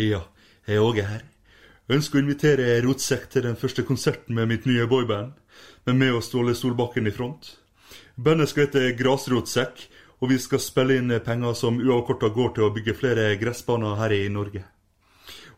Ja, 0.00 0.22
jeg 0.64 0.78
er 0.78 0.80
Åge 0.80 1.02
her. 1.04 1.24
Ønsker 1.92 2.16
å 2.16 2.22
invitere 2.22 2.78
Rotsekk 2.80 3.26
til 3.34 3.44
den 3.44 3.58
første 3.60 3.82
konserten 3.84 4.32
med 4.38 4.48
mitt 4.48 4.64
nye 4.64 4.86
boyband, 4.88 5.34
med 5.84 5.98
meg 6.00 6.14
og 6.16 6.22
Ståle 6.24 6.54
Solbakken 6.56 7.10
i 7.10 7.12
front. 7.12 7.50
Bandet 8.16 8.48
skal 8.48 8.64
hete 8.64 8.94
Grasrotsekk, 8.96 9.82
og 10.22 10.32
vi 10.32 10.38
skal 10.40 10.62
spille 10.64 10.96
inn 10.96 11.12
penger 11.26 11.52
som 11.58 11.82
uavkorta 11.82 12.30
går 12.32 12.54
til 12.56 12.64
å 12.64 12.72
bygge 12.72 12.96
flere 12.96 13.26
gressbaner 13.42 13.98
her 14.00 14.14
i 14.16 14.22
Norge. 14.32 14.64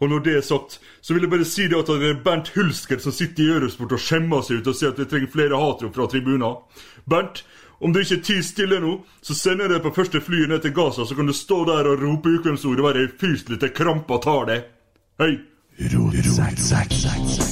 Og 0.02 0.10
når 0.10 0.27
det 0.27 0.34
er 0.41 0.46
sagt, 0.48 0.80
så 0.98 1.14
vil 1.14 1.29
jeg 1.29 1.34
bare 1.36 1.46
si 1.46 1.68
det 1.70 1.79
at 1.79 1.95
det 1.95 2.11
er 2.11 2.22
Bernt 2.24 2.50
Hulsker 2.56 2.98
som 2.98 3.14
sitter 3.14 3.45
i 3.45 3.52
Eurosport 3.61 3.95
og 3.95 4.02
skjemmer 4.02 4.43
seg 4.43 4.59
ut 4.59 4.72
og 4.72 4.74
sier 4.74 4.90
at 4.90 4.98
vi 4.98 5.06
trenger 5.06 5.30
flere 5.30 5.61
hatrop 5.61 5.95
fra 5.95 6.09
tribuner. 6.11 6.82
Bernt, 7.06 7.45
om 7.83 7.93
du 7.93 8.01
ikke 8.03 8.21
tier 8.23 8.43
stille 8.46 8.79
nå, 8.83 8.96
så 9.23 9.35
sender 9.35 9.67
jeg 9.67 9.75
deg 9.75 9.87
på 9.87 9.95
første 9.96 10.23
flyet 10.23 10.53
ned 10.53 10.62
til 10.62 10.75
Gaza, 10.77 11.07
så 11.07 11.19
kan 11.19 11.27
du 11.27 11.35
stå 11.37 11.64
der 11.69 11.91
og 11.91 12.03
rope 12.03 12.37
ukvemsord 12.39 12.79
og 12.79 12.91
være 12.91 13.09
fyselig 13.21 13.59
til 13.62 13.75
krampa 13.75 14.21
tar 14.23 14.46
deg. 14.53 14.69
Hei! 15.23 15.32
Oi, 15.82 17.51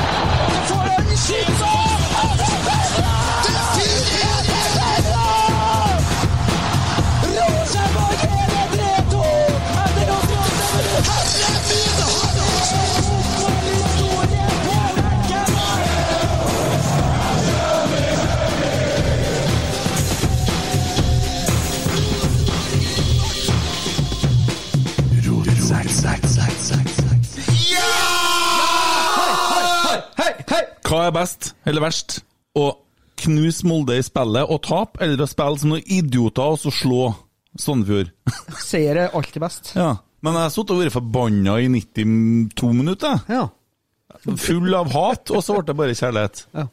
Hva 30.91 31.05
er 31.07 31.13
best, 31.15 31.53
eller 31.65 31.85
verst? 31.85 32.17
Å 32.59 32.65
knuse 33.21 33.63
Molde 33.69 33.95
i 33.95 34.03
spillet 34.03 34.49
og 34.51 34.59
tape, 34.65 34.99
eller 35.05 35.23
å 35.23 35.29
spille 35.29 35.61
som 35.61 35.71
noen 35.71 35.85
idioter 35.87 36.51
og 36.55 36.59
så 36.59 36.71
slå 36.73 37.05
Sandefjord? 37.61 38.11
Seier 38.69 38.99
er 39.05 39.15
alltid 39.17 39.43
best. 39.43 39.73
ja. 39.77 39.93
Men 40.21 40.35
jeg 40.37 40.43
har 40.45 40.51
sittet 40.53 40.75
og 40.75 40.81
vært 40.83 40.93
forbanna 40.93 41.53
i 41.63 41.69
92 41.73 42.67
minutter. 42.77 43.23
Ja. 43.31 43.47
Full 44.37 44.75
av 44.77 44.91
hat, 44.93 45.31
og 45.33 45.41
så 45.41 45.55
ble 45.55 45.63
det 45.71 45.75
bare 45.79 45.95
kjærlighet. 45.97 46.43
ja. 46.59 46.67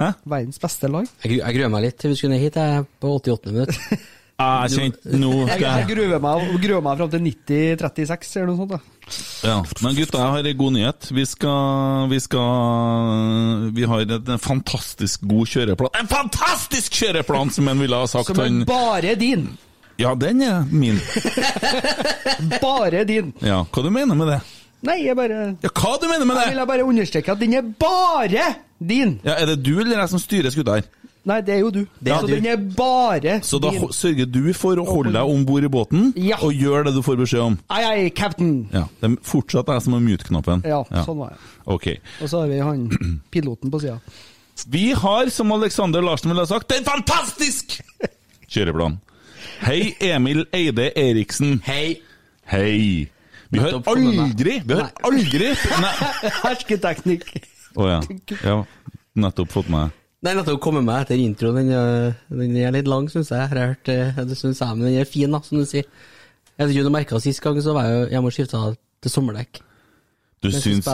Hæ? 0.00 0.06
Verdens 0.30 0.60
beste 0.62 0.88
lag. 0.88 1.04
Jeg, 1.20 1.28
gru- 1.32 1.40
jeg 1.42 1.54
gruer 1.56 1.72
meg 1.74 1.82
litt 1.84 1.96
til 2.00 2.12
vi 2.12 2.16
skulle 2.20 2.36
ned 2.36 2.40
hit 2.46 2.54
jeg, 2.56 2.84
på 3.02 3.10
88 3.18 3.50
minutter. 3.52 3.98
Jeg 4.42 4.72
kjente 4.78 5.18
Nå 5.18 5.30
Jeg, 5.48 5.86
gruer 5.90 6.20
meg, 6.22 6.46
gruer 6.62 6.84
meg 6.84 7.00
fram 7.00 7.10
til 7.12 7.22
90-36 7.26 8.36
eller 8.40 8.50
noe 8.52 8.60
sånt. 8.60 8.72
da. 8.74 8.80
Ja, 9.42 9.56
men 9.82 9.96
gutta, 9.98 10.20
jeg 10.22 10.34
har 10.36 10.48
en 10.52 10.58
god 10.62 10.72
nyhet. 10.76 11.08
Vi 11.12 11.24
skal 11.26 12.08
Vi 12.12 12.20
skal 12.22 13.68
Vi 13.76 13.88
har 13.90 14.06
en 14.06 14.38
fantastisk 14.42 15.26
god 15.28 15.50
kjøreplan. 15.52 15.92
En 16.00 16.10
fantastisk 16.10 16.96
kjøreplan, 17.02 17.50
som 17.54 17.68
en 17.72 17.82
ville 17.82 17.98
ha 17.98 18.08
sagt. 18.10 18.32
Som 18.32 18.40
er 18.44 18.64
bare 18.68 19.14
din! 19.18 19.50
ja, 20.00 20.14
den 20.18 20.40
er 20.42 20.64
min. 20.70 20.96
Bare 22.62 23.04
din! 23.06 23.32
Ja, 23.44 23.62
hva 23.70 23.82
du 23.84 23.90
mener 23.92 24.16
med 24.18 24.32
det? 24.32 24.40
Nei, 24.82 24.96
jeg 25.04 25.14
bare 25.14 25.42
Ja, 25.62 25.70
hva 25.70 25.92
du 26.02 26.08
mener 26.10 26.26
med 26.26 26.36
det? 26.40 26.46
Jeg 26.48 26.56
vil 26.56 26.66
bare 26.72 26.86
understreke 26.88 27.34
at 27.36 27.38
den 27.42 27.54
er 27.54 27.68
bare 27.78 28.48
din! 28.82 29.18
Ja, 29.22 29.36
Er 29.38 29.52
det 29.52 29.60
du 29.62 29.76
eller 29.78 30.00
jeg 30.00 30.10
som 30.10 30.22
styrer 30.22 30.50
skuta 30.50 30.80
her? 30.80 30.88
Nei, 31.24 31.36
det 31.46 31.52
er 31.54 31.60
jo 31.62 31.68
du. 31.70 31.80
er 32.04 32.16
så 32.18 32.26
du. 32.26 32.32
den 32.34 32.46
er 32.50 32.56
bare 32.76 33.36
Så 33.46 33.60
da 33.62 33.70
din. 33.70 33.84
sørger 33.94 34.26
du 34.26 34.52
for 34.58 34.74
å 34.76 34.84
holde 34.88 35.12
deg 35.14 35.22
om 35.30 35.44
bord 35.46 35.62
i 35.62 35.68
båten, 35.70 36.08
Ja. 36.18 36.36
og 36.42 36.50
gjør 36.52 36.84
det 36.88 36.94
du 36.96 37.02
får 37.06 37.16
beskjed 37.20 37.40
om? 37.44 37.58
Ai, 37.70 37.82
ai, 37.84 38.10
captain! 38.10 38.68
Ja, 38.72 38.88
Det 39.00 39.10
er 39.10 39.16
fortsatt 39.22 39.70
jeg 39.70 39.82
som 39.84 39.92
har 39.94 40.00
mute-knappen? 40.02 40.64
Ja, 40.66 40.82
sånn 41.06 41.18
var 41.22 41.30
det. 41.30 41.38
Ok. 41.66 41.86
Og 42.22 42.28
så 42.28 42.40
har 42.42 42.48
vi 42.50 42.58
han 42.58 42.88
piloten 43.30 43.70
på 43.70 43.80
sida. 43.80 44.00
Vi 44.68 44.90
har, 44.92 45.30
som 45.30 45.52
Alexander 45.52 46.02
Larsen 46.02 46.28
ville 46.30 46.42
ha 46.42 46.46
sagt, 46.50 46.72
en 46.74 46.84
fantastisk 46.84 47.78
kjøreplan. 48.50 48.98
Hei, 49.62 49.94
Emil 50.00 50.44
Eide 50.52 50.90
Eriksen. 50.98 51.60
Hei! 51.64 52.00
Hei. 52.50 53.08
Vi 53.52 53.58
har 53.62 53.78
aldri 53.86 54.58
Vi 54.66 54.74
har 54.74 54.90
aldri. 55.06 55.52
Hersketeknikk. 56.42 57.30
Å 57.78 57.86
ja. 57.88 58.00
ja. 58.42 58.58
Nettopp 59.14 59.52
fått 59.52 59.68
med 59.72 59.92
Nei, 60.22 60.36
nettopp 60.38 60.60
kommet 60.62 60.84
meg 60.86 61.02
etter 61.02 61.18
introen. 61.18 61.56
Den, 61.58 61.72
øh, 61.74 62.12
den 62.38 62.56
er 62.62 62.74
litt 62.74 62.86
lang, 62.86 63.08
syns 63.10 63.32
jeg. 63.32 63.42
Jeg 63.42 63.50
hørt, 63.58 63.88
øh, 63.90 64.20
det 64.28 64.36
synes 64.38 64.60
jeg, 64.62 64.76
men 64.78 64.86
den 64.86 65.00
er 65.00 65.08
fin, 65.08 65.32
da, 65.34 65.40
som 65.42 65.58
du 65.58 65.66
sier. 65.66 65.88
Jeg 66.54 66.66
vet 66.68 66.74
ikke 66.74 66.84
om 66.84 66.92
du 66.92 66.94
merka 66.94 67.18
sist 67.18 67.42
gang, 67.42 67.58
så 67.62 67.74
var 67.74 67.88
jeg 67.88 67.96
jo 67.96 68.08
hjemme 68.12 68.30
og 68.30 68.36
skifta 68.36 68.60
til 69.02 69.10
sommerdekk. 69.10 69.60
Du 70.42 70.50
syns. 70.54 70.86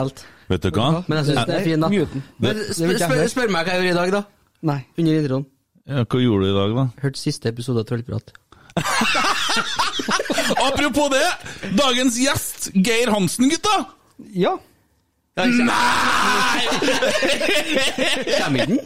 Vet 0.49 0.65
du 0.65 0.69
hva? 0.73 1.03
Men 1.05 1.19
jeg 1.19 1.29
syns 1.29 1.45
den 1.45 1.55
er 1.59 1.63
fin, 1.67 1.85
da. 1.85 1.89
Muten. 1.93 2.25
Men 2.41 2.61
spør, 2.73 2.97
spør, 3.03 3.23
spør 3.35 3.53
meg 3.53 3.69
hva 3.69 3.77
jeg 3.77 3.85
gjorde 3.85 3.93
i 3.93 3.99
dag, 3.99 4.13
da. 4.17 4.23
Nei. 4.69 4.79
Under 4.97 5.19
introen. 5.21 5.45
Ja, 5.89 6.03
hva 6.05 6.21
gjorde 6.21 6.45
du 6.45 6.49
i 6.49 6.57
dag, 6.57 6.75
da? 6.77 6.87
Hørte 7.03 7.21
siste 7.21 7.53
episode 7.53 7.83
av 7.83 7.89
Trollprat. 7.89 8.33
Apropos 10.69 11.09
det! 11.13 11.25
Dagens 11.77 12.17
gjest, 12.21 12.69
Geir 12.73 13.13
Hansen, 13.13 13.49
gutta! 13.53 13.77
Ja. 14.33 14.57
Nei! 15.39 16.67
Kommer 18.39 18.59
ikke 18.59 18.69
den? 18.69 18.79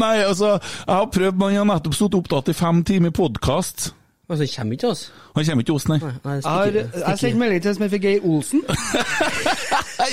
Nei, 0.00 0.14
altså, 0.22 0.54
jeg 0.60 0.94
har 0.94 1.10
prøvd, 1.16 1.36
men 1.40 1.54
jeg 1.54 1.62
har 1.62 1.68
nettopp 1.72 1.96
sittet 1.98 2.18
opptatt 2.20 2.50
i 2.52 2.56
fem 2.56 2.82
timer 2.86 3.14
podkast. 3.14 3.92
Altså, 4.30 4.46
kommer 4.56 4.76
ikke 4.78 4.88
oss. 4.88 5.02
Han 5.34 5.44
kommer 5.44 5.64
ikke 5.64 5.70
til 5.70 5.74
oss, 5.78 5.88
nei. 5.90 5.98
Nei, 6.00 6.36
Jeg 6.38 6.44
har 6.48 6.78
jeg 6.78 7.18
sendte 7.20 7.40
melding 7.42 7.60
til 7.64 7.72
en 7.72 7.76
som 7.78 7.84
heter 7.86 8.00
Geir 8.04 8.24
Olsen. 8.24 8.64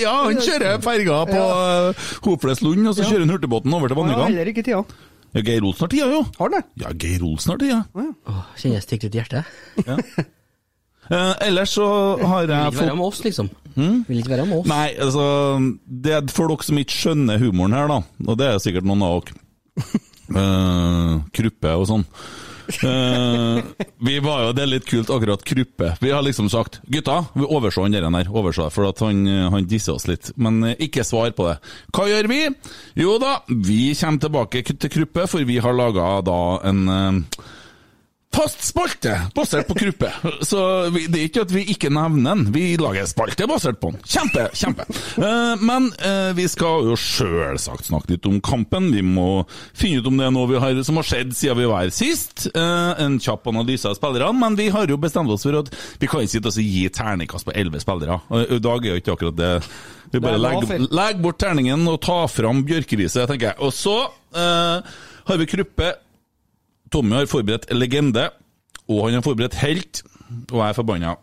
Ja, 0.01 0.11
han 0.23 0.37
kjører 0.39 0.77
ferga 0.83 1.15
på 1.27 1.35
ja. 1.35 1.93
Hopleslund, 2.23 2.85
og 2.87 2.93
så 2.95 3.03
kjører 3.03 3.25
han 3.25 3.33
hurtigbåten 3.33 3.73
over 3.75 3.91
til 3.91 3.97
Vannegang. 3.97 4.21
Ja, 4.21 4.27
heller 4.29 4.51
ikke 4.53 4.63
tida. 4.63 4.83
Ja, 5.35 5.41
Geir 5.47 5.65
Olsen 5.67 5.83
har 5.87 5.91
tida, 5.91 6.07
jo. 6.11 6.21
Har 6.37 6.47
han 6.47 6.55
det? 6.55 6.61
Ja, 6.83 6.91
Geir 7.01 7.25
Olsen 7.27 7.53
har 7.53 7.59
tida. 7.59 7.79
Åh, 7.97 8.43
kjenner 8.61 8.77
jeg 8.77 8.85
stikker 8.87 9.11
ut 9.11 9.17
i 9.17 9.21
hjertet. 9.21 10.31
Eh, 11.11 11.33
ellers 11.47 11.73
så 11.75 11.87
har 12.23 12.45
jeg 12.47 12.71
Vil 12.71 12.77
ikke 12.77 12.85
være 12.87 12.99
med 12.99 13.07
oss, 13.07 13.23
liksom. 13.25 13.49
Vil 13.75 14.21
ikke 14.21 14.35
være 14.35 14.45
med 14.47 14.61
oss. 14.61 14.69
Nei, 14.71 14.85
altså 14.95 15.25
Det 15.85 16.13
er 16.17 16.29
for 16.31 16.51
dere 16.51 16.67
som 16.67 16.79
ikke 16.79 16.99
skjønner 17.01 17.41
humoren 17.41 17.75
her, 17.75 17.91
da, 17.91 17.99
og 18.27 18.39
det 18.39 18.47
er 18.47 18.63
sikkert 18.63 18.87
noen 18.87 19.03
av 19.07 19.19
dere. 19.25 19.35
uh, 20.35 21.19
kruppe 21.35 21.75
og 21.75 21.85
sånn. 21.89 22.07
Uh, 22.85 23.59
vi 23.99 24.19
var 24.23 24.45
jo, 24.45 24.51
Det 24.55 24.63
er 24.63 24.69
litt 24.69 24.85
kult, 24.87 25.09
akkurat 25.11 25.43
Kruppe. 25.43 25.89
Vi 25.99 26.11
har 26.13 26.23
liksom 26.23 26.47
sagt 26.51 26.79
gutta, 26.87 27.17
vi 27.35 27.43
overså 27.43 27.83
han 27.83 27.97
der, 27.97 28.29
overså 28.31 28.69
for 28.71 28.87
at 28.87 29.01
han, 29.03 29.25
han 29.51 29.67
disser 29.67 29.97
oss 29.97 30.07
litt. 30.07 30.31
Men 30.39 30.61
uh, 30.63 30.75
ikke 30.79 31.03
svar 31.07 31.33
på 31.35 31.49
det. 31.49 31.57
Hva 31.91 32.07
gjør 32.07 32.31
vi? 32.31 32.45
Jo 33.01 33.17
da, 33.19 33.41
vi 33.51 33.91
kommer 33.99 34.23
tilbake 34.27 34.63
til 34.71 34.93
Kruppe, 34.93 35.27
for 35.27 35.43
vi 35.47 35.59
har 35.59 35.75
laga 35.75 36.13
da 36.23 36.39
en 36.71 36.85
eh, 36.87 37.41
Fast 38.31 38.61
spalte 38.63 39.11
basert 39.35 39.67
på 39.67 39.75
Kruppe. 39.75 40.07
Så 40.47 40.59
vi, 40.95 41.03
det 41.11 41.19
er 41.19 41.25
ikke 41.27 41.41
at 41.43 41.51
vi 41.51 41.65
ikke 41.73 41.89
nevner 41.91 42.29
den, 42.31 42.43
vi 42.55 42.77
lager 42.79 43.05
spalte 43.09 43.43
basert 43.49 43.81
på 43.81 43.89
den. 43.91 43.99
Kjempe, 44.07 44.45
kjempe. 44.55 44.85
Uh, 45.19 45.59
men 45.59 45.89
uh, 45.99 46.31
vi 46.37 46.45
skal 46.47 46.87
jo 46.87 46.95
sjølsagt 46.95 47.89
snakke 47.89 48.13
litt 48.13 48.27
om 48.29 48.37
kampen. 48.39 48.87
Vi 48.95 49.03
må 49.03 49.43
finne 49.75 49.99
ut 49.99 50.07
om 50.07 50.21
det 50.21 50.29
er 50.29 50.31
noe 50.35 50.47
vi 50.47 50.61
har, 50.63 50.79
som 50.87 51.01
har 51.01 51.07
skjedd 51.09 51.33
siden 51.35 51.59
vi 51.59 51.67
var 51.67 51.83
her 51.83 51.91
sist. 51.95 52.45
Uh, 52.55 52.95
en 53.03 53.17
kjapp 53.21 53.49
analyse 53.51 53.89
av 53.89 53.97
spillerne, 53.99 54.31
men 54.39 54.55
vi 54.59 54.69
har 54.71 54.87
jo 54.87 54.99
bestemt 55.01 55.33
oss 55.33 55.43
for 55.47 55.59
at 55.59 55.73
vi 55.99 56.09
kan 56.11 56.23
ikke 56.23 56.37
sitte 56.37 56.53
og 56.53 56.69
gi 56.71 56.85
terningkast 56.95 57.49
på 57.49 57.55
elleve 57.57 57.81
spillere. 57.83 58.21
I 58.47 58.61
dag 58.63 58.87
er 58.87 58.95
jo 58.95 59.01
ikke 59.01 59.17
akkurat 59.17 59.41
det. 59.41 59.51
Vi 60.13 60.21
bare 60.23 60.39
er 60.39 60.45
legger, 60.45 60.87
legger 60.87 61.19
bort 61.25 61.41
terningen 61.43 61.83
og 61.91 61.99
tar 62.07 62.31
fram 62.31 62.63
bjørkeriset, 62.67 63.27
tenker 63.27 63.51
jeg. 63.51 63.59
Og 63.59 63.75
så 63.75 63.97
har 64.31 65.43
vi 65.43 65.49
Kruppe. 65.51 65.91
Tommy 66.91 67.21
har 67.21 67.29
forberedt 67.31 67.69
legende, 67.73 68.29
og 68.89 69.05
han 69.07 69.19
har 69.19 69.25
forberedt 69.25 69.59
helt, 69.61 70.03
og 70.51 70.57
jeg 70.59 70.67
er 70.69 70.77
forbanna. 70.77 71.15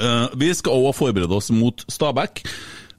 Eh, 0.00 0.32
vi 0.40 0.48
skal 0.56 0.80
òg 0.80 0.96
forberede 0.96 1.36
oss 1.36 1.52
mot 1.54 1.84
Stabæk. 1.90 2.42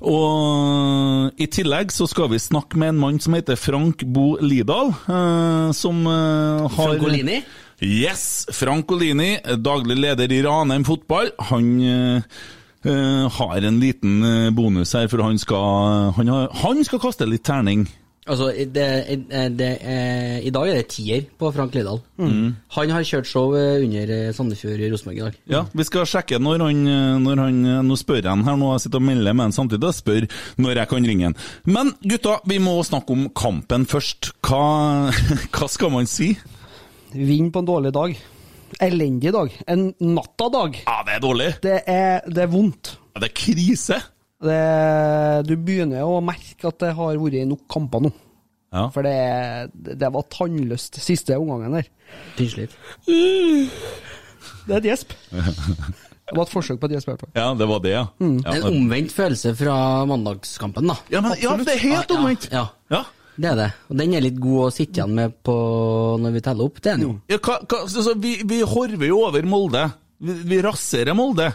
Og 0.06 1.42
i 1.42 1.48
tillegg 1.50 1.92
så 1.96 2.06
skal 2.08 2.28
vi 2.34 2.40
snakke 2.40 2.78
med 2.78 2.94
en 2.94 3.00
mann 3.00 3.20
som 3.24 3.34
heter 3.34 3.58
Frank 3.58 4.04
Bo 4.06 4.36
Lidahl, 4.44 4.92
eh, 4.92 5.72
som 5.76 6.04
eh, 6.06 6.68
har 6.68 6.76
Francolini? 6.76 7.42
Yes! 7.84 8.46
Frankolini, 8.56 9.36
daglig 9.60 9.98
leder 10.00 10.32
i 10.32 10.44
Ranheim 10.46 10.86
fotball. 10.88 11.34
Han 11.50 12.24
har 12.86 13.66
en 13.66 13.80
liten 13.82 14.20
bonus 14.54 14.92
her, 14.94 15.08
for 15.10 15.24
han 15.26 15.40
skal, 15.42 16.12
han, 16.14 16.28
har, 16.30 16.52
han 16.62 16.84
skal 16.86 17.02
kaste 17.02 17.26
litt 17.26 17.42
terning 17.44 17.88
Altså, 18.26 18.48
det, 18.74 18.74
det, 19.60 19.68
er- 19.86 20.40
I 20.42 20.50
dag 20.50 20.70
er 20.72 20.80
det 20.80 20.88
tier 20.90 21.28
på 21.38 21.52
Frank 21.54 21.76
Lidahl. 21.78 22.00
Han 22.18 22.94
har 22.96 23.04
kjørt 23.06 23.28
show 23.30 23.54
eh, 23.54 23.84
under 23.86 24.32
Sandefjord 24.34 24.82
i 24.82 24.90
Rosenborg 24.90 25.20
i 25.20 25.24
dag. 25.28 25.36
Ja, 25.54 25.60
vi 25.78 25.86
skal 25.86 26.08
sjekke 26.10 26.40
når 26.42 26.64
han, 26.66 26.80
når 27.22 27.44
han 27.44 27.60
Nå 27.86 27.98
spør 28.02 28.24
jeg 28.24 28.32
han 28.32 28.42
her, 28.48 28.58
nå 28.58 28.72
jeg 28.74 28.86
sitter 28.88 28.98
og 29.04 29.06
melder 29.12 29.38
med 29.38 29.46
han 29.52 29.54
samtidig 29.60 29.92
og 29.92 29.94
spør 30.00 30.26
når 30.58 30.82
jeg 30.82 30.90
kan 30.96 31.06
ringe 31.12 31.28
han. 31.30 31.38
Men 31.70 31.94
gutta, 32.02 32.40
vi 32.50 32.58
må 32.66 32.74
snakke 32.88 33.14
om 33.14 33.28
kampen 33.38 33.86
først. 33.94 34.32
Hva, 34.42 34.64
hva 35.54 35.70
skal 35.70 35.94
man 35.94 36.10
si? 36.10 36.32
Vinn 37.14 37.52
på 37.54 37.62
en 37.62 37.70
dårlig 37.70 37.94
dag. 37.96 38.18
Elendig 38.82 39.32
dag. 39.38 39.54
En 39.72 39.92
natta-dag. 40.02 40.82
Ja, 40.88 40.98
det 41.06 41.14
er 41.20 41.22
dårlig. 41.24 41.52
Det 41.64 41.78
er, 41.86 42.26
det 42.26 42.42
er 42.44 42.50
vondt. 42.52 42.96
Ja, 43.14 43.22
det 43.22 43.30
er 43.30 43.38
krise. 43.38 44.02
Det, 44.44 45.48
du 45.48 45.56
begynner 45.58 46.04
å 46.04 46.20
merke 46.24 46.68
at 46.68 46.80
det 46.84 46.92
har 46.98 47.20
vært 47.22 47.48
nok 47.48 47.64
kamper 47.72 48.04
nå. 48.08 48.12
Ja. 48.76 48.90
For 48.92 49.06
det, 49.08 49.16
det 50.02 50.10
var 50.12 50.26
tannløst 50.34 50.98
siste 51.00 51.38
omgangen 51.40 51.78
der. 51.78 51.88
Tynnslitt. 52.36 52.74
Det 54.66 54.74
er 54.74 54.82
et 54.82 54.88
gjesp. 54.92 55.14
Det 55.32 56.34
var 56.34 56.44
et 56.48 56.52
forsøk 56.52 56.80
på 56.82 56.90
et 56.90 56.96
gjesp. 56.98 57.12
Ja, 57.38 57.52
det 57.58 57.68
var 57.70 57.80
det, 57.86 57.94
ja. 57.96 58.06
ja, 58.20 58.56
En 58.58 58.68
omvendt 58.72 59.14
følelse 59.16 59.54
fra 59.58 59.76
mandagskampen, 60.10 60.90
da. 60.90 60.98
ja, 61.14 61.22
men, 61.24 61.36
ja 61.40 61.54
det 61.62 61.76
er 61.78 61.84
helt 61.86 62.12
Ja, 62.12 62.18
omvendt. 62.20 62.48
Ja, 62.52 62.66
Ja. 62.92 63.04
det 63.38 63.52
er 63.52 63.60
det. 63.62 63.70
Og 63.90 64.00
den 64.02 64.16
er 64.18 64.26
litt 64.26 64.40
god 64.42 64.62
å 64.68 64.72
sitte 64.74 65.00
igjen 65.00 65.14
med 65.16 65.38
på 65.46 65.56
når 66.24 66.36
vi 66.36 66.44
teller 66.50 66.68
opp. 66.68 66.82
Det 66.82 66.92
er 66.92 66.98
den 67.00 67.08
jo. 67.08 67.14
Ja, 67.32 67.38
hva, 67.46 67.60
hva, 67.64 67.84
så, 67.92 68.04
så 68.10 68.16
vi, 68.20 68.40
vi 68.44 68.60
horver 68.66 69.08
jo 69.08 69.22
over 69.30 69.46
Molde. 69.48 69.86
Vi, 70.26 70.36
vi 70.52 70.60
raserer 70.66 71.16
Molde. 71.18 71.52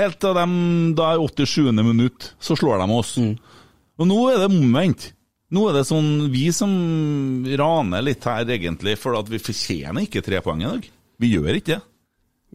Helt 0.00 0.20
til 0.22 0.36
de, 0.36 0.44
da 0.96 1.10
er 1.12 1.20
87. 1.20 1.72
minutt, 1.84 2.30
så 2.40 2.56
slår 2.56 2.80
de 2.80 2.96
oss. 2.96 3.16
Og 4.00 4.08
nå 4.08 4.20
er 4.32 4.40
det 4.40 4.48
omvendt. 4.48 5.10
Nå 5.50 5.64
er 5.68 5.80
det 5.80 5.86
sånn 5.88 6.28
vi 6.30 6.46
som 6.54 6.70
raner 7.58 8.04
litt 8.06 8.24
her, 8.24 8.46
egentlig, 8.54 8.94
for 9.00 9.18
at 9.18 9.28
vi 9.28 9.40
fortjener 9.42 10.06
ikke 10.06 10.22
tre 10.24 10.40
poeng 10.44 10.62
i 10.62 10.68
dag. 10.70 10.86
Vi 11.20 11.32
gjør 11.34 11.58
ikke 11.58 11.74
det. 11.74 11.80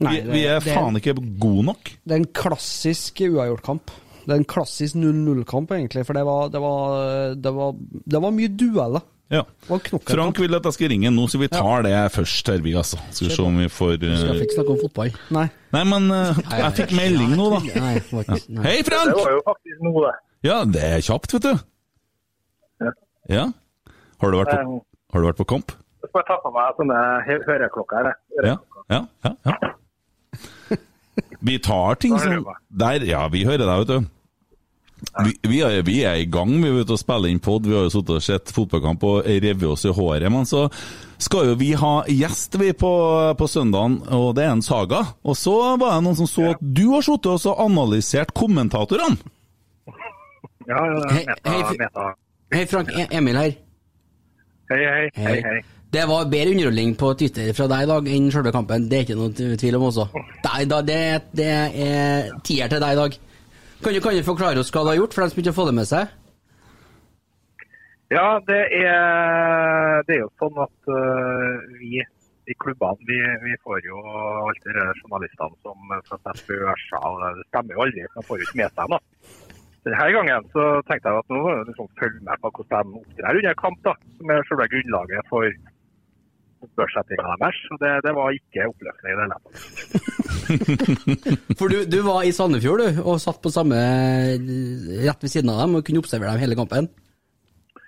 Nei, 0.02 0.16
det- 0.22 0.34
vi 0.34 0.42
er 0.46 0.60
faen 0.60 0.98
ikke 1.00 1.14
gode 1.40 1.66
nok. 1.70 1.92
Det 2.04 2.12
er 2.16 2.22
en 2.24 2.34
klassisk 2.34 3.22
uavgjort-kamp. 3.30 3.92
Det 4.26 4.34
er 4.34 4.40
en 4.42 4.50
klassisk 4.50 4.96
0-0-kamp, 4.96 5.70
egentlig, 5.72 6.06
for 6.06 6.14
det 6.18 6.26
var, 6.26 6.50
det 6.50 6.60
var, 6.60 7.36
det 7.36 7.54
var, 7.54 7.76
det 8.10 8.22
var 8.22 8.32
mye 8.32 8.48
dueller. 8.58 9.02
Ja. 9.34 9.42
Frank 10.06 10.38
vil 10.38 10.54
at 10.54 10.68
jeg 10.70 10.76
skal 10.76 10.92
ringe 10.94 11.10
nå, 11.14 11.24
så 11.32 11.40
vi 11.42 11.48
tar 11.50 11.86
det 11.86 11.94
først, 12.14 12.50
her, 12.52 12.62
vi, 12.62 12.76
altså. 12.78 13.00
Skal 13.10 13.30
vi 13.30 13.34
se 13.34 13.46
om 13.46 13.56
vi 13.58 13.70
får 13.74 13.96
Så 13.98 14.10
jeg 14.12 14.42
eh, 14.44 14.52
snakke 14.54 14.76
om 14.76 14.82
fotball. 14.84 15.16
Nei. 15.34 15.46
Nei, 15.74 15.84
men 15.92 16.12
uh, 16.14 16.42
jeg 16.54 16.76
fikk 16.80 16.94
melding 16.98 17.34
nå, 17.34 17.48
da. 17.56 17.62
Nei, 17.82 17.94
var 18.12 18.30
nei. 18.30 18.66
Hei, 18.68 18.76
Det 18.86 19.00
var 19.18 19.34
jo 19.34 19.42
faktisk 19.48 19.82
noe, 19.88 20.04
det. 20.06 20.14
Ja, 20.46 20.60
det 20.70 20.84
er 20.86 21.02
kjapt, 21.08 21.34
vet 21.38 21.48
du. 21.48 21.64
Ja. 22.86 22.94
Ja. 23.34 23.48
Har 24.22 24.32
du 24.32 24.38
vært 24.44 24.54
på, 24.54 24.62
Um, 24.62 24.78
har 25.14 25.24
du 25.24 25.28
vært 25.32 25.42
på 25.42 25.48
kamp? 25.50 25.74
Så 26.04 26.12
skal 26.12 26.22
jeg 26.22 26.28
ta 26.30 26.38
på 26.44 26.52
meg 26.54 26.78
sånne 26.78 27.00
hø- 27.26 27.44
høreklokker. 27.48 28.12
Ja, 28.46 28.58
ja, 28.94 29.02
ja. 29.26 29.34
ja. 29.50 29.74
Vi 31.48 31.58
tar 31.64 31.98
ting 32.02 32.18
som. 32.20 32.46
Der, 32.70 33.04
ja, 33.08 33.24
vi 33.32 33.46
hører 33.48 33.64
deg, 33.64 33.86
vet 33.86 33.92
du. 33.92 34.15
Vi, 35.26 35.34
vi, 35.52 35.58
er, 35.62 35.82
vi 35.86 35.98
er 36.08 36.16
i 36.22 36.26
gang 36.32 36.54
vi 36.64 36.70
er 36.70 36.82
ute 36.86 36.96
og 36.96 37.00
spiller 37.02 37.30
inn 37.30 37.42
pod. 37.44 37.66
Vi 37.68 37.76
har 37.76 37.84
jo 37.86 37.92
sittet 37.94 38.16
og 38.16 38.24
sett 38.24 38.52
fotballkamp 38.56 39.04
og 39.06 39.28
revet 39.28 39.66
oss 39.68 39.84
i 39.86 39.92
håret. 39.94 40.30
Men 40.32 40.48
så 40.50 40.66
skal 41.22 41.52
jo 41.52 41.58
vi 41.60 41.74
ha 41.78 41.92
gjest 42.10 42.56
vi 42.60 42.72
på, 42.80 42.92
på 43.40 43.48
søndagen, 43.52 44.00
og 44.16 44.32
det 44.38 44.46
er 44.48 44.54
en 44.56 44.64
saga. 44.66 45.04
Og 45.28 45.36
så 45.40 45.54
var 45.82 45.98
det 45.98 46.06
noen 46.08 46.18
som 46.22 46.30
så 46.32 46.48
at 46.56 46.64
du 46.64 46.86
har 46.96 47.06
sittet 47.06 47.32
og 47.36 47.42
så 47.44 47.54
analysert 47.66 48.34
kommentatorene. 48.36 49.20
Ja, 50.66 50.80
ja, 50.82 51.04
Hei, 51.12 51.24
hei. 51.46 52.10
Hei, 52.56 52.66
Frank. 52.72 52.90
E- 52.96 53.10
Emil 53.20 53.38
her. 53.38 53.54
Hei, 54.72 54.80
hei, 54.82 55.10
hei, 55.20 55.36
hei. 55.46 55.60
Det 55.94 56.08
var 56.10 56.26
bedre 56.28 56.52
underholdning 56.56 56.96
på 57.00 57.12
Twitter 57.20 57.52
fra 57.56 57.68
deg 57.72 57.86
i 57.86 57.90
dag 57.92 58.08
enn 58.16 58.32
selve 58.34 58.52
kampen. 58.56 58.88
Det 58.90 58.98
er 58.98 59.06
ikke 59.06 59.20
noe 59.20 59.56
tvil 59.62 59.78
om 59.78 59.86
også. 59.92 60.08
Det, 60.16 60.56
er- 60.56 60.88
det, 60.90 61.00
det 61.38 61.52
er 61.86 62.34
tier 62.48 62.72
til 62.72 62.82
deg 62.82 62.96
i 62.98 63.00
dag. 63.04 63.20
Kan 63.84 63.94
du, 63.94 64.00
kan 64.02 64.16
du 64.16 64.24
forklare 64.26 64.62
oss 64.62 64.72
hva 64.74 64.86
du 64.86 64.92
har 64.94 65.00
gjort, 65.02 65.16
for 65.16 65.26
dem 65.26 65.34
som 65.34 65.42
ikke 65.42 65.52
har 65.52 65.60
fått 65.60 65.72
det 65.72 65.80
med 65.80 65.90
seg? 65.90 66.14
Ja, 68.14 68.28
det 68.48 68.62
er, 68.78 70.04
det 70.06 70.14
er 70.16 70.22
jo 70.22 70.30
sånn 70.40 70.60
at 70.62 70.92
uh, 70.94 71.64
vi 71.80 72.04
i 72.46 72.56
klubbene 72.62 73.08
vi, 73.10 73.18
vi 73.42 73.56
får 73.66 73.82
jo 73.88 73.98
alltid 74.46 74.78
de 74.78 74.86
journalistene 75.02 75.58
som 75.66 75.96
stemmer 77.50 77.74
jo 77.74 77.86
aldri, 77.86 78.06
for 78.14 78.22
de 78.22 78.28
får 78.28 78.42
jo 78.42 78.48
ikke 78.48 78.62
med 78.62 78.76
seg 78.78 78.94
noe. 78.94 79.02
Denne 79.86 80.06
gangen 80.16 80.46
så 80.54 80.64
tenkte 80.86 81.12
jeg 81.12 81.22
at 81.22 81.34
nå 81.34 81.42
må 81.46 81.56
liksom 81.66 81.90
følge 82.00 82.22
med 82.26 82.42
på 82.42 82.52
hvordan 82.58 82.94
de 82.94 83.02
opptrer 83.02 83.40
under 83.42 83.58
kamp, 83.60 83.82
da, 83.86 83.94
som 84.18 84.32
er 84.34 84.48
selve 84.50 84.70
grunnlaget 84.72 85.30
for 85.30 85.58
børssettinga 86.78 87.38
deres. 87.42 87.60
Og 87.74 87.82
det, 87.84 87.92
det 88.06 88.14
var 88.18 88.36
ikke 88.36 88.68
oppløftende 88.72 89.12
i 89.12 89.16
det 89.16 89.24
hele 89.24 89.38
tatt. 89.40 89.56
For 91.60 91.72
du, 91.72 91.78
du 91.90 92.00
var 92.06 92.20
i 92.26 92.36
Sandefjord 92.36 92.84
du, 92.84 93.02
og 93.06 93.22
satt 93.24 93.42
på 93.44 93.54
samme 93.54 93.80
rett 95.06 95.26
ved 95.26 95.32
siden 95.32 95.52
av 95.54 95.64
dem 95.64 95.80
og 95.80 95.86
kunne 95.88 96.04
observere 96.04 96.36
dem 96.36 96.46
hele 96.46 96.60
kampen. 96.60 96.92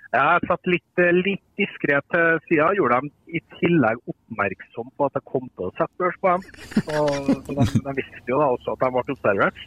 Jeg 0.08 0.48
satt 0.48 0.70
litt, 0.72 1.02
eh, 1.04 1.12
litt 1.14 1.44
diskré 1.60 1.98
til 2.14 2.40
sida, 2.48 2.70
gjorde 2.78 3.02
dem 3.02 3.10
i 3.28 3.42
tillegg 3.58 4.00
oppmerksom 4.08 4.88
på 4.96 5.10
at 5.10 5.18
jeg 5.20 5.26
kom 5.28 5.50
til 5.50 5.68
å 5.68 5.74
sette 5.76 6.00
børs 6.00 6.20
på 6.24 6.32
dem. 6.32 6.46
Og, 6.96 7.10
så 7.44 7.58
de, 7.58 7.82
de 7.90 7.96
visste 8.00 8.32
jo 8.32 8.40
da 8.40 8.48
også 8.56 8.78
at 8.78 8.86
de 8.86 8.94
ble 8.96 9.18
observert. 9.18 9.60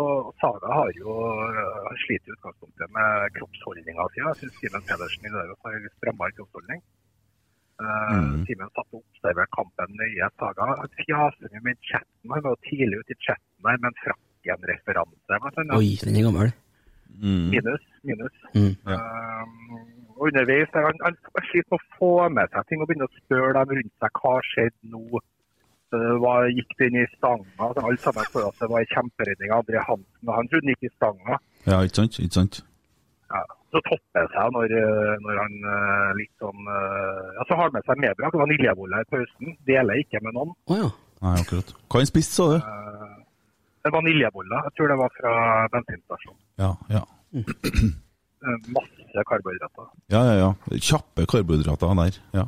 Og 0.00 0.32
Saga 0.40 0.72
har 0.72 0.90
jo 0.96 1.14
sliter 2.00 2.00
slitt 2.02 2.28
i 2.28 2.34
utgangspunktet 2.34 2.92
med 2.96 3.34
kroppsholdninga 3.36 4.08
si. 4.12 4.22
Jeg 4.24 4.38
syns 4.40 4.58
Simen 4.60 4.86
Pedersen 4.88 5.28
i 5.28 5.32
dag 5.34 5.52
har 5.52 5.80
litt 5.84 5.96
strammere 5.98 6.36
kroppsholdning. 6.38 6.80
Uh, 7.80 8.42
Simen 8.46 8.68
satt 8.76 8.88
og 8.92 9.00
observerte 9.00 9.54
kampen 9.56 9.96
nøye. 9.98 10.28
Saga 10.40 10.68
fjaser 11.00 11.48
mye 11.54 11.64
med 11.68 11.80
chatten. 11.88 12.34
Han 12.34 12.44
var 12.44 12.58
tidlig 12.68 13.00
ute 13.00 13.16
i 13.16 13.22
chatten 13.26 13.64
der 13.64 13.80
med 13.82 13.88
en 13.90 13.98
Frakken-referanse. 14.04 15.22
blant 15.28 15.58
annet. 15.62 15.76
Oi, 15.78 15.96
den 16.04 16.18
er 16.20 16.28
gammel. 16.28 16.52
Minus. 17.22 17.82
minus. 18.02 18.36
Mm. 18.54 18.74
Um, 18.88 19.52
og 20.16 20.26
underveis 20.28 20.70
der 20.72 20.86
han, 20.88 20.98
han 21.04 21.16
sliter 21.50 21.68
med 21.74 21.78
å 21.78 21.84
få 21.98 22.12
med 22.36 22.54
seg 22.54 22.68
ting 22.68 22.82
og 22.82 22.88
begynne 22.88 23.08
å 23.08 23.20
spørre 23.20 23.52
dem 23.58 23.76
rundt 23.78 23.94
seg 24.04 24.20
hva 24.22 24.34
skjedde 24.48 24.92
nå. 24.94 25.22
Uh, 25.92 26.14
hva 26.22 26.34
gikk 26.48 26.70
det 26.78 26.88
inn 26.88 27.00
i 27.02 27.06
stanga? 27.18 27.48
Altså, 27.58 27.84
Alle 27.84 28.00
sammen 28.00 28.28
så 28.32 28.44
at 28.48 28.60
det 28.62 28.68
var 28.72 28.84
en 28.84 28.92
kjemperedning 28.94 29.52
av 29.52 29.64
André 29.64 29.82
Hansen. 29.88 30.28
og 30.28 30.36
Han 30.38 30.52
trodde 30.52 30.64
han 30.64 30.74
gikk 30.74 30.88
i 30.88 30.94
stanga. 30.96 31.40
Ja, 31.66 31.82
ikke 31.82 32.00
sant? 32.00 32.20
Ikke 32.22 32.38
sant? 32.40 32.62
Så 33.72 33.80
topper 33.86 34.20
det 34.20 34.30
seg 34.34 34.52
når, 34.52 34.74
uh, 34.76 35.12
når 35.24 35.38
han 35.40 35.54
uh, 35.64 36.10
litt 36.18 36.32
sånn 36.42 36.66
uh, 36.68 37.32
Ja, 37.38 37.46
så 37.48 37.56
har 37.56 37.70
han 37.70 37.76
med 37.78 37.86
seg 37.88 38.02
medbrakt 38.04 38.36
vaniljebolle 38.36 39.00
i 39.00 39.08
pausen. 39.08 39.56
Deler 39.68 40.02
ikke 40.02 40.20
med 40.24 40.36
noen. 40.36 40.52
Å 40.68 40.78
ja. 40.82 40.90
Nei, 41.22 41.36
akkurat. 41.38 41.68
Hva 41.86 42.02
han 42.02 42.08
spist, 42.10 42.36
sa 42.36 42.48
du? 42.50 42.58
Uh, 42.60 43.92
vaniljeboller. 43.94 44.64
Jeg 44.68 44.76
tror 44.76 44.92
det 44.92 44.98
var 45.00 45.12
fra 45.16 45.34
bensinstasjonen. 45.72 46.40
Ja, 46.60 46.72
ja. 46.92 47.02
Uh, 48.42 48.58
masse 48.74 49.24
karbohydrater. 49.30 49.86
Ja, 50.12 50.22
ja, 50.28 50.34
ja. 50.42 50.50
Kjappe 50.90 51.26
karbohydrater 51.30 51.94
der. 52.02 52.18
Ja. 52.34 52.44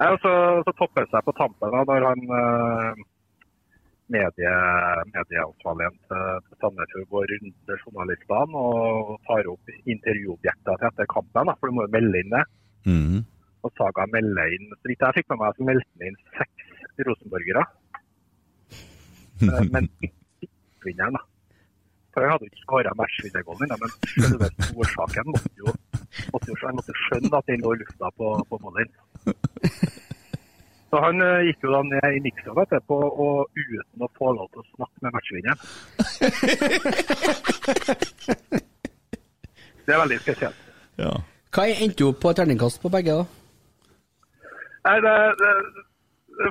ja 0.00 0.12
og 0.14 0.20
så, 0.22 0.34
så 0.66 0.76
topper 0.78 1.04
det 1.04 1.12
seg 1.12 1.26
på 1.26 1.34
tampen 1.38 1.74
da, 1.74 1.82
når 1.90 2.06
han 2.10 2.24
eh, 2.38 3.04
medie, 4.14 4.54
medieansvarligen 5.12 5.96
til 6.08 6.42
til 6.46 6.58
Sandefjord 6.62 7.06
går 7.12 7.30
rundt 7.32 7.74
journalistene 7.84 8.64
og 8.64 9.14
tar 9.28 9.50
opp 9.52 9.72
intervjuobjekter 9.94 10.80
til 10.80 10.90
etter 10.90 11.10
kampen, 11.14 11.50
da, 11.50 11.56
for 11.58 11.70
du 11.70 11.76
må 11.76 11.86
jo 11.86 11.94
melde 11.96 12.22
inn 12.22 12.34
det. 12.34 12.44
Mm. 12.88 13.20
Og 13.64 13.72
Saga 13.78 14.06
melder 14.12 14.56
inn, 14.56 14.72
så 14.78 14.90
vidt 14.90 15.04
jeg 15.06 15.18
fikk 15.20 15.30
med 15.32 15.40
meg, 15.42 15.58
så 15.58 15.68
meldte 15.70 15.92
han 15.94 16.10
inn 16.10 16.18
seks 16.38 17.06
rosenborgere. 17.08 17.64
Eh, 19.42 19.62
men 19.74 19.88
ikke 20.04 20.50
vinneren, 20.88 21.18
da. 21.18 21.24
For 22.14 22.22
jeg 22.22 22.30
hadde 22.30 22.46
ikke 22.46 22.62
skåra 22.62 22.90
matchvinnergålen 22.94 23.64
min, 23.64 23.78
men 23.82 23.94
selve 24.14 24.50
årsaken 24.78 25.32
måtte 25.34 25.50
jo, 25.58 25.72
måtte 26.30 26.52
jo 26.52 26.74
måtte 26.78 26.94
skjønne 27.00 27.40
at 27.40 27.48
den 27.50 27.64
lå 27.64 27.72
i 27.74 27.80
lufta 27.80 28.10
på, 28.20 28.34
på 28.50 28.60
bollen. 28.62 28.92
Så 30.94 31.00
han 31.02 31.18
eh, 31.26 31.40
gikk 31.48 31.64
jo 31.66 31.72
da 31.74 31.80
ned 31.88 32.04
i 32.14 32.20
Nixon 32.22 32.58
etterpå, 32.62 32.94
og 32.94 33.50
uten 33.58 34.04
å 34.06 34.08
få 34.14 34.28
lov 34.36 34.46
til 34.52 34.60
å 34.62 34.66
snakke 34.76 34.98
med 35.02 35.10
matchvinneren. 35.16 35.58
Det 39.84 39.92
er 39.92 39.98
veldig 40.00 40.20
spesielt. 40.22 40.60
ja. 41.02 41.10
Hva 41.54 41.64
endte 41.66 41.98
du 41.98 42.04
opp 42.06 42.20
på 42.22 42.30
terningkast 42.38 42.78
på 42.82 42.92
begge, 42.94 43.16
da? 43.18 43.24
Nei, 44.86 44.94
det, 45.02 45.16
det, 45.42 45.50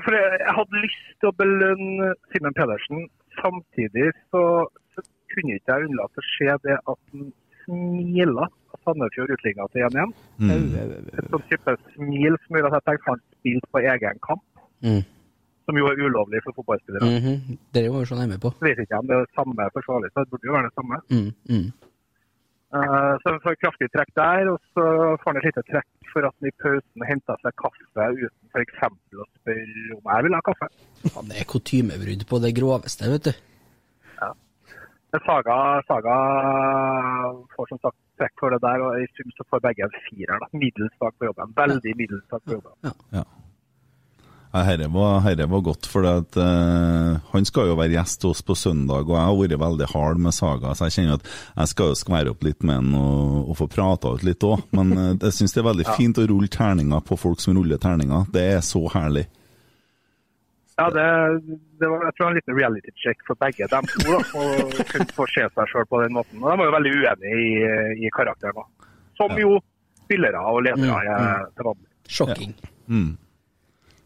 for 0.03 0.11
jeg, 0.17 0.27
jeg 0.43 0.55
hadde 0.59 0.83
lyst 0.83 1.07
til 1.23 1.31
å 1.31 1.37
belønne 1.39 2.07
Simen 2.33 2.55
Pedersen. 2.59 2.99
Samtidig 3.39 4.07
så, 4.27 4.43
så 4.91 4.99
kunne 5.31 5.55
ikke 5.55 5.71
jeg 5.71 5.87
unnlate 5.87 6.19
å 6.19 6.29
se 6.33 6.49
det 6.67 6.75
at 6.83 6.99
han 7.15 7.31
smila 7.63 8.51
av 8.73 8.79
Sandefjord 8.87 9.33
utligna 9.35 9.67
til 9.73 9.85
1-1. 9.87 10.13
Et 11.17 11.29
sånt 11.31 11.47
type 11.51 11.75
smil 11.95 12.37
som 12.45 12.57
gjør 12.57 12.69
at 12.69 12.77
jeg 12.79 12.85
tenkte 12.89 13.11
han 13.13 13.21
spilte 13.39 13.71
på 13.73 13.83
egen 13.93 14.19
kamp, 14.27 14.43
Mm. 14.83 15.03
som 15.65 15.77
jo 15.79 15.85
er 15.87 15.95
ulovlig 16.03 16.41
for 16.43 16.51
fotballspillere. 16.57 17.07
Mhm. 17.07 17.57
Dere 17.73 17.89
var 17.93 17.99
jo 18.03 18.09
så 18.11 18.15
nærme 18.19 18.35
på. 18.43 18.51
Jeg 18.59 18.75
vet 18.77 18.83
ikke 18.83 18.99
om 18.99 19.07
det 19.07 19.15
er 19.15 19.23
det 19.25 19.35
samme 19.37 19.69
forsvarlig, 19.77 20.09
så 20.11 20.19
det 20.25 20.29
burde 20.31 20.47
jo 20.49 20.55
være 20.57 20.67
det 20.69 20.75
samme. 20.79 20.95
Mm. 21.09 21.31
Mm. 21.53 21.69
Uh, 22.73 23.13
Så 23.21 23.25
han 23.29 23.39
får 23.45 23.55
kraftig 23.61 23.87
trekk 23.93 24.11
der, 24.17 24.49
og 24.49 24.59
så 24.73 24.83
får 25.21 25.27
han 25.29 25.37
et 25.37 25.45
lite 25.45 25.63
trekk 25.69 25.87
for 26.11 26.25
at 26.25 26.33
han 26.39 26.47
i 26.49 26.53
pausen 26.63 27.01
henter 27.05 27.35
seg 27.43 27.53
kaffe 27.61 27.85
uten 27.95 28.45
f.eks. 28.49 28.79
å 29.13 29.25
spørre 29.37 29.93
om 29.93 30.03
jeg 30.09 30.23
vil 30.25 30.33
ha 30.33 30.41
kaffe. 30.49 30.67
Ja, 31.05 31.21
det 31.29 31.35
er 31.39 31.45
kutymebrudd 31.53 32.25
på 32.27 32.41
det 32.41 32.51
groveste, 32.57 33.05
vet 33.13 33.23
du. 33.29 33.33
Men 34.19 34.33
Saga, 35.21 35.55
Saga 35.87 36.17
får 37.53 37.69
som 37.69 37.79
sagt 37.83 37.99
trekk 38.17 38.33
for 38.41 38.53
det 38.53 38.61
der, 38.63 38.81
og 38.81 38.97
i 38.97 39.05
sum 39.13 39.29
så 39.37 39.45
får 39.49 39.61
begge 39.67 39.85
en 39.85 39.95
firer. 40.07 40.41
da. 40.41 40.49
Middels 40.57 40.93
dag 41.01 41.13
på 41.17 41.29
jobben. 41.29 41.53
Veldig 41.57 41.95
middels 41.99 42.25
dag 42.31 42.41
på 42.45 42.57
jobben. 42.57 42.93
Ja, 44.53 44.61
herre 44.61 44.87
var, 44.93 45.19
herre 45.25 45.47
var 45.49 45.61
godt, 45.65 45.87
for 45.89 46.05
at, 46.05 46.37
eh, 46.37 47.21
han 47.31 47.45
skal 47.45 47.71
jo 47.71 47.77
være 47.79 47.95
gjest 47.95 48.21
hos 48.21 48.37
oss 48.37 48.45
på 48.45 48.55
søndag, 48.55 49.07
og 49.09 49.15
jeg 49.15 49.25
har 49.25 49.37
vært 49.39 49.61
veldig 49.63 49.87
hard 49.95 50.19
med 50.21 50.35
Saga, 50.37 50.75
så 50.77 50.89
jeg 50.89 50.97
kjenner 50.97 51.17
at 51.17 51.29
jeg 51.57 51.71
skal 51.71 51.89
jo 51.89 51.97
skvære 51.97 52.33
opp 52.35 52.45
litt 52.45 52.61
med 52.61 52.77
han 52.77 52.91
og, 52.99 53.49
og 53.49 53.57
få 53.57 53.67
prata 53.73 54.13
ut 54.13 54.25
litt 54.25 54.45
òg. 54.45 54.61
Men 54.77 54.93
uh, 54.93 55.07
jeg 55.15 55.33
syns 55.39 55.55
det 55.55 55.63
er 55.63 55.69
veldig 55.71 55.87
fint 55.97 56.21
å 56.21 56.27
rulle 56.29 56.51
terninger 56.53 57.01
på 57.01 57.17
folk 57.17 57.41
som 57.41 57.57
ruller 57.57 57.81
terninger. 57.81 58.29
Det 58.33 58.45
er 58.53 58.61
så 58.61 58.83
herlig. 58.93 59.25
Ja, 60.73 60.87
det, 60.89 61.05
det 61.77 61.89
var 61.89 62.07
jeg 62.07 62.15
tror 62.17 62.31
en 62.31 62.37
liten 62.39 62.55
reality 62.57 62.93
check 62.97 63.19
for 63.27 63.37
begge 63.41 63.67
dem 63.69 63.89
to. 63.91 64.05
da, 64.07 64.21
Å 64.21 64.85
kunne 64.91 65.17
få 65.17 65.27
se 65.29 65.45
seg 65.45 65.73
sjøl 65.73 65.89
på 65.89 66.01
den 66.01 66.15
måten. 66.17 66.39
Og 66.41 66.47
De 66.49 66.55
var 66.61 66.69
jo 66.69 66.77
veldig 66.77 66.93
uenige 66.97 67.43
i, 67.43 67.51
i 68.07 68.13
karakteren. 68.15 68.57
da. 68.57 68.89
Som 69.19 69.35
jo 69.37 69.59
spillere 70.03 70.41
og 70.49 70.63
ledere 70.65 71.03
er 71.03 71.45
til 71.53 71.69
vanlig. 71.69 71.91
Sjokking. 72.13 72.55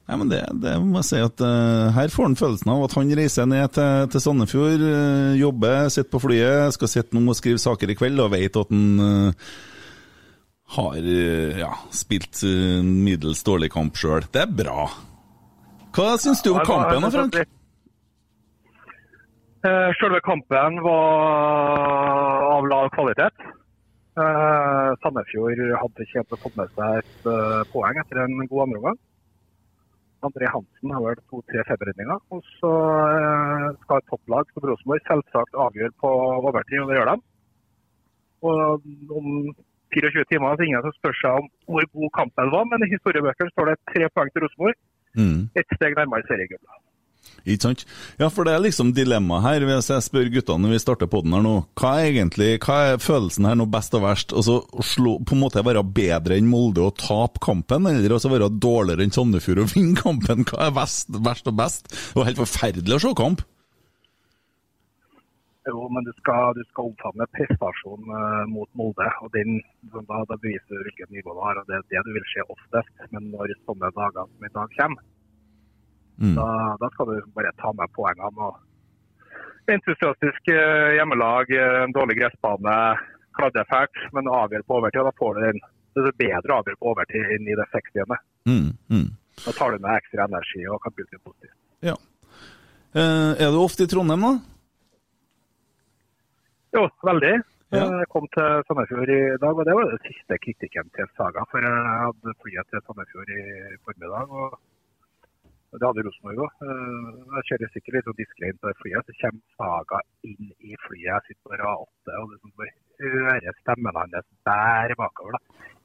Nei, 0.08 0.16
men 0.16 0.30
det, 0.32 0.40
det 0.64 0.76
må 0.80 1.02
jeg 1.02 1.08
si 1.10 1.18
at 1.20 1.42
uh, 1.44 1.90
Her 1.92 2.12
får 2.14 2.30
han 2.30 2.38
følelsen 2.40 2.70
av 2.72 2.84
at 2.86 2.94
han 2.96 3.10
reiser 3.20 3.48
ned 3.50 3.74
til, 3.76 4.06
til 4.14 4.24
Sandefjord, 4.24 4.84
uh, 4.84 5.34
jobber, 5.36 5.90
sitter 5.92 6.12
på 6.14 6.22
flyet, 6.24 6.76
skal 6.78 6.92
sitte 6.92 7.18
nå 7.18 7.26
og 7.28 7.40
skrive 7.40 7.60
saker 7.60 7.92
i 7.92 7.98
kveld, 8.00 8.22
og 8.24 8.32
vet 8.32 8.60
at 8.60 8.72
han 8.72 9.02
uh, 9.04 9.52
har 10.78 11.04
ja, 11.56 11.70
spilt 11.96 12.42
middels 12.84 13.40
dårlig 13.48 13.70
kamp 13.72 13.96
sjøl. 14.00 14.26
Det 14.36 14.42
er 14.44 14.52
bra. 14.52 14.90
Hva 15.98 16.12
syns 16.22 16.44
du 16.46 16.52
om 16.54 16.60
kampen, 16.62 17.02
da, 17.02 17.10
Frank? 17.10 17.36
Eh, 19.66 19.92
Selve 19.98 20.20
kampen 20.22 20.76
var 20.86 22.44
av 22.54 22.68
lav 22.70 22.90
kvalitet. 22.94 23.40
Eh, 24.22 24.90
Sandefjord 25.02 25.62
hadde 25.82 26.06
ikke 26.06 26.20
helt 26.20 26.36
fått 26.44 26.60
med 26.60 26.76
seg 26.76 27.00
et 27.00 27.26
eh, 27.32 27.64
poeng 27.72 27.98
etter 27.98 28.20
en 28.22 28.36
god 28.44 28.68
andreomgang. 28.68 29.00
André 30.28 30.52
Hansen 30.54 30.94
har 30.94 31.02
vel 31.02 31.24
to-tre 31.32 31.66
feberredninger. 31.66 32.22
Og 32.30 32.46
så 32.60 32.74
skal 33.82 33.98
et 33.98 34.10
topplag 34.12 34.54
som 34.54 34.68
Rosenborg 34.70 35.02
selvsagt 35.10 35.58
avgjøre 35.66 35.96
på 36.04 36.12
overtid, 36.52 36.84
og 36.84 36.92
det 36.92 37.00
gjør 37.00 37.10
de. 37.10 37.18
Og 38.52 39.18
om 39.18 39.32
24 39.98 40.28
timer 40.30 40.62
så 40.62 40.70
ingen 40.70 40.86
som 40.86 40.94
spør 41.00 41.18
seg 41.24 41.42
om 41.42 41.50
hvor 41.66 41.90
god 41.98 42.14
kampen 42.20 42.54
var, 42.54 42.70
men 42.70 42.86
i 42.86 42.92
historiebøkene 42.94 43.56
står 43.56 43.72
det 43.72 43.78
tre 43.96 44.12
poeng 44.14 44.30
til 44.36 44.46
Rosenborg. 44.46 44.78
Mm. 45.18 45.48
Ett 45.58 45.78
steg 45.78 45.98
nærmere 45.98 46.26
seriegullet. 46.30 46.84
Ikke 47.48 47.64
sant? 47.64 47.84
Ja, 48.20 48.28
for 48.34 48.48
det 48.48 48.54
er 48.56 48.64
liksom 48.64 48.92
dilemmaet 48.96 49.46
her. 49.46 49.66
Hvis 49.68 49.90
jeg 49.92 50.06
spør 50.06 50.30
guttene 50.34 50.66
når 50.66 50.74
vi 50.76 50.82
starter 50.84 51.10
podden 51.12 51.36
her 51.36 51.44
nå, 51.46 51.56
hva 51.80 51.94
er 52.02 52.10
egentlig, 52.10 52.50
hva 52.64 52.78
er 52.92 53.04
følelsen 53.04 53.48
her 53.48 53.58
nå 53.60 53.68
best 53.72 53.96
og 53.96 54.04
verst? 54.04 54.36
Altså, 54.36 54.60
å 54.68 54.86
slå, 54.86 55.18
på 55.24 55.36
en 55.36 55.44
måte 55.46 55.64
være 55.66 55.86
bedre 55.86 56.38
enn 56.38 56.50
Molde 56.52 56.84
og 56.84 56.98
tape 57.00 57.42
kampen, 57.44 57.88
eller 57.90 58.18
altså 58.18 58.32
være 58.34 58.52
dårligere 58.52 59.08
enn 59.08 59.16
Sandefjord 59.16 59.64
og 59.64 59.72
vinne 59.76 60.00
kampen? 60.00 60.48
Hva 60.48 60.68
er 60.68 60.76
best, 60.76 61.14
verst 61.30 61.48
og 61.52 61.60
best? 61.60 61.88
Det 61.92 62.20
var 62.20 62.30
helt 62.32 62.44
forferdelig 62.44 63.00
å 63.00 63.06
se 63.06 63.14
kamp. 63.24 63.46
Jo, 65.68 65.88
men 65.92 66.06
du 66.08 66.14
skal, 66.22 66.54
du 66.56 66.62
skal 66.70 66.88
omfavne 66.94 67.26
prestasjonen 67.36 68.12
eh, 68.16 68.46
mot 68.54 68.70
Molde. 68.80 69.08
og 69.22 69.32
den, 69.36 69.58
da, 69.92 70.22
da 70.30 70.38
beviser 70.40 70.72
du 70.78 70.86
hvilket 70.88 71.12
nivå 71.12 71.34
du 71.36 71.42
har. 71.44 71.60
og 71.60 71.68
Det 71.68 71.76
er 71.76 71.84
det 71.92 72.04
du 72.08 72.14
vil 72.16 72.28
se 72.32 72.46
oftest. 72.48 72.94
Men 73.12 73.32
når 73.34 73.52
sånne 73.68 73.90
dager 73.98 74.24
som 74.32 74.48
i 74.50 74.54
dag 74.56 74.76
kommer, 74.80 75.04
Mm. 76.18 76.34
da, 76.34 76.46
da 76.82 76.88
skal 76.90 77.06
du 77.12 77.18
bare 77.36 77.52
ta 77.62 77.70
med 77.78 77.92
poengene. 77.94 78.42
og 78.42 78.56
Entusiastisk 79.70 80.48
eh, 80.50 80.96
hjemmelag, 80.98 81.52
eh, 81.54 81.84
en 81.84 81.94
dårlig 81.94 82.16
gressbane, 82.18 82.74
kladde 83.38 83.62
fælt, 83.70 84.00
men 84.16 84.26
avgjør 84.32 84.64
på 84.66 84.80
overtid. 84.80 85.04
Da 85.06 85.12
får 85.20 85.36
du 85.38 85.42
den. 85.46 85.60
Det 85.94 86.08
er 86.10 86.18
bedre 86.24 86.58
avgjør 86.58 86.80
på 86.82 86.90
overtid 86.94 87.36
enn 87.36 87.46
i 87.52 87.58
det 87.60 87.68
60. 87.70 88.18
Mm, 88.50 88.72
mm. 88.90 89.06
Da 89.46 89.54
tar 89.60 89.76
du 89.76 89.84
med 89.86 89.94
ekstra 90.00 90.26
energi 90.26 90.66
og 90.72 90.82
kan 90.82 90.96
bruke 90.98 91.14
det 91.14 91.22
positivt. 91.22 91.58
Ja. 91.86 91.94
Er 92.98 93.52
du 93.54 93.60
ofte 93.62 93.86
i 93.86 93.92
Trondheim, 93.92 94.26
da? 94.26 94.34
Jo, 96.76 96.84
veldig. 97.10 97.36
Ja. 97.76 97.84
Jeg 98.00 98.08
kom 98.14 98.26
til 98.32 98.64
Sandefjord 98.68 99.12
i 99.12 99.20
dag, 99.44 99.54
og 99.60 99.66
det 99.68 99.76
var 99.76 99.90
den 99.92 100.00
siste 100.08 100.38
kritikken 100.44 100.88
til 100.96 101.08
Saga. 101.20 101.44
For 101.52 101.60
jeg 101.64 101.76
hadde 102.04 102.40
flyet 102.44 102.68
til 102.72 102.84
Sandefjord 102.86 103.32
i 103.36 103.42
formiddag, 103.84 104.28
og 104.32 105.76
det 105.76 105.84
hadde 105.88 106.06
Rosenborg 106.08 106.40
òg. 106.46 106.52
Jeg 107.36 107.48
kjører 107.50 107.74
sikkert 107.74 107.98
litt 107.98 108.08
sånn 108.08 108.20
diskré 108.22 108.52
inn 108.52 108.62
på 108.62 108.72
det 108.72 108.80
flyet, 108.82 109.04
så 109.04 109.18
kommer 109.22 109.44
Saga 109.60 110.00
inn 110.30 110.46
i 110.64 110.80
flyet. 110.86 111.12
Jeg 111.12 111.26
sitter 111.28 111.44
på 111.44 111.60
rad 111.60 111.84
åtte, 111.84 112.12
og 112.22 112.32
liksom 112.32 112.52
bare 112.62 112.74
hører 113.04 113.60
stemmen 113.62 114.00
hans 114.00 114.32
bære 114.48 114.96
bakover. 115.00 115.36
da. 115.36 115.40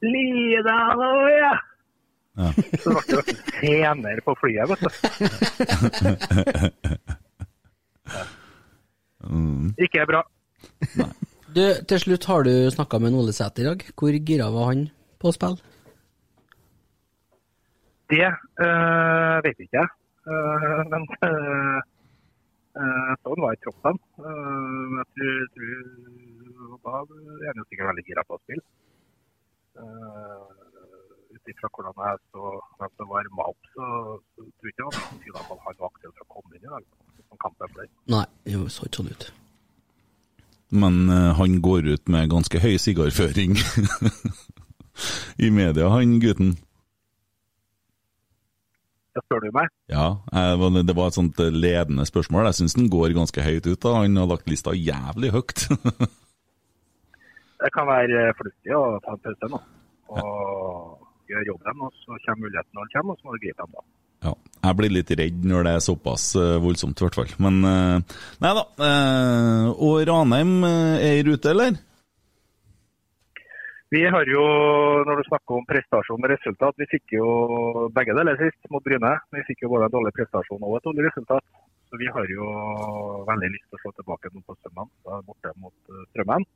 Lida 0.06 0.78
da, 1.02 1.10
ja! 1.34 1.54
Ja. 2.32 2.48
Så 2.80 2.94
det 2.96 3.18
ble 3.26 3.34
scener 3.52 4.22
på 4.24 4.32
flyet, 4.40 4.70
vet 4.70 4.80
du. 4.80 4.88
Mm. 9.28 9.74
Ikke 9.84 10.06
bra. 10.08 10.22
Du, 11.52 11.60
til 11.84 11.98
slutt 12.00 12.24
har 12.30 12.46
du 12.48 12.52
snakka 12.72 12.96
med 13.02 13.12
Ole 13.12 13.32
Sæter 13.36 13.60
i 13.60 13.66
dag. 13.66 13.82
Hvor 14.00 14.14
gira 14.24 14.46
var 14.54 14.70
han 14.70 14.86
på 15.20 15.28
å 15.28 15.34
spille? 15.36 15.60
Det 18.12 18.24
øh, 18.28 19.36
vet 19.44 19.60
ikke 19.60 19.82
jeg. 19.82 19.90
Eh, 20.32 20.80
men 20.92 21.04
øh, 21.28 21.80
sånn 23.20 23.44
var 23.44 23.58
troppen. 23.64 24.00
Uh, 24.16 24.96
jeg 24.96 25.06
tror, 25.12 25.44
tror 25.56 26.74
da 26.86 27.02
er 27.02 27.50
han 27.50 27.60
jo 27.60 27.66
sikkert 27.68 27.90
veldig 27.90 28.06
gira 28.08 28.24
på 28.28 28.38
å 28.38 28.42
spille. 28.46 28.64
Uh, 29.76 30.48
Ut 31.32 31.48
ifra 31.48 31.68
hvordan 31.72 32.00
jeg 32.04 32.18
så 32.32 32.48
hvem 32.80 32.96
som 32.96 33.08
varma 33.12 33.44
opp, 33.48 33.70
så, 33.76 33.86
så 34.36 34.44
tror 34.44 34.68
jeg 34.68 34.74
ikke 35.20 35.46
han 35.48 35.62
var 35.64 35.86
aktuell 35.88 36.12
for 36.16 36.24
å 36.26 36.32
komme 36.36 36.56
inn 36.58 36.66
i 36.66 36.72
dag. 36.72 36.90
Som 37.28 37.40
kampen 37.44 37.76
ble. 37.76 37.88
Nei, 38.12 38.26
det 38.44 38.64
så 38.72 38.88
ikke 38.88 39.00
sånn 39.00 39.12
ut. 39.12 39.30
Men 40.72 41.08
eh, 41.12 41.30
han 41.36 41.60
går 41.64 41.88
ut 41.94 42.12
med 42.12 42.30
ganske 42.32 42.60
høy 42.62 42.76
sigarføring 42.80 43.58
i 45.46 45.50
media, 45.52 45.90
han 45.92 46.18
gutten. 46.22 46.54
Jeg 49.12 49.26
spør 49.26 49.42
du 49.44 49.50
meg. 49.52 49.68
Ja, 49.92 50.06
det 50.32 50.96
var 50.96 51.10
et 51.10 51.18
sånt 51.18 51.40
eh, 51.44 51.52
ledende 51.52 52.06
spørsmål. 52.08 52.48
Jeg 52.48 52.62
syns 52.62 52.78
den 52.78 52.88
går 52.92 53.12
ganske 53.16 53.44
høyt 53.44 53.68
ut. 53.68 53.80
da. 53.84 53.98
Han 54.00 54.16
har 54.16 54.30
lagt 54.30 54.48
lista 54.48 54.72
jævlig 54.72 55.34
høyt. 55.34 55.66
Det 57.62 57.70
kan 57.76 57.86
være 57.86 58.28
eh, 58.28 58.34
fornuftig 58.38 58.72
å 58.74 58.84
ta 59.04 59.12
en 59.12 59.20
pause 59.26 59.50
nå. 59.52 59.60
Og 60.12 61.28
gjøre 61.30 61.48
jobben, 61.52 61.84
og 61.84 61.92
så 62.00 62.16
kommer 62.24 62.46
muligheten 62.46 62.72
når 62.74 62.88
den 62.88 62.94
kommer, 62.96 63.12
og 63.12 63.20
så 63.20 63.28
må 63.28 63.36
du 63.36 63.44
gripe 63.44 63.66
den 63.66 63.76
da. 63.76 63.84
Jeg 64.62 64.78
blir 64.78 64.92
litt 64.95 65.11
redd 65.19 65.47
når 65.49 65.66
det 65.66 65.73
er 65.76 65.85
såpass 65.85 66.26
eh, 66.38 66.59
voldsomt, 66.62 67.00
i 67.00 67.07
hvert 67.07 67.19
fall. 67.19 67.33
Men 67.42 67.62
eh, 67.66 68.19
nei 68.45 68.52
da. 68.59 68.66
eh, 68.88 69.71
og 69.73 70.04
Ranheim 70.09 70.61
er 70.66 71.19
i 71.19 71.25
rute, 71.26 71.50
eller? 71.50 71.81
Vi 73.92 74.00
har 74.09 74.25
jo, 74.25 74.45
når 75.04 75.21
du 75.21 75.26
snakker 75.26 75.59
om 75.59 75.66
prestasjon 75.69 76.23
og 76.25 76.31
resultat, 76.33 76.78
vi 76.81 76.88
fikk 76.95 77.19
jo 77.19 77.26
begge 77.92 78.14
deler 78.16 78.38
sist 78.40 78.71
mot 78.73 78.85
Bryne. 78.87 79.11
Vi 79.37 79.45
fikk 79.50 79.66
jo 79.66 79.75
både 79.75 79.90
en 79.90 79.97
dårlig 79.99 80.14
prestasjon 80.16 80.64
og 80.64 80.78
et 80.78 80.87
dårlig 80.87 81.11
resultat. 81.11 81.45
Så 81.92 81.99
vi 82.00 82.09
har 82.09 82.31
jo 82.33 82.47
veldig 83.28 83.50
lyst 83.52 83.66
til 83.69 83.76
å 83.76 83.83
slå 83.83 83.92
tilbake 83.99 84.31
nå 84.33 84.40
på 84.47 84.57
søndag, 84.62 84.88
da 85.04 85.19
borte 85.26 85.52
mot 85.61 85.97
Strømmen. 86.14 86.47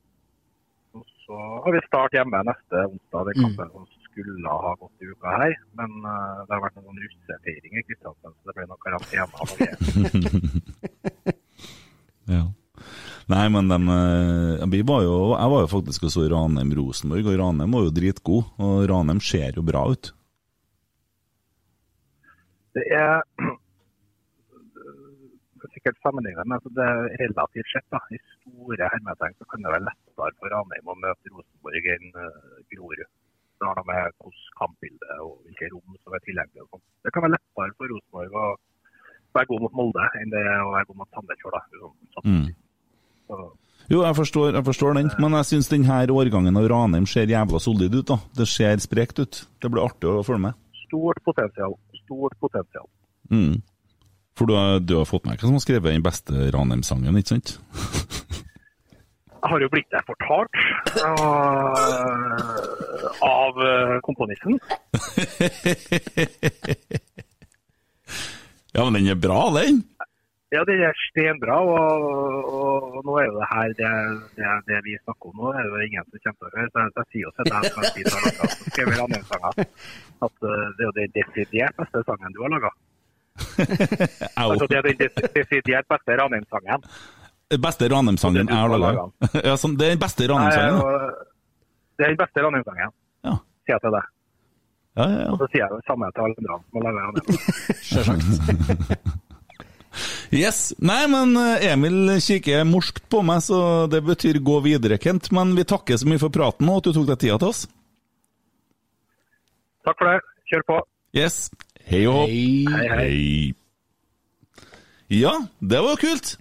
Og 0.96 1.04
så 1.26 1.42
har 1.66 1.76
vi 1.76 1.82
start 1.84 2.16
hjemme 2.16 2.40
neste 2.48 2.86
onsdag, 2.86 3.28
den 3.28 3.42
kampen 3.42 3.74
som 3.74 4.05
skulle 4.16 4.58
ha 4.64 4.74
gått 4.80 5.02
i 5.04 5.10
uka 5.12 5.38
her. 5.42 5.56
Men 5.78 5.96
uh, 6.02 6.44
det 6.46 6.54
har 6.54 6.62
vært 6.64 6.78
noen 6.80 7.02
russefeiringer 7.04 7.82
i 7.82 7.86
Kristiansand, 7.90 8.36
så 8.36 8.50
det 8.50 8.56
ble 8.56 8.68
noe 8.70 8.80
karantene. 8.84 9.26
av 9.40 9.48
det. 9.60 11.34
Ja. 12.26 12.42
Nei, 13.30 13.44
men 13.54 13.68
dem, 13.70 13.84
eh, 13.86 14.64
vi 14.70 14.80
var 14.82 15.04
jo, 15.04 15.18
jeg 15.34 15.50
var 15.52 15.60
jo 15.62 15.68
faktisk 15.70 16.08
og 16.08 16.10
så 16.10 16.24
Ranheim-Rosenborg, 16.30 17.28
og 17.30 17.38
Ranheim 17.38 17.76
var 17.76 17.84
jo 17.86 17.92
dritgod. 17.94 18.48
Og 18.62 18.86
Ranheim 18.90 19.20
ser 19.22 19.58
jo 19.58 19.62
bra 19.66 19.84
ut. 19.94 20.10
Det 22.74 22.82
er 22.90 23.22
er 25.66 25.74
sikkert 25.74 25.98
sammenlignet, 26.04 26.46
men 26.46 26.56
altså 26.56 26.70
det 26.78 26.86
er 26.86 27.14
relativt 27.24 27.70
sett 27.72 27.86
da, 27.94 28.00
i 28.14 28.18
store 28.36 28.90
hermetegn 28.92 29.36
så 29.38 29.46
kan 29.50 29.64
det 29.64 29.72
være 29.74 29.86
lettere 29.88 30.32
for 30.38 30.52
Ranheim 30.54 30.92
å 30.92 30.98
møte 31.02 31.32
Rosenborg 31.32 31.88
enn 31.96 32.12
uh, 32.14 32.60
Grorud. 32.72 33.08
Det 33.56 33.68
har 33.68 33.78
noe 33.78 33.88
med 33.88 34.16
hvordan 34.20 34.40
kampbildet 34.60 35.20
og 35.24 35.36
hvilke 35.46 35.68
rom 35.72 36.00
som 36.02 36.16
er 36.16 36.24
tilgjengelige. 36.26 36.64
og 36.64 36.68
sånt. 36.76 36.84
Det 37.04 37.12
kan 37.14 37.24
være 37.24 37.36
lettere 37.36 37.76
for 37.76 37.92
Rosenborg 37.92 38.40
å 38.40 38.48
være 39.36 39.50
god 39.52 39.62
mot 39.66 39.78
Molde 39.80 40.08
enn 40.20 40.32
det 40.32 40.42
å 40.62 40.72
være 40.74 40.88
god 40.90 40.98
mot 41.02 41.16
Sandefjord. 41.16 41.56
Sånn, 41.76 41.94
sånn. 42.16 42.34
Mm. 42.34 43.54
Jo, 43.86 44.02
jeg 44.02 44.16
forstår, 44.18 44.56
jeg 44.58 44.66
forstår 44.66 44.98
den, 44.98 45.08
men 45.22 45.38
jeg 45.38 45.48
syns 45.50 45.70
denne 45.70 46.00
årgangen 46.10 46.58
av 46.58 46.66
Ranheim 46.70 47.06
ser 47.10 47.30
jævla 47.30 47.60
solid 47.62 47.94
ut. 47.94 48.06
da. 48.08 48.18
Det 48.34 48.48
ser 48.50 48.82
sprekt 48.82 49.22
ut. 49.22 49.44
Det 49.62 49.70
blir 49.70 49.84
artig 49.86 50.10
å 50.10 50.24
følge 50.26 50.48
med. 50.48 50.60
Stort 50.86 51.22
potensial. 51.26 51.76
Stort 52.02 52.36
potensial. 52.42 52.86
Mm. 53.30 53.62
For 54.36 54.46
du 54.46 54.54
har, 54.58 54.80
du 54.84 54.98
har 54.98 55.08
fått 55.08 55.24
med 55.24 55.38
hvem 55.38 55.48
som 55.48 55.56
har 55.56 55.64
skrevet 55.64 55.94
den 55.94 56.04
beste 56.04 56.50
Ranheim-sangen, 56.54 57.16
ikke 57.22 57.36
sant? 57.36 57.56
Jeg 59.46 59.52
har 59.52 59.62
jo 59.62 59.68
blitt 59.70 59.90
deg 59.94 60.02
fortalt 60.08 60.50
uh, 61.06 61.78
av 63.22 63.60
øh, 63.62 64.00
komponisten. 64.02 64.58
Ja, 68.76 68.82
men 68.84 68.92
den 68.98 69.06
er 69.08 69.16
bra, 69.16 69.38
den! 69.56 69.78
Ja, 70.52 70.60
den 70.68 70.82
er 70.84 70.92
stenbra. 71.06 71.56
Og, 71.64 71.78
og, 72.58 72.82
og 72.98 73.06
nå 73.08 73.14
er 73.22 73.24
jo 73.30 73.38
det 73.38 73.46
her 73.48 73.68
det, 73.78 73.92
det, 74.36 74.50
det 74.68 74.80
vi 74.84 74.96
snakker 75.00 75.30
om 75.30 75.38
nå, 75.40 75.52
det 75.54 75.62
er 75.62 75.70
jo 75.70 75.86
ingen 75.86 76.04
som 76.04 76.20
kommer 76.26 76.36
til 76.36 76.46
å 76.46 76.52
høre. 76.58 76.68
Så 76.68 76.82
jeg, 76.82 76.90
jeg 76.98 77.06
sier 77.08 77.24
jo 77.24 77.32
til 77.38 77.48
deg 77.48 77.62
som 77.70 77.86
jeg 77.86 77.92
sier 77.94 78.06
laga, 78.12 78.50
som 78.52 78.66
skriver 78.74 79.00
Ranheim-sanger, 79.00 79.52
at 80.28 80.36
øh, 80.50 80.66
det 80.76 80.84
er 80.84 80.88
jo 80.90 80.94
den 80.98 81.14
desidert 81.16 81.80
beste 81.80 81.98
sangen 82.10 82.36
du 82.36 82.42
har 82.44 82.52
laga. 82.56 82.72
Altså, 84.36 84.64
det 84.68 84.76
er 84.76 84.84
den 84.90 84.98
des- 85.00 85.32
desidert 85.38 85.88
beste 85.94 86.10
Ranheim-sangen. 86.20 86.84
Beste 87.46 87.86
Ranheim-sangen 87.92 88.48
jeg 88.50 88.56
har 88.58 88.72
laga. 88.74 89.04
Ja, 89.46 89.54
sånn, 89.60 89.76
det 89.78 89.86
er 89.86 89.90
den 89.94 90.00
beste 90.02 90.26
Ranheim-sangen. 90.26 90.80
Det 91.96 92.04
er 92.04 92.10
den 92.10 92.18
beste 92.18 92.42
Ranheim-sangen, 92.42 92.90
Ja. 93.24 93.34
sier 93.66 93.76
jeg 93.76 93.82
til 93.84 93.94
deg. 93.94 94.08
Ja, 94.96 95.04
ja, 95.12 95.18
ja. 95.20 95.30
Og 95.30 95.38
så 95.38 95.46
sier 95.52 95.62
jeg 95.62 95.70
det 95.76 95.84
samme 95.86 96.08
til 96.16 96.22
alle 96.24 96.34
andre 96.40 96.56
som 96.58 96.74
har 96.74 96.82
laga 96.86 97.00
Ranheim. 98.08 99.12
Yes. 100.34 100.58
Nei, 100.82 101.06
men 101.08 101.30
eh, 101.40 101.62
Emil 101.70 102.10
kikker 102.20 102.66
morskt 102.68 103.04
på 103.08 103.22
meg, 103.24 103.38
så 103.46 103.58
det 103.88 104.02
betyr 104.04 104.40
gå 104.44 104.58
videre, 104.66 104.98
Kent. 105.00 105.30
Men 105.32 105.54
vi 105.56 105.64
takker 105.64 105.96
så 106.02 106.08
mye 106.10 106.20
for 106.20 106.34
praten 106.34 106.68
og 106.68 106.82
at 106.82 106.88
du 106.90 106.96
tok 106.98 107.06
deg 107.12 107.20
tida 107.22 107.38
til 107.40 107.48
oss. 107.54 107.62
Takk 109.86 109.96
for 110.02 110.10
det. 110.10 110.18
Kjør 110.50 110.66
på. 110.68 110.80
Yes. 111.16 111.38
Hei 111.86 112.02
og 112.10 112.18
hopp. 112.18 112.34
Hei, 112.34 112.66
hei. 112.74 112.98
Hei. 112.98 113.54
Ja, 115.22 115.32
det 115.62 115.78
var 115.86 115.94
jo 115.94 116.02
kult. 116.02 116.34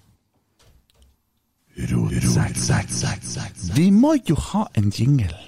Vi 3.76 3.90
må 3.92 4.16
jo 4.24 4.38
ha 4.52 4.64
en 4.80 4.92
jingle. 4.96 5.40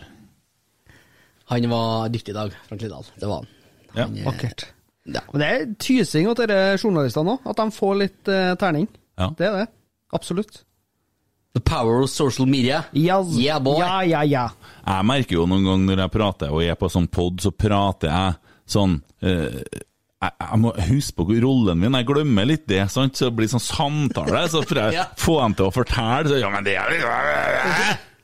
Han 1.48 1.70
var 1.72 2.10
dyktig 2.12 2.34
i 2.34 2.36
dag, 2.36 2.56
Frank 2.68 2.82
Lidahl. 2.84 3.06
Det 3.16 3.30
var 3.30 3.36
han. 3.44 3.48
Ja, 3.94 4.02
Han, 4.04 4.16
ja, 4.20 4.26
Vakkert. 4.28 4.66
Ja. 5.08 5.22
Men 5.32 5.40
det 5.40 5.48
er 5.48 5.68
tysing 5.80 6.28
at 6.28 6.42
disse 6.44 6.82
journalistene 6.84 7.38
òg, 7.38 7.46
at 7.48 7.60
de 7.62 7.68
får 7.72 7.94
litt 8.02 8.32
eh, 8.32 8.54
terning. 8.60 8.90
Ja. 9.16 9.30
Det 9.40 9.48
er 9.48 9.56
det. 9.62 9.68
Absolutt. 10.14 10.64
The 11.56 11.62
power 11.64 12.04
of 12.04 12.10
social 12.12 12.48
media. 12.48 12.84
Yes. 12.94 13.32
Yeah, 13.40 13.62
boy. 13.64 13.80
Ja, 13.80 14.02
ja, 14.04 14.22
ja. 14.28 14.50
Jeg 14.84 15.08
merker 15.08 15.40
jo 15.40 15.48
noen 15.50 15.64
ganger 15.66 15.88
når 15.96 16.04
jeg 16.04 16.14
prater 16.14 16.52
og 16.54 16.62
jeg 16.62 16.76
er 16.76 16.80
på 16.84 16.92
sånn 16.92 17.08
pod, 17.08 17.40
så 17.42 17.54
prater 17.56 18.12
jeg 18.12 18.36
sånn 18.68 19.00
eh, 19.24 19.64
jeg, 20.24 20.32
jeg 20.42 20.58
må 20.64 20.72
huske 20.88 21.14
på 21.20 21.28
rollen 21.44 21.78
min, 21.82 21.94
jeg 22.00 22.08
glemmer 22.10 22.48
litt 22.50 22.66
det. 22.70 22.82
Sant? 22.94 23.18
Så 23.20 23.30
det 23.30 23.36
blir 23.38 23.52
sånn 23.52 23.62
samtale, 23.64 24.48
så 24.50 24.64
får 24.66 24.78
jeg 24.86 24.94
Ja. 25.00 25.06
få 25.20 25.36
dem 25.44 25.54
til 25.60 25.66
å 25.70 25.76
fortelle. 25.76 26.30
Så, 26.32 26.42
ja, 26.42 26.50
men 26.54 26.66
det 26.66 26.76
er 26.80 26.88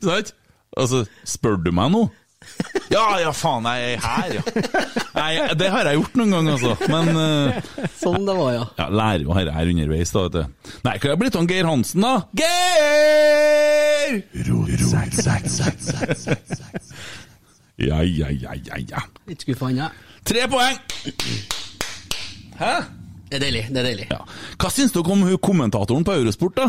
Sant? 0.04 0.34
Og 0.74 0.90
så 0.90 1.04
spør 1.30 1.60
du 1.62 1.70
meg 1.76 1.92
nå. 1.94 2.08
Ja, 2.92 3.06
ja, 3.22 3.30
faen, 3.32 3.64
jeg 3.72 3.94
er 3.94 4.00
her, 4.04 4.34
ja. 4.36 4.42
Nei, 5.16 5.30
det 5.56 5.70
har 5.72 5.88
jeg 5.88 5.96
gjort 6.02 6.18
noen 6.20 6.34
ganger, 6.36 6.52
altså. 6.58 6.74
Men 6.92 7.06
uh, 7.16 7.88
Sånn 8.02 8.26
det 8.28 8.36
var, 8.36 8.50
ja. 8.52 8.66
ja, 8.82 8.88
lærer 8.92 9.24
jo 9.24 9.38
dette 9.38 9.54
her 9.56 9.72
underveis, 9.72 10.12
da. 10.12 10.26
vet 10.26 10.36
du. 10.36 10.72
Nei, 10.84 10.96
hva 11.00 11.14
er 11.14 11.22
blitt 11.22 11.38
av 11.40 11.48
Geir 11.48 11.70
Hansen, 11.70 12.04
da? 12.04 12.14
Geir! 12.42 14.20
Ja, 17.78 18.04
ja, 18.04 18.30
ja, 18.30 18.54
ja, 18.68 18.76
ja. 18.92 19.02
Litt 19.30 19.46
skuffa 19.46 19.72
ja. 19.74 19.88
Tre 20.28 20.44
poeng! 20.52 20.78
Hæ? 22.60 22.74
Det 23.30 23.40
er 23.40 23.46
deilig. 23.46 23.64
det 23.70 23.78
er 23.82 23.88
deilig. 23.88 24.08
Ja. 24.12 24.20
Hva 24.62 24.70
syns 24.70 24.94
dere 24.94 25.14
om 25.14 25.24
hun 25.26 25.38
kommentatoren 25.42 26.04
på 26.06 26.16
Eurosport, 26.20 26.58
da? 26.58 26.68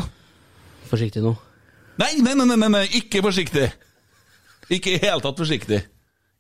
Forsiktig 0.89 1.23
nå. 1.25 1.35
Nei, 2.01 2.13
nei, 2.25 2.35
nei, 2.35 2.57
nei, 2.57 2.69
nei, 2.73 2.85
ikke 3.01 3.23
forsiktig. 3.23 3.69
Ikke 4.73 4.95
i 4.95 5.01
hele 5.03 5.21
tatt 5.23 5.39
forsiktig. 5.39 5.83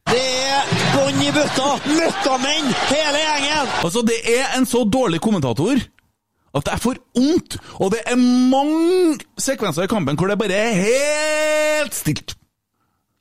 Det 0.08 0.20
er 0.20 0.70
bånn 0.94 1.20
i 1.24 1.30
bøtta! 1.32 1.68
Møkkamenn, 1.88 2.70
hele 2.88 3.20
gjengen! 3.20 3.70
Altså, 3.84 4.02
det 4.06 4.18
er 4.32 4.56
en 4.56 4.66
så 4.68 4.84
dårlig 4.84 5.20
kommentator 5.24 5.80
at 6.54 6.66
det 6.66 6.72
er 6.74 6.82
for 6.82 6.98
vondt. 7.18 7.56
Og 7.82 7.92
det 7.94 8.02
er 8.06 8.16
mange 8.16 9.18
sekvenser 9.40 9.86
i 9.86 9.90
kampen 9.90 10.18
hvor 10.18 10.30
det 10.30 10.38
bare 10.40 10.58
er 10.70 10.76
helt 10.80 11.96
stilt. 11.96 12.36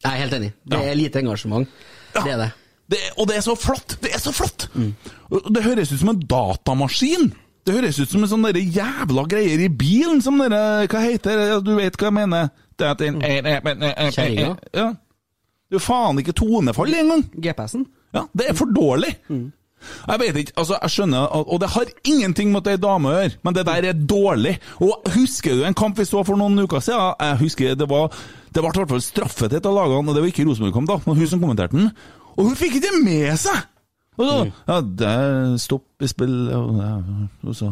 Jeg 0.04 0.12
er 0.12 0.20
helt 0.26 0.36
enig. 0.38 0.52
Det 0.68 0.80
er 0.80 1.00
lite 1.00 1.24
engasjement. 1.24 1.70
Det 2.14 2.28
er 2.30 2.42
det. 2.44 2.52
Det, 2.94 3.00
og 3.18 3.30
det 3.30 3.40
er 3.40 3.46
så 3.46 3.56
flott! 3.58 3.96
Det 4.04 4.12
er 4.14 4.22
så 4.22 4.34
flott! 4.36 4.68
Og 5.34 5.48
Det 5.54 5.64
høres 5.66 5.94
ut 5.94 6.02
som 6.02 6.12
en 6.14 6.20
datamaskin. 6.30 7.32
Det 7.64 7.74
høres 7.78 7.98
ut 8.00 8.12
som 8.12 8.26
en 8.26 8.30
sånn 8.30 8.46
jævla 8.60 9.24
greier 9.32 9.64
i 9.64 9.72
bilen 9.72 10.22
som 10.22 10.38
dere 10.42 10.86
Hva 10.92 11.02
heter 11.06 11.40
det? 11.40 11.48
Du 11.66 11.74
vet 11.80 11.98
hva 11.98 12.12
jeg 12.12 12.18
mener? 12.20 12.52
Det 12.78 12.90
er 12.90 13.04
en 13.08 13.20
Kjerringa? 14.14 14.54
Ja. 14.76 14.92
Det 14.94 15.78
er 15.78 15.80
jo 15.80 15.84
faen 15.88 16.20
ikke 16.22 16.36
tonefall 16.38 16.94
engang! 16.94 17.26
GPS-en. 17.34 17.86
Ja, 18.14 18.28
det 18.38 18.52
er 18.52 18.58
for 18.58 18.70
dårlig! 18.70 19.16
Jeg 20.08 20.20
vet 20.22 20.38
ikke, 20.40 20.54
altså 20.62 20.78
jeg 20.78 20.94
skjønner, 20.94 21.26
og 21.44 21.58
det 21.60 21.70
har 21.74 21.90
ingenting 22.08 22.54
mot 22.54 22.68
ei 22.72 22.78
dame 22.80 23.10
å 23.10 23.16
gjøre, 23.18 23.34
men 23.44 23.56
det 23.58 23.66
der 23.68 23.88
er 23.90 23.98
dårlig. 23.98 24.54
Og 24.80 25.10
Husker 25.16 25.58
du 25.60 25.66
en 25.68 25.76
kamp 25.76 25.98
vi 26.00 26.06
så 26.08 26.22
for 26.24 26.40
noen 26.40 26.62
uker 26.64 26.84
siden? 26.84 27.18
Jeg 27.20 27.42
husker 27.42 27.76
Det 27.76 27.90
var 27.90 28.14
det 28.54 28.62
ble 28.62 28.70
i 28.70 28.78
hvert 28.78 28.92
fall 28.94 29.02
straffet 29.02 29.54
et 29.58 29.66
av 29.66 29.74
lagene, 29.74 30.06
og 30.06 30.14
det 30.14 30.22
var 30.22 30.30
ikke 30.30 30.46
Rosenborg-kamp, 30.46 30.92
da, 30.92 31.00
men 31.08 31.18
hun 31.18 31.30
som 31.32 31.42
kommenterte 31.42 31.74
den. 31.74 31.88
Og 32.36 32.50
hun 32.50 32.58
fikk 32.60 32.80
ikke 32.80 32.96
med 33.04 33.34
seg! 33.42 33.70
Og 34.14 34.28
så, 34.28 34.34
ja, 34.70 34.76
det 34.86 35.10
er 35.10 35.54
stopp 35.62 36.06
i 36.06 36.10
spill, 36.10 36.36
og, 36.54 36.76
ja, 36.78 36.96
og 37.50 37.56
så 37.58 37.72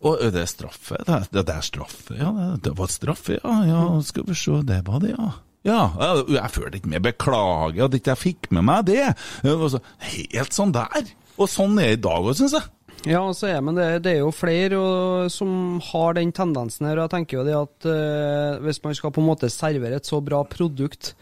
og 0.00 0.16
det 0.32 0.40
er 0.40 0.48
straffe? 0.48 0.96
Det 1.04 1.12
er, 1.12 1.24
det 1.44 1.52
er 1.52 1.64
straffe, 1.64 2.14
ja. 2.16 2.30
Det, 2.32 2.62
det 2.64 2.70
var 2.78 2.88
straffe, 2.88 3.36
ja. 3.36 3.56
ja. 3.68 3.80
Skal 4.00 4.24
vi 4.24 4.36
se, 4.38 4.62
det 4.64 4.80
var 4.86 5.02
det, 5.02 5.12
ja. 5.12 5.26
Ja, 5.68 5.80
jeg 6.24 6.52
følte 6.54 6.78
ikke 6.80 6.88
med. 6.88 7.04
Beklager 7.04 7.84
at 7.84 7.96
ikke 7.98 8.14
jeg 8.14 8.20
fikk 8.22 8.48
med 8.56 8.64
meg 8.64 8.86
det. 8.88 9.10
Og 9.44 9.66
så, 9.74 9.82
helt 10.00 10.56
sånn 10.56 10.72
der. 10.72 11.10
Og 11.36 11.50
sånn 11.52 11.76
er 11.76 11.92
det 11.92 11.98
i 11.98 12.04
dag 12.06 12.30
òg, 12.30 12.32
syns 12.38 12.56
jeg. 12.56 12.70
Ja, 13.08 13.20
så 13.32 13.48
er, 13.48 13.60
men 13.64 13.76
det, 13.76 13.86
det 14.04 14.14
er 14.14 14.22
jo 14.22 14.32
flere 14.32 14.80
og, 14.80 15.28
som 15.32 15.78
har 15.84 16.16
den 16.16 16.32
tendensen 16.36 16.88
her. 16.88 16.98
og 16.98 17.06
Jeg 17.06 17.14
tenker 17.14 17.38
jo 17.38 17.44
det 17.46 17.56
at 17.56 17.88
eh, 17.92 18.58
hvis 18.64 18.80
man 18.84 18.96
skal 18.96 19.12
på 19.16 19.22
en 19.22 19.28
måte 19.30 19.52
servere 19.52 20.00
et 20.00 20.08
så 20.08 20.20
bra 20.24 20.42
produkt 20.48 21.14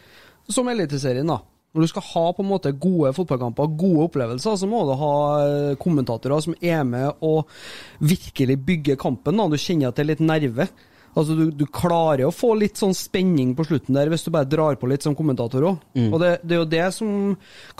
som 0.49 0.71
Eliteserien, 0.71 1.27
da. 1.29 1.39
Når 1.69 1.85
du 1.85 1.89
skal 1.91 2.05
ha 2.07 2.25
på 2.33 2.41
en 2.41 2.49
måte 2.49 2.71
gode 2.81 3.11
fotballkamper, 3.13 3.73
gode 3.77 4.07
opplevelser, 4.07 4.55
så 4.57 4.67
må 4.69 4.81
du 4.87 4.95
ha 4.97 5.15
eh, 5.45 5.73
kommentatorer 5.77 6.41
som 6.41 6.55
er 6.65 6.81
med 6.87 7.19
og 7.25 7.49
virkelig 8.01 8.55
bygger 8.65 8.97
kampen. 8.97 9.37
da. 9.37 9.45
Du 9.51 9.57
kjenner 9.61 9.91
at 9.91 9.99
det 9.99 10.05
er 10.07 10.09
litt 10.15 10.23
nerve. 10.25 10.65
Altså, 11.17 11.35
du, 11.37 11.49
du 11.53 11.65
klarer 11.73 12.27
å 12.27 12.33
få 12.33 12.51
litt 12.57 12.77
sånn 12.77 12.93
spenning 12.97 13.55
på 13.57 13.65
slutten 13.65 13.97
der, 13.97 14.09
hvis 14.13 14.25
du 14.25 14.31
bare 14.33 14.49
drar 14.49 14.77
på 14.81 14.89
litt 14.89 15.05
som 15.05 15.15
kommentator 15.17 15.65
òg. 15.71 15.79
Og 16.13 16.17
det, 16.21 16.31
det 16.45 16.55
er 16.55 16.61
jo 16.61 16.69
det 16.69 16.87
som 16.95 17.13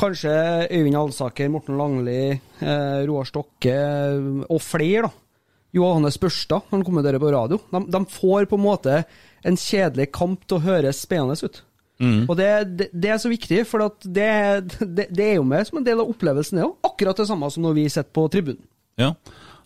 kanskje 0.02 0.34
Øyvind 0.70 0.98
Alsaker, 0.98 1.50
Morten 1.54 1.78
Langli, 1.80 2.22
eh, 2.36 3.00
Roar 3.10 3.30
Stokke 3.30 3.74
eh, 3.74 4.30
og 4.50 4.62
flere, 4.66 5.10
da. 5.10 5.14
Johannes 5.78 6.18
Børstad, 6.18 6.66
han 6.72 6.82
kommenterer 6.82 7.22
på 7.22 7.30
radio. 7.30 7.60
De, 7.70 7.84
de 7.94 8.00
får 8.10 8.48
på 8.50 8.58
en 8.58 8.64
måte 8.66 9.02
en 9.46 9.58
kjedelig 9.58 10.08
kamp 10.18 10.48
til 10.50 10.58
å 10.58 10.64
høres 10.66 11.04
spennende 11.06 11.38
ut. 11.46 11.62
Og 12.32 12.38
det, 12.40 12.50
det, 12.80 12.90
det 12.94 13.12
er 13.12 13.20
så 13.20 13.32
viktig, 13.32 13.66
for 13.68 13.84
at 13.90 14.06
det, 14.06 14.30
det, 14.80 15.10
det 15.12 15.26
er 15.26 15.38
jo 15.40 15.46
med 15.48 15.68
som 15.68 15.82
en 15.82 15.88
del 15.88 16.00
av 16.00 16.12
opplevelsen, 16.14 16.62
det 16.62 16.68
òg. 16.68 16.78
Akkurat 16.88 17.20
det 17.20 17.28
samme 17.28 17.50
som 17.52 17.66
når 17.66 17.78
vi 17.80 17.88
sitter 17.92 18.12
på 18.16 18.28
tribunen. 18.32 18.64
Ja. 19.00 19.14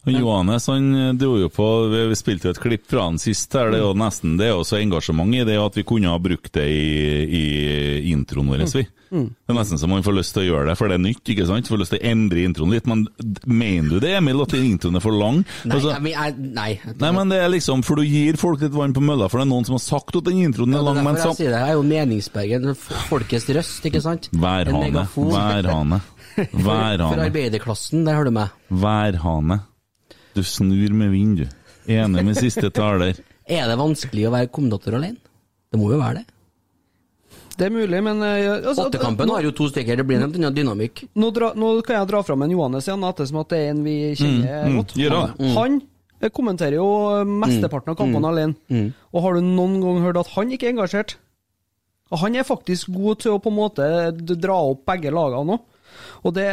Og 0.04 0.12
Johannes 0.12 0.66
han 0.68 1.16
dro 1.16 1.38
jo 1.39 1.48
på 1.48 1.66
Vi 2.10 2.16
spilte 2.20 2.50
jo 2.50 2.52
et 2.52 2.60
klipp 2.60 2.89
fra 2.92 3.06
han 3.06 3.16
sist. 3.22 3.54
her, 3.56 3.70
Det 3.72 3.78
er 3.80 3.86
jo 3.86 3.94
nesten 3.96 4.34
det 4.38 4.50
er 4.50 4.56
jo 4.58 4.66
så 4.68 4.76
engasjement 4.82 5.32
i 5.38 5.46
det 5.48 5.56
at 5.62 5.78
vi 5.80 5.84
kunne 5.88 6.12
ha 6.12 6.18
brukt 6.20 6.52
det 6.58 6.66
i, 6.68 7.24
i 7.24 8.12
introen 8.12 8.50
vår. 8.52 8.66
vi. 8.74 8.84
Det 9.13 9.54
er 9.54 9.56
nesten 9.56 9.78
så 9.80 9.88
man 9.88 10.02
får 10.04 10.16
lyst 10.18 10.34
til 10.34 10.42
å 10.44 10.46
gjøre 10.50 10.68
det, 10.72 10.76
for 10.80 10.89
det 10.89 10.96
er 10.98 11.04
nytt. 11.06 11.22
ikke 11.30 11.46
sant? 11.48 11.70
Får 11.70 11.80
lyst 11.84 11.94
til 11.94 12.02
å 12.02 12.10
endre 12.12 12.44
introen 12.44 12.74
litt. 12.74 12.88
Men 12.89 13.06
mener 13.48 13.96
du 13.96 14.00
det, 14.04 14.12
Emil, 14.18 14.42
at 14.44 14.56
introen 14.58 14.98
er 15.00 15.04
for 15.06 15.16
lang? 15.16 15.44
Nei, 15.63 15.76
Altså, 15.78 15.94
jeg, 15.94 16.12
jeg, 16.18 16.38
nei. 16.60 16.70
nei, 17.00 17.12
men 17.16 17.30
det 17.32 17.39
er 17.39 17.52
liksom, 17.54 17.84
For 17.88 17.96
du 17.96 18.04
gir 18.04 18.36
folk 18.42 18.60
litt 18.66 18.74
vann 18.76 18.92
på 18.98 19.04
mølla, 19.06 19.30
for 19.32 19.39
det 19.39 19.48
er 19.48 19.52
noen 19.54 19.68
som 19.70 19.78
har 19.78 19.86
sagt 19.86 20.18
at 20.20 20.26
den 20.28 20.42
introen 20.44 20.74
er 20.76 20.82
Ja, 20.82 20.88
det 20.89 21.00
er 21.00 21.08
men 21.08 21.16
derfor 21.16 21.32
jeg 21.32 21.39
sier 21.46 21.54
det. 21.54 21.62
Jeg 21.63 21.70
er 21.70 21.78
jo 21.80 21.86
meningsbergen, 21.94 22.74
folkets 23.08 23.48
røst, 23.56 23.86
ikke 23.88 24.02
sant? 24.04 24.28
Værhane. 24.44 25.06
Værhane. 25.16 26.02
Værhane. 26.68 27.13
For 27.13 27.24
arbeiderklassen, 27.30 28.04
der 28.10 28.18
hører 28.20 28.32
du 28.34 28.36
meg. 28.42 28.58
Værhane. 28.84 29.62
Du 30.34 30.43
snur 30.43 30.93
med 30.98 31.12
vind, 31.13 31.43
du. 31.43 31.48
Enig 31.93 32.26
med 32.26 32.38
siste 32.39 32.69
taler. 32.74 33.17
Er 33.43 33.67
det 33.67 33.76
vanskelig 33.76 34.30
å 34.30 34.32
være 34.34 34.48
kommentator 34.56 34.96
alene? 34.96 35.19
Det 35.69 35.80
må 35.80 35.89
jo 35.91 35.98
være 36.00 36.22
det. 36.22 36.30
Det 37.54 37.67
er 37.67 37.74
mulig, 37.74 38.00
men 38.02 38.22
eh, 38.26 38.48
altså, 38.56 38.88
Åttekampen 38.88 39.30
har 39.30 39.46
jo 39.46 39.52
to 39.54 39.67
stykker, 39.69 40.00
det 40.00 40.06
blir 40.08 40.17
en 40.17 40.30
annen 40.30 40.56
dynamikk. 40.56 41.04
Nå, 41.19 41.30
dra, 41.36 41.52
nå 41.58 41.74
kan 41.86 42.00
jeg 42.00 42.10
dra 42.10 42.22
fram 42.26 42.46
en 42.46 42.54
Johannes 42.54 42.88
igjen, 42.88 43.04
ettersom 43.06 43.41
at 43.43 43.52
det 43.52 43.60
er 43.60 43.74
en 43.74 43.84
vi 43.86 43.98
kjenner 44.17 44.63
mm, 44.72 44.78
godt. 44.80 44.96
gjør. 44.98 45.19
Han 45.58 45.82
Jeg 46.24 46.34
kommenterer 46.34 46.78
jo 46.80 46.88
mesteparten 47.28 47.93
av 47.93 48.00
kampene 48.00 48.32
alene. 48.32 48.88
Og 49.12 49.26
har 49.26 49.36
du 49.36 49.46
noen 49.46 49.78
gang 49.84 50.02
hørt 50.06 50.22
at 50.24 50.32
han 50.38 50.56
ikke 50.56 50.69
er 50.69 50.74
engasjert? 50.78 51.17
Og 52.13 52.22
han 52.24 52.38
er 52.38 52.48
faktisk 52.48 52.93
god 52.96 53.22
til 53.22 53.36
å 53.36 53.41
på 53.43 53.52
en 53.52 53.58
måte 53.60 53.86
dra 54.34 54.58
opp 54.72 54.86
begge 54.89 55.13
lagene 55.13 55.58
òg. 55.58 55.67
Og 56.23 56.36
det, 56.36 56.47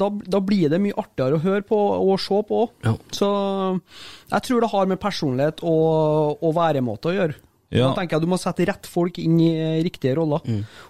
da, 0.00 0.10
da 0.10 0.42
blir 0.44 0.72
det 0.72 0.80
mye 0.82 0.96
artigere 1.00 1.38
å 1.38 1.44
høre 1.44 1.64
på 1.66 1.78
og 1.78 2.14
se 2.22 2.40
på 2.48 2.60
òg. 2.64 2.76
Ja. 2.86 2.94
Så 3.14 3.30
jeg 4.30 4.46
tror 4.48 4.64
det 4.64 4.72
har 4.74 4.88
med 4.90 5.02
personlighet 5.02 5.64
og, 5.66 6.40
og 6.44 6.56
væremåte 6.56 7.12
å 7.12 7.16
gjøre. 7.18 7.40
Ja. 7.74 7.88
Da 7.88 7.98
tenker 7.98 8.16
jeg 8.16 8.22
Du 8.22 8.30
må 8.30 8.38
sette 8.38 8.66
rett 8.68 8.86
folk 8.86 9.18
inn 9.18 9.38
i 9.42 9.50
riktige 9.82 10.14
roller. 10.18 10.44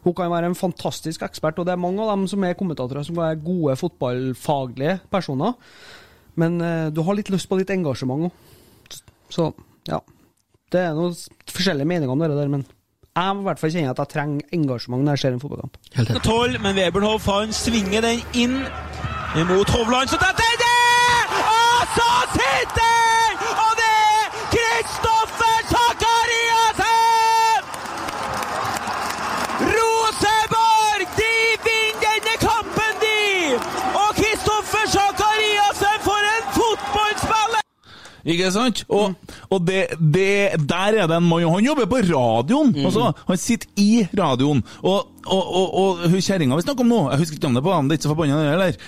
Hun 0.05 0.17
kan 0.17 0.33
være 0.33 0.51
en 0.51 0.59
fantastisk 0.59 1.25
ekspert, 1.25 1.59
og 1.59 1.69
det 1.69 1.75
er 1.75 1.81
mange 1.81 2.03
av 2.05 2.13
dem 2.13 2.27
som 2.31 2.45
er 2.45 2.57
kommentatorer 2.59 3.07
som 3.07 3.21
er 3.25 3.41
gode 3.41 3.77
fotballfaglige 3.81 4.99
personer. 5.13 5.57
Men 6.41 6.59
eh, 6.61 6.89
du 6.93 7.01
har 7.07 7.17
litt 7.17 7.31
lyst 7.33 7.49
på 7.49 7.59
litt 7.61 7.73
engasjement 7.73 8.29
òg. 8.29 9.01
Så 9.33 9.53
ja. 9.89 10.01
Det 10.73 10.81
er 10.83 10.97
noen 10.97 11.15
forskjellige 11.53 11.87
meninger 11.87 12.11
om 12.11 12.23
det 12.25 12.35
der, 12.35 12.51
men 12.51 12.65
jeg 13.15 13.37
i 13.39 13.45
hvert 13.47 13.61
fall 13.61 13.71
kjenner 13.71 13.91
at 13.95 14.01
jeg 14.03 14.13
trenger 14.15 14.57
engasjement 14.57 15.05
når 15.05 15.17
jeg 15.17 15.23
ser 15.23 15.37
en 15.37 15.43
fotballkamp. 15.43 15.77
Helt 15.95 16.17
12, 16.25 16.61
men 16.65 16.79
Webernhoff 16.81 17.29
han 17.31 17.53
svinger 17.55 18.03
den 18.03 18.25
inn 18.35 18.57
imot 19.39 19.71
Hovland. 19.71 20.11
Så 20.11 20.19
dette 20.23 20.54
Ikke 38.25 38.51
sant? 38.55 38.85
Og, 38.89 39.15
og 39.53 39.65
det, 39.69 39.83
det, 40.01 40.57
der 40.65 40.97
er 41.03 41.09
det 41.11 41.17
en 41.19 41.27
mann, 41.29 41.45
og 41.45 41.59
han 41.59 41.67
jobber 41.67 41.89
på 41.91 42.01
radioen! 42.09 42.73
Altså, 42.81 43.11
han 43.29 43.41
sitter 43.41 43.69
i 43.81 44.07
radioen. 44.17 44.63
Og, 44.81 45.11
og, 45.25 45.43
og, 45.59 45.75
og 45.81 46.01
hun 46.13 46.23
kjerringa 46.25 46.57
vi 46.57 46.65
snakker 46.65 46.85
om 46.85 46.91
nå, 46.93 47.01
jeg 47.13 47.21
husker 47.23 47.37
ikke 47.39 47.49
navnet 47.49 47.65
på 47.65 47.75
han, 47.75 47.87
det 47.89 47.95
er 47.95 48.01
ikke 48.01 48.07
så 48.07 48.13
forbanna 48.13 48.41
heller. 48.49 48.79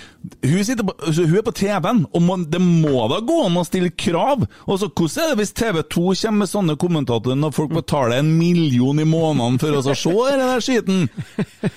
Hun, 0.41 0.81
på, 0.89 0.95
altså, 1.05 1.27
hun 1.29 1.37
er 1.37 1.45
på 1.45 1.55
TV-en, 1.61 2.01
og 2.11 2.25
man, 2.25 2.47
det 2.49 2.61
må 2.65 3.05
da 3.13 3.21
gå 3.29 3.37
an 3.45 3.61
å 3.61 3.65
stille 3.67 3.93
krav? 3.93 4.47
Og 4.65 4.81
så, 4.81 4.89
Hvordan 4.97 5.23
er 5.23 5.31
det 5.33 5.39
hvis 5.43 5.55
TV2 5.61 6.03
kommer 6.23 6.41
med 6.41 6.51
sånne 6.51 6.77
kommentatorer 6.81 7.37
når 7.39 7.55
folk 7.57 7.77
betaler 7.77 8.23
en 8.23 8.33
million 8.39 9.01
i 9.01 9.07
måneden 9.07 9.61
for 9.61 9.77
oss 9.77 9.89
å 9.93 9.97
se 9.97 10.17
den 10.33 10.45
der 10.45 10.65
skiten? 10.65 11.05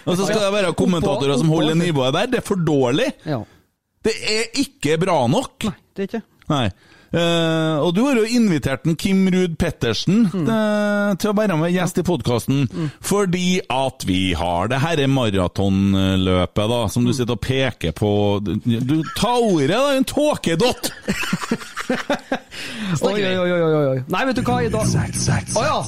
Og 0.08 0.16
så 0.16 0.24
skal 0.24 0.46
det 0.46 0.52
være 0.56 0.74
kommentatorer 0.80 1.36
som 1.40 1.52
holder 1.52 1.76
nivået 1.76 2.16
der? 2.16 2.32
Det 2.32 2.40
er 2.40 2.48
for 2.48 2.60
dårlig! 2.64 3.12
Ja. 3.28 3.42
Det 4.00 4.16
er 4.32 4.46
ikke 4.62 4.96
bra 5.02 5.20
nok! 5.28 5.68
Nei, 5.68 5.76
det 5.92 6.06
er 6.06 6.08
ikke 6.08 6.26
Nei. 6.50 6.66
Eh, 7.10 7.76
og 7.82 7.90
du 7.96 8.04
har 8.06 8.20
jo 8.20 8.26
invitert 8.38 8.84
en 8.86 8.94
Kim 8.94 9.24
Ruud 9.34 9.56
Pettersen 9.58 10.28
eh, 10.30 11.08
til 11.18 11.32
å 11.32 11.34
være 11.34 11.56
med 11.58 11.72
gjest 11.74 11.98
i 11.98 12.04
podkasten, 12.06 12.68
fordi 13.02 13.58
at 13.66 14.06
vi 14.06 14.20
har 14.38 14.70
det 14.70 14.78
herre 14.84 15.08
maratonløpet, 15.10 16.70
da, 16.70 16.78
som 16.92 17.08
du 17.08 17.10
sitter 17.16 17.34
og 17.34 17.42
peker 17.42 17.96
på. 17.98 18.12
Du, 18.46 18.54
du 18.62 18.96
Ta 19.18 19.32
ordet, 19.42 19.74
da, 19.74 19.96
en 19.98 20.06
tåkedott! 20.06 20.92
Oi, 23.00 23.18
oi, 23.24 23.34
oi, 23.34 23.50
oi, 23.50 23.70
oi. 23.90 24.00
Nei, 24.12 24.20
vet 24.28 24.38
du 24.38 24.42
hva, 24.46 24.60
i 24.62 24.68
dag 24.70 24.86
Å 25.58 25.62
ja! 25.64 25.78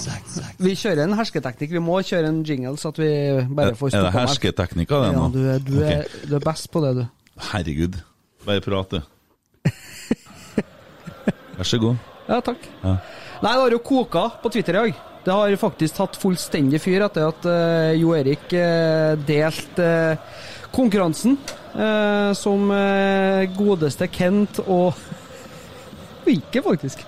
Vi 0.63 0.73
kjører 0.79 1.05
en 1.05 1.15
hersketeknikk. 1.19 1.75
Vi 1.77 1.83
må 1.85 2.01
kjøre 2.07 2.31
en 2.33 2.41
jingle, 2.47 2.75
så 2.81 2.91
at 2.91 2.99
vi 2.99 3.11
bare 3.55 3.77
får 3.79 3.95
Er 3.95 4.09
det 4.09 4.15
hersketeknikker, 4.17 5.05
det 5.05 5.13
Ja, 5.13 5.21
nå? 5.21 5.29
du, 5.35 5.41
er, 5.53 5.63
du, 5.63 5.77
er, 5.87 6.09
du 6.27 6.35
er 6.39 6.45
best 6.45 6.71
på 6.75 6.83
det, 6.83 6.95
du. 6.99 7.05
Herregud. 7.53 8.01
Bare 8.47 8.65
prat, 8.65 8.97
du. 8.97 9.12
Vær 11.59 11.69
så 11.69 11.81
god. 11.83 11.97
Ja, 12.29 12.39
takk. 12.45 12.69
Ja. 12.83 12.97
Nei, 13.43 13.53
det 13.53 13.63
har 13.65 13.75
jo 13.75 13.83
koka 13.83 14.27
på 14.43 14.53
Twitter 14.55 14.77
i 14.77 14.81
dag. 14.81 15.01
Det 15.23 15.35
har 15.39 15.57
faktisk 15.61 15.97
tatt 15.99 16.19
fullstendig 16.19 16.81
fyr 16.83 17.05
etter 17.07 17.29
at 17.29 17.45
uh, 17.47 17.93
Jo 17.95 18.15
Erik 18.19 18.49
uh, 18.57 19.15
delte 19.27 19.89
uh, 20.17 20.39
konkurransen 20.73 21.37
som 22.37 22.69
godeste 23.57 24.05
Kent 24.13 24.59
og 24.67 24.93
Ikke, 26.29 26.61
faktisk. 26.61 27.01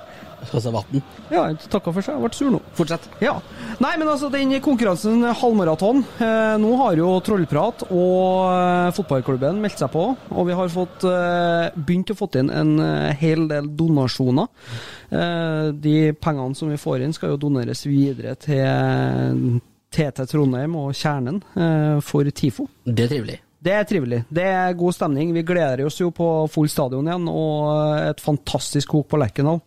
Skal 0.49 0.63
se 0.65 0.73
vann. 0.75 1.03
Ja, 1.33 1.45
takka 1.73 1.93
for 1.95 2.05
seg. 2.05 2.17
Jeg 2.19 2.25
ble 2.25 2.39
sur 2.39 2.53
nå. 2.55 2.61
Fortsett. 2.79 3.09
Ja. 3.25 3.37
Nei, 3.83 3.93
men 4.01 4.09
altså, 4.11 4.31
den 4.33 4.53
konkurransen, 4.65 5.25
halvmaraton 5.41 6.03
eh, 6.23 6.55
Nå 6.63 6.75
har 6.81 6.99
jo 6.99 7.11
Trollprat 7.25 7.87
og 7.89 8.51
eh, 8.53 8.91
fotballklubben 8.97 9.61
meldt 9.63 9.83
seg 9.83 9.91
på, 9.95 10.07
og 10.15 10.49
vi 10.49 10.57
har 10.59 10.73
fått 10.73 11.07
eh, 11.09 11.75
begynt 11.75 12.13
å 12.15 12.19
få 12.19 12.31
inn 12.41 12.51
en 12.55 12.75
eh, 12.83 13.15
hel 13.21 13.47
del 13.51 13.71
donasjoner. 13.79 14.51
Eh, 15.11 15.71
de 15.75 15.97
pengene 16.19 16.59
som 16.59 16.71
vi 16.73 16.81
får 16.81 17.05
inn, 17.05 17.15
skal 17.17 17.35
jo 17.35 17.41
doneres 17.47 17.85
videre 17.87 18.35
til 18.41 19.61
TT 19.95 20.25
Trondheim 20.31 20.75
og 20.81 20.95
Kjernen 20.99 21.41
eh, 21.55 21.99
for 22.05 22.27
TIFO. 22.31 22.67
Det 22.87 23.07
er 23.07 23.13
trivelig. 23.13 23.41
Det 23.65 23.73
er 23.73 23.87
trivelig. 23.89 24.19
Det 24.29 24.45
er 24.45 24.75
god 24.77 24.93
stemning. 24.93 25.31
Vi 25.33 25.45
gleder 25.47 25.87
oss 25.87 25.97
jo 26.01 26.11
på 26.13 26.27
full 26.53 26.69
stadion 26.69 27.07
igjen, 27.09 27.31
og 27.31 28.11
et 28.11 28.21
fantastisk 28.21 28.93
kok 28.93 29.09
på 29.09 29.21
Lerkendal. 29.23 29.63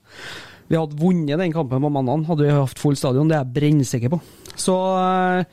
Vi 0.68 0.76
hadde 0.78 0.98
vunnet 1.00 1.40
den 1.40 1.54
kampen 1.56 1.84
på 1.84 1.92
mandag, 1.94 2.26
hadde 2.28 2.48
vi 2.48 2.56
hatt 2.56 2.82
full 2.82 2.98
stadion. 3.00 3.30
Det 3.30 3.38
er 3.38 3.46
jeg 3.46 3.56
brennsikker 3.58 4.12
på. 4.12 4.22
Så 4.60 4.76
eh, 5.00 5.46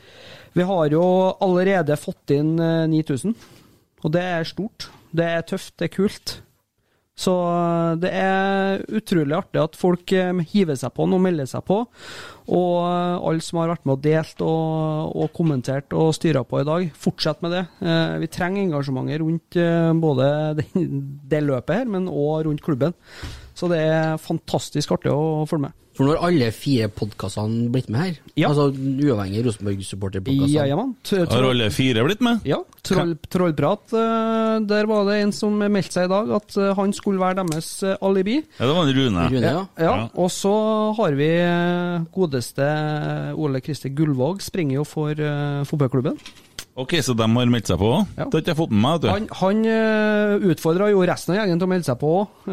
vi 0.58 0.66
har 0.66 0.88
jo 0.94 1.04
allerede 1.44 1.96
fått 2.00 2.34
inn 2.34 2.56
eh, 2.58 2.86
9000, 2.90 3.36
og 4.04 4.14
det 4.14 4.24
er 4.38 4.48
stort. 4.48 4.88
Det 5.14 5.28
er 5.36 5.46
tøft, 5.46 5.76
det 5.78 5.86
er 5.90 5.94
kult. 5.94 6.32
Så 7.14 7.30
eh, 7.30 7.92
det 8.02 8.10
er 8.18 8.80
utrolig 8.98 9.36
artig 9.38 9.60
at 9.62 9.76
folk 9.78 10.10
eh, 10.18 10.32
hiver 10.50 10.74
seg 10.80 10.90
på 10.96 11.06
og 11.06 11.22
melder 11.22 11.46
seg 11.46 11.62
på. 11.68 11.76
Og 12.50 12.72
eh, 12.82 13.28
alle 13.30 13.44
som 13.46 13.60
har 13.62 13.70
vært 13.70 13.86
med 13.86 13.94
og 14.00 14.02
delt 14.08 14.42
og, 14.42 15.14
og 15.22 15.30
kommentert 15.36 15.94
og 15.94 16.10
styra 16.18 16.42
på 16.42 16.64
i 16.64 16.66
dag, 16.66 16.88
fortsett 17.06 17.44
med 17.46 17.54
det. 17.54 17.62
Eh, 17.86 18.16
Vi 18.24 18.32
trenger 18.34 18.64
engasjementet 18.64 19.22
rundt 19.22 19.60
eh, 19.62 19.92
både 20.02 20.26
det 21.36 21.44
løpet 21.46 21.84
her, 21.84 21.94
men 21.94 22.10
òg 22.10 22.48
rundt 22.48 22.66
klubben. 22.66 22.98
Så 23.54 23.68
det 23.70 23.78
er 23.86 24.16
fantastisk 24.18 24.92
artig 24.96 25.12
å 25.14 25.44
følge 25.46 25.68
med. 25.68 25.80
For 25.94 26.02
nå 26.08 26.16
har 26.16 26.24
alle 26.26 26.48
fire 26.50 26.88
podkastene 26.90 27.68
blitt 27.70 27.86
med 27.86 28.00
her. 28.00 28.14
Ja. 28.34 28.48
Altså 28.48 28.64
uavhengig 28.74 29.44
Rosenborg-supporterpodkastene. 29.46 30.50
Ja, 30.50 30.64
ja, 30.66 30.74
man. 30.74 30.96
Har 31.30 31.44
alle 31.52 31.68
fire 31.70 32.02
blitt 32.02 32.24
med? 32.26 32.40
Ja, 32.50 32.58
troll, 32.82 33.12
Trollprat. 33.30 33.94
eh, 33.94 34.56
Der 34.66 34.88
var 34.90 35.04
det 35.06 35.20
en 35.22 35.30
som 35.30 35.54
meldte 35.62 35.94
seg 35.94 36.08
i 36.08 36.10
dag 36.10 36.32
at 36.34 36.56
eh, 36.58 36.72
han 36.74 36.90
skulle 36.98 37.22
være 37.22 37.44
deres 37.46 37.68
eh, 37.86 37.94
alibi. 38.02 38.40
Ja, 38.58 38.66
det 38.66 38.74
var 38.74 38.88
en 38.88 38.96
Rune. 38.98 39.28
Rune, 39.36 39.52
ja. 39.54 39.62
Ja, 39.78 39.94
Ja. 40.02 40.08
og 40.18 40.32
så 40.34 40.56
har 40.98 41.14
vi 41.14 41.30
godeste 42.18 42.66
Ole 43.38 43.60
Kristi 43.62 43.94
Gullvåg, 43.94 44.42
springer 44.42 44.80
jo 44.80 44.84
for 44.88 45.14
fotballklubben. 45.70 46.18
Ok, 46.76 46.96
så 47.06 47.14
de 47.14 47.22
har 47.22 47.46
meldt 47.46 47.68
seg 47.70 47.78
på 47.78 47.86
òg? 47.86 48.06
Ja. 48.18 48.24
Det 48.26 48.34
har 48.34 48.42
ikke 48.42 48.50
jeg 48.50 48.58
fått 48.58 48.72
med 48.74 48.82
meg. 48.82 48.94
vet 48.94 49.02
du. 49.04 49.08
Han, 49.12 49.26
han 49.40 49.60
uh, 49.70 50.46
utfordra 50.50 50.88
jo 50.90 51.04
resten 51.06 51.34
av 51.34 51.38
gjengen 51.38 51.60
til 51.60 51.68
å 51.68 51.70
melde 51.70 51.86
seg 51.86 51.98
på 52.00 52.14
òg, 52.18 52.48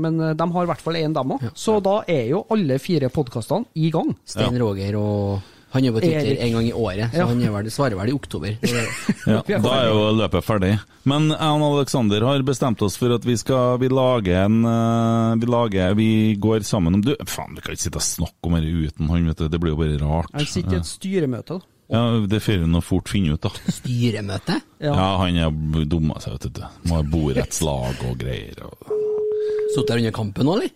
men 0.00 0.20
eh, 0.20 0.36
de 0.38 0.46
har 0.54 0.64
i 0.64 0.70
hvert 0.72 0.84
fall 0.84 0.96
én, 1.00 1.12
dem 1.16 1.34
òg. 1.36 1.44
Så 1.58 1.76
da 1.84 1.98
er 2.10 2.30
jo 2.32 2.44
alle 2.54 2.78
fire 2.80 3.10
podkastene 3.12 3.68
i 3.76 3.90
gang. 3.92 4.14
Stein 4.24 4.56
Roger 4.60 4.96
og 5.00 5.50
Han 5.74 5.82
er 5.88 5.90
på 5.90 6.00
Twitter 6.04 6.28
Erik. 6.30 6.40
en 6.44 6.52
gang 6.54 6.66
i 6.68 6.72
året, 6.72 7.10
så 7.10 7.18
Ja. 7.18 7.26
han 7.26 7.40
er 7.42 7.50
vel, 7.50 7.68
svarer 7.74 7.96
vel 7.98 8.12
i 8.12 8.14
oktober. 8.14 8.56
Ja, 9.26 9.40
da 9.58 9.70
er 9.74 9.86
jo 9.88 10.02
løpet 10.20 10.44
ferdig. 10.46 10.72
Men 11.08 11.30
jeg 11.32 11.50
og 11.58 11.64
Aleksander 11.66 12.24
har 12.28 12.42
bestemt 12.46 12.82
oss 12.84 12.96
for 13.00 13.12
at 13.16 13.24
vi 13.26 13.34
skal 13.40 13.78
vi 13.82 13.88
lager 13.88 14.44
en 14.44 14.64
eh, 14.68 15.34
Vi 15.40 15.48
lager, 15.50 15.94
vi 15.98 16.08
går 16.36 16.62
sammen 16.64 16.94
om 16.94 17.02
du, 17.02 17.14
Faen, 17.26 17.56
vi 17.56 17.64
kan 17.64 17.74
ikke 17.74 17.88
sitte 17.88 17.98
og 18.00 18.06
snakke 18.06 18.48
om 18.48 18.54
dette 18.56 18.70
uten 18.86 19.08
han, 19.10 19.26
vet 19.26 19.42
du. 19.42 19.48
Det 19.48 19.60
blir 19.60 19.74
jo 19.74 19.80
bare 19.80 19.98
rart. 20.00 20.30
Han 20.36 20.46
sitter 20.46 20.78
i 20.78 20.80
et 20.82 20.86
styremøte. 20.88 21.58
da. 21.58 21.73
Ja, 21.92 22.00
Det 22.26 22.40
får 22.42 22.60
vi 22.62 22.66
nå 22.70 22.80
fort 22.82 23.08
finne 23.12 23.34
ut, 23.34 23.40
da. 23.44 23.50
Styremøte? 23.68 24.60
Ja, 24.80 24.94
Ja. 24.94 25.08
han 25.20 25.36
er 25.36 25.84
dumma 25.84 26.16
seg, 26.20 26.38
vet 26.40 26.52
du. 26.54 26.62
Må 26.88 26.96
ha 26.96 27.02
borettslag 27.02 28.00
og 28.08 28.16
greier. 28.18 28.56
Og... 28.64 28.94
Satt 29.74 29.86
der 29.88 29.98
under 30.00 30.10
kampen 30.16 30.46
òg, 30.48 30.56
eller? 30.62 30.70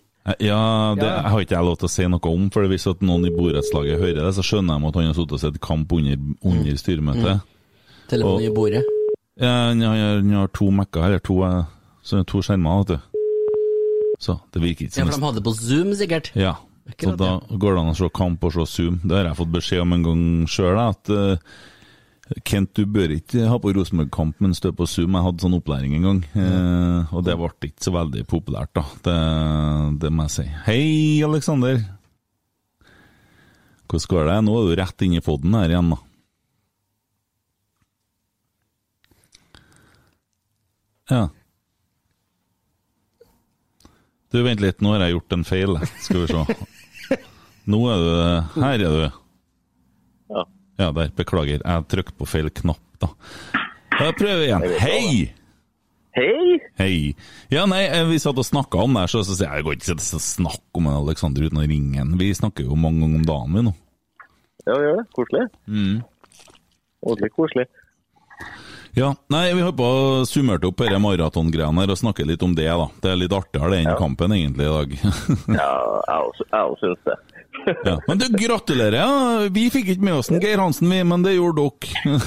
Ja, 0.45 0.95
det 0.99 1.07
Ja. 1.09 1.23
har 1.31 1.41
ikke 1.41 1.57
jeg 1.57 1.65
lov 1.65 1.79
til 1.79 1.89
å 1.89 1.91
si 1.91 2.05
noe 2.07 2.21
om, 2.29 2.51
for 2.51 2.67
hvis 2.69 2.87
at 2.91 3.01
noen 3.01 3.25
i 3.27 3.31
borettslaget 3.33 3.99
hører 3.99 4.21
det, 4.27 4.35
så 4.37 4.43
skjønner 4.45 4.79
de 4.79 4.87
at 4.91 4.95
han 4.95 5.07
har 5.07 5.15
sittet 5.15 5.33
og 5.33 5.41
sett 5.41 5.61
kamp 5.61 5.93
under, 5.93 6.19
under 6.45 6.77
styremøtet. 6.77 7.41
Telefonen 8.11 8.45
i 8.45 8.55
bordet. 8.55 8.85
Ja, 9.41 9.69
han 9.71 9.81
har, 9.81 9.97
han 9.97 10.31
har 10.35 10.49
to 10.49 10.71
Mac-er, 10.71 11.03
her, 11.15 11.19
to, 11.21 11.43
eh, 11.45 12.23
to 12.27 12.43
skjermer, 12.43 12.85
vet 12.85 12.99
du. 12.99 12.99
Så 14.21 14.41
det 14.53 14.61
virker 14.61 14.89
ikke 14.89 14.99
Ja, 14.99 15.05
for 15.07 15.15
de 15.21 15.25
hadde 15.25 15.39
det 15.41 15.45
på 15.45 15.55
Zoom, 15.55 15.93
sikkert. 15.95 16.31
Ja, 16.37 16.57
så 16.97 17.15
da 17.21 17.33
går 17.51 17.75
det 17.75 17.83
an 17.83 17.91
å 17.93 17.97
se 17.99 18.09
kamp 18.17 18.45
og 18.47 18.55
se 18.55 18.65
Zoom. 18.71 19.01
Det 19.05 19.17
har 19.19 19.29
jeg 19.29 19.39
fått 19.41 19.53
beskjed 19.59 19.83
om 19.85 19.93
en 19.97 20.07
gang 20.07 20.23
sjøl, 20.49 20.79
at 20.81 21.13
eh, 21.13 21.59
Kent, 22.45 22.75
du 22.77 22.85
bør 22.85 23.15
ikke 23.15 23.47
ha 23.49 23.57
på 23.61 23.73
Rosenborg-kamp 23.73 24.43
mens 24.45 24.61
du 24.61 24.69
er 24.69 24.75
på 24.77 24.89
Zoom. 24.89 25.17
Jeg 25.17 25.25
hadde 25.25 25.45
sånn 25.45 25.57
opplæring 25.57 25.95
en 25.97 26.09
gang, 26.09 26.19
eh, 26.37 27.15
og 27.15 27.25
det 27.25 27.37
ble 27.41 27.53
ikke 27.71 27.87
så 27.87 27.95
veldig 27.95 28.25
populært, 28.29 28.73
da. 28.77 28.85
Det, 29.07 29.17
det 30.05 30.13
må 30.13 30.27
jeg 30.27 30.35
si. 30.37 30.47
Hei, 30.67 30.83
Aleksander. 31.25 31.81
Hvordan 33.89 34.13
går 34.13 34.29
det? 34.29 34.37
Nå 34.45 34.59
er 34.59 34.69
du 34.69 34.77
rett 34.83 35.07
inn 35.07 35.17
i 35.17 35.25
poden 35.25 35.57
her 35.57 35.73
igjen, 35.73 35.95
da. 35.95 36.05
Ja. 41.09 41.23
Du, 44.29 44.43
vent 44.45 44.61
litt, 44.61 44.83
nå 44.85 44.93
har 44.93 45.07
jeg 45.07 45.17
gjort 45.17 45.39
en 45.39 45.47
feil. 45.49 45.79
Skal 46.05 46.27
vi 46.27 46.35
se. 46.35 46.59
Nå 47.69 47.81
er 47.93 48.01
du 48.01 48.61
Her 48.63 48.75
er 48.75 48.95
du. 48.95 49.03
Ja. 50.33 50.45
Ja, 50.79 50.93
der. 50.95 51.11
Beklager. 51.17 51.61
Jeg 51.61 51.89
trykket 51.91 52.17
på 52.17 52.29
feil 52.29 52.49
knapp, 52.55 52.81
da. 53.03 53.11
Jeg 53.99 54.15
prøver 54.17 54.45
igjen. 54.47 54.65
Hei! 54.79 55.35
Hei! 56.19 56.59
Hei. 56.79 56.95
Ja, 57.53 57.67
nei, 57.69 57.83
eh, 57.87 58.07
vi 58.09 58.19
satt 58.23 58.39
og 58.41 58.47
snakka 58.47 58.81
om 58.83 58.95
det, 58.97 59.05
her, 59.05 59.11
så 59.13 59.21
så 59.27 59.37
sier 59.37 59.51
jeg 59.51 59.61
jeg 59.61 59.67
går 59.67 59.77
ikke 59.77 59.87
til 59.91 60.19
å 60.19 60.23
snakke 60.23 60.81
om 60.81 60.89
Alexander 60.91 61.45
uten 61.45 61.61
å 61.61 61.67
ringe 61.67 61.99
ham. 62.01 62.15
Vi 62.19 62.31
snakker 62.35 62.67
jo 62.67 62.79
mange 62.79 63.05
ganger 63.05 63.21
om 63.21 63.27
dagen, 63.29 63.59
vi 63.59 63.67
nå. 63.69 63.75
Ja, 64.65 64.73
vi 64.73 64.87
gjør 64.87 64.97
det. 65.01 65.05
Koselig. 65.19 65.45
Mm. 65.67 66.01
Ordentlig 67.05 67.33
koselig. 67.37 67.69
Ja, 68.99 69.13
nei, 69.31 69.45
vi 69.55 69.63
har 69.63 69.75
bare 69.77 70.25
summert 70.27 70.65
opp 70.67 70.81
disse 70.83 70.99
maratongreiene 71.03 71.85
og 71.85 72.01
snakker 72.01 72.27
litt 72.27 72.43
om 72.43 72.55
det, 72.57 72.67
da. 72.67 72.89
Det 73.03 73.13
er 73.13 73.21
litt 73.21 73.35
artigere 73.37 73.71
det 73.75 73.83
enn 73.85 73.99
kampen, 74.01 74.35
egentlig, 74.35 74.67
i 74.67 74.73
dag. 74.75 74.97
Ja, 75.61 75.73
jeg 76.09 76.63
òg 76.65 76.81
syns 76.81 77.05
det. 77.07 77.19
Ja. 77.85 78.01
Men 78.07 78.19
du, 78.19 78.27
gratulerer. 78.39 78.97
Ja. 78.97 79.49
Vi 79.55 79.67
fikk 79.73 79.93
ikke 79.93 80.07
med 80.09 80.19
oss 80.21 80.31
en 80.33 80.41
Geir 80.43 80.61
Hansen, 80.61 80.91
vi, 80.93 81.01
men 81.05 81.25
det 81.25 81.35
gjorde 81.37 81.65
dere. 81.65 82.19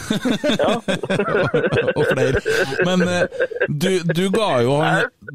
og 1.97 2.03
flere. 2.11 2.43
Men 2.87 3.05
eh, 3.07 3.47
du, 3.67 3.91
du 4.07 4.23
ga 4.33 4.51
jo 4.65 4.77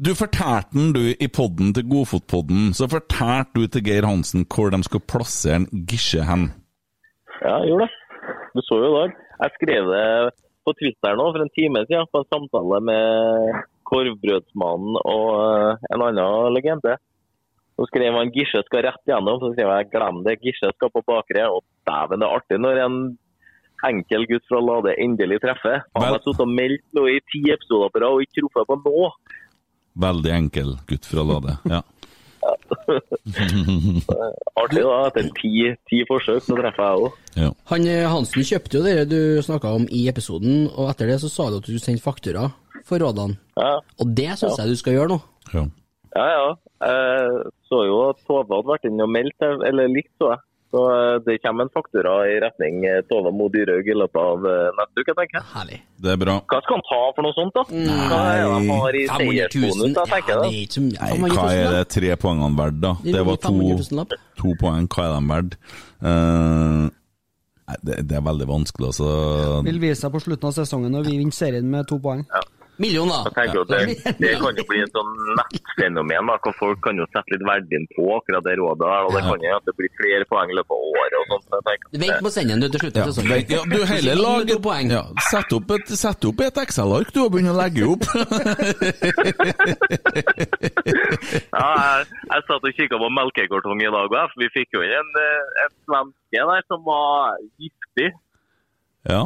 Du 0.03 0.13
fortalte 0.17 0.77
den, 0.77 0.91
du, 0.95 1.03
i 1.13 1.29
podden 1.31 1.73
til 1.75 1.87
Godfotpodden, 1.89 2.73
så 2.77 2.89
fortalte 2.91 3.61
du 3.61 3.67
til 3.71 3.85
Geir 3.87 4.07
Hansen 4.07 4.47
hvor 4.47 4.73
de 4.73 4.81
skal 4.87 5.03
plassere 5.03 5.61
en 5.63 5.69
Gisje 5.89 6.25
hen. 6.27 6.49
Ja, 7.41 7.59
jeg 7.61 7.71
gjorde 7.71 7.87
det. 7.87 8.03
Du 8.55 8.63
så 8.65 8.81
jo 8.81 8.91
i 8.91 8.97
dag. 8.97 9.17
Jeg 9.37 9.57
skrev 9.57 9.89
det 9.93 10.05
på 10.65 10.73
Twitter 10.79 11.17
nå 11.17 11.27
for 11.31 11.43
en 11.43 11.53
time 11.55 11.83
siden 11.87 12.07
på 12.11 12.21
en 12.21 12.31
samtale 12.33 12.79
med 12.83 13.59
Korvbrødsmannen 13.87 14.97
og 15.03 15.27
eh, 15.43 15.85
en 15.93 16.03
annen 16.09 16.55
legende. 16.55 16.97
Så 17.77 17.85
skrev 17.91 18.15
han 18.17 18.31
Gisje 18.33 18.63
skal 18.65 18.81
rett 18.87 19.03
gjennom, 19.05 19.37
så 19.41 19.51
skrev 19.53 19.69
jeg 19.69 19.89
glem 19.93 20.23
det, 20.25 20.39
Gisje 20.41 20.71
skal 20.73 20.89
på 20.93 21.03
bakre. 21.05 21.43
Og 21.53 21.61
dæven, 21.85 22.19
det 22.23 22.27
er 22.27 22.37
artig 22.39 22.57
når 22.63 22.79
en 22.85 22.95
enkel 23.85 24.25
gutt 24.31 24.47
fra 24.49 24.57
Lade 24.65 24.95
endelig 24.97 25.37
treffer. 25.43 25.83
Han 25.93 26.07
har 26.07 26.17
sittet 26.23 26.41
og 26.41 26.49
meldt 26.57 26.81
nå 26.97 27.03
i 27.11 27.19
ti 27.29 27.43
episoder 27.53 27.93
på 27.93 28.01
rad 28.01 28.15
og 28.17 28.23
ikke 28.25 28.41
truffet 28.41 28.71
på 28.71 28.79
nå. 28.81 29.11
Veldig 30.01 30.33
enkel 30.39 30.73
gutt 30.89 31.05
fra 31.05 31.21
Lade. 31.29 31.53
Ja. 31.69 31.83
Artig 34.57 34.83
da, 34.83 34.97
etter 35.09 35.29
ti, 35.37 35.51
ti 35.89 36.01
forsøk 36.09 36.41
så 36.45 36.55
treffer 36.57 36.83
jeg 36.85 37.01
òg. 37.05 37.17
ja. 37.37 37.49
Han 37.71 37.87
eh, 37.89 38.05
Hansen 38.09 38.45
kjøpte 38.47 38.79
jo 38.79 38.85
det 38.85 38.95
du 39.11 39.19
snakka 39.45 39.73
om 39.77 39.87
i 39.93 40.05
episoden, 40.09 40.67
og 40.73 40.89
etter 40.93 41.11
det 41.11 41.19
så 41.23 41.29
sa 41.31 41.49
du 41.51 41.59
at 41.59 41.65
du 41.65 41.71
skulle 41.73 41.85
sende 41.85 42.03
faktura 42.03 42.47
for 42.87 43.01
rådene. 43.03 43.37
Ja, 43.59 43.73
Og 44.01 44.13
det 44.17 44.31
syns 44.39 44.57
jeg 44.61 44.71
du 44.73 44.79
skal 44.79 44.97
gjøre 44.97 45.13
nå. 45.15 45.19
ja. 45.53 45.67
Ja. 46.17 46.27
ja. 46.33 46.49
Jeg 46.87 47.53
så 47.69 47.81
jo 47.87 48.03
at 48.09 48.19
Tove 48.27 48.45
hadde 48.49 48.69
vært 48.73 48.89
inne 48.89 49.07
og 49.07 49.13
meldt, 49.13 49.47
eller 49.47 49.89
likt 49.91 50.13
så 50.19 50.33
jeg. 50.33 50.43
Så 50.71 50.81
eh, 50.91 51.15
det 51.25 51.37
kommer 51.37 51.63
en 51.63 51.69
faktura 51.73 52.13
i 52.27 52.39
retning 52.43 52.85
eh, 52.85 52.99
Tove 53.07 53.31
Mo 53.31 53.47
Dyrhaug 53.53 53.87
i 53.87 53.95
løpet 53.95 54.19
av 54.19 54.47
eh, 54.51 54.65
neste 54.75 55.03
uke, 55.03 55.15
tenker 55.15 55.37
jeg. 55.39 55.45
Herlig. 55.53 55.79
Det 56.03 56.11
er 56.11 56.19
bra. 56.19 56.35
Hva 56.51 56.59
skal 56.65 56.75
han 56.75 56.85
ta 56.89 56.99
for 57.15 57.27
noe 57.27 57.35
sånt, 57.37 57.55
da? 57.55 57.63
Hva 58.11 58.19
er 58.33 58.41
det 58.41 58.49
han 58.51 58.67
har 58.73 58.99
i 58.99 59.05
500 59.07 59.23
000 59.23 59.31
seiersbonus, 59.31 59.95
da, 59.95 60.05
tenker 60.11 60.33
ja, 60.33 60.41
det 60.41 60.49
er 60.49 60.59
ikke 60.65 60.77
så 60.77 60.83
mye. 60.89 61.07
Nei, 61.07 61.31
hva 61.37 61.47
er 61.55 61.71
det 61.77 61.81
tre 61.95 62.11
poengene 62.25 62.59
verdt, 62.59 62.79
da? 62.83 62.93
Det 63.07 63.23
var 63.31 63.39
to, 63.39 63.53
500 63.55 63.79
000 63.79 63.99
lapp. 64.01 64.17
to 64.41 64.53
poeng. 64.59 64.91
Hva 64.91 65.07
er 65.07 65.15
de 65.15 65.31
verdt? 65.31 65.57
Uh, 66.03 66.83
det, 67.87 67.97
det 68.11 68.19
er 68.19 68.27
veldig 68.27 68.51
vanskelig, 68.51 68.91
altså. 68.91 69.09
Vil 69.71 69.81
vise 69.87 70.01
seg 70.03 70.13
på 70.13 70.23
slutten 70.27 70.51
av 70.51 70.59
sesongen 70.59 70.93
når 70.99 71.07
vi 71.07 71.17
vinner 71.23 71.39
serien 71.39 71.71
med 71.71 71.87
to 71.87 72.01
poeng. 72.03 72.27
Million, 72.27 72.56
da. 72.77 72.83
Jeg 73.27 73.33
tenker 73.37 73.59
at 73.63 73.69
det, 73.73 73.81
det 74.21 74.31
kan 74.41 74.53
jo 74.59 74.63
bli 74.69 74.79
et 74.85 74.93
sånn 74.95 75.11
nettfenomen, 75.39 76.23
da, 76.31 76.35
hvor 76.43 76.53
folk 76.59 76.79
kan 76.85 76.95
jo 76.99 77.05
sette 77.13 77.29
litt 77.35 77.45
verdien 77.47 77.83
på 77.95 78.03
akkurat 78.17 78.43
det 78.47 78.53
rådet 78.61 78.81
der, 78.83 79.01
og 79.07 79.11
det 79.15 79.21
kan 79.27 79.37
jo 79.45 79.49
at 79.57 79.65
det 79.67 79.73
blir 79.79 79.91
flere 79.99 80.23
poeng 80.29 80.47
i 80.51 80.55
løpet 80.57 80.73
av 80.77 80.81
året 80.91 81.13
og 81.17 81.23
sånt. 81.33 81.45
Du 81.47 81.51
jeg 81.57 81.63
tenker 81.67 81.85
at 81.87 81.91
Vent 82.05 82.19
på 82.27 82.31
senden 82.33 82.35
sende 82.37 82.51
den 82.53 82.61
du 82.61 82.67
til 82.73 82.81
slutt 82.83 82.97
Ja, 82.97 83.01
sånn. 83.15 83.27
ja, 83.27 83.31
du 83.67 83.79
heller 83.91 84.15
lager... 84.21 84.53
lag 84.53 84.61
poeng. 84.67 84.87
ja, 84.93 85.03
Sett 85.31 85.49
opp 85.57 85.67
et, 85.77 85.87
sett 85.99 86.21
opp 86.29 86.39
et 86.45 86.57
Excel-ark 86.63 87.09
du 87.15 87.19
og 87.23 87.29
begynt 87.33 87.51
å 87.51 87.53
legge 87.57 87.81
opp. 87.87 88.03
Ja, 91.57 91.67
jeg, 91.73 92.05
jeg 92.29 92.41
satt 92.47 92.65
og 92.67 92.71
kikka 92.77 92.95
på 93.01 93.07
melkekartong 93.17 93.79
i 93.81 93.89
dag 93.93 94.07
òg, 94.21 94.31
vi 94.39 94.47
fikk 94.53 94.69
jo 94.77 94.81
inn 94.85 94.93
en, 94.97 95.09
eh, 95.21 95.43
en 95.63 95.71
svenske 95.87 96.39
der 96.51 96.61
som 96.69 96.79
var 96.87 97.37
giftig. 97.57 98.09
ja. 99.09 99.21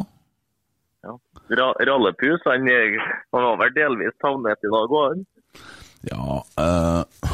Ra 1.49 1.71
Rallepus, 1.79 2.41
han, 2.45 2.67
han 2.67 3.47
var 3.47 3.57
vel 3.59 3.73
delvis 3.75 4.15
savnet 4.21 4.63
i 4.63 4.71
dag 4.71 4.99
òg. 5.01 5.23
Ja 6.09 6.41
eh, 6.57 7.31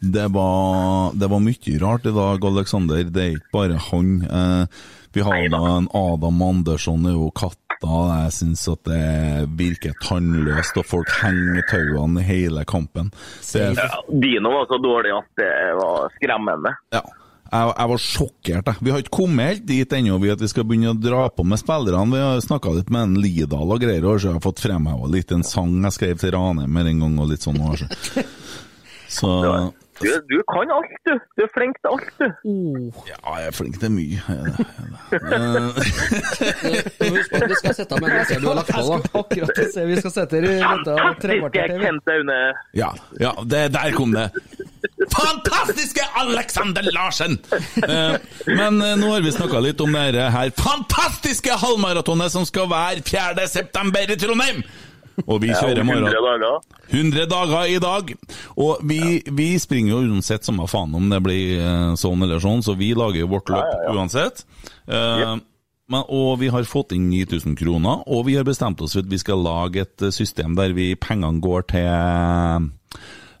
det, 0.00 0.28
var, 0.28 1.12
det 1.14 1.28
var 1.28 1.40
mye 1.44 1.78
rart 1.82 2.06
i 2.06 2.14
dag, 2.16 2.44
Aleksander. 2.44 3.04
Det 3.04 3.22
er 3.22 3.34
ikke 3.36 3.52
bare 3.52 3.80
han. 3.90 4.14
Eh, 4.24 4.78
vi 5.12 5.24
har 5.26 5.48
da 5.52 5.60
en 5.76 5.90
Adam 5.94 6.42
Andersson, 6.42 7.04
er 7.06 7.18
jo 7.18 7.28
katta. 7.36 7.58
Jeg 7.80 8.32
syns 8.36 8.66
at 8.68 8.82
det 8.84 9.46
virker 9.56 9.94
tannløst, 10.04 10.76
og 10.76 10.84
folk 10.88 11.12
henger 11.22 11.64
tauene 11.70 12.20
i 12.20 12.26
hele 12.28 12.64
kampen. 12.68 13.08
Det 13.52 13.70
Ja, 13.76 13.88
Dino 14.08 14.52
var 14.52 14.68
så 14.68 14.76
dårlig 14.80 15.14
at 15.16 15.30
det 15.40 15.52
var 15.80 16.12
skremmende. 16.16 16.74
Ja. 16.92 17.04
Jeg, 17.50 17.72
jeg 17.74 17.90
var 17.90 18.02
sjokkert. 18.04 18.68
Jeg. 18.70 18.84
Vi 18.86 18.92
har 18.94 19.02
ikke 19.02 19.16
kommet 19.16 19.48
helt 19.48 19.66
dit 19.66 19.94
ennå, 19.98 20.18
vi 20.22 20.30
at 20.30 20.42
vi 20.42 20.50
skal 20.52 20.66
begynne 20.68 20.94
å 20.94 20.98
dra 20.98 21.24
på 21.34 21.46
med 21.46 21.58
spillerne. 21.58 22.14
Vi 22.14 22.22
har 22.22 22.44
snakka 22.44 22.76
litt 22.76 22.92
med 22.94 23.08
en 23.08 23.18
Lidal 23.22 23.74
og 23.74 23.82
greier, 23.82 24.06
og 24.06 24.22
så 24.22 24.30
har 24.30 24.38
jeg 24.38 24.46
fått 24.46 24.62
fremheva 24.62 25.10
litt 25.10 25.34
en 25.34 25.46
sang 25.46 25.74
jeg 25.82 25.96
skrev 25.98 26.22
til 26.22 26.34
Ranheim 26.36 26.80
en 26.84 27.04
gang, 27.04 27.18
og 27.18 27.30
litt 27.32 27.46
sånn. 27.46 27.58
og 27.66 27.78
Så, 27.80 27.90
så 29.10 29.30
Du, 30.00 30.08
du 30.28 30.42
kan 30.48 30.70
alt, 30.72 30.92
du. 31.04 31.12
Du 31.36 31.42
er 31.44 31.50
flink 31.52 31.76
til 31.82 31.90
alt, 31.92 32.08
du. 32.16 32.26
ja, 33.04 33.18
jeg 33.36 33.50
er 33.50 33.52
flink 33.52 33.76
til 33.82 33.90
mye. 33.92 34.16
Husk 37.10 37.34
at 37.36 37.44
vi 37.50 37.58
skal 37.58 37.76
sette 37.76 37.98
med 38.00 38.08
neste 38.14 38.38
du 38.40 38.46
har 38.48 38.56
lagt 38.62 38.72
på, 38.72 38.80
da. 38.80 38.96
akkurat 39.20 39.60
vi 39.90 39.98
skal 40.00 40.14
sette 40.14 40.40
i 40.40 40.46
dette 40.46 40.62
Fantastiske 40.62 41.20
trekvarter 41.26 41.76
til. 42.08 42.32
Ja, 42.80 42.90
ja 43.20 43.34
det, 43.44 43.62
der 43.76 43.92
kom 43.98 44.16
det. 44.16 44.30
Fantastiske 45.14 46.04
Alexander 46.20 46.86
Larsen! 46.94 47.38
Eh, 47.80 48.16
men 48.46 48.80
eh, 48.82 48.96
nå 49.00 49.10
har 49.12 49.24
vi 49.24 49.32
snakka 49.34 49.60
litt 49.64 49.80
om 49.82 49.92
det 49.92 50.28
her 50.34 50.52
fantastiske 50.56 51.56
halvmaratonet 51.62 52.32
som 52.32 52.46
skal 52.48 52.70
være 52.70 53.04
4. 53.06 53.48
september 53.50 54.12
i 54.12 54.18
Trondheim! 54.20 54.62
Og 55.26 55.42
vi 55.42 55.50
kjører 55.52 55.82
om 55.82 55.90
100 55.92 56.16
maraton. 56.16 56.40
dager. 56.40 56.78
100 56.96 57.26
dager 57.28 57.66
i 57.68 57.76
dag. 57.82 58.12
Og 58.56 58.80
vi, 58.88 59.18
vi 59.28 59.50
springer 59.60 59.92
jo 59.92 60.14
uansett 60.14 60.46
samme 60.48 60.64
faen 60.70 60.94
om 60.96 61.10
det 61.12 61.20
blir 61.26 61.60
eh, 61.60 61.92
sånn 62.00 62.24
eller 62.24 62.40
sånn, 62.40 62.64
så 62.64 62.76
vi 62.78 62.94
lager 62.96 63.26
jo 63.26 63.30
vårt 63.34 63.52
løp 63.52 63.92
uansett. 63.92 64.44
Men, 65.90 66.04
og 66.06 66.36
vi 66.38 66.48
har 66.54 66.66
fått 66.70 66.94
inn 66.94 67.08
9000 67.10 67.56
kroner, 67.58 68.04
og 68.06 68.28
vi 68.28 68.36
har 68.38 68.46
bestemt 68.46 68.80
oss 68.80 68.94
for 68.94 69.02
at 69.02 69.10
vi 69.10 69.18
skal 69.18 69.42
lage 69.42 69.82
et 69.82 70.04
system 70.14 70.54
der 70.58 70.70
vi 70.76 70.92
pengene 70.94 71.42
går 71.42 71.66
til 71.72 72.70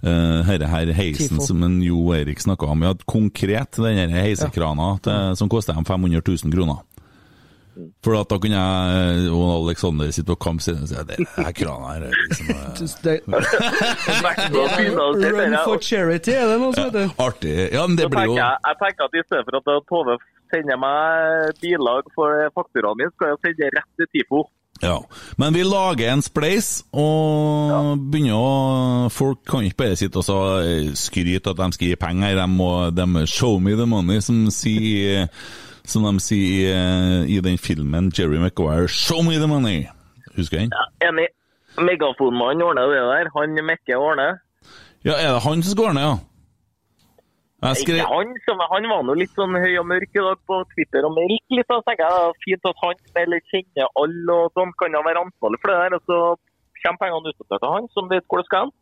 uh, 0.04 0.42
herre 0.48 0.66
her 0.70 0.86
heisen 0.96 1.38
Tifo. 1.38 1.46
som 1.46 1.62
en 1.66 1.82
Jo 1.84 2.14
Erik 2.16 2.40
snakka 2.40 2.66
om. 2.70 2.82
Ja, 2.86 2.92
konkret 3.04 3.72
den 3.80 4.10
heisekrana 4.14 4.88
ja. 4.94 4.98
til, 5.04 5.36
som 5.42 5.48
koster 5.52 5.72
dem 5.76 5.86
500 5.88 6.22
000 6.26 6.54
kroner. 6.54 6.78
For 8.04 8.12
at 8.18 8.28
da 8.28 8.36
kunne 8.42 8.58
jeg 8.58 9.30
og 9.32 9.50
Alexander 9.54 10.10
sitte 10.12 10.28
på 10.32 10.36
kamp 10.42 10.60
og 10.60 10.88
si 10.90 10.96
at 10.98 11.06
det 11.08 11.16
er 11.22 11.52
krana 11.56 11.86
her 11.94 12.02
er 12.08 12.12
liksom 12.26 12.46
eh, 12.50 12.56
Run 15.38 15.54
for 15.64 15.78
charity, 15.80 16.32
er 16.34 16.46
det 16.50 16.58
noe 16.60 16.72
som 16.76 16.84
heter? 16.90 17.06
Artig. 17.22 17.54
Ja, 17.70 17.86
men 17.86 17.96
det 18.00 18.06
blir 18.12 18.26
jo 18.32 18.36
jeg, 18.36 18.54
jeg 18.66 18.76
tenker 18.82 19.02
at 19.06 19.14
i 19.16 19.24
stedet 19.28 19.44
for 19.46 19.54
at 19.60 19.66
Tove 19.88 20.14
sender 20.50 20.76
meg 20.82 20.98
bilag 21.62 22.04
for 22.16 22.28
fakturaen 22.56 22.98
min, 22.98 23.10
skal 23.14 23.26
jeg 23.32 23.38
sende 23.46 23.64
rett 23.78 23.90
til 24.00 24.08
TIFO. 24.16 24.40
Ja. 24.80 24.96
Men 25.36 25.54
vi 25.54 25.62
lager 25.66 26.12
en 26.12 26.22
spleis, 26.24 26.70
og 26.96 28.00
begynner 28.10 28.36
å 28.36 29.08
Folk 29.12 29.42
kan 29.48 29.66
ikke 29.66 29.82
bare 29.82 29.98
sitte 30.00 30.20
og 30.20 30.24
så 30.24 30.38
eh, 30.64 30.92
skryte 30.96 31.52
at 31.52 31.58
de 31.58 31.68
skal 31.76 31.90
gi 31.90 31.98
penger, 32.00 32.38
de 32.38 32.46
må 32.48 32.70
de 32.94 33.26
show 33.28 33.58
me 33.60 33.74
the 33.76 33.86
money, 33.88 34.22
som, 34.24 34.46
sier, 34.54 35.28
som 35.84 36.06
de 36.08 36.24
sier 36.24 36.76
eh, 36.76 37.28
i 37.28 37.40
den 37.44 37.58
filmen 37.60 38.12
Jerry 38.16 38.40
Maguire. 38.40 38.88
Show 38.88 39.24
me 39.26 39.36
the 39.36 39.50
money! 39.50 39.84
Husker 40.36 40.62
den? 40.62 40.72
Enig. 41.04 41.28
Megafonmannen 41.80 42.64
ordner 42.64 42.88
det 42.90 43.02
der. 43.10 43.30
Han 43.36 43.58
Mekke 43.66 43.98
ordner. 43.98 44.40
Ja, 45.04 45.16
er 45.16 45.32
det 45.34 45.44
han 45.44 45.62
som 45.62 45.72
skal 45.72 45.90
ordne, 45.90 46.02
ja? 46.04 46.16
Skrev 47.60 48.00
han, 48.08 48.30
som, 48.48 48.56
han 48.72 48.86
var 48.88 49.02
nå 49.04 49.12
litt 49.20 49.34
sånn 49.36 49.52
høy 49.60 49.74
og 49.82 49.86
mørk 49.90 50.12
i 50.16 50.22
dag 50.24 50.38
på 50.48 50.56
Twitter 50.74 51.04
og 51.04 51.12
melk 51.18 51.44
litt. 51.56 51.68
Så 51.68 51.80
tenker 51.84 52.04
jeg 52.06 52.12
det 52.16 52.22
er 52.28 52.42
fint 52.46 52.64
at 52.72 52.78
han 52.84 52.96
eller 53.24 53.40
kjenner 53.52 53.86
alle 54.02 54.32
og 54.46 54.52
sånn, 54.56 54.72
kan 54.80 54.96
han 54.96 55.04
være 55.10 55.24
ansvarlig 55.26 55.60
for 55.60 55.68
det 55.74 55.80
der. 55.84 55.92
Og 55.98 56.02
så 56.08 56.18
kommer 56.80 57.00
pengene 57.04 57.32
utbetalt 57.34 57.60
til 57.66 57.74
han, 57.76 57.90
som 57.96 58.04
vet 58.08 58.24
hvor 58.30 58.40
det 58.40 58.48
skal 58.48 58.64
hen. 58.68 58.72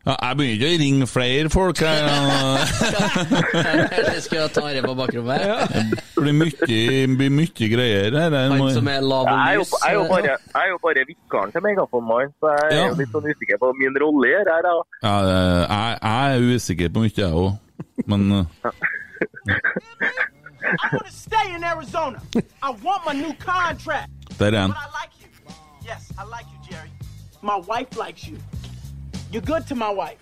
Ja, 0.00 0.14
jeg 0.16 0.36
begynner 0.38 0.56
ikke 0.56 0.68
å 0.72 0.80
ringe 0.80 1.06
flere 1.12 1.48
folk 1.52 1.76
her. 1.84 2.00
Jeg 4.10 4.22
skal 4.24 4.46
ta 4.54 4.62
det 4.72 4.80
på 4.86 4.94
bakrommet. 4.96 5.42
Det 6.16 6.22
blir 6.24 6.32
mye, 6.38 6.78
blir 7.20 7.34
mye 7.36 7.66
greier 7.74 8.16
her. 8.16 8.32
Han 8.48 8.64
som 8.72 8.88
er 8.88 9.04
lav 9.04 9.28
og 9.28 9.34
er 9.34 9.58
lys. 9.60 9.74
jeg 9.84 9.90
er 9.90 9.98
jo 9.98 10.04
bare, 10.08 10.38
jeg 10.40 10.56
er 10.62 10.70
jo 10.72 10.78
bare 10.86 11.04
vikaren 11.08 11.52
til 11.52 11.60
Megafonmannen, 11.68 12.32
så 12.40 12.46
jeg 12.56 12.64
er 12.70 12.76
Ja. 12.80 12.86
jo 12.88 12.96
litt 13.02 13.12
sånn 13.12 13.28
usikker 13.28 13.60
på 13.60 13.68
min 13.76 13.92
rolle 14.00 14.32
her. 14.40 14.70
Ja, 15.04 15.04
jeg, 15.04 16.00
jeg 16.00 16.40
er 16.40 16.48
usikker 16.56 16.88
på 16.96 17.04
mye, 17.04 17.12
jeg 17.20 17.28
òg. 17.44 17.52
Men 18.06 18.32
uh, 18.32 18.44
I 20.82 20.88
want 20.92 21.06
to 21.06 21.12
stay 21.12 21.54
in 21.54 21.64
Arizona. 21.64 22.20
I 22.62 22.70
want 22.70 23.04
my 23.06 23.12
new 23.12 23.32
contract. 23.34 24.10
der 24.38 24.46
er 24.52 24.58
han. 24.60 24.70
But 24.70 24.76
I 24.78 24.88
like 25.02 25.12
you. 25.20 25.28
Yes, 25.86 26.12
I 26.18 26.24
like 26.24 26.46
you, 26.52 26.58
Jerry. 26.70 26.90
My 27.42 27.56
wife 27.68 27.96
likes 28.06 28.26
you. 28.28 28.36
You're 29.32 29.46
good 29.46 29.66
to 29.68 29.74
my 29.74 29.90
wife. 29.90 30.18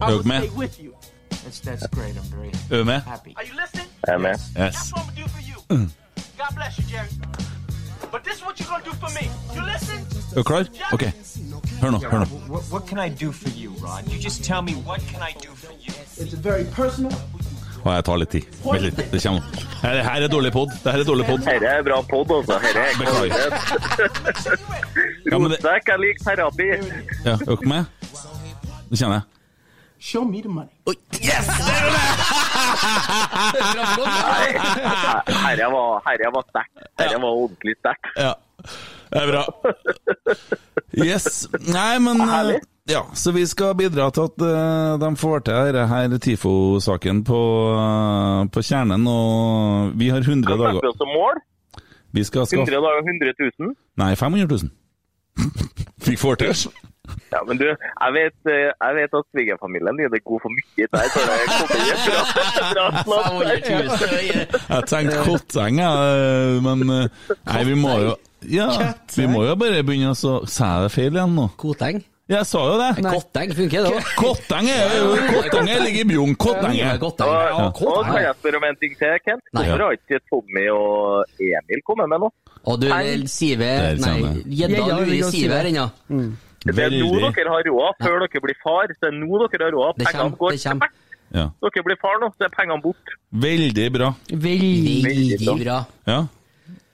I 0.00 0.10
will 0.12 0.22
stay 0.22 0.48
with 0.56 0.80
you. 0.82 0.94
That's 1.44 1.60
that's 1.60 1.86
great. 1.88 2.16
I'm 2.16 2.22
very 2.22 2.48
Er 2.70 2.78
du 2.78 2.84
med? 2.84 3.00
happy. 3.00 3.34
Are 3.36 3.44
you 3.44 3.54
listening? 3.60 3.86
Jeg 4.06 4.14
er 4.14 4.18
med. 4.18 4.30
Yes. 4.30 4.54
That's 4.54 4.92
what 4.92 5.02
I'm 5.02 5.14
gonna 5.14 5.22
do 5.22 5.28
for 5.28 5.42
you. 5.50 5.88
God 6.38 6.54
bless 6.56 6.78
you, 6.78 6.84
Jerry. 6.90 7.08
But 8.14 8.22
this 8.22 8.36
is 8.36 8.44
what 8.44 8.60
you're 8.60 8.68
gonna 8.68 8.84
do 8.84 8.92
for 8.92 9.10
me. 9.18 9.24
You 9.54 9.62
listen? 9.72 9.98
Er 10.32 10.36
du 10.36 10.42
klar? 10.42 10.64
OK. 10.92 11.02
Hør 11.80 11.90
nå. 11.90 11.98
hør 11.98 12.18
nå. 12.18 12.24
What, 12.24 12.62
what 12.72 12.86
can 12.86 12.98
I 13.06 13.08
do 13.24 13.32
for 13.32 13.48
you, 13.48 13.70
Rod? 13.84 14.12
You 14.12 14.18
just 14.22 14.44
tell 14.44 14.62
me 14.62 14.72
what 14.88 15.00
can 15.00 15.22
I 15.30 15.32
do 15.46 15.50
for 15.62 15.72
you. 15.84 15.92
It's 16.22 16.34
very 16.34 16.64
personal. 16.64 17.12
Og 17.84 17.94
jeg 17.94 18.04
tar 18.04 18.16
litt 18.22 18.30
tid. 18.36 18.46
Vent 18.64 18.82
litt. 18.86 19.02
Det 19.12 19.22
kommer. 19.26 19.42
Her, 19.82 20.02
her 20.02 20.22
er 20.28 20.30
dårlig 20.36 20.52
pod. 20.52 20.70
Det 20.84 20.92
her 20.92 21.00
er 21.00 21.10
dårlig 21.10 21.26
pod. 21.26 21.38
Dette 21.38 21.66
er 21.66 21.82
bra 21.90 22.00
pod, 22.14 22.30
altså. 22.38 22.60
Dette 22.62 22.78
er 22.78 22.92
kvalitet. 23.02 23.52
Rotsekk, 25.34 25.92
jeg 25.92 26.02
liker 26.06 26.24
terapi. 26.30 26.70
ja, 26.70 27.34
er 27.34 27.46
dere 27.50 27.72
med? 27.74 27.84
Det 28.90 28.98
kjenner 28.98 29.18
jeg. 29.18 29.33
Show 29.98 30.24
me 30.24 30.42
the 30.42 30.48
money. 30.48 30.70
Yes! 31.20 31.46
Herre 35.44 35.70
var, 35.72 36.02
herre 36.04 36.30
var 36.34 36.44
sterkt. 36.48 36.78
Herre 36.98 37.18
var 37.22 37.30
ordentlig 37.30 37.76
sterkt. 37.78 38.06
Ja. 38.16 38.34
Det 39.10 39.22
er 39.22 39.30
bra. 39.30 39.44
Yes. 41.04 41.48
Nei, 41.70 41.98
men 42.02 42.20
eh, 42.20 42.60
Ja, 42.90 43.06
så 43.14 43.32
vi 43.32 43.46
skal 43.46 43.74
bidra 43.78 44.10
til 44.12 44.26
at 44.28 44.42
uh, 44.44 45.00
de 45.00 45.10
får 45.16 45.38
til 45.46 45.54
her 45.54 45.86
her 45.88 46.18
TIFO-saken 46.18 47.24
på, 47.24 47.40
uh, 47.72 48.44
på 48.52 48.62
kjernen, 48.62 49.06
og 49.08 49.94
vi 49.96 50.10
har 50.12 50.20
100 50.20 50.44
kan 50.44 50.58
dager 50.58 50.80
Kan 50.80 50.80
vi 50.82 50.88
oss 50.90 50.98
som 51.00 51.08
mål? 51.08 51.40
Vi 52.12 52.24
skal 52.24 52.44
100 52.44 52.50
skaffe 52.50 52.70
dager 52.74 53.00
100 53.08 53.32
000? 53.58 53.76
Nei, 53.96 54.14
500 54.14 54.46
000. 54.50 54.70
Vi 56.06 56.16
får 56.16 56.34
til. 56.34 56.68
Ja, 57.32 57.40
men 57.48 57.58
du, 57.60 57.66
jeg 57.68 58.14
vet, 58.16 58.36
eh, 58.48 58.70
jeg 58.72 58.96
vet 58.98 59.16
at 59.18 59.26
svigerfamilien 59.34 59.98
din 59.98 60.06
er 60.16 60.22
god 60.24 60.40
for 60.44 60.54
mye 60.54 60.86
der, 60.94 61.08
så 61.12 61.24
det 61.28 61.48
kommer 61.50 61.82
ikke 61.90 62.62
bra, 62.74 62.86
bra 63.08 63.18
snart. 63.28 64.56
Jeg 64.70 64.88
tenkte 64.92 65.18
Kotteng, 65.26 65.82
jeg, 65.82 66.62
men 66.64 66.94
eh, 66.94 67.36
Nei, 67.50 67.60
vi 67.68 67.76
må 67.82 67.98
jo 68.06 68.16
Ja, 68.48 68.68
vi 69.16 69.28
må 69.28 69.44
jo 69.48 69.54
bare 69.60 69.84
begynne 69.84 70.12
å 70.12 70.18
så 70.18 70.34
Sa 70.48 70.74
jeg 70.76 70.88
det 70.88 70.94
feil 70.96 71.16
igjen 71.16 71.36
nå? 71.36 71.48
Koteng. 71.60 72.00
Jeg 72.24 72.46
sa 72.48 72.60
jo 72.64 72.76
det. 72.80 73.04
Kotteng 73.04 73.50
funker, 73.52 73.84
det 73.84 73.90
òg. 73.98 74.06
Kotteng 74.16 74.70
er 74.72 74.94
Kotteng 75.28 75.68
er 75.68 75.82
ligger 75.84 76.06
i 76.06 76.08
Bjugn. 76.08 76.32
Kotteng. 76.40 76.78
Ja, 76.78 76.94
kan 76.96 78.16
jeg 78.16 78.38
spørre 78.38 78.62
om 78.62 78.64
en 78.70 78.80
ting 78.80 78.96
til, 78.96 79.18
Kent? 79.26 79.44
Hvorfor 79.52 79.84
har 79.84 79.98
ikke 79.98 80.22
Tommy 80.30 80.64
og 80.72 81.36
Emil 81.36 81.84
kommet 81.84 82.08
med 82.14 82.24
noe? 82.24 82.32
Og 82.64 82.80
du, 82.80 82.88
Nei. 82.88 83.26
Sive 83.28 83.68
Der 83.68 84.00
Nei, 84.00 84.16
gjedda 84.48 84.86
lurer 84.88 85.52
her 85.52 85.68
ennå. 85.68 85.86
Det 86.64 86.78
er 86.80 86.94
nå 86.96 87.10
dere 87.20 87.50
har 87.52 87.66
råd, 87.68 87.98
før 88.00 88.22
dere 88.24 88.44
blir 88.46 88.60
far. 88.62 88.88
Det 88.92 89.08
er 89.10 89.16
nå 89.16 89.42
dere 89.44 89.66
har 89.66 89.74
råd. 89.76 89.98
Pengene 90.00 90.38
går 90.40 90.56
det 90.56 90.62
kommer. 90.64 90.94
Ja. 91.34 91.48
Dere 91.64 91.84
blir 91.88 92.00
far 92.00 92.22
nå, 92.22 92.30
så 92.38 92.46
er 92.46 92.54
pengene 92.54 92.80
borte. 92.84 93.18
Veldig 93.44 93.90
bra. 93.92 94.14
Veldig 94.30 94.96
Veldig 95.04 95.58
bra. 95.64 95.82
Ja. 96.08 96.24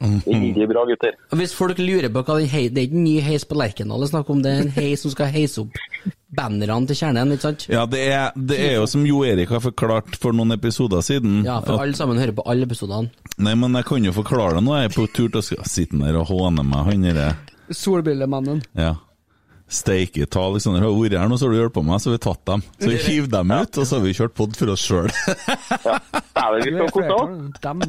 Veldig 0.01 0.65
bra, 0.71 0.87
gutter. 0.89 1.17
Og 1.29 1.37
Hvis 1.37 1.53
folk 1.53 1.79
lurer 1.79 2.09
på 2.09 2.23
hva 2.25 2.39
den 2.41 2.49
hei, 2.49 2.63
Det 2.73 2.81
er 2.81 2.87
ikke 2.89 2.97
en 2.97 3.05
ny 3.05 3.19
heis 3.21 3.45
på 3.45 3.59
Lerkendal 3.59 4.01
det 4.01 4.09
er 4.09 4.13
snakk 4.15 4.31
om, 4.33 4.41
det 4.43 4.53
er 4.53 4.63
en 4.65 4.73
heis 4.79 5.05
som 5.05 5.13
skal 5.13 5.29
heise 5.29 5.61
opp 5.61 5.77
bannerne 6.33 6.89
til 6.89 6.97
kjernen, 6.97 7.35
ikke 7.35 7.45
sant? 7.45 7.67
Ja, 7.69 7.83
det 7.91 8.01
er, 8.09 8.31
det 8.35 8.57
er 8.65 8.79
jo 8.79 8.87
som 8.89 9.05
Jo 9.05 9.21
Erik 9.29 9.53
har 9.53 9.61
forklart 9.61 10.17
for 10.23 10.33
noen 10.33 10.55
episoder 10.57 11.05
siden. 11.05 11.43
Ja, 11.45 11.59
for 11.61 11.77
at, 11.77 11.85
alle 11.85 11.99
sammen 11.99 12.23
hører 12.23 12.33
på 12.39 12.47
alle 12.49 12.65
episodene. 12.65 13.13
nei, 13.37 13.55
men 13.59 13.77
jeg 13.77 13.89
kan 13.91 14.09
jo 14.09 14.15
forklare 14.17 14.57
det 14.57 14.65
nå. 14.65 14.77
Jeg 14.79 14.89
er 14.89 14.97
på 14.97 15.07
tur 15.13 15.29
til 15.29 15.43
å 15.43 15.69
sitte 15.69 16.01
der 16.01 16.17
og 16.23 16.31
håne 16.33 16.65
meg, 16.65 16.87
han 16.89 17.07
derre 17.11 17.29
Solbrillemannen. 17.71 18.65
Ja. 18.79 18.95
Steike 19.71 20.27
ta, 20.27 20.43
Alexander 20.51 20.83
har 20.83 20.91
vært 20.97 21.15
her 21.15 21.29
nå, 21.31 21.37
så 21.39 21.47
har 21.47 21.55
du 21.55 21.61
hjulpet 21.61 21.87
meg, 21.87 22.01
så 22.03 22.11
har 22.11 22.17
vi 22.17 22.23
tatt 22.25 22.41
dem. 22.51 22.65
Så 22.81 22.89
vi 22.91 22.97
hiv 23.05 23.29
dem 23.31 23.53
ut, 23.55 23.79
og 23.79 23.87
så 23.87 23.99
har 23.99 24.03
vi 24.03 24.15
kjørt 24.19 24.35
pod 24.35 24.57
for 24.59 24.73
oss 24.75 24.83
sjøl. 24.83 25.11
Dem. 27.63 27.85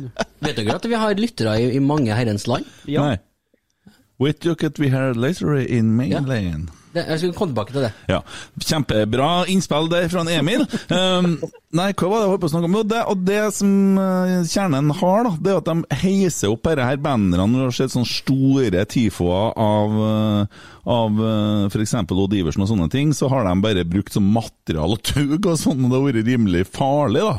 Vet 0.46 0.60
dere 0.60 0.76
at 0.78 0.86
vi 0.86 1.00
har 1.02 1.17
lyttere 1.17 1.56
i, 1.58 1.72
i 1.78 1.82
mange 1.82 2.13
herrens 2.13 2.46
land? 2.52 2.70
Ja. 2.86 3.08
Nei. 3.08 3.96
Wait 4.22 4.46
look 4.46 4.62
at 4.63 4.78
we 4.78 4.91
had 4.94 5.17
later 5.17 5.56
in 5.58 5.96
mainland. 5.98 6.70
Det, 6.91 7.06
jeg 7.08 7.21
skulle 7.21 7.36
komme 7.38 7.54
tilbake 7.54 7.71
til 7.71 7.86
det. 7.86 7.89
Ja, 8.12 8.19
Kjempebra 8.60 9.30
innspill 9.51 9.88
der 9.91 10.10
fra 10.12 10.25
en 10.25 10.32
Emil. 10.32 10.65
Um, 10.91 11.38
nei, 11.77 11.88
hva 11.95 12.10
var 12.12 12.17
det 12.17 12.25
jeg 12.25 12.32
holdt 12.34 12.41
på 12.43 12.49
å 12.49 12.51
snakke 12.51 12.67
om? 12.67 12.73
Jo, 12.75 12.84
det, 12.91 13.01
og 13.08 13.21
det 13.27 13.39
som 13.56 13.99
eh, 14.01 14.34
kjernen 14.51 14.91
har, 14.99 15.23
da, 15.27 15.32
det 15.39 15.54
er 15.54 15.60
at 15.62 15.69
de 15.69 15.99
heiser 16.01 16.51
opp 16.51 16.67
disse 16.67 16.88
her 16.89 16.99
bannerne. 16.99 17.45
Når 17.47 17.62
du 17.62 17.67
har 17.69 17.77
sett 17.77 17.93
sånne 17.93 18.12
store 18.12 18.84
tifoer 18.91 19.56
av, 19.56 19.95
uh, 20.04 20.65
av 20.97 21.21
uh, 21.21 21.69
f.eks. 21.69 21.95
Odd 22.01 22.36
Iversen 22.36 22.65
og 22.65 22.71
sånne 22.73 22.89
ting, 22.91 23.13
så 23.15 23.30
har 23.32 23.47
de 23.47 23.54
bare 23.63 23.86
brukt 23.88 24.17
som 24.17 24.27
material 24.36 24.97
og 24.97 25.06
tug 25.08 25.38
og 25.39 25.56
sånn, 25.62 25.86
og 25.86 25.93
det 25.93 26.01
har 26.01 26.10
vært 26.10 26.27
rimelig 26.27 26.65
farlig, 26.73 27.21
da. 27.23 27.38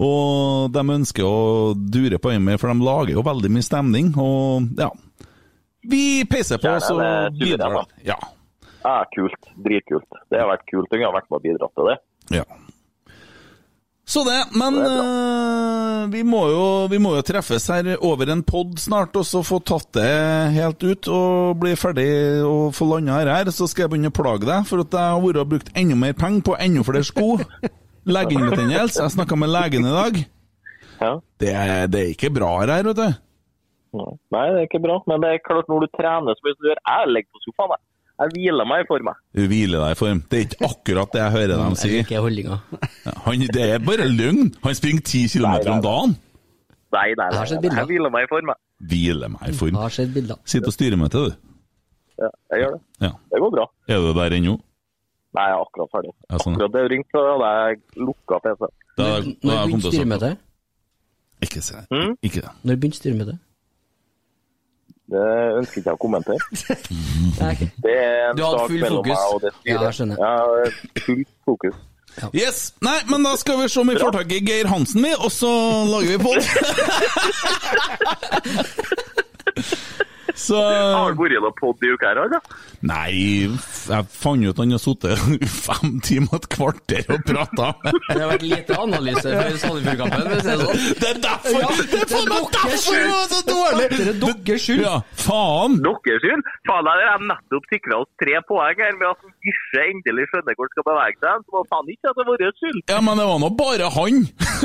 Og 0.00 0.74
de 0.74 0.84
ønsker 0.96 1.24
å 1.24 1.72
dure 1.72 2.20
på 2.20 2.34
med, 2.36 2.60
for 2.60 2.68
de 2.68 2.84
lager 2.84 3.16
jo 3.16 3.24
veldig 3.24 3.52
mye 3.56 3.64
stemning, 3.64 4.12
og 4.20 4.68
ja. 4.80 4.90
Vi 5.88 6.26
peiser 6.28 6.60
på, 6.60 6.74
så 6.84 6.98
videre. 7.40 7.86
Ja. 8.04 8.18
Ja, 8.84 8.96
kult. 9.14 9.50
Dritkult. 9.60 10.08
Det 10.32 10.40
har 10.40 10.48
vært 10.50 10.66
kult. 10.70 10.92
Jeg 10.96 11.04
har 11.04 11.12
vært 11.14 11.28
med 11.30 11.38
og 11.40 11.44
bidratt 11.44 11.74
til 11.76 11.90
det. 11.90 11.96
Ja. 12.40 12.44
Så 14.10 14.24
det, 14.26 14.38
men 14.58 14.74
Det 14.74 14.86
er 14.90 15.00
eh, 15.04 16.06
vi, 16.10 16.22
må 16.26 16.40
jo, 16.50 16.62
vi 16.90 16.98
må 16.98 17.12
jo 17.14 17.22
treffes 17.22 17.68
her 17.70 17.92
over 18.02 18.32
en 18.32 18.40
pod 18.42 18.72
snart, 18.82 19.14
og 19.20 19.22
så 19.28 19.42
få 19.46 19.60
tatt 19.62 19.92
det 19.94 20.08
helt 20.56 20.82
ut 20.82 21.10
og 21.14 21.60
bli 21.62 21.76
ferdig 21.78 22.08
og 22.42 22.72
få 22.74 22.88
landa 22.90 23.20
her. 23.20 23.52
Så 23.54 23.68
skal 23.70 23.84
jeg 23.84 23.92
begynne 23.92 24.10
å 24.10 24.16
plage 24.16 24.48
deg, 24.48 24.66
for 24.66 24.82
at 24.82 24.96
jeg 24.96 25.12
har 25.14 25.22
vært 25.22 25.38
og 25.44 25.52
brukt 25.52 25.70
enda 25.78 25.98
mer 26.00 26.16
penger 26.18 26.42
på 26.48 26.56
enda 26.58 26.82
flere 26.88 27.04
sko. 27.06 27.28
Legebetennelse. 28.10 29.02
Jeg 29.04 29.14
snakka 29.14 29.38
med 29.38 29.52
legen 29.52 29.86
i 29.86 29.94
dag. 29.94 30.18
Ja. 31.00 31.12
Det, 31.40 31.52
er- 31.54 31.86
det 31.92 32.00
er 32.00 32.10
ikke 32.16 32.32
bra 32.34 32.50
her, 32.64 32.72
vet 32.90 32.96
du. 32.98 33.06
Nei, 33.94 34.42
det 34.54 34.58
er 34.58 34.66
ikke 34.66 34.82
bra. 34.82 34.98
Men 35.10 35.22
det 35.22 35.30
er 35.36 35.44
klart, 35.46 35.70
når 35.70 35.86
du 35.86 35.92
trener 35.98 36.34
så 36.34 36.44
mye 36.46 36.56
som 36.56 36.64
du 36.64 36.68
gjør 36.72 36.82
Jeg 36.88 37.14
ligger 37.14 37.30
på 37.36 37.44
sofaen, 37.46 37.76
jeg. 37.76 37.86
Jeg 38.20 38.32
hviler 38.34 38.66
meg 38.68 38.82
i 38.84 38.86
form, 38.88 39.08
jeg. 39.08 39.16
Du 39.38 39.42
hviler 39.48 39.80
deg 39.80 39.92
i 39.94 39.98
form. 39.98 40.18
Det 40.28 40.38
er 40.38 40.42
ikke 40.48 40.68
akkurat 40.68 41.12
det 41.14 41.20
jeg 41.22 41.32
hører 41.36 41.52
dem 41.56 41.70
Jeg 41.72 41.78
si. 41.80 41.88
liker 41.94 42.20
holdninga. 42.26 42.58
Det 43.56 43.68
er 43.74 43.78
bare 43.86 44.08
løgn. 44.10 44.50
Han 44.64 44.74
springer 44.76 45.04
ti 45.08 45.22
kilometer 45.32 45.70
om 45.72 45.80
dagen. 45.86 46.16
Nei, 46.92 47.06
nei, 47.16 47.28
Jeg 47.30 47.38
har 47.38 47.46
nei. 47.54 47.60
nei. 47.70 47.76
Jeg 47.80 47.86
hviler 47.86 48.10
meg 48.12 48.24
i 48.26 48.28
form, 48.28 48.50
jeg. 48.52 48.58
Hviler 48.90 49.28
meg 49.32 49.40
i 49.42 49.46
Jeg 49.52 49.58
form. 49.60 49.74
har 49.80 49.88
sett 49.94 50.12
bilder. 50.14 50.36
Sitter 50.44 50.66
på 50.68 50.74
styremøte, 50.76 51.22
du. 51.30 51.32
Ja, 52.20 52.28
jeg 52.52 52.60
gjør 52.64 52.74
det. 52.76 52.80
Ja. 53.06 53.10
Det 53.32 53.40
går 53.40 53.50
bra. 53.56 53.64
Er 53.88 53.96
du 54.04 54.12
der 54.20 54.36
ennå? 54.36 54.56
Nei, 55.32 55.44
jeg 55.46 55.54
er 55.56 55.62
akkurat 55.64 55.90
ferdig. 55.94 56.12
Ja, 56.28 56.36
sånn. 56.42 56.54
Akkurat 56.58 56.72
det 56.76 56.82
ringte, 56.90 57.14
så 57.14 57.22
hadde 57.30 57.50
jeg 57.56 57.80
lukka 58.08 58.40
PC. 58.44 58.60
Da, 58.98 59.04
da 59.04 59.04
Når 59.06 59.54
har 59.54 59.60
jeg 59.60 59.70
begynte 59.70 59.92
styremøtet? 59.94 60.38
Ikke 61.46 61.62
se. 61.64 61.76
Mm? 61.94 62.16
Ikke 62.26 62.42
det. 62.44 62.50
Når 62.68 62.76
begynte 62.82 62.98
styremøtet? 63.00 63.38
Det 65.10 65.26
ønsker 65.58 65.76
ikke 65.80 65.90
jeg 65.90 65.96
å 65.96 65.98
kommentere. 66.00 66.38
Det 67.84 67.94
er 67.98 68.30
en 68.30 68.36
Du 68.38 68.42
hadde 68.46 68.58
sak 68.58 68.70
mellom 68.70 68.88
fokus. 69.00 69.10
meg 69.10 69.16
og 69.34 69.38
det 69.42 69.50
styret. 69.54 69.70
Ja, 69.70 69.74
jeg 69.86 69.94
skjønner. 69.98 70.16
Ja, 70.20 70.32
fullt 71.06 71.28
fokus. 71.48 71.76
Yes! 72.34 72.58
Nei, 72.82 72.98
men 73.10 73.22
da 73.24 73.32
skal 73.38 73.56
vi 73.62 73.68
se 73.70 73.80
om 73.80 73.88
vi 73.90 73.96
får 73.98 74.10
tak 74.16 74.32
i 74.34 74.40
Geir 74.44 74.66
Hansen, 74.70 75.02
vi, 75.06 75.12
og 75.14 75.30
så 75.30 75.50
lager 75.90 76.08
vi 76.10 76.18
pod. 76.24 76.42
Så 80.40 80.56
Har 80.60 81.12
det 81.12 81.20
vært 81.20 81.44
noe 81.44 81.52
pod 81.58 81.84
i 81.84 81.92
uka 81.92 82.10
her, 82.10 82.20
da? 82.32 82.40
Nei, 82.88 83.10
jeg 83.50 84.06
fant 84.14 84.46
ut 84.46 84.60
han 84.62 84.72
har 84.74 84.80
sittet 84.80 85.20
fem 85.66 85.98
timer 86.04 86.32
og 86.32 86.38
et 86.40 86.48
kvarter 86.54 87.10
og 87.12 87.24
prata. 87.28 87.70
Det 87.84 88.16
har 88.16 88.30
vært 88.32 88.46
lite 88.46 88.78
analyse 88.80 89.24
før 89.26 89.58
Sandefjord-kampen, 89.64 90.24
for 90.24 90.36
å 90.36 90.40
si 90.40 90.50
det 90.50 90.58
sånn. 90.62 90.84
Det 91.00 91.10
er 91.10 91.20
derfor! 91.26 91.60
det 91.90 92.00
er 92.00 92.10
faen 92.14 92.30
meg 92.30 92.48
derfor 92.56 92.98
det 93.00 93.10
var 93.10 93.28
så 93.34 93.40
dårlig! 93.50 93.88
Det 93.92 94.06
er 94.06 94.18
deres 94.24 94.64
skyld. 94.64 94.84
Ja, 94.86 94.96
faen! 95.26 95.76
Deres 95.84 96.24
skyld? 96.24 96.50
Faen, 96.70 96.90
jeg 97.02 97.10
har 97.10 97.26
nettopp 97.30 97.70
sikra 97.74 98.00
oss 98.00 98.10
tre 98.22 98.40
poeng 98.48 98.80
her 98.84 98.96
med 99.00 99.08
at 99.10 99.28
Gisje 99.44 99.84
endelig 99.90 100.26
skjønner 100.30 100.56
hvor 100.56 100.68
han 100.68 100.74
skal 100.74 100.86
bevege 100.88 101.20
seg. 101.24 101.44
Så 101.44 101.56
var 101.56 101.68
faen 101.74 101.92
ikke 101.94 102.10
at 102.10 102.18
det 102.20 102.26
var 102.30 102.42
vår 102.44 102.56
skyld. 102.60 102.80
Ja, 102.92 102.98
men 103.04 103.20
det 103.20 103.26
var 103.30 103.38
nå 103.44 103.50
bare 103.60 103.92
han. 103.96 104.20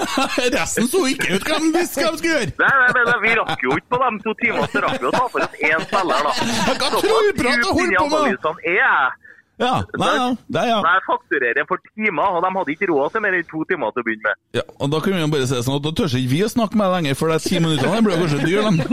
Resten 0.56 0.90
så 0.92 1.04
ikke 1.12 1.36
ut 1.36 1.48
hva 1.50 1.60
de 1.64 1.72
visste 1.76 2.04
hva 2.04 2.12
de 2.14 2.22
skulle 2.22 2.36
gjøre. 2.36 2.52
Nei, 2.64 2.74
nei, 2.82 3.06
nei, 3.10 3.18
Vi 3.26 3.36
rakk 3.40 3.66
jo 3.66 3.78
ikke 3.80 3.92
på 3.96 4.02
de 4.04 4.12
to 4.26 4.36
timene, 4.42 4.68
så 4.74 4.84
rakk 4.86 5.00
vi 5.02 5.10
å 5.10 5.14
ta 5.16 5.24
for 5.32 5.46
oss 5.46 5.56
én 5.72 5.86
spiller, 5.90 6.26
da. 6.26 6.34
Hva 6.66 6.74
tror 6.80 6.96
du 6.96 6.96
Såpass 6.96 7.12
holdt 7.12 7.94
djupt 7.94 8.44
på 8.44 8.56
med? 8.56 8.66
er 8.66 8.80
jeg. 8.82 9.14
Ja, 9.56 9.78
nei, 9.96 10.10
ja, 10.20 10.24
det 10.52 10.60
er 10.60 10.68
ja. 10.68 10.80
Jeg 10.84 11.02
fakturerer 11.08 11.64
for 11.70 11.80
timer, 11.96 12.34
og 12.36 12.42
de 12.44 12.50
hadde 12.58 12.74
ikke 12.74 12.90
råd 12.90 13.14
til 13.14 13.22
mer 13.24 13.38
enn 13.38 13.46
to 13.48 13.62
timer 13.70 13.94
til 13.96 14.04
å 14.04 14.08
begynne 14.10 14.26
med. 14.28 14.40
ja. 14.58 14.64
Og 14.84 14.90
da 14.92 15.00
kan 15.00 15.16
vi 15.16 15.22
jo 15.22 15.30
bare 15.32 15.48
si 15.48 15.62
sånn 15.64 15.78
at 15.78 15.86
da 15.86 15.94
tør 15.96 16.12
ikke 16.20 16.32
vi 16.34 16.42
å 16.44 16.50
snakke 16.52 16.76
med 16.76 16.90
deg 16.92 16.96
lenger, 16.98 17.16
for 17.22 17.32
er 17.32 17.40
ti 17.40 17.62
minuttene 17.64 17.96
det 17.96 18.04
blir 18.04 18.20
kanskje 18.20 18.42
dyre, 18.44 18.66
de. 18.68 18.84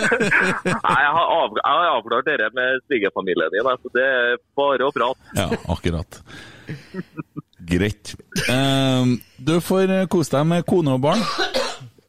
Nei, 0.74 0.98
jeg 1.04 1.12
har, 1.14 1.30
av, 1.36 1.54
jeg 1.60 1.70
har 1.70 1.92
avklart 1.92 2.26
dette 2.32 2.50
med 2.58 2.82
svigerfamilien 2.88 3.54
din, 3.54 3.70
så 3.84 3.94
det 3.94 4.08
er 4.10 4.36
bare 4.58 4.90
å 4.90 4.94
prate. 4.98 5.38
Ja, 5.38 5.46
akkurat. 5.76 6.18
Greit. 7.70 8.16
Eh, 8.50 9.14
du 9.38 9.54
får 9.62 9.94
kose 10.10 10.34
deg 10.34 10.50
med 10.50 10.66
kone 10.66 10.98
og 10.98 11.06
barn. 11.06 11.22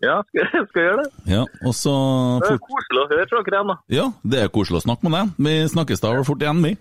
Ja, 0.01 0.15
skal, 0.27 0.65
skal 0.71 0.81
gjøre 0.87 1.03
det. 1.03 1.09
Ja, 1.29 1.43
og 1.65 1.75
så 1.77 1.91
Det 2.41 2.55
er 2.55 2.61
koselig 2.65 3.01
å 3.03 3.07
høre 3.11 3.27
fra 3.29 3.41
dere 3.45 3.57
igjen, 3.59 3.69
da. 3.73 3.75
Ja, 3.93 4.05
det 4.33 4.39
er 4.45 4.49
koselig 4.55 4.81
å 4.81 4.85
snakke 4.87 5.09
med 5.09 5.17
deg. 5.19 5.35
Vi 5.45 5.53
snakkes 5.75 6.01
da 6.03 6.15
fort 6.27 6.41
igjen, 6.41 6.63
vi. 6.65 6.73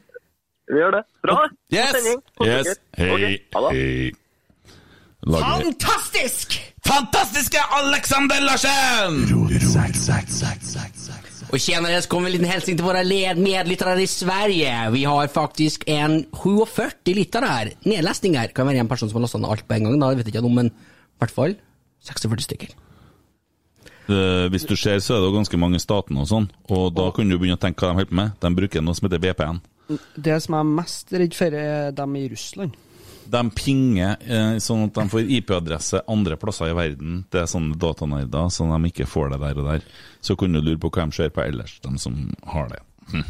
Vi 0.71 0.79
gjør 0.81 0.97
det. 0.99 1.05
Bra. 1.27 1.37
God 1.43 1.77
Yes! 1.77 2.09
yes. 2.47 2.81
Hei. 2.97 3.11
Okay. 3.14 3.39
Hei. 3.75 4.12
Lager- 5.29 5.64
Fantastisk! 5.66 6.57
Fantastiske 6.87 7.61
Alexander 7.83 8.41
Larsen! 8.41 9.21
Och 11.53 11.61
tjenere 11.61 12.03
så 12.03 12.09
kommer 12.09 12.27
en 12.27 12.33
liten 12.33 12.47
hälsning 12.49 12.77
till 12.77 12.85
våra 12.85 13.03
medlyttere 13.03 13.35
medlyttare 13.35 14.03
i 14.03 14.07
Sverige. 14.07 14.91
Vi 14.91 15.05
har 15.05 15.27
faktisk 15.27 15.85
en 15.87 16.25
47 16.33 16.91
lyttere 17.14 17.45
her. 17.47 17.73
Nedläsningar. 17.83 18.47
Kan 18.55 18.66
være 18.66 18.79
en 18.79 18.89
person 18.89 19.11
som 19.11 19.16
har 19.18 19.27
lasta 19.27 19.39
ned 19.39 19.51
alt 19.51 19.66
på 19.68 19.75
en 19.75 19.85
gang, 19.85 19.99
da 20.01 20.12
vet 20.14 20.27
jeg 20.31 20.35
ikke 20.35 20.47
om, 20.47 20.55
men 20.55 20.71
i 20.71 21.18
hvert 21.18 21.35
fall 21.35 21.57
46 22.07 22.47
stykker. 22.47 22.77
Eh, 24.11 24.49
Hvis 24.51 24.67
du 24.67 24.75
ser, 24.77 24.99
så 24.99 25.15
er 25.15 25.23
det 25.23 25.31
jo 25.31 25.37
ganske 25.39 25.61
mange 25.61 25.81
statene 25.83 26.25
og 26.25 26.31
sånn, 26.31 26.49
og 26.73 26.93
da 26.97 27.11
kan 27.15 27.29
du 27.31 27.37
begynne 27.39 27.59
å 27.59 27.63
tenke 27.63 27.85
hva 27.85 27.93
de 27.93 28.01
holder 28.01 28.11
på 28.11 28.19
med. 28.19 28.37
De 28.43 28.53
bruker 28.57 28.85
noe 28.85 28.99
som 28.99 29.07
heter 29.07 29.23
VPN. 29.23 29.61
Det 30.17 30.39
som 30.43 30.55
jeg 30.57 30.65
er 30.65 30.71
mest 30.79 31.13
redd 31.13 31.37
for, 31.37 31.59
er 31.61 31.93
dem 31.95 32.17
i 32.19 32.25
Russland. 32.31 32.79
De 33.31 33.43
pinger 33.55 34.17
eh, 34.27 34.57
sånn 34.63 34.89
at 34.89 34.97
de 34.97 35.05
får 35.13 35.31
IP-adresse 35.37 36.03
andre 36.11 36.39
plasser 36.41 36.73
i 36.73 36.75
verden. 36.75 37.21
Det 37.31 37.45
er 37.45 37.51
sånne 37.51 37.79
datanerder, 37.79 38.51
så 38.51 38.67
de 38.67 38.91
ikke 38.91 39.07
får 39.07 39.35
det 39.35 39.41
der 39.45 39.61
og 39.63 39.69
der. 39.71 39.87
Så 40.25 40.35
kunne 40.39 40.59
du 40.59 40.67
lure 40.67 40.83
på 40.83 40.91
hva 40.91 41.07
de 41.07 41.19
ser 41.19 41.31
på 41.35 41.45
ellers, 41.45 41.77
de 41.85 41.95
som 42.03 42.17
har 42.51 42.71
det. 42.73 42.83
Hm. 43.13 43.27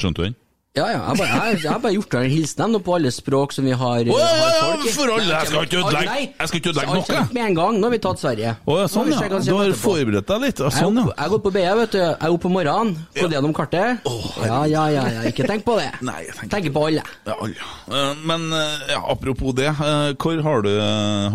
Skjønte 0.00 0.20
du 0.20 0.26
den? 0.26 0.36
Ja, 0.74 0.88
ja. 0.90 0.94
Jeg 0.98 1.02
har 1.06 1.14
bare, 1.20 1.34
jeg, 1.54 1.58
jeg 1.62 1.82
bare 1.84 1.94
gjort 1.94 2.14
en 2.18 2.24
hilsen 2.32 2.72
dem 2.74 2.82
på 2.82 2.94
alle 2.96 3.10
språk 3.14 3.52
som 3.54 3.62
vi 3.68 3.74
har, 3.78 4.08
oh, 4.10 4.16
ja, 4.18 4.24
har 4.26 4.48
ja, 4.50 4.62
folk 4.64 4.88
for 4.96 5.10
alle, 5.14 5.28
jeg 5.30 5.46
skal 5.46 5.66
ikke 5.68 5.78
ødelegge- 5.84 6.14
jeg 6.24 6.48
skal 6.50 6.58
ikke 6.58 6.70
ødelegge 6.72 6.94
noe. 6.96 7.20
Med 7.36 7.42
en 7.44 7.54
gang. 7.58 7.76
Nå 7.78 7.86
har 7.86 7.92
vi 7.94 8.00
tatt 8.02 8.18
Sverige. 8.24 8.54
Oh, 8.66 8.80
ja, 8.80 8.88
sånn 8.90 9.12
ja. 9.12 9.20
har 9.20 9.28
Du 9.46 9.52
har 9.54 9.70
forberedt 9.78 10.26
deg 10.32 10.42
litt? 10.42 10.62
Sånn 10.74 10.98
ja. 10.98 11.04
jeg 11.12 11.20
har 11.20 11.30
gått 11.30 11.44
på 11.44 11.52
BE, 11.54 11.62
vet 11.78 11.94
du. 11.94 11.98
Jeg 12.00 12.16
er 12.18 12.34
oppe 12.34 12.42
på 12.48 12.50
morgenen, 12.56 12.90
gått 13.20 13.36
gjennom 13.36 13.54
kartet. 13.54 14.10
ja, 14.42 14.58
ja, 14.66 14.82
ja, 14.96 15.04
ja. 15.14 15.22
Ikke 15.30 15.46
tenk 15.46 15.62
på 15.68 15.76
det. 15.78 15.86
Nei, 16.10 16.16
jeg 16.26 16.34
tenker 16.40 16.52
Tenker 16.56 16.74
på 16.74 16.82
alle. 16.88 17.06
Ja, 17.30 17.38
ja. 17.54 17.70
Eh, 17.94 18.18
Men 18.26 18.50
eh, 18.58 18.84
ja, 18.96 19.00
apropos 19.14 19.54
det, 19.54 19.70
hvor 19.78 20.42
har 20.48 20.66
du 20.66 20.72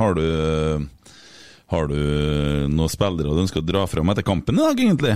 Har 0.04 0.20
du 0.20 0.28
Har 1.72 1.88
du 1.88 1.96
noen 2.76 2.92
spillere 2.92 3.32
du 3.32 3.40
ønsker 3.46 3.64
å 3.64 3.68
dra 3.72 3.88
fram 3.88 4.12
etter 4.12 4.28
kampen 4.28 4.60
i 4.60 4.68
dag, 4.68 4.84
egentlig? 4.84 5.16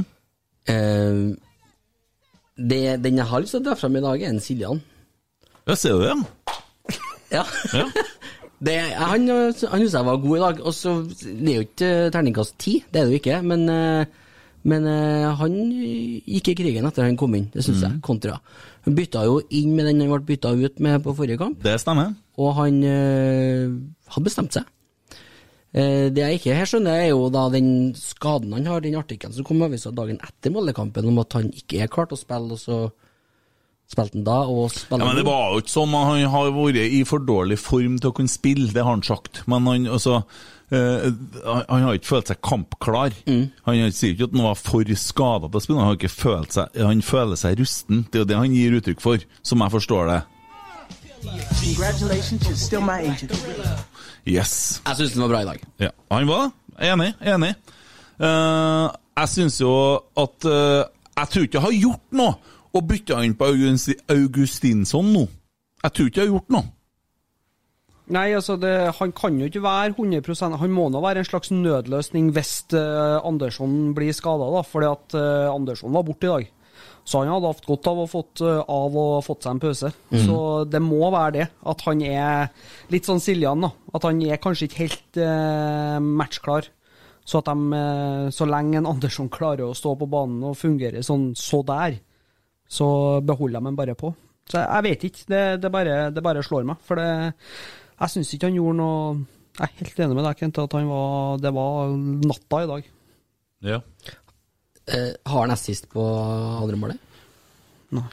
Eh, 0.70 1.34
det, 2.56 2.80
den 3.04 3.16
jeg 3.18 3.26
har 3.26 3.40
lyst 3.42 3.54
til 3.56 3.62
å 3.62 3.66
dra 3.70 3.74
fram 3.78 3.96
i 3.98 4.02
dag, 4.04 4.22
er 4.22 4.28
en 4.32 4.40
Siljan. 4.42 4.82
Ja, 5.66 5.74
ser 5.78 5.98
du 5.98 6.04
det? 6.06 6.16
ja? 7.32 7.44
Det, 8.62 8.76
han 8.94 9.24
han 9.26 9.50
syns 9.58 9.90
jeg 9.96 10.06
var 10.06 10.20
god 10.22 10.36
i 10.36 10.40
dag. 10.42 10.58
Og 10.62 10.74
så 10.76 10.90
Det 11.10 11.48
er 11.50 11.56
jo 11.56 11.64
ikke 11.66 11.86
eh, 12.06 12.10
terningkast 12.14 12.52
ti, 12.62 12.76
det 12.94 13.00
er 13.00 13.08
det 13.08 13.16
jo 13.16 13.18
ikke. 13.18 13.38
Men, 13.42 13.64
eh, 13.68 14.04
men 14.70 14.84
han 15.34 15.56
gikk 15.74 16.52
i 16.52 16.54
krigen 16.60 16.86
etter 16.86 17.02
han 17.08 17.16
kom 17.18 17.34
inn, 17.34 17.48
det 17.50 17.64
syns 17.66 17.80
jeg. 17.82 17.96
Kontra. 18.06 18.36
Han 18.86 18.94
bytta 18.94 19.24
jo 19.26 19.40
inn 19.58 19.72
med 19.74 19.88
den 19.90 20.04
han 20.04 20.12
ble 20.12 20.20
bytta 20.28 20.52
ut 20.54 20.78
med 20.78 21.02
på 21.02 21.16
forrige 21.18 21.40
kamp, 21.40 21.58
Det 21.64 21.74
stemmer. 21.82 22.12
og 22.38 22.54
han 22.60 22.78
eh, 22.86 23.66
hadde 24.14 24.24
bestemt 24.28 24.54
seg. 24.54 24.70
Eh, 25.72 26.10
det 26.12 26.20
jeg 26.20 26.38
ikke 26.38 26.56
her 26.56 26.68
skjønner, 26.68 26.98
er 27.00 27.12
jo 27.14 27.30
da 27.32 27.46
den 27.52 27.94
skaden 27.96 28.52
han 28.52 28.68
har, 28.68 28.82
den 28.84 28.98
artikkelen 29.00 29.32
som 29.32 29.46
kom 29.48 29.62
i 29.62 29.68
avisa 29.70 29.92
dagen 29.94 30.20
etter 30.20 30.52
målekampen 30.52 31.08
om 31.08 31.22
at 31.22 31.38
han 31.38 31.48
ikke 31.48 31.80
er 31.80 31.92
klart 31.92 32.12
å 32.12 32.18
spille, 32.20 32.52
og 32.52 32.60
så 32.60 32.80
spilte 33.88 34.18
han 34.18 34.26
da, 34.26 34.38
og 34.48 34.68
spiller 34.74 35.00
Ja, 35.00 35.08
men 35.08 35.20
det 35.20 35.24
var 35.28 35.54
jo 35.54 35.62
ikke 35.62 35.72
sånn. 35.72 35.94
Han 35.96 36.26
har 36.34 36.50
vært 36.56 36.80
i 36.82 37.02
for 37.08 37.24
dårlig 37.24 37.56
form 37.60 37.96
til 38.00 38.12
å 38.12 38.16
kunne 38.16 38.32
spille, 38.32 38.68
det 38.72 38.84
har 38.84 38.92
han 38.92 39.04
sagt. 39.06 39.40
Men 39.48 39.68
han 39.70 39.88
altså 39.96 40.18
øh, 40.76 41.08
han, 41.46 41.86
har 41.86 41.96
ikke 41.96 42.10
følt 42.10 42.34
seg 42.34 42.42
kampklar. 42.44 43.16
Han 43.64 43.96
sier 43.96 44.12
ikke 44.12 44.28
at 44.28 44.36
han 44.36 44.44
var 44.50 44.60
for 44.60 44.92
skada 44.92 45.48
til 45.48 45.60
å 45.62 45.64
spille, 45.64 45.80
han 45.80 45.88
har 45.88 46.00
ikke 46.00 46.12
følt 46.12 46.58
seg 46.58 46.76
Han 46.84 47.00
føler 47.06 47.40
seg 47.40 47.56
rusten. 47.60 48.04
Det 48.12 48.20
er 48.20 48.26
jo 48.26 48.30
det 48.34 48.42
han 48.42 48.60
gir 48.60 48.76
uttrykk 48.76 49.00
for, 49.04 49.24
som 49.40 49.64
jeg 49.64 49.76
forstår 49.78 50.12
det. 50.12 50.20
Congratulations, 51.62 52.44
you're 52.48 52.56
still 52.56 52.80
my 52.80 53.00
agent. 53.00 53.32
Yes. 54.28 54.80
Jeg 54.86 54.98
syns 54.98 55.14
den 55.16 55.24
var 55.24 55.32
bra 55.32 55.42
i 55.42 55.48
dag. 55.48 55.62
Ja, 55.82 55.92
han 56.14 56.28
var. 56.28 56.50
Enig. 56.82 57.12
Enig. 57.20 57.54
Uh, 58.22 58.88
jeg 59.18 59.30
syns 59.32 59.56
jo 59.60 59.72
at 60.20 60.46
uh, 60.46 60.84
Jeg 61.16 61.30
tror 61.32 61.46
ikke 61.46 61.58
jeg 61.58 61.64
har 61.64 61.74
gjort 61.74 62.14
noe 62.16 62.58
å 62.72 62.82
bytte 62.86 63.18
inn 63.26 63.34
på 63.36 63.48
Augustinsson 63.50 65.10
nå. 65.12 65.26
Jeg 65.82 65.92
tror 65.96 66.08
ikke 66.08 66.22
jeg 66.22 66.30
har 66.30 66.36
gjort 66.36 66.54
noe. 66.54 66.70
Nei, 68.12 68.32
altså, 68.36 68.56
det, 68.60 68.72
han 68.98 69.12
kan 69.14 69.36
jo 69.38 69.46
ikke 69.46 69.62
være 69.62 69.94
100% 69.94 70.58
Han 70.58 70.72
må 70.74 70.88
nå 70.90 71.00
være 71.00 71.22
en 71.22 71.28
slags 71.28 71.52
nødløsning 71.54 72.32
hvis 72.34 72.54
uh, 72.74 73.20
Andersson 73.24 73.92
blir 73.96 74.14
skada, 74.16 74.48
da. 74.52 74.64
Fordi 74.66 74.88
at 74.90 75.16
uh, 75.18 75.52
Andersson 75.52 75.94
var 75.94 76.06
borte 76.06 76.28
i 76.28 76.32
dag. 76.32 76.50
Så 77.04 77.18
han 77.18 77.32
hadde 77.32 77.50
hatt 77.50 77.66
godt 77.66 77.88
av 77.90 77.98
å 77.98 78.06
fått, 78.10 78.40
eh, 78.46 78.60
av 78.70 78.96
og 78.96 79.24
fått 79.26 79.42
seg 79.42 79.56
en 79.56 79.62
pause. 79.62 79.90
Så 80.26 80.36
det 80.70 80.80
må 80.82 81.10
være 81.10 81.32
det. 81.32 81.48
At 81.66 81.80
han 81.88 82.02
er 82.06 82.52
litt 82.90 83.08
sånn 83.08 83.20
Siljan, 83.20 83.60
da. 83.64 83.72
At 83.94 84.06
han 84.06 84.22
er 84.22 84.38
kanskje 84.42 84.68
ikke 84.68 84.84
helt 84.84 85.18
eh, 85.18 85.98
matchklar. 85.98 86.68
Så 87.26 87.38
at 87.38 87.50
de, 87.50 87.72
eh, 87.78 88.30
så 88.34 88.46
lenge 88.46 88.78
en 88.78 88.86
Andersson 88.86 89.28
klarer 89.30 89.66
å 89.66 89.74
stå 89.74 89.96
på 89.98 90.08
banen 90.10 90.42
og 90.46 90.56
fungere 90.58 91.02
sånn 91.06 91.32
så 91.38 91.62
der, 91.66 91.98
så 92.70 93.20
beholder 93.22 93.60
de 93.60 93.66
ham 93.70 93.76
bare 93.78 93.94
på. 93.98 94.14
Så 94.48 94.58
jeg, 94.58 94.68
jeg 94.70 94.86
vet 94.88 95.04
ikke. 95.10 95.26
Det, 95.34 95.42
det, 95.62 95.70
bare, 95.74 95.98
det 96.14 96.22
bare 96.24 96.42
slår 96.46 96.66
meg. 96.70 96.80
For 96.86 96.98
det, 96.98 97.34
jeg 97.98 98.14
syns 98.14 98.32
ikke 98.34 98.50
han 98.50 98.58
gjorde 98.58 98.78
noe 98.80 98.98
Jeg 99.52 99.68
er 99.68 99.78
helt 99.82 99.98
enig 100.00 100.16
med 100.16 100.24
deg, 100.24 100.38
Kent, 100.40 100.58
at 100.62 100.74
han 100.78 100.86
var, 100.88 101.38
det 101.42 101.50
var 101.52 101.90
natta 102.30 102.62
i 102.62 102.68
dag. 102.70 102.86
Ja. 103.62 103.82
Eh, 104.88 105.12
har 105.26 105.40
han 105.44 105.54
assist 105.54 105.88
på 105.92 106.02
andre 106.02 106.76
målet? 106.80 106.98
Nei. 107.94 108.06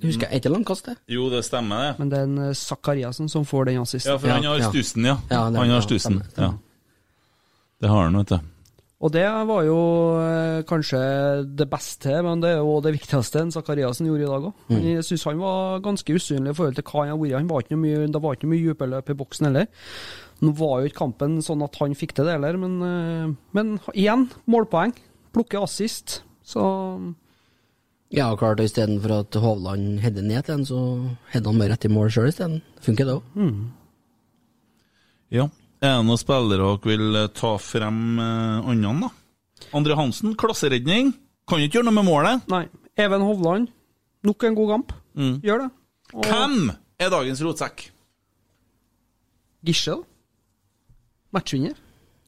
Husker 0.00 0.26
jeg, 0.26 0.30
er 0.32 0.40
ikke 0.40 0.52
langkast, 0.52 0.86
det? 0.88 0.96
Jo, 1.12 1.28
det 1.32 1.42
stemmer, 1.46 1.90
det. 1.90 1.98
Men 2.00 2.10
det 2.12 2.18
er 2.18 2.28
en 2.28 2.54
Sakariassen 2.56 3.28
som 3.32 3.44
får 3.48 3.68
den 3.70 3.82
assisten. 3.82 4.12
Ja, 4.12 4.18
for 4.20 4.32
han 4.32 4.44
har 4.48 4.58
ja. 4.60 4.70
stussen, 4.72 5.04
ja. 5.06 5.16
Ja, 5.30 5.50
det- 5.50 5.60
han 5.60 5.70
har 5.70 5.80
stussen. 5.84 6.20
stemmer, 6.20 6.30
stemmer. 6.30 6.58
Ja. 6.58 6.58
Det 7.80 7.88
har 7.88 8.04
han, 8.04 8.16
vet 8.20 8.28
du. 8.28 8.38
Og 9.00 9.12
det 9.12 9.24
var 9.48 9.62
jo 9.64 9.76
eh, 10.20 10.62
kanskje 10.68 10.98
det 11.56 11.70
beste, 11.70 12.22
men 12.22 12.40
det 12.42 12.50
er 12.50 12.58
jo 12.60 12.80
det 12.84 12.92
viktigste 12.98 13.40
en 13.40 13.52
Zakariassen 13.54 14.06
gjorde 14.06 14.26
i 14.26 14.28
dag 14.28 14.48
òg. 14.50 14.52
Jeg 14.76 15.04
syns 15.04 15.24
han 15.24 15.38
var 15.40 15.80
ganske 15.80 16.12
usynlig 16.12 16.52
i 16.52 16.56
forhold 16.58 16.76
til 16.76 16.84
hva 16.84 17.06
han 17.06 17.14
har 17.14 17.16
vært. 17.22 17.38
Han 17.38 17.48
var 17.48 17.62
ikke 17.64 17.76
noe 17.76 17.84
mye, 17.86 18.10
det 18.12 18.22
var 18.22 18.36
ikke 18.36 18.44
noe 18.48 18.52
mye 18.56 18.66
dypeløp 18.74 19.08
i 19.08 19.16
boksen 19.22 19.48
heller. 19.48 19.66
Nå 20.44 20.52
var 20.56 20.80
jo 20.80 20.90
ikke 20.90 21.00
kampen 21.00 21.40
sånn 21.44 21.64
at 21.64 21.76
han 21.80 21.96
fikk 21.96 22.12
til 22.16 22.28
det 22.28 22.36
heller, 22.36 22.56
men, 22.60 22.76
eh, 22.84 23.32
men 23.56 23.80
igjen, 23.94 24.28
målpoeng. 24.46 24.92
Plukke 25.34 25.60
assist. 25.62 26.22
Så 26.42 26.62
Ja, 28.10 28.32
klart, 28.34 28.58
og 28.58 28.66
istedenfor 28.66 29.12
at 29.20 29.36
Hovland 29.38 30.00
header 30.02 30.24
ned 30.26 30.42
til 30.44 30.56
en, 30.58 30.64
så 30.66 30.78
header 31.30 31.52
han 31.52 31.60
bare 31.62 31.70
rett 31.76 31.84
i 31.86 31.90
mål 31.92 32.08
sjøl 32.10 32.26
isteden. 32.32 32.56
Funker 32.82 33.06
det 33.06 33.14
òg. 33.20 33.60
Ja. 35.30 35.44
Er 35.80 35.94
det 36.00 36.06
noen 36.08 36.18
spillere 36.20 36.58
dere 36.58 36.80
vil 36.90 37.16
eh, 37.16 37.28
ta 37.38 37.52
frem 37.62 38.18
eh, 38.20 38.66
andre, 38.72 38.94
da? 39.06 39.10
Andre 39.78 39.94
Hansen, 39.96 40.34
klasseredning. 40.36 41.12
Kan 41.48 41.62
ikke 41.62 41.78
gjøre 41.78 41.86
noe 41.88 41.96
med 42.00 42.08
målet. 42.10 42.48
nei. 42.50 42.64
Even 43.00 43.22
Hovland, 43.24 43.68
nok 44.26 44.44
en 44.44 44.56
god 44.58 44.68
kamp. 44.74 44.90
Mm. 45.16 45.36
Gjør 45.46 45.62
det. 45.62 45.68
Og 46.12 46.26
Hvem 46.26 46.72
er 47.00 47.12
dagens 47.14 47.40
rotsekk? 47.46 47.86
Gisle. 49.64 50.00
Matchvinner. 51.32 51.78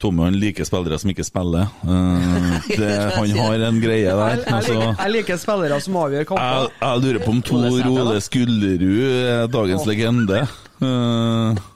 Tommy 0.02 0.26
han 0.26 0.36
liker 0.42 0.66
spillere 0.66 0.98
som 0.98 1.12
ikke 1.12 1.24
spiller. 1.26 1.70
Uh, 1.86 2.56
det, 2.80 2.92
han 3.14 3.34
har 3.38 3.66
en 3.68 3.80
greie 3.82 4.06
der. 4.10 4.22
Jeg, 4.34 4.42
jeg, 4.42 4.54
Altså, 4.56 4.74
liker, 4.74 4.96
jeg 4.98 5.14
liker 5.16 5.42
spillere 5.42 5.80
som 5.84 5.98
avgjør 6.02 6.24
jeg, 6.24 6.28
kamper. 6.32 6.72
jeg 6.82 7.04
lurer 7.06 7.20
på 7.22 7.34
om 7.36 7.42
Tor 7.46 7.66
Ole 7.70 8.06
da? 8.10 8.16
Skullerud 8.26 9.02
er 9.12 9.52
dagens 9.52 9.86
legende. 9.88 10.42
Uh, 10.82 11.68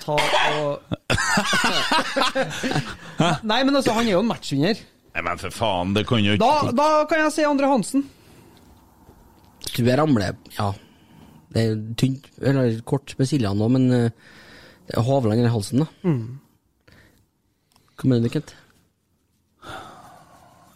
Ta 0.00 0.16
og 0.16 0.80
Nei, 3.44 3.60
men 3.64 3.76
altså, 3.76 3.92
han 3.96 4.06
er 4.06 4.14
jo 4.14 4.22
en 4.24 4.30
matchvinner. 4.30 4.80
Nei, 5.10 5.22
men 5.26 5.40
for 5.40 5.54
faen, 5.54 5.94
det 5.96 6.06
kan 6.08 6.22
jo 6.24 6.36
ikke 6.36 6.72
da 6.78 6.88
kan 7.10 7.24
jeg 7.24 7.34
si 7.34 7.46
Andre 7.46 7.70
Hansen. 7.70 8.04
Tror 9.70 9.86
jeg 9.90 9.98
ramler 10.00 10.34
Ja, 10.56 10.70
det 11.54 11.64
er 11.66 11.74
tynt, 11.98 12.28
eller 12.40 12.78
kort 12.86 13.14
med 13.18 13.28
Siljan 13.28 13.58
nå, 13.60 13.66
men 13.74 13.90
eh, 13.94 14.12
det 14.90 15.02
Hovland 15.06 15.38
eller 15.42 15.52
halsen, 15.52 15.82
da. 15.84 15.88
Hva 16.06 16.49
Kent? 18.32 18.54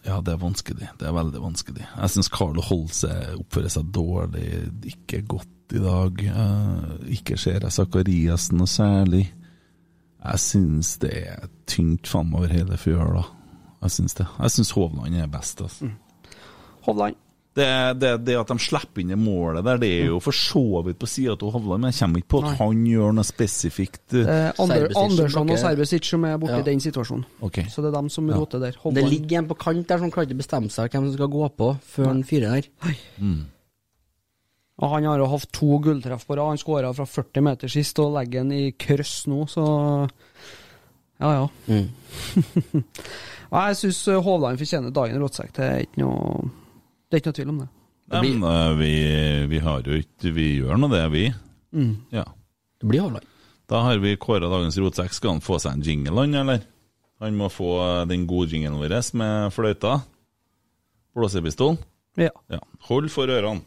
Ja, 0.05 0.19
det 0.21 0.35
er 0.35 0.41
vanskelig. 0.41 0.89
Det 0.99 1.07
er 1.07 1.15
veldig 1.15 1.41
vanskelig. 1.41 1.87
Jeg 1.87 2.13
syns 2.13 2.29
Carlo 2.29 2.61
Holse 2.61 3.09
oppfører 3.39 3.73
seg 3.73 3.89
dårlig, 3.95 4.45
ikke 4.91 5.23
godt 5.25 5.73
i 5.73 5.81
dag. 5.81 6.21
Eh, 6.29 6.93
ikke 7.17 7.37
ser 7.41 7.65
jeg 7.65 7.73
Sakariassen 7.73 8.61
noe 8.61 8.69
særlig. 8.69 9.25
Jeg 10.25 10.41
syns 10.41 10.95
det 11.01 11.13
er 11.25 11.49
tynt 11.69 12.07
framover 12.09 12.53
hele 12.53 12.77
fjøla. 12.77 13.25
Jeg 13.81 13.97
syns 13.97 14.17
det. 14.17 14.27
Jeg 14.39 14.53
syns 14.53 14.73
Hovland 14.77 15.17
er 15.17 15.29
best, 15.29 15.61
altså. 15.61 15.89
Hovland. 16.85 17.17
Det, 17.55 17.65
det, 18.01 18.09
det 18.27 18.33
at 18.35 18.49
de 18.51 18.57
slipper 18.59 18.99
inn 18.99 19.13
det 19.13 19.17
målet 19.17 19.63
der, 19.63 19.77
det 19.79 19.87
er 20.01 20.09
jo 20.09 20.17
for 20.19 20.35
så 20.35 20.81
vidt 20.83 20.97
på 20.99 21.07
sida 21.07 21.37
av 21.37 21.53
Hovland, 21.55 21.85
men 21.85 21.93
jeg 21.93 22.01
kommer 22.01 22.19
ikke 22.19 22.31
på 22.33 22.39
at 22.41 22.49
Nei. 22.49 22.55
han 22.59 22.81
gjør 22.89 23.13
noe 23.15 23.23
spesifikt. 23.29 24.01
eh, 24.19 24.27
Eh, 24.33 24.49
Ander, 24.59 24.89
Andersson 24.99 25.49
og 25.53 25.61
Serbesic 25.61 26.09
som 26.09 26.25
er 26.27 26.35
borti 26.41 26.57
Ja. 26.57 26.65
den 26.67 26.81
situasjonen. 26.83 27.23
Okay. 27.47 27.63
Så 27.71 27.79
det 27.81 27.93
er 27.93 27.95
dem 28.01 28.09
som 28.09 28.27
Ja. 28.27 28.35
roter 28.35 28.59
der. 28.59 28.75
Det 28.91 29.05
ligger 29.07 29.37
en 29.39 29.47
på 29.47 29.57
kant 29.57 29.87
der 29.87 29.97
som 30.03 30.11
klarer 30.11 30.27
ikke 30.27 30.35
å 30.35 30.43
bestemme 30.43 30.69
seg 30.69 30.91
hvem 30.91 31.07
som 31.07 31.13
skal 31.15 31.27
gå 31.31 31.49
på 31.55 31.69
før 31.95 32.05
han 32.11 32.23
fyrer 32.23 32.59
der. 32.59 32.67
Og 34.77 34.89
han 34.91 35.05
har 35.07 35.17
jo 35.23 35.25
hatt 35.31 35.47
to 35.55 35.79
gulltreff 35.79 36.25
på 36.27 36.35
rad. 36.35 36.49
Han 36.51 36.57
skåra 36.59 36.91
fra 36.93 37.05
40 37.07 37.41
meter 37.41 37.71
sist 37.71 37.97
og 38.03 38.11
legger 38.17 38.43
den 38.43 38.51
i 38.51 38.71
kryss 38.77 39.27
nå, 39.31 39.45
så 39.47 40.09
Ja, 41.21 41.31
ja. 41.31 41.47
Mm. 41.71 42.83
Jeg 43.55 43.75
syns 43.79 44.01
Hovland 44.25 44.59
fortjener 44.59 44.91
dagen 44.91 45.21
rotsekk. 45.23 45.53
Det 45.55 45.63
er 45.63 45.85
ikke 45.85 46.01
noe 46.03 46.49
Det 47.15 47.21
er 47.21 47.23
ikke 47.23 47.31
noe 47.31 47.37
tvil 47.37 47.51
om 47.53 47.59
det. 47.61 47.65
Nei, 48.11 48.19
men, 48.25 48.41
eh, 48.43 48.71
vi, 48.75 48.89
vi 49.47 49.59
har 49.63 49.85
jo 49.87 49.95
ikke 49.97 50.31
Vi 50.35 50.47
gjør 50.59 50.81
nå 50.81 50.89
det, 50.91 51.05
vi. 51.13 51.21
Ja. 52.11 52.25
Det 52.81 52.89
blir 52.91 53.05
Hovland. 53.05 53.29
Da 53.71 53.79
har 53.87 54.01
vi 54.03 54.17
kåra 54.19 54.49
dagens 54.51 54.75
rotsekk. 54.77 55.15
Skal 55.15 55.37
han 55.37 55.43
få 55.45 55.61
seg 55.63 55.77
en 55.77 55.85
jingle, 55.85 56.11
han, 56.19 56.35
eller? 56.43 56.65
Han 57.23 57.37
må 57.39 57.47
få 57.47 57.69
eh, 57.85 58.01
den 58.11 58.27
gode 58.27 58.51
jinglen 58.51 58.75
vår 58.81 58.97
med 59.15 59.55
fløyta. 59.55 60.01
Blåsepistolen. 61.15 61.79
Ja. 62.19 62.33
Ja. 62.51 62.59
Hold 62.89 63.07
for 63.15 63.31
ørene. 63.31 63.63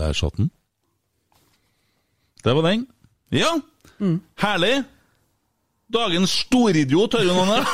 Der 0.00 0.16
satt 0.16 0.36
den. 0.40 0.48
Det 2.44 2.54
var 2.56 2.64
den. 2.70 2.86
Ja, 3.36 3.52
herlig! 4.40 4.78
Dagens 5.90 6.30
storidiot, 6.44 7.16
hører 7.18 7.26
du 7.26 7.34
noen 7.34 7.48
der? 7.50 7.64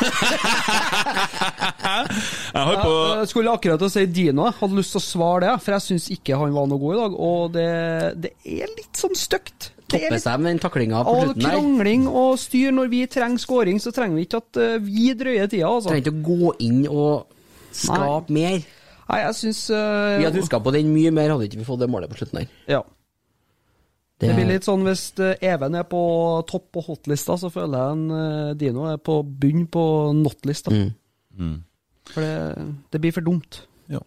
Jeg 2.57 2.63
har 2.65 2.79
på 2.81 2.93
Jeg 3.21 3.29
skulle 3.29 3.53
akkurat 3.53 3.81
til 3.83 3.89
å 3.91 3.93
si 3.93 4.05
Dino. 4.09 4.47
Jeg 4.49 4.57
hadde 4.57 4.79
lyst 4.79 4.95
til 4.97 5.03
å 5.03 5.05
svare 5.05 5.43
det, 5.45 5.53
for 5.65 5.77
jeg 5.77 5.85
syns 5.85 6.07
ikke 6.15 6.39
han 6.41 6.55
var 6.57 6.69
noe 6.71 6.81
god 6.81 6.95
i 6.95 7.01
dag. 7.03 7.17
Og 7.29 7.43
det, 7.55 7.67
det 8.25 8.31
er 8.57 8.73
litt 8.73 8.97
sånn 9.03 9.17
stygt. 9.19 9.69
Det 9.87 10.01
er 10.01 10.07
Topper 10.09 10.23
seg 10.25 10.41
med 10.43 10.49
den 10.55 10.63
taklinga 10.65 11.03
på 11.07 11.13
slutten 11.21 11.45
der. 11.45 11.51
krangling 11.59 12.07
og 12.09 12.33
styr. 12.43 12.73
Når 12.75 12.89
vi 12.95 13.03
trenger 13.13 13.43
scoring, 13.45 13.79
så 13.85 13.93
trenger 13.95 14.17
vi 14.19 14.25
ikke 14.27 14.41
at 14.43 14.63
eh, 14.65 14.79
vi 14.83 15.13
drøyer 15.21 15.53
tida, 15.53 15.69
altså. 15.69 15.93
Trenger 15.93 16.09
ikke 16.09 16.17
å 16.17 16.27
gå 16.33 16.55
inn 16.67 16.81
og 16.89 17.77
skape 17.77 18.35
mer. 18.35 18.65
Nei, 19.07 19.21
jeg 19.23 19.39
syns 19.39 19.63
uh, 19.71 20.19
Vi 20.19 20.27
hadde 20.27 20.43
huska 20.43 20.61
på 20.63 20.75
den 20.75 20.91
mye 20.91 21.13
mer, 21.15 21.35
hadde 21.35 21.47
ikke 21.47 21.61
vi 21.61 21.69
fått 21.69 21.85
det 21.85 21.91
målet 21.91 22.11
på 22.11 22.19
slutten 22.19 22.43
der. 22.43 22.49
Ja. 22.71 22.83
Det 24.17 24.33
blir 24.33 24.49
litt 24.49 24.65
sånn 24.65 24.85
hvis 24.87 25.11
eh, 25.21 25.37
Even 25.45 25.77
er 25.77 25.85
på 25.85 26.01
topp 26.49 26.71
på 26.73 26.83
hotlista, 26.87 27.37
så 27.37 27.51
føler 27.53 27.77
jeg 27.77 27.97
en 27.99 28.05
uh, 28.09 28.53
Dino 28.57 28.87
er 28.89 28.97
på 28.97 29.21
bunn 29.23 29.67
på 29.69 29.85
notlista. 30.17 30.73
Mm. 30.73 31.59
For 32.09 32.25
det, 32.25 32.69
det 32.95 33.01
blir 33.03 33.13
for 33.13 33.27
dumt. 33.27 33.61
Ja. 33.93 34.01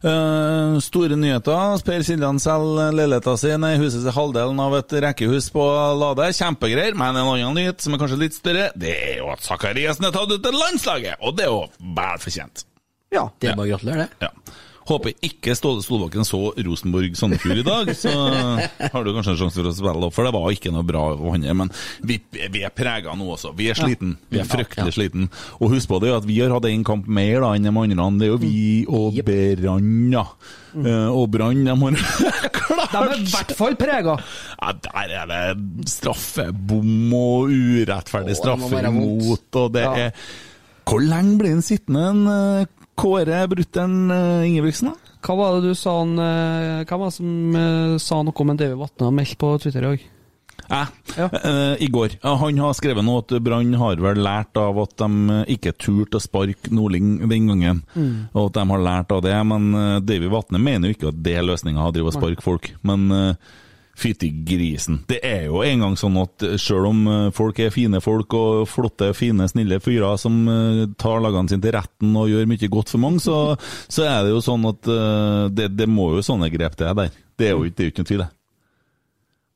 Uh, 0.00 0.80
store 0.80 1.18
nyheter. 1.20 1.76
Per 1.84 2.06
Siljan 2.06 2.40
selger 2.40 2.96
leiligheta 2.96 3.36
si 3.36 3.52
i 3.52 3.76
huset 3.82 4.00
sitt 4.00 4.16
halvdelen 4.16 4.64
av 4.64 4.78
et 4.78 4.96
rekkehus 5.04 5.50
på 5.52 5.68
Lade. 6.00 6.30
Kjempegreier. 6.40 6.96
Men 6.96 7.20
en 7.20 7.28
annen 7.34 7.60
nyhet 7.60 7.84
som 7.84 7.92
er 7.92 8.00
kanskje 8.00 8.22
litt 8.24 8.38
større, 8.38 8.70
det 8.72 8.96
er 8.96 9.20
jo 9.20 9.28
at 9.34 9.44
Sakariassen 9.44 10.08
er 10.08 10.16
tatt 10.16 10.32
ut 10.32 10.40
til 10.48 10.60
landslaget! 10.64 11.20
Og 11.20 11.36
det 11.36 11.44
er 11.44 11.52
jo 11.52 11.92
vel 12.00 12.24
fortjent. 12.24 12.64
Ja. 13.10 13.28
Det 13.42 13.50
er 13.50 13.56
bare 13.58 13.66
å 13.68 13.72
gratulere, 13.74 14.08
det. 14.08 14.28
Ja. 14.28 14.56
Håper 14.90 15.12
ikke 15.22 15.52
Ståle 15.54 15.82
Solbakken 15.84 16.24
så 16.26 16.38
Rosenborg-Sandefjord 16.56 17.58
i 17.60 17.62
dag, 17.66 17.90
så 17.94 18.10
har 18.10 19.04
du 19.06 19.10
kanskje 19.14 19.34
en 19.36 19.38
sjanse 19.38 19.60
for 19.60 19.68
å 19.70 19.74
spille 19.76 20.06
opp, 20.08 20.14
for 20.16 20.26
det 20.26 20.32
var 20.34 20.48
ikke 20.50 20.72
noe 20.74 20.82
bra 20.88 21.02
å 21.14 21.30
han. 21.34 21.44
Men 21.60 21.70
vi, 22.02 22.16
vi 22.32 22.62
er 22.66 22.72
prega 22.74 23.12
nå 23.14 23.28
også. 23.36 23.52
Vi 23.58 23.68
er 23.70 23.78
sliten. 23.78 24.16
Vi 24.32 24.40
er 24.42 24.48
fryktelig 24.50 24.96
sliten. 24.96 25.28
Og 25.60 25.76
husk 25.76 25.92
på 25.92 26.00
det 26.02 26.10
at 26.16 26.26
vi 26.26 26.40
har 26.40 26.50
hatt 26.56 26.66
én 26.70 26.82
kamp 26.86 27.06
mer 27.06 27.44
da 27.44 27.52
enn 27.54 27.68
de 27.68 27.74
andre. 27.76 28.18
Det 28.18 28.26
er 28.26 28.32
jo 28.32 28.40
vi 28.42 28.64
og 28.88 29.20
Brann, 29.28 29.92
ja. 30.16 30.24
Eh, 30.74 31.06
og 31.12 31.28
Brann, 31.36 31.62
de 31.68 31.76
har 31.84 32.50
klart 32.58 32.90
De 32.96 33.04
er 33.04 33.14
i 33.20 33.30
hvert 33.36 33.54
fall 33.60 33.78
prega. 33.78 34.16
ja, 34.58 34.72
Der 34.88 35.14
er 35.20 35.30
det 35.30 35.86
straffebom 35.92 37.14
og 37.20 37.50
urettferdig 37.52 38.36
straffe 38.38 38.82
imot, 38.90 39.48
og 39.60 39.72
det 39.76 39.86
Ja. 39.86 39.94
er 40.08 40.12
Hvor 40.90 40.98
lenge 41.04 41.38
blir 41.38 41.52
han 41.54 41.62
sittende, 41.62 42.08
en 42.10 42.26
eh, 42.26 42.66
Kåre 43.00 43.42
Brutten 43.50 43.98
uh, 44.12 44.46
Ingebrigtsen? 44.46 44.92
da? 44.92 45.16
Hva 45.20 45.36
var 45.36 45.58
det 45.58 45.68
du 45.68 45.76
sa 45.76 45.98
han 45.98 46.14
Hvem 46.16 46.86
Hva 46.88 46.96
var 47.00 47.10
det 47.10 47.16
som 47.18 47.56
eh, 47.60 47.98
sa 48.00 48.22
noe 48.24 48.40
om 48.40 48.50
en 48.54 48.60
David 48.60 48.78
Vatne 48.80 49.08
har 49.10 49.12
meldt 49.12 49.36
på 49.40 49.50
Twitter 49.60 49.84
i 49.84 49.90
dag? 49.90 50.08
Jeg, 50.70 50.86
Ja. 51.16 51.26
eh, 51.32 51.82
I 51.82 51.88
går. 51.90 52.14
Han 52.22 52.58
har 52.58 52.72
skrevet 52.78 53.04
noe 53.04 53.20
at 53.24 53.32
Brann 53.42 53.72
har 53.74 53.96
vel 53.96 54.20
lært 54.22 54.56
av 54.60 54.78
at 54.78 54.96
de 54.96 55.08
eh, 55.34 55.54
ikke 55.56 55.72
turte 55.76 56.16
å 56.20 56.22
sparke 56.22 56.70
Nordling 56.70 57.18
den 57.28 57.48
gangen. 57.50 57.82
Mm. 57.96 58.28
Og 58.34 58.46
at 58.46 58.58
de 58.60 58.64
har 58.70 58.84
lært 58.86 59.12
av 59.12 59.22
det. 59.24 59.34
Men 59.44 59.74
eh, 59.74 60.00
David 60.00 60.30
Vatne 60.30 60.60
mener 60.62 60.88
jo 60.88 60.96
ikke 60.96 61.10
at 61.12 61.22
det 61.24 61.34
er 61.36 61.48
løsninga 61.48 61.84
å 61.88 61.92
drive 61.92 62.12
og 62.12 62.16
sparke 62.16 62.44
folk. 62.44 62.70
Men 62.86 63.10
uh, 63.10 63.34
fytti 64.00 64.32
grisen. 64.48 65.02
Det 65.10 65.20
er 65.26 65.46
jo 65.46 65.62
engang 65.62 65.94
sånn 66.00 66.18
at 66.24 66.48
sjøl 66.58 66.80
selv 66.80 66.90
om 66.90 67.06
eh, 67.06 67.30
folk 67.36 67.60
er 67.60 67.72
fine 67.74 68.00
folk 68.02 68.34
og 68.36 68.66
flotte, 68.70 69.12
fine, 69.16 69.48
snille 69.50 69.80
fyrer 69.82 70.18
som 70.20 70.42
eh, 70.48 70.84
tar 71.00 71.20
lagene 71.22 71.50
sine 71.50 71.64
til 71.64 71.76
retten 71.76 72.16
og 72.16 72.30
gjør 72.30 72.48
mye 72.50 72.72
godt 72.72 72.92
for 72.94 73.02
mange, 73.02 73.22
så, 73.24 73.56
så 73.88 74.06
er 74.08 74.24
det 74.24 74.34
jo 74.34 74.44
sånn 74.44 74.68
at 74.70 74.90
eh, 74.90 75.48
det, 75.56 75.72
det 75.76 75.88
må 75.90 76.12
jo 76.16 76.24
sånne 76.24 76.50
grep 76.52 76.78
til 76.78 76.92
der. 76.96 77.18
Det 77.36 77.50
er 77.50 77.56
jo 77.56 77.66
ikke, 77.66 77.76
det 77.76 77.84
er 77.84 77.92
ikke 77.92 78.04
noe 78.04 78.12
tvil, 78.12 78.24
det. 78.24 78.30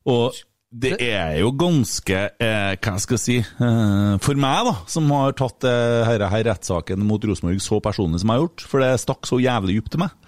Og 0.05 0.43
det 0.75 0.91
er 0.99 1.37
jo 1.39 1.53
ganske 1.55 2.17
eh, 2.43 2.73
Hva 2.83 2.95
skal 2.99 3.15
jeg 3.15 3.21
si 3.23 3.35
eh, 3.39 4.15
For 4.19 4.35
meg, 4.35 4.67
da, 4.67 4.73
som 4.91 5.07
har 5.15 5.35
tatt 5.39 5.63
eh, 5.69 6.01
her, 6.03 6.25
her 6.33 6.43
rettssaken 6.49 7.05
mot 7.07 7.23
Rosenborg 7.23 7.61
så 7.63 7.79
personlig 7.83 8.19
som 8.21 8.33
jeg 8.33 8.41
har 8.41 8.43
gjort, 8.43 8.65
for 8.67 8.83
det 8.83 8.89
stakk 8.99 9.29
så 9.29 9.39
jævlig 9.39 9.77
dypt 9.79 9.93
til 9.95 10.03
meg, 10.03 10.24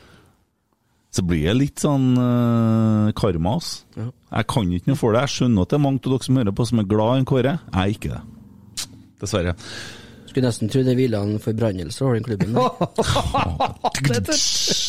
så 1.18 1.26
blir 1.26 1.47
det 1.49 1.57
litt 1.57 1.82
sånn 1.84 2.11
uh, 2.13 3.13
karma, 3.18 3.57
ass. 3.57 3.84
Jeg 3.97 4.49
kan 4.51 4.74
ikke 4.74 4.91
noe 4.91 4.99
for 4.99 5.15
det. 5.15 5.24
Jeg 5.26 5.36
skjønner 5.36 5.65
at 5.65 5.74
det 5.74 5.78
er 5.80 5.86
mange 5.86 6.01
av 6.03 6.09
dere 6.11 6.28
som 6.28 6.41
hører 6.41 6.57
på 6.57 6.68
som 6.70 6.82
er 6.82 6.89
glad 6.91 7.13
i 7.13 7.22
en 7.22 7.30
Kåre. 7.30 7.53
Jeg 7.72 7.80
er 7.82 7.95
ikke 7.95 8.11
det. 8.13 8.22
Dessverre. 9.24 9.55
Skulle 10.28 10.51
nesten 10.51 10.70
tro 10.70 10.84
det 10.86 10.93
ville 10.99 11.18
han 11.18 11.39
forbrannelse 11.41 12.03
over 12.05 12.20
den 12.20 12.28
klubben. 12.28 12.53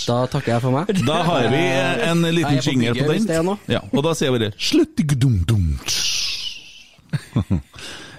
Da 0.08 0.22
takker 0.32 0.54
jeg 0.54 0.62
for 0.64 0.72
meg. 0.72 0.88
Da 1.04 1.18
har 1.26 1.48
vi 1.52 1.60
eh, 1.60 2.04
en 2.08 2.22
liten 2.32 2.60
jingle 2.64 2.94
på 2.96 3.08
den. 3.12 3.26
det. 3.28 3.56
Ja, 3.74 3.80
og 3.92 4.04
da 4.06 4.14
sier 4.16 4.30
jeg 4.30 4.38
bare 4.38 4.50
'slutt 4.56 5.02
ikke 5.04 5.16
dum 5.20 5.36
dum'. 5.48 5.76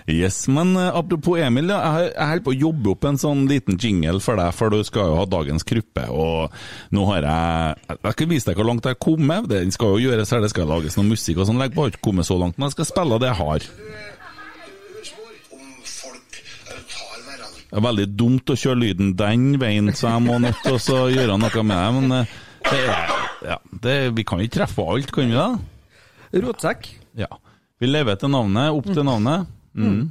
Yes, 0.10 0.48
men 0.50 0.74
eh, 0.76 0.96
apropos 0.96 1.38
Emil, 1.38 1.70
jeg, 1.70 2.14
holder 2.18 2.42
på 2.46 2.54
å 2.54 2.58
jobbe 2.58 2.94
opp 2.96 3.06
en 3.06 3.20
sånn 3.22 3.44
liten 3.50 3.78
jingle 3.78 4.18
for 4.24 4.40
deg, 4.40 4.56
for 4.58 4.74
du 4.74 4.82
skal 4.88 5.12
jo 5.12 5.18
ha 5.20 5.26
dagens 5.30 5.66
gruppe. 5.68 6.06
og 6.10 6.56
nå 6.96 7.04
har 7.12 7.28
jeg 7.28 7.98
Jeg 8.00 8.16
skal 8.16 8.30
vise 8.32 8.50
deg 8.50 8.58
hvor 8.58 8.70
langt 8.72 8.88
jeg 8.88 8.98
har 8.98 9.04
kommet. 9.04 9.50
Det 9.52 9.62
skal 9.76 9.94
jo 9.94 10.10
gjøres 10.10 10.32
her, 10.34 10.42
det 10.42 10.50
skal 10.50 10.72
lages 10.72 10.98
noe 10.98 11.12
musikk 11.12 11.44
og 11.44 11.50
sånn, 11.50 11.62
jeg 11.62 11.76
har 11.76 11.92
ikke 11.94 12.08
kommet 12.10 12.26
så 12.26 12.40
langt, 12.42 12.58
men 12.58 12.70
jeg 12.70 12.80
skal 12.80 12.90
spille 12.90 13.20
det 13.22 13.30
jeg 13.30 13.40
har. 13.44 13.68
Det 17.70 17.78
er 17.78 17.86
veldig 17.86 18.08
dumt 18.18 18.50
å 18.50 18.58
kjøre 18.58 18.82
lyden 18.82 19.14
den 19.14 19.52
veien, 19.62 19.94
så 19.94 20.16
jeg 20.16 20.26
må 20.26 20.40
nødt 20.42 20.58
til 20.66 20.80
å 20.80 20.82
så 20.82 21.04
gjøre 21.14 21.38
noe 21.38 21.64
med 21.70 21.78
det. 21.78 21.92
Men 22.00 22.18
eh, 22.18 22.34
det 22.66 22.80
er, 22.96 23.14
ja, 23.46 23.60
det, 23.86 23.96
vi 24.18 24.26
kan 24.26 24.42
ikke 24.42 24.64
treffe 24.64 24.90
alt, 24.90 25.14
kan 25.14 25.30
vi 25.30 25.38
da? 25.38 25.52
Rotsekk. 26.34 26.90
Ja. 27.20 27.30
Vi 27.78 27.88
lever 27.88 28.18
til 28.18 28.34
navnet, 28.34 28.74
opp 28.74 28.90
til 28.90 29.06
navnet. 29.06 29.59
Mm. 29.78 30.08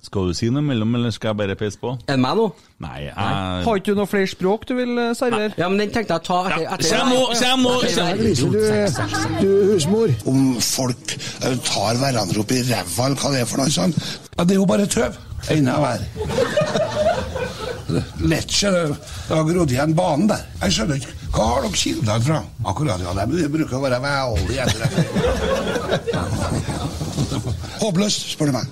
Skal 0.00 0.30
du 0.30 0.34
si 0.34 0.48
noe 0.48 0.64
mellom, 0.64 0.94
eller 0.96 1.12
skal 1.12 1.28
jeg 1.30 1.36
bare 1.42 1.54
peise 1.60 1.78
på? 1.78 1.92
Er 2.08 2.16
det 2.16 2.22
meg 2.22 2.38
nå? 2.38 2.46
Nei, 2.80 3.02
jeg 3.04 3.14
Har 3.14 3.80
ikke 3.80 3.92
du 3.92 3.98
noe 3.98 4.08
flere 4.08 4.30
språk 4.32 4.64
du 4.66 4.72
vil 4.78 4.96
eh, 4.96 5.10
servere? 5.14 5.52
Ja, 5.60 5.68
men 5.68 5.82
den 5.82 5.92
tenkte 5.92 6.16
jeg 6.16 6.22
å 6.22 6.24
ta 6.24 6.38
etter. 6.48 6.64
Etter 6.72 6.88
kjem 6.88 7.12
nå, 7.12 7.20
kjem 7.36 7.60
nå, 7.68 7.74
Du, 9.42 9.50
husmor, 9.74 10.14
om 10.32 10.40
folk 10.64 11.14
eh, 11.44 11.58
tar 11.68 12.00
hverandre 12.00 12.42
opp 12.42 12.56
i 12.56 12.62
ræva, 12.64 13.10
eller 13.10 13.20
hva 13.20 13.34
det 13.36 13.44
er 13.44 13.50
for 13.52 13.60
noe 13.60 13.74
sånt. 13.76 14.00
Ja, 14.38 14.40
det 14.42 14.56
er 14.56 14.62
jo 14.62 14.68
bare 14.72 14.88
tøv. 14.90 15.20
Enda 15.52 15.76
verre. 15.84 17.68
Lecce, 18.30 18.70
har 19.28 19.44
grodd 19.48 19.70
igjen 19.74 19.94
banen 19.98 20.26
der. 20.30 20.42
Jeg 20.64 20.70
skjønner 20.76 20.96
ikke 21.00 21.14
Hva 21.34 21.44
har 21.52 21.60
dere 21.64 21.80
kilder 21.82 22.20
fra? 22.26 22.38
Akkurat, 22.72 23.00
ja. 23.04 23.10
De 23.20 23.48
bruker 23.54 23.76
å 23.78 23.84
være 23.84 24.00
veldig 24.04 24.56
etterrettelige. 24.64 25.10
Håpløst, 27.80 28.20
spør 28.34 28.50
du 28.50 28.54
meg. 28.58 28.66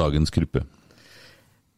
Dagens 0.00 0.30
gruppe. 0.30 0.62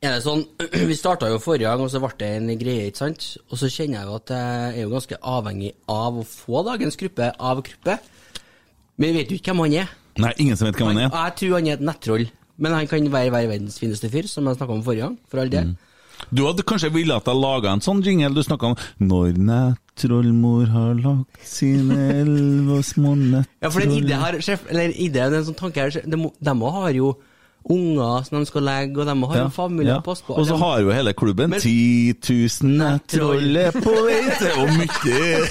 Er 0.02 0.16
det 0.16 0.24
sånn, 0.24 0.42
Vi 0.90 0.96
starta 0.98 1.30
jo 1.30 1.38
forrige 1.42 1.70
gang, 1.70 1.84
og 1.84 1.90
så 1.92 2.00
ble 2.02 2.10
det 2.18 2.30
en 2.40 2.50
greie, 2.58 2.88
ikke 2.90 3.04
sant? 3.04 3.26
Og 3.52 3.60
så 3.60 3.70
kjenner 3.70 4.00
jeg 4.00 4.10
jo 4.10 4.18
at 4.18 4.34
jeg 4.34 4.72
er 4.74 4.82
jo 4.82 4.92
ganske 4.96 5.18
avhengig 5.34 5.72
av 5.94 6.18
å 6.18 6.26
få 6.26 6.64
dagens 6.66 6.98
gruppe 6.98 7.30
av 7.38 7.62
gruppe. 7.68 7.98
Men 8.98 9.12
vi 9.12 9.20
vet 9.20 9.30
jo 9.30 9.38
ikke 9.38 9.54
hvem 9.54 9.64
han 9.68 9.78
er. 9.84 9.94
Nei, 10.22 10.34
ingen 10.42 10.58
som 10.58 10.68
vet 10.68 10.80
hvem 10.80 10.90
han 10.90 11.04
er. 11.04 11.14
Jeg 11.14 11.36
tror 11.38 11.56
han 11.56 11.70
er 11.70 11.78
et 11.78 11.86
nettroll. 11.86 12.26
Men 12.62 12.76
han 12.76 12.90
kan 12.90 13.08
være 13.14 13.32
være 13.32 13.50
verdens 13.54 13.78
fineste 13.80 14.10
fyr, 14.12 14.26
som 14.30 14.50
jeg 14.50 14.58
snakka 14.58 14.74
om 14.74 14.84
forrige 14.84 15.06
gang. 15.06 15.16
For 15.30 15.42
all 15.42 15.54
del. 15.54 15.72
Du 16.30 16.44
hadde 16.46 16.66
kanskje 16.66 16.92
ville 16.94 17.14
at 17.16 17.26
jeg 17.26 17.38
laga 17.38 17.72
en 17.72 17.82
sånn 17.82 18.02
jingle 18.04 18.30
du 18.36 18.44
snakka 18.46 18.68
om 18.70 18.76
Når 19.02 19.40
nettrollmor 19.42 20.68
har 20.70 20.92
lagt 21.00 21.40
sine 21.48 21.96
elleve 22.20 22.78
små 22.86 23.16
nettroll 23.18 23.64
Ja, 23.64 23.70
for 23.72 23.82
den 23.82 23.96
ideen 23.96 24.22
her, 24.22 24.38
sjef, 24.44 24.62
eller 24.70 24.94
ideen, 24.94 25.34
en 25.34 25.48
sånn 25.48 25.58
tanke 25.58 25.82
her, 25.82 25.96
de, 26.06 26.20
de 26.38 26.54
har 26.76 26.94
jo 26.94 27.10
unger 27.70 28.24
som 28.26 28.38
de 28.40 28.46
skal 28.48 28.62
legge, 28.66 28.98
og 29.00 29.06
de 29.06 29.14
må 29.18 29.26
ha 29.30 29.36
Ja, 29.38 29.44
en 29.46 29.54
familie 29.54 29.92
ja. 29.92 29.98
å 30.00 30.04
passe 30.06 30.24
på. 30.26 30.34
Og 30.38 30.46
så 30.48 30.56
har 30.58 30.80
jo 30.82 30.90
hele 30.94 31.12
klubben 31.14 31.50
Men- 31.52 31.60
10 31.60 32.14
000 32.62 33.00
troll 33.12 33.56
er 33.56 33.70
på 33.76 33.92
vei 34.06 34.22
til 34.38 34.52
Og 34.62 34.68
mye 34.78 35.42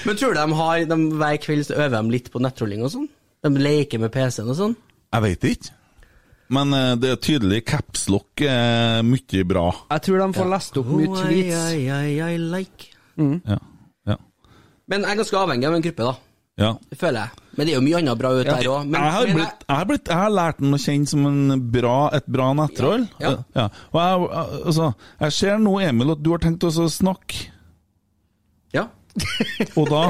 Men 0.06 0.16
tror 0.16 0.34
du 0.34 0.38
de 0.40 0.52
har 0.60 0.84
de, 0.88 0.96
Hver 1.20 1.36
kveld 1.42 1.66
så 1.68 1.74
øver 1.80 1.96
de 2.02 2.14
litt 2.14 2.30
på 2.32 2.40
nettrolling 2.42 2.84
og 2.86 2.92
sånn? 2.94 3.08
De 3.44 3.50
leker 3.56 4.00
med 4.02 4.12
PC-en 4.12 4.50
og 4.52 4.56
sånn? 4.58 4.74
Jeg 5.10 5.24
veit 5.24 5.44
ikke. 5.48 5.70
Men 6.52 6.74
eh, 6.76 6.94
det 7.00 7.08
er 7.14 7.20
tydelig 7.22 7.60
capslock 7.70 8.42
er 8.44 9.00
mye 9.06 9.44
bra. 9.48 9.68
Jeg 9.94 10.02
tror 10.06 10.18
de 10.20 10.26
får 10.36 10.48
lest 10.50 10.76
opp 10.80 10.88
mye 10.90 11.08
tweets. 11.14 11.56
Oh, 11.56 11.70
I, 11.72 11.86
I, 11.88 12.34
I 12.34 12.38
like. 12.42 12.90
Ja. 13.16 13.58
ja. 14.10 14.16
Men 14.90 15.06
jeg 15.06 15.12
er 15.14 15.20
ganske 15.22 15.40
avhengig 15.40 15.68
av 15.70 15.76
en 15.78 15.84
gruppe, 15.86 16.08
da. 16.10 16.14
Ja. 16.58 16.74
Føler 16.98 17.20
jeg. 17.20 17.46
Men 17.56 17.66
det 17.66 17.72
er 17.72 17.76
jo 17.76 17.84
mye 17.84 17.98
annet 18.00 18.20
bra 18.20 18.30
ut 18.34 18.42
Ja, 18.44 18.56
der 18.56 18.68
òg. 18.70 18.90
Jeg, 18.90 18.94
jeg, 18.94 19.12
har 19.14 19.30
jeg, 19.30 20.00
jeg 20.08 20.18
har 20.18 20.34
lært 20.34 20.60
den 20.60 20.76
å 20.76 20.80
kjenne 20.80 21.10
som 21.12 21.26
en 21.30 21.62
bra, 21.72 21.96
et 22.16 22.28
bra 22.30 22.50
nettroll. 22.56 23.06
Ja, 23.22 23.32
ja. 23.56 23.66
Og 23.92 23.98
jeg, 24.00 24.44
altså, 24.72 24.90
jeg 25.24 25.36
ser 25.38 25.62
nå, 25.62 25.74
Emil, 25.84 26.14
at 26.14 26.22
du 26.24 26.30
har 26.34 26.42
tenkt 26.44 26.66
å 26.68 26.72
snakke, 26.72 27.48
ja. 28.76 28.86
og 29.78 29.90
da, 29.90 30.04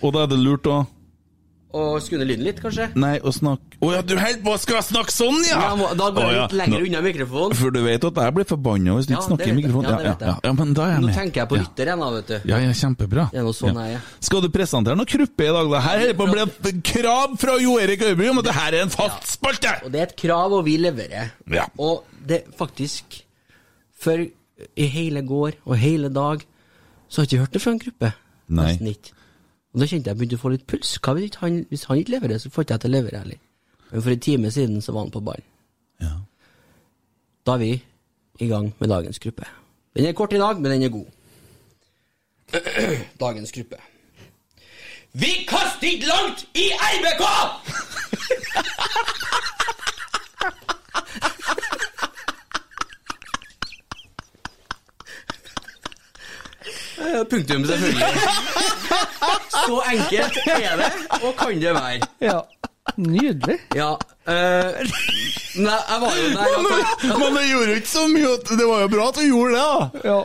og 0.00 0.14
da 0.14 0.24
er 0.24 0.32
det 0.32 0.40
lurt 0.40 0.68
å 0.70 0.80
Og 1.70 2.00
skru 2.02 2.16
ned 2.18 2.26
lyden 2.26 2.42
litt, 2.42 2.58
kanskje? 2.58 2.88
Nei, 2.98 3.12
og 3.22 3.30
snakke 3.36 3.78
Å 3.78 3.90
ja, 3.94 4.00
du 4.02 4.16
holder 4.18 4.40
på 4.42 4.50
å 4.50 4.58
jeg 4.58 4.84
snakke 4.88 5.12
sånn, 5.14 5.36
ja! 5.46 5.58
Ja, 5.62 5.68
må- 5.78 5.90
da 5.94 6.08
går 6.10 6.24
jeg 6.24 6.30
jeg 6.30 6.36
ja. 6.36 6.46
litt 6.48 6.56
lenger 6.58 6.86
unna 6.86 7.02
mikrofonen. 7.04 7.54
For 7.60 7.70
du 7.70 7.78
vet 7.84 8.06
at 8.08 8.18
jeg 8.24 8.34
blir 8.34 8.48
forbanna 8.50 8.96
hvis 8.96 9.06
du 9.06 9.12
Ja, 9.14 9.20
snakker 9.22 9.52
i 9.52 9.54
mikrofonen. 9.54 9.86
Ja, 9.86 9.90
Ja, 9.90 9.96
det 10.00 10.04
ja, 10.04 10.10
vet 10.10 10.24
jeg. 10.24 10.34
ja, 10.34 10.50
ja, 10.50 10.52
men 10.58 10.74
da 10.74 10.82
er 10.82 10.90
jeg 10.90 11.04
med. 11.04 11.10
Nå 11.10 11.14
tenker 11.20 11.40
jeg 11.40 11.48
på 11.52 11.60
lytter 11.60 11.90
igjen, 11.92 12.02
da, 12.02 12.10
vet 12.16 12.26
du. 12.26 12.34
Ja, 12.50 12.58
ja, 12.64 12.72
kjempebra. 12.80 13.28
Det 13.30 13.38
er 13.38 13.46
noe 13.46 13.58
sånn 13.60 13.78
ja. 13.78 13.84
jeg 13.86 14.00
er. 14.00 14.08
Skal 14.28 14.42
du 14.42 14.48
presentere 14.56 14.98
noe 14.98 15.10
kruppe 15.14 15.46
i 15.46 15.52
dag? 15.54 15.70
da? 15.70 15.80
Her 15.86 16.00
er 16.00 16.06
det 16.10 16.16
på 16.18 16.26
å 16.26 16.34
bli 16.34 16.42
et 16.72 16.82
krav 16.90 17.38
fra 17.44 17.56
Jo 17.62 17.78
Erik 17.78 18.02
Øyby 18.02 18.28
om 18.32 18.42
at 18.42 18.50
det 18.50 18.56
her 18.58 18.78
er 18.80 18.86
en 18.88 18.94
fast 18.96 19.30
spalte! 19.36 19.76
Og 19.86 19.94
det 19.94 20.00
er 20.02 20.08
et 20.10 20.16
krav, 20.18 20.52
og 20.58 20.64
vi 20.66 20.76
leverer. 20.82 21.30
Ja. 21.54 21.68
Og 21.78 22.02
det 22.26 22.44
faktisk 22.58 23.22
For 24.00 24.16
i 24.20 24.86
hele 24.90 25.22
går 25.22 25.58
og 25.64 25.76
hele 25.76 26.08
dag 26.08 26.42
så 27.10 27.20
har 27.20 27.26
jeg 27.26 27.32
ikke 27.32 27.44
hørt 27.44 27.52
det 27.56 27.60
fra 27.62 27.72
en 27.74 27.80
gruppe. 27.82 28.12
Nei. 28.50 28.66
Nesten 28.70 28.90
ikke. 28.90 29.12
Og 29.70 29.80
da 29.80 29.86
kjente 29.86 30.10
jeg 30.10 30.18
begynte 30.18 30.38
å 30.38 30.42
få 30.42 30.50
litt 30.54 30.66
puls. 30.66 30.96
Hva 30.98 31.14
hvis 31.14 31.38
han, 31.42 31.62
hvis 31.70 31.86
han 31.90 32.00
ikke 32.00 32.16
leverer, 32.16 32.38
så 32.42 32.50
får 32.50 32.66
ikke 32.66 32.76
jeg 32.76 32.84
til 32.84 32.90
å 32.90 32.96
levere 32.96 33.22
heller. 33.22 33.40
Men 33.90 34.02
for 34.02 34.14
en 34.14 34.24
time 34.26 34.50
siden 34.50 34.82
så 34.82 34.94
var 34.94 35.06
han 35.06 35.14
på 35.14 35.22
ballen. 35.26 35.46
Ja. 36.02 36.14
Da 37.46 37.54
er 37.54 37.62
vi 37.62 37.72
i 38.40 38.50
gang 38.50 38.72
med 38.78 38.90
dagens 38.90 39.18
gruppe. 39.22 39.46
Den 39.96 40.06
er 40.06 40.18
kort 40.18 40.32
i 40.32 40.42
dag, 40.42 40.60
men 40.60 40.72
den 40.72 40.82
er 40.82 40.94
god. 40.94 41.08
dagens 43.24 43.52
gruppe. 43.52 43.76
Vi 45.12 45.46
kaster 45.48 45.88
ikke 45.90 46.06
langt 46.06 46.46
i 46.54 46.70
RBK! 46.74 47.24
Punktum, 57.30 57.64
selvfølgelig. 57.66 58.06
Så 59.66 59.82
enkelt 59.92 60.38
er 60.46 60.76
det, 60.80 60.90
og 61.22 61.34
kan 61.38 61.60
det 61.60 61.74
være. 61.74 62.00
Ja. 62.20 62.38
Nydelig. 62.96 63.58
Ja. 63.76 63.90
Uh, 63.92 64.80
nei, 65.60 65.76
jeg 65.90 66.00
var 66.02 66.16
jo 66.16 66.24
der 66.34 67.18
Men 67.18 67.36
det 67.36 67.44
gjorde 67.50 67.74
ikke 67.80 67.88
så 67.90 68.02
mye 68.10 68.32
Det 68.46 68.66
var 68.68 68.80
jo 68.84 68.88
bra 68.92 69.06
at 69.10 69.16
du 69.18 69.22
gjorde 69.26 69.52
det, 69.54 69.62
da! 69.62 70.08
Ja. 70.10 70.18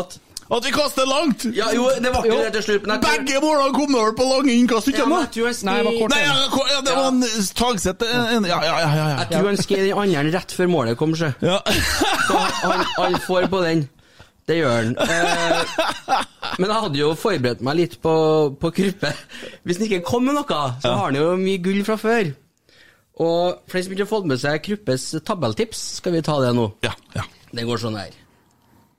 at 0.00 0.16
At 0.56 0.66
vi 0.66 0.72
kaster 0.74 1.06
langt! 1.08 1.44
Ja, 1.56 1.68
jo, 1.74 1.88
det 2.02 2.10
var 2.14 2.24
ikke 2.26 2.40
det 2.44 2.52
til 2.58 2.62
slutt, 2.68 2.86
men 2.86 2.96
jeg 2.96 3.02
tror- 3.04 3.22
Begge 3.22 3.42
målene 3.44 3.74
kom 3.76 3.94
vel 3.98 4.14
på 4.18 4.26
lange 4.32 4.52
innkast, 4.56 4.90
ikke 4.90 5.04
sant? 5.04 5.36
Ja, 5.36 5.52
Nei, 5.68 5.76
det 5.78 5.86
var 5.86 5.94
kort. 6.00 6.10
Nei, 6.16 6.22
ja, 6.26 6.80
det 6.88 6.96
var 6.96 7.08
en 7.12 7.22
Tagseth 7.62 8.04
Ja, 8.10 8.24
ja, 8.32 8.58
ja. 8.66 8.76
ja, 8.98 9.06
Jeg 9.20 9.28
tror 9.36 9.48
han 9.52 9.62
skrev 9.62 9.84
den 9.86 9.98
andre 10.18 10.38
rett 10.38 10.56
før 10.58 10.72
målet 10.74 10.98
kom, 10.98 11.14
sjø. 11.14 11.30
ja. 11.42 11.60
Så 12.26 12.44
han, 12.66 12.84
han 12.98 13.20
får 13.26 13.46
på 13.52 13.62
den. 13.68 13.88
Det 14.50 14.56
gjør 14.58 14.72
han. 14.74 14.94
Eh, 14.98 16.22
men 16.58 16.66
jeg 16.72 16.82
hadde 16.82 16.98
jo 16.98 17.10
forberedt 17.14 17.60
meg 17.62 17.76
litt 17.78 17.92
på, 18.02 18.14
på 18.58 18.70
gruppe. 18.74 19.12
Hvis 19.62 19.78
han 19.78 19.86
ikke 19.86 20.00
kom 20.08 20.26
med 20.26 20.34
noe, 20.40 20.62
så 20.82 20.90
har 20.96 21.04
han 21.06 21.18
jo 21.20 21.28
mye 21.38 21.60
gull 21.62 21.84
fra 21.86 21.94
før. 22.00 22.32
Og 23.20 23.60
for 23.68 23.78
de 23.78 23.84
som 23.84 23.94
ikke 23.94 24.06
har 24.06 24.10
fått 24.10 24.26
med 24.30 24.40
seg 24.42 24.62
Kruppes 24.64 25.04
tabelltips, 25.28 25.80
skal 26.00 26.16
vi 26.16 26.22
ta 26.26 26.38
det 26.42 26.50
nå. 26.56 26.66
ja, 26.86 26.94
ja. 27.14 27.24
Det 27.50 27.66
går 27.66 27.78
sånn 27.82 27.98
her. 27.98 28.14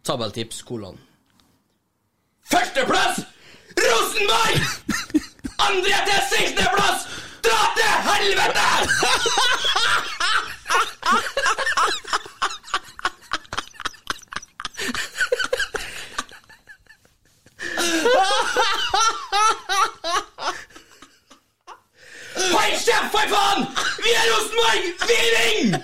Tabelltips, 0.07 0.61
kolon. 0.67 0.97
Førsteplass! 2.51 3.21
Rosenborg! 3.79 4.55
Andre 5.67 6.01
til 6.07 6.21
sisteplass! 6.31 7.07
Dra 7.41 7.61
til 7.77 7.93
helvete! 8.07 8.67
Hold 22.51 22.77
kjeft, 22.85 23.09
for 23.13 23.25
faen! 23.33 23.59
Vi 24.03 24.11
er 24.19 24.25
Rosenborg! 24.31 24.83
Vi 25.09 25.17
vinner! 25.35 25.81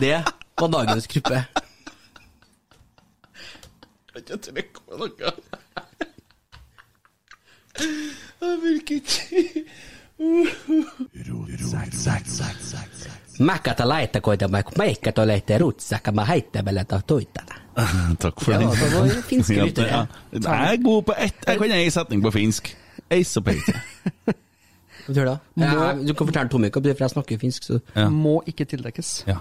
Det 0.00 0.18
var 0.60 0.68
dagens 0.68 1.06
gruppe. 1.06 1.44
Jeg 4.14 4.40
trekker 4.42 4.80
på 4.86 4.96
noe. 5.00 5.32
Jeg 8.40 8.58
virker 8.62 8.94
ikke 8.94 9.64
Mäkkätä 13.38 13.88
laittakoita, 13.88 14.48
meikkätä 14.78 15.26
leite 15.26 15.58
rutsakka, 15.58 16.12
mä 16.12 16.24
heittäbeleta 16.24 17.00
tuitana. 17.06 17.54
Takk 18.24 18.40
for 18.40 18.52
Ja, 18.52 18.58
den. 18.58 18.70
det 18.70 18.92
var 18.94 19.22
finske 19.28 19.54
Ja, 19.56 19.64
lyttere. 19.64 19.86
ja. 19.88 20.06
Jeg 20.32 20.74
er 20.78 20.82
god 20.84 21.02
på 21.04 21.14
ett. 21.18 21.34
Jeg 21.46 21.58
kan 21.58 21.70
ei 21.72 21.90
setning 21.90 22.22
på 22.22 22.32
finsk. 22.32 22.76
Eis 23.10 23.36
og 23.36 23.44
peise. 23.44 23.72
Hva 24.26 24.34
betyr 25.08 25.24
det? 25.26 25.38
Ja, 25.58 25.92
du 26.06 26.12
kan 26.14 26.26
fortelle 26.28 26.48
Tommy 26.52 26.68
hva 26.70 26.82
det 26.84 26.96
for 26.98 27.04
jeg 27.06 27.10
snakker 27.14 27.38
finsk, 27.40 27.62
så 27.64 27.80
Ja. 27.96 28.08
Må 28.08 28.42
ikke 28.46 28.64
tildekkes. 28.68 29.24
Ja. 29.26 29.38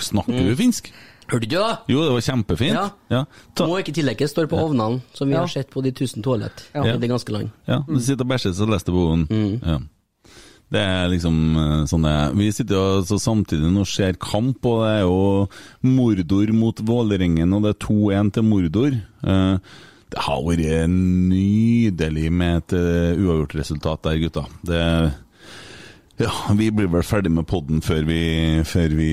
Snakker 0.00 0.32
du 0.50 0.54
finsk? 0.56 0.92
Hørte 1.30 1.46
du 1.46 1.46
ikke 1.56 1.62
da? 1.62 1.76
Jo, 1.88 2.02
det 2.04 2.12
var 2.12 2.20
kjempefint. 2.20 2.74
Ja. 2.74 2.88
Ja. 3.10 3.24
Ta, 3.56 3.66
Må 3.66 3.78
ikke 3.78 3.92
tildekkes, 3.94 4.30
står 4.30 4.46
på 4.50 4.58
ovnene, 4.58 5.00
som 5.14 5.28
vi 5.28 5.34
Ja. 5.34 5.40
har 5.40 5.46
sett 5.48 5.70
på 5.70 5.82
de 5.82 5.90
tusen 5.92 6.22
toalett 6.22 6.64
Ja. 6.74 6.82
i 6.84 6.98
det 6.98 7.08
ganske 7.10 7.30
land. 7.32 7.50
ja. 7.68 7.82
Du 7.88 7.98
sitter 8.00 8.24
og 8.24 8.28
bæsjer, 8.30 8.52
så 8.54 8.66
leser 8.70 8.86
du 8.86 8.92
boken. 8.92 9.60
Ja. 9.64 9.78
Det 10.70 10.80
er 10.86 11.08
liksom 11.10 11.38
eh, 11.58 11.84
sånn 11.90 12.04
det 12.06 12.10
er. 12.14 12.34
Vi 12.38 12.48
sitter 12.54 12.76
jo 12.78 12.82
altså 13.00 13.18
samtidig 13.18 13.70
og 13.74 13.88
ser 13.90 14.18
kamp, 14.22 14.62
og 14.70 14.84
det 14.84 14.90
er 14.92 15.00
jo 15.02 15.48
Mordor 15.90 16.52
mot 16.54 16.82
Vålerengen, 16.86 17.52
og 17.56 17.64
det 17.66 17.72
er 17.74 17.80
2-1 17.86 18.30
til 18.36 18.46
Mordor. 18.46 18.98
Eh, 19.24 19.56
Det 20.10 20.18
har 20.26 20.40
vært 20.42 20.90
nydelig 20.90 22.30
med 22.34 22.56
et 22.64 22.72
eh, 22.78 23.18
uavgjort 23.18 23.54
resultat 23.60 24.02
der, 24.06 24.16
gutta. 24.24 24.42
Det 24.66 24.80
ja, 26.20 26.30
Vi 26.56 26.68
blir 26.74 26.88
vel 26.92 27.04
ferdig 27.06 27.32
med 27.32 27.46
podden 27.48 27.80
før 27.84 28.04
vi, 28.08 28.20
før 28.68 28.94
vi 28.98 29.10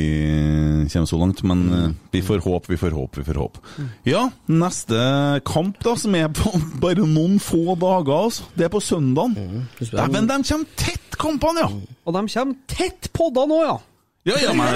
kommer 0.92 1.10
så 1.10 1.20
langt, 1.22 1.44
men 1.48 1.64
eh, 1.74 1.90
vi 2.14 2.22
får 2.26 2.44
håp, 2.46 2.68
vi 2.70 2.80
får 2.80 2.96
håp, 2.96 3.20
vi 3.20 3.26
får 3.28 3.40
håp. 3.42 3.60
Ja, 4.08 4.28
neste 4.52 5.00
kamp, 5.48 5.80
da, 5.86 5.96
som 6.00 6.16
er 6.20 6.30
på 6.36 6.52
bare 6.84 7.06
noen 7.08 7.40
få 7.44 7.78
dager, 7.80 8.14
altså. 8.28 8.48
Det 8.58 8.68
er 8.68 8.74
på 8.74 8.84
søndagen. 8.84 9.38
Men. 9.38 9.68
Dæven, 9.80 10.32
de 10.32 10.40
kommer 10.52 10.80
tett, 10.80 11.20
kampene, 11.20 11.64
ja! 11.66 11.72
Og 12.08 12.18
de 12.18 12.26
kommer 12.34 12.60
tett 12.72 13.12
på 13.16 13.32
da 13.36 13.48
nå, 13.50 13.62
ja. 13.66 13.78
Ja, 14.28 14.36
ja, 14.44 14.52
men 14.54 14.76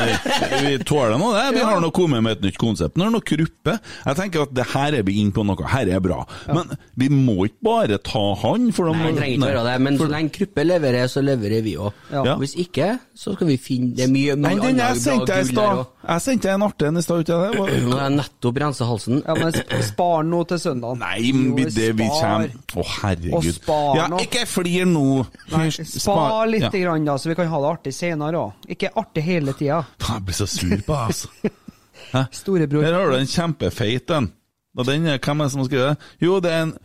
vi 0.64 0.78
tåler 0.88 1.18
nå 1.20 1.32
det. 1.36 1.46
Vi 1.58 1.64
har 1.68 1.82
nå 1.84 1.90
kommet 1.96 2.24
med 2.24 2.38
et 2.38 2.46
nytt 2.46 2.58
konsept. 2.62 2.96
Nå 2.98 3.04
er 3.06 3.12
det 3.12 3.16
noe 3.18 3.28
gruppe. 3.32 3.74
Jeg 4.06 4.18
tenker 4.22 4.46
at 4.46 4.54
det 4.56 4.66
her 4.72 4.96
er 5.02 5.04
vi 5.08 5.18
inne 5.22 5.36
på 5.36 5.44
noe. 5.48 5.68
Her 5.72 5.92
er 5.92 6.04
bra. 6.04 6.22
Men 6.48 6.72
vi 7.00 7.10
må 7.12 7.48
ikke 7.50 7.66
bare 7.68 7.98
ta 8.06 8.24
han, 8.46 8.70
for 8.76 8.88
de, 8.88 8.96
Nei, 8.96 9.10
vi 9.12 9.18
trenger 9.18 9.36
ikke 9.36 9.44
Nei. 9.44 9.52
gjøre 9.52 9.66
det, 9.68 9.76
men 9.88 10.00
så 10.00 10.08
lenge 10.12 10.32
Kruppe 10.38 10.64
leverer, 10.66 11.10
så 11.12 11.24
leverer 11.26 11.66
vi 11.66 11.74
òg. 11.84 12.00
Ja. 12.14 12.36
Hvis 12.40 12.56
ikke, 12.64 12.94
så 13.18 13.34
skal 13.36 13.50
vi 13.52 13.58
finne 13.62 13.96
Det 13.98 14.06
er 14.08 14.14
mye, 14.14 14.36
Nei, 14.40 14.54
mye 14.56 14.70
den 14.70 14.80
jeg 14.82 15.02
sendte 15.04 15.36
jeg, 15.42 15.50
også. 15.58 15.88
Jeg 16.02 16.24
sendte 16.26 16.50
en 16.56 16.64
artig 16.66 16.88
en 16.88 16.98
i 16.98 17.04
stad? 17.06 17.32
Nå 17.32 17.66
har 17.68 17.74
jeg 18.06 18.16
nettopp 18.16 18.62
rensa 18.64 18.88
halsen. 18.90 19.20
Ja, 19.28 19.36
men 19.38 19.84
spar 19.86 20.24
nå 20.28 20.42
til 20.50 20.62
søndag. 20.64 20.96
Nei, 21.02 21.34
men 21.36 21.68
det 21.76 21.92
vi 22.00 22.08
kommer 22.08 22.56
Å, 22.80 22.86
herregud. 23.02 23.52
Spar 23.60 24.00
Ja, 24.00 24.08
ikke 24.24 24.46
flir 24.50 24.88
nå. 24.90 25.06
Spar, 25.50 25.70
spar 25.84 26.48
litt, 26.50 26.70
Ja. 26.70 26.74
grann, 26.86 27.06
da, 27.06 27.18
så 27.20 27.30
vi 27.32 27.36
kan 27.38 27.50
ha 27.52 27.60
det 27.66 27.70
artig 27.76 27.94
senere 27.98 28.40
òg. 28.46 28.68
Ikke 28.72 28.90
artig 28.98 29.24
hele 29.26 29.40
tida. 29.58 29.80
Faen, 30.02 30.20
Jeg 30.20 30.26
blir 30.28 30.38
så 30.38 30.48
sur 30.50 30.76
på 30.86 30.94
deg, 30.94 31.08
altså. 31.10 31.30
Hæ? 32.14 32.22
Storebror. 32.36 32.84
Her 32.86 32.94
har 32.98 33.12
du 33.12 33.18
en 33.18 33.30
kjempefeit 33.34 34.14
en. 34.18 34.30
Og 34.78 34.86
den 34.88 35.04
hvem 35.04 35.42
er 35.42 35.48
det 35.48 35.52
som 35.52 35.62
har 35.62 35.68
skrevet 35.68 35.90
det? 35.90 36.12
Jo, 36.24 36.38
det 36.44 36.52
er 36.52 36.62
en 36.68 36.76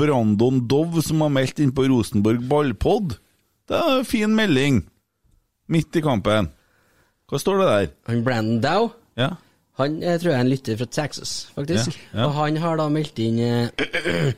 Brandon 0.00 0.62
Dove 0.70 1.02
som 1.04 1.20
har 1.26 1.32
meldt 1.34 1.58
inn 1.60 1.72
på 1.76 1.84
Rosenborg 1.90 2.40
ballpod. 2.48 3.18
Det 3.68 3.76
er 3.76 3.98
en 3.98 4.06
fin 4.08 4.32
melding. 4.34 4.78
Midt 5.70 5.98
i 6.00 6.02
kampen. 6.04 6.48
Hva 7.30 7.38
står 7.42 7.60
det 7.60 7.66
der? 7.70 7.90
Han 8.10 8.24
Brandon 8.26 8.60
Dow, 8.64 8.88
Ja. 9.20 9.28
han 9.78 9.98
jeg 10.02 10.20
tror 10.22 10.32
jeg 10.32 10.38
er 10.38 10.44
en 10.46 10.50
lytter 10.50 10.78
fra 10.80 10.88
Texas, 10.96 11.34
faktisk. 11.54 11.92
Ja, 12.12 12.18
ja. 12.22 12.24
Og 12.26 12.32
han 12.40 12.56
har 12.64 12.80
da 12.80 12.88
meldt 12.92 13.20
inn 13.22 13.38
eh, 13.38 13.68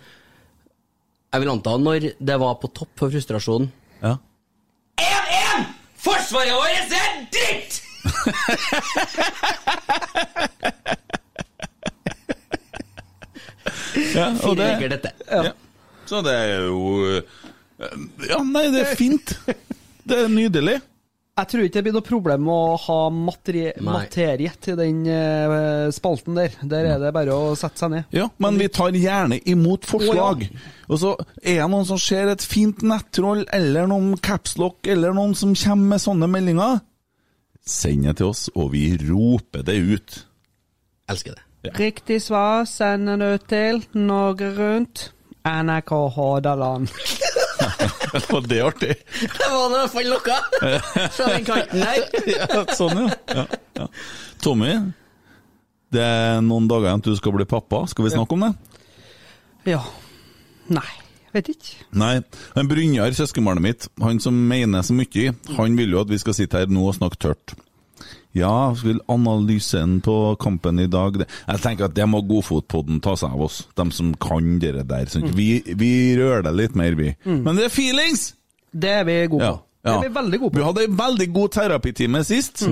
Jeg 1.32 1.40
vil 1.40 1.48
anta 1.54 1.72
når 1.80 2.10
det 2.20 2.34
var 2.42 2.58
på 2.60 2.68
topp 2.76 2.90
for 3.00 3.14
frustrasjonen. 3.14 3.70
ja. 4.02 4.16
1-1! 5.00 5.70
Forsvaret 6.02 6.52
vårt 6.58 6.92
er 6.98 7.10
dritt! 7.32 7.78
ja 14.16 14.32
og 14.42 14.56
det, 14.58 14.88
dette. 14.90 15.12
ja. 15.30 15.52
Så 16.06 16.22
det 16.26 16.32
er 16.34 16.64
jo 16.66 17.06
eh, 17.06 17.22
Ja, 18.28 18.42
nei, 18.44 18.66
det 18.74 18.80
er 18.82 18.94
fint. 18.98 19.32
Det 20.02 20.18
er 20.24 20.28
nydelig. 20.32 20.80
Jeg 21.32 21.48
tror 21.48 21.64
ikke 21.64 21.78
det 21.78 21.82
blir 21.86 21.94
noe 21.96 22.04
problem 22.04 22.48
å 22.52 22.56
ha 22.76 22.96
materie, 23.08 23.70
Nei. 23.80 23.92
materie 23.94 24.50
til 24.60 24.76
den 24.76 24.98
uh, 25.08 25.88
spalten 25.94 26.36
der. 26.36 26.58
Der 26.68 26.88
er 26.90 26.98
det 27.00 27.12
bare 27.16 27.32
å 27.32 27.54
sette 27.56 27.80
seg 27.80 27.94
ned. 27.94 28.10
Ja, 28.12 28.26
men 28.44 28.58
vi 28.60 28.66
tar 28.68 28.92
gjerne 28.92 29.38
imot 29.48 29.88
forslag. 29.88 30.44
Og 30.92 31.00
så 31.00 31.14
er 31.40 31.62
det 31.62 31.70
noen 31.72 31.88
som 31.88 32.00
ser 32.02 32.28
et 32.34 32.44
fint 32.44 32.84
nettroll, 32.84 33.46
eller 33.48 33.88
noen 33.88 34.18
capslock, 34.20 34.84
eller 34.84 35.16
noen 35.16 35.32
som 35.38 35.56
kommer 35.56 35.94
med 35.94 36.04
sånne 36.04 36.28
meldinger. 36.34 36.82
Send 37.64 38.04
det 38.10 38.18
til 38.20 38.28
oss, 38.28 38.50
og 38.52 38.74
vi 38.76 38.90
roper 39.00 39.64
det 39.64 39.78
ut. 39.80 40.20
Elsker 41.08 41.38
det. 41.38 41.74
Riktig 41.78 42.20
svar 42.26 42.66
sender 42.68 43.16
du 43.16 43.48
til 43.48 43.84
Norge 43.96 44.52
Rundt, 44.58 45.08
NRK 45.48 45.96
Hordaland. 46.18 46.92
Var 48.32 48.48
det 48.48 48.60
artig? 48.64 48.96
Det 49.20 49.48
var 49.50 49.70
nå 49.70 49.76
i 49.76 49.80
hvert 49.80 49.94
fall 49.94 50.10
noe 50.12 50.38
fra 51.16 51.28
den 51.32 51.46
kanten 51.46 51.84
der. 51.84 52.02
Ja, 52.32 52.64
sånn, 52.76 53.00
ja. 53.04 53.16
ja, 53.40 53.46
ja. 53.78 53.86
Tommy, 54.42 54.72
det 55.92 56.04
er 56.04 56.42
noen 56.44 56.68
dager 56.70 56.90
igjen 56.90 57.04
til 57.04 57.16
du 57.16 57.20
skal 57.20 57.36
bli 57.36 57.48
pappa. 57.48 57.84
Skal 57.90 58.06
vi 58.06 58.14
snakke 58.14 58.36
om 58.36 58.46
det? 58.46 58.52
Ja. 59.72 59.82
Nei, 60.72 60.88
vet 61.34 61.50
ikke. 61.52 61.84
Nei. 61.98 62.14
Men 62.56 62.70
Brynjar, 62.70 63.12
søskenbarnet 63.16 63.64
mitt, 63.64 63.88
han 64.02 64.20
som 64.22 64.36
mener 64.48 64.84
så 64.86 64.96
mye, 64.96 65.34
han 65.58 65.76
vil 65.78 65.94
jo 65.94 66.02
at 66.02 66.12
vi 66.12 66.20
skal 66.22 66.36
sitte 66.38 66.62
her 66.62 66.72
nå 66.72 66.86
og 66.88 66.96
snakke 66.98 67.20
tørt. 67.20 67.56
Ja, 68.32 68.72
vil 68.80 69.00
analysen 69.12 69.98
på 70.04 70.14
kampen 70.40 70.80
i 70.80 70.86
dag. 70.88 71.18
Jeg 71.20 71.60
tenker 71.60 71.90
at 71.90 71.96
det 71.96 72.06
må 72.08 72.22
Godfotpodden 72.24 73.02
ta 73.04 73.12
seg 73.20 73.34
av 73.36 73.42
oss, 73.44 73.58
de 73.76 73.84
som 73.92 74.14
kan 74.16 74.54
det 74.62 74.72
der. 74.88 75.10
Mm. 75.12 75.32
Vi, 75.36 75.48
vi 75.76 75.92
rører 76.16 76.46
det 76.46 76.54
litt 76.56 76.78
mer, 76.78 76.96
vi. 76.96 77.12
Men 77.28 77.56
det 77.58 77.68
er 77.68 77.74
feelings! 77.74 78.30
Det 78.72 78.88
er 79.02 79.04
vi 79.04 79.18
gode 79.28 79.44
Ja, 79.44 79.52
på. 79.58 79.66
Det 79.84 79.92
er 79.92 80.04
vi 80.06 80.14
veldig 80.16 80.38
gode 80.40 80.56
Vi 80.56 80.64
hadde 80.64 80.84
en 80.86 80.94
veldig 80.96 81.26
god 81.34 81.52
terapitime 81.58 82.22
sist. 82.24 82.62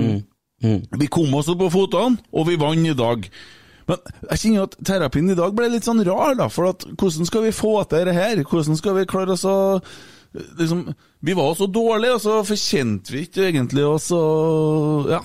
Vi 0.61 1.09
kom 1.13 1.33
oss 1.37 1.49
opp 1.51 1.59
på 1.61 1.69
fotene, 1.73 2.17
og 2.33 2.47
vi 2.49 2.57
vant 2.61 2.87
i 2.89 2.95
dag. 2.97 3.27
Men 3.89 4.01
jeg 4.31 4.41
kjenner 4.41 4.65
at 4.65 4.77
terapien 4.87 5.29
i 5.29 5.35
dag 5.37 5.53
ble 5.57 5.67
litt 5.73 5.85
sånn 5.85 6.01
rar, 6.07 6.33
da. 6.39 6.47
For 6.53 6.71
at 6.71 6.85
hvordan 6.95 7.27
skal 7.29 7.45
vi 7.45 7.53
få 7.53 7.75
til 7.91 8.07
det 8.09 8.15
her? 8.17 8.41
Hvordan 8.47 8.77
skal 8.79 8.97
vi 8.97 9.05
klare 9.09 9.35
oss 9.35 9.45
å 9.45 9.55
liksom, 10.57 10.87
Vi 11.21 11.33
var 11.37 11.53
så 11.59 11.67
dårlige, 11.69 12.15
og 12.17 12.23
så 12.23 12.39
forkjente 12.47 13.13
vi 13.13 13.25
ikke 13.27 13.45
egentlig 13.51 13.85
oss 13.85 14.09
og 14.15 15.11
Ja. 15.11 15.21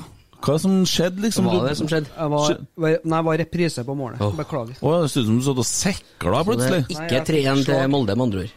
Hva 0.47 0.57
som 0.63 0.75
skjedde, 0.87 1.23
liksom? 1.25 1.47
Hva 1.49 1.57
var 1.61 1.69
det 1.73 1.77
som 1.81 1.89
skjedde? 1.91 2.11
Jeg 2.13 2.31
var, 2.33 2.59
var- 2.77 3.01
nei, 3.03 3.17
jeg 3.19 3.27
var 3.29 3.39
reprise 3.43 3.85
på 3.87 3.97
målet. 3.99 4.21
Oh. 4.23 4.35
Beklager. 4.39 4.77
Å, 4.81 4.93
det 5.03 5.11
ser 5.11 5.25
ut 5.25 5.31
som 5.31 5.41
du 5.41 5.47
satt 5.49 5.63
og 5.63 5.69
sekla 5.71 6.43
Så 6.47 6.57
det 6.61 6.69
er 6.77 6.85
ikke 6.95 7.23
3-1 7.33 7.65
til 7.67 7.89
Molde, 7.91 8.15
med 8.17 8.27
andre 8.29 8.45
ord. 8.47 8.55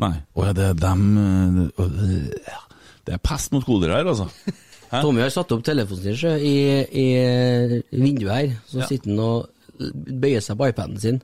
Nei. 0.00 0.12
Å 0.36 0.46
ja, 0.46 0.52
det 0.56 0.68
er 0.70 0.78
dem 0.80 1.02
ja. 1.76 2.60
Det 3.06 3.14
er 3.14 3.20
pest 3.22 3.52
mot 3.54 3.64
kolera 3.66 4.00
her, 4.00 4.08
altså. 4.14 4.28
Hæ? 4.92 5.00
Tommy 5.02 5.20
har 5.24 5.30
satt 5.34 5.50
opp 5.54 5.64
telefonen 5.66 6.14
sin 6.16 6.38
i, 6.46 6.56
i 6.86 7.06
vinduet 7.90 8.32
her. 8.32 8.52
Så 8.70 8.80
Ja. 8.80 8.86
sitter 8.86 9.10
han 9.10 9.22
og 9.22 9.82
bøyer 10.22 10.40
seg 10.42 10.56
på 10.58 10.68
iPaden 10.70 10.98
sin. 11.02 11.20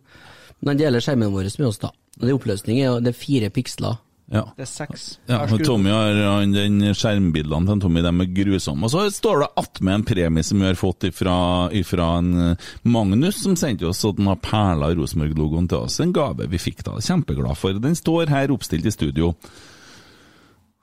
Men 0.61 0.75
han 0.75 0.81
deler 0.83 1.03
skjermen 1.03 1.33
vår 1.35 1.49
med 1.59 1.69
oss, 1.71 1.79
da. 1.83 1.93
Og 2.21 2.27
det 2.27 2.35
oppløsning 2.37 2.81
er 2.83 2.89
jo 2.91 2.99
det 3.01 3.15
er 3.15 3.19
fire 3.19 3.51
piksler. 3.55 3.97
Ja. 4.33 4.45
Det 4.57 4.65
er 4.65 4.71
seks. 4.71 5.07
Ja, 5.29 5.43
men 5.51 5.65
Tommy 5.65 5.91
har 5.93 6.17
han, 6.17 6.55
den 6.55 6.95
skjermbildene 6.97 7.69
til 7.69 7.83
Tommy, 7.83 8.05
de 8.05 8.13
er 8.13 8.31
grusomme. 8.39 8.87
Og 8.87 8.93
så 8.95 9.03
står 9.13 9.43
det 9.43 9.49
attmed 9.61 9.95
en 9.95 10.07
premie 10.09 10.47
som 10.47 10.63
vi 10.63 10.69
har 10.71 10.79
fått 10.79 11.09
ifra, 11.11 11.35
ifra 11.77 12.07
en 12.21 12.31
eh, 12.47 12.71
Magnus, 12.89 13.43
som 13.43 13.59
sendte 13.59 13.91
oss 13.91 14.05
at 14.09 14.23
han 14.23 14.31
har 14.31 14.41
perla 14.45 14.93
Rosenborg-logoen 14.97 15.69
til 15.69 15.85
oss. 15.85 15.99
En 16.01 16.15
gave 16.17 16.49
vi 16.49 16.63
fikk 16.63 16.81
da. 16.87 16.97
Kjempeglad 17.03 17.59
for. 17.61 17.77
Den 17.83 17.99
står 17.99 18.33
her 18.33 18.55
oppstilt 18.55 18.89
i 18.89 18.95
studio. 18.95 19.35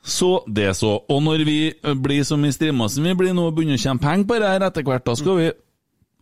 Så 0.06 0.44
det 0.48 0.70
så. 0.78 0.94
Og 1.10 1.24
når 1.26 1.46
vi 1.48 1.60
eh, 1.72 1.98
blir 1.98 2.24
som 2.28 2.46
i 2.46 2.54
Strimmassen 2.54 3.08
vi 3.08 3.18
blir 3.18 3.34
nå 3.34 3.50
og 3.50 3.58
begynner 3.58 3.80
å 3.80 3.86
tjene 3.88 4.04
penger 4.04 4.30
på 4.30 4.40
det 4.44 4.54
her 4.54 4.70
etter 4.70 4.86
hvert, 4.86 5.06
da 5.08 5.18
skal 5.18 5.42
vi 5.42 5.52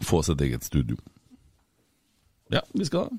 få 0.06 0.22
oss 0.22 0.32
et 0.32 0.48
eget 0.48 0.64
studio. 0.64 0.96
Ja, 2.54 2.62
vi 2.72 2.86
skal 2.88 3.10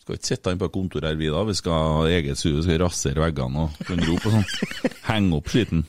Skal 0.00 0.14
ikke 0.16 0.30
sitte 0.30 0.52
inne 0.52 0.62
på 0.62 0.72
kontoret 0.72 1.10
her, 1.10 1.16
vi 1.20 1.28
da. 1.32 1.40
Vi 1.44 1.54
skal 1.58 1.72
ha 1.72 2.06
eget 2.08 2.38
studio, 2.40 2.58
vi 2.60 2.66
skal 2.68 2.82
rasere 2.86 3.24
veggene 3.26 3.58
og 3.66 3.70
kunne 3.84 4.06
rope 4.08 4.26
og 4.30 4.34
sånn. 4.38 4.48
Henge 5.10 5.32
opp 5.38 5.48
skitten. 5.52 5.82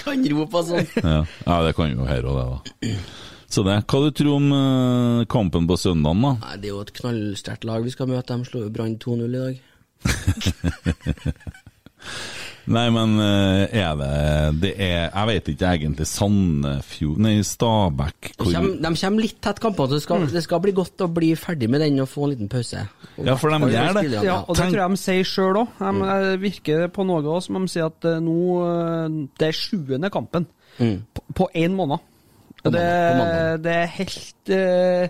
Kan 0.00 0.24
rope 0.34 0.56
og 0.62 0.70
sånn. 0.70 0.88
Ja. 1.00 1.20
ja, 1.46 1.56
det 1.66 1.72
kan 1.76 1.90
vi 1.90 1.98
jo 1.98 2.04
her 2.08 2.22
og 2.30 2.34
det, 2.38 2.46
da. 2.50 2.58
Så 3.50 3.58
det. 3.66 3.76
Hva 3.90 3.98
du 4.04 4.10
tror 4.14 4.34
om 4.36 4.46
uh, 4.54 5.26
kampen 5.30 5.64
på 5.66 5.76
søndagen, 5.80 6.22
da? 6.22 6.30
Nei, 6.44 6.56
det 6.62 6.68
er 6.70 6.74
jo 6.76 6.84
et 6.84 6.96
knallsterkt 7.00 7.64
lag 7.68 7.80
vi 7.84 7.94
skal 7.94 8.10
møte. 8.10 8.38
De 8.38 8.44
slo 8.46 8.58
jo 8.66 8.74
Brann 8.74 9.00
2-0 9.02 9.20
i 9.26 9.42
dag. 9.44 9.54
Nei, 12.70 12.84
men 12.94 13.16
eh, 13.18 13.80
er 13.80 13.96
det 13.98 14.10
Det 14.62 14.70
er 14.78 15.08
Jeg 15.10 15.26
vet 15.30 15.48
ikke 15.52 15.70
egentlig. 15.74 16.06
Sandefjord 16.06 17.18
Nei, 17.24 17.32
Stabæk 17.46 18.28
De 18.36 18.44
kommer, 18.44 18.76
de 18.84 18.92
kommer 19.00 19.24
litt 19.24 19.40
tett 19.42 19.60
kampene, 19.62 19.88
så 19.90 19.98
det 19.98 20.04
skal, 20.04 20.26
det 20.30 20.42
skal 20.44 20.62
bli 20.64 20.74
godt 20.76 21.04
å 21.06 21.08
bli 21.10 21.32
ferdig 21.40 21.70
med 21.72 21.82
den 21.84 21.98
og 22.04 22.08
få 22.12 22.28
en 22.28 22.32
liten 22.34 22.50
pause. 22.52 22.84
Ja, 23.18 23.34
for 23.40 23.50
de 23.50 23.72
gjør 23.72 23.98
det. 23.98 24.04
Ja, 24.24 24.38
og 24.44 24.54
det 24.54 24.62
Tenk- 24.62 24.74
tror 24.76 24.82
jeg 24.84 24.94
de 24.94 25.00
sier 25.02 25.26
sjøl 25.32 25.60
òg. 25.64 25.82
De 25.82 26.38
virker 26.44 26.86
på 26.94 27.06
noe 27.08 27.40
som 27.44 27.58
de 27.60 27.72
sier 27.74 27.90
at 27.90 28.06
eh, 28.08 28.20
nå 28.22 28.38
eh, 28.68 29.18
Det 29.40 29.50
er 29.50 29.58
sjuende 29.60 30.10
kampen 30.14 30.46
på- 30.78 31.26
på 31.36 31.50
én 31.58 31.74
måned. 31.76 31.98
Og 32.64 32.72
det, 32.74 32.84
det 33.64 33.72
er 33.72 33.86
helt 33.96 34.50
eh, 34.52 35.08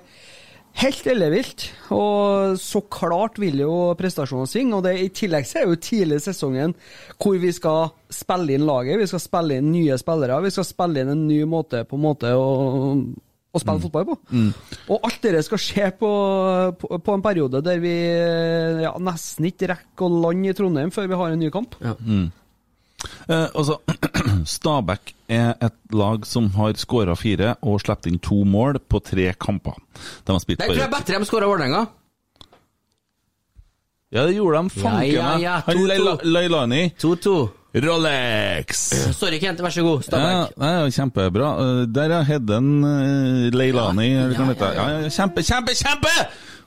Helt 0.81 1.07
ellevilt. 1.13 1.67
Og 1.93 2.57
så 2.61 2.81
klart 2.89 3.39
vil 3.41 3.61
jo 3.61 3.73
prestasjonene 3.99 4.49
svinge. 4.49 4.79
Og 4.79 4.85
det, 4.87 4.95
i 5.03 5.11
tillegg 5.13 5.49
så 5.49 5.61
er 5.61 5.69
jo 5.69 5.81
tidlig 5.81 6.21
i 6.21 6.27
sesongen 6.31 6.73
hvor 7.21 7.37
vi 7.43 7.51
skal 7.53 7.91
spille 8.13 8.57
inn 8.57 8.65
laget. 8.69 9.01
Vi 9.03 9.09
skal 9.11 9.23
spille 9.23 9.59
inn 9.61 9.69
nye 9.75 9.99
spillere. 10.01 10.41
Vi 10.47 10.55
skal 10.55 10.69
spille 10.69 11.05
inn 11.05 11.13
en 11.13 11.27
ny 11.29 11.43
måte 11.49 11.85
på 11.89 11.99
en 12.01 12.05
måte 12.07 12.33
å, 12.33 12.49
å 12.97 13.61
spille 13.63 13.85
fotball 13.85 14.09
på. 14.09 14.19
Og 14.89 15.07
alt 15.11 15.21
dette 15.27 15.45
skal 15.47 15.61
skje 15.67 15.91
på, 16.01 16.11
på, 16.81 16.93
på 16.97 17.17
en 17.19 17.25
periode 17.29 17.61
der 17.67 17.83
vi 17.85 17.95
ja, 18.87 18.95
nesten 19.05 19.51
ikke 19.53 19.75
rekker 19.75 20.09
å 20.09 20.23
lande 20.25 20.55
i 20.55 20.57
Trondheim 20.57 20.95
før 20.95 21.13
vi 21.13 21.21
har 21.21 21.35
en 21.37 21.45
ny 21.45 21.53
kamp. 21.53 21.77
Eh, 23.29 23.47
altså, 23.55 23.79
Stabæk 24.57 25.15
er 25.31 25.55
et 25.63 25.77
lag 25.95 26.27
som 26.29 26.51
har 26.57 26.75
skåra 26.81 27.15
fire 27.19 27.55
og 27.63 27.81
sluppet 27.83 28.11
inn 28.11 28.19
to 28.23 28.43
mål 28.45 28.81
på 28.91 29.01
tre 29.05 29.31
kamper. 29.41 29.79
De 30.27 30.35
har 30.35 30.43
spilt 30.43 30.61
bare 30.61 30.75
tror 30.75 30.85
jeg 30.85 30.93
bedre 30.97 31.23
de 31.23 31.29
skåra 31.31 31.49
Vålerenga. 31.51 31.87
Ja, 34.11 34.25
det 34.27 34.35
gjorde 34.35 34.59
de 34.59 34.71
fanken 34.75 35.13
Ja, 35.15 35.33
ja, 35.39 35.39
ja. 35.39 35.57
Han 35.69 35.77
2-2. 35.87 36.15
Leilani 36.27 36.83
2-2. 36.99 37.35
Rolex! 37.71 38.81
Sorry, 39.15 39.39
Kent. 39.39 39.61
Vær 39.63 39.71
så 39.71 39.85
god. 39.87 40.03
Stabæk. 40.03 40.57
ja, 40.59 40.71
ja, 40.81 40.89
kjempebra. 40.91 41.51
Eh, 41.63 41.83
Der 41.95 42.17
er 42.19 42.25
Hedden 42.27 42.71
eh, 42.83 43.51
Leilani. 43.55 44.09
Ja, 44.11 44.25
eller 44.27 44.41
ja, 44.41 44.55
ja, 44.59 44.73
Ja, 44.75 44.89
ja, 45.05 45.13
kjempe, 45.15 45.45
kjempe, 45.47 45.77
kjempe! 45.79 46.15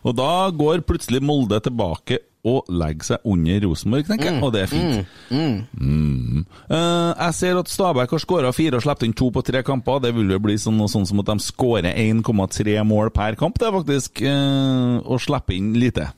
Og 0.03 0.15
da 0.15 0.29
går 0.55 0.83
plutselig 0.87 1.19
Molde 1.23 1.59
tilbake 1.63 2.21
å 2.43 2.57
legge 2.75 3.07
seg 3.07 3.27
under 3.29 3.61
Rosenborg, 3.63 4.07
tenker 4.07 4.27
jeg, 4.27 4.39
og 4.43 4.49
det 4.51 4.63
er 4.65 4.71
fint. 4.71 5.13
Mm. 5.31 6.41
Eh, 6.67 7.11
jeg 7.13 7.37
ser 7.37 7.59
at 7.61 7.71
Stabæk 7.71 8.15
har 8.15 8.23
skåra 8.23 8.51
fire 8.55 8.79
og 8.79 8.83
sluppet 8.83 9.07
inn 9.07 9.15
to 9.15 9.29
på 9.31 9.43
tre 9.47 9.61
kamper. 9.63 10.01
Det 10.03 10.11
vil 10.17 10.33
jo 10.35 10.41
bli 10.43 10.57
sånn, 10.59 10.81
sånn 10.91 11.07
som 11.07 11.23
at 11.23 11.31
de 11.31 11.37
skårer 11.45 11.93
1,3 11.93 12.75
mål 12.89 13.13
per 13.15 13.39
kamp. 13.39 13.55
Det 13.59 13.69
er 13.69 13.77
faktisk 13.77 14.25
uh, 14.27 14.99
å 15.07 15.21
slipper 15.23 15.55
inn 15.55 15.71
lite. 15.79 16.09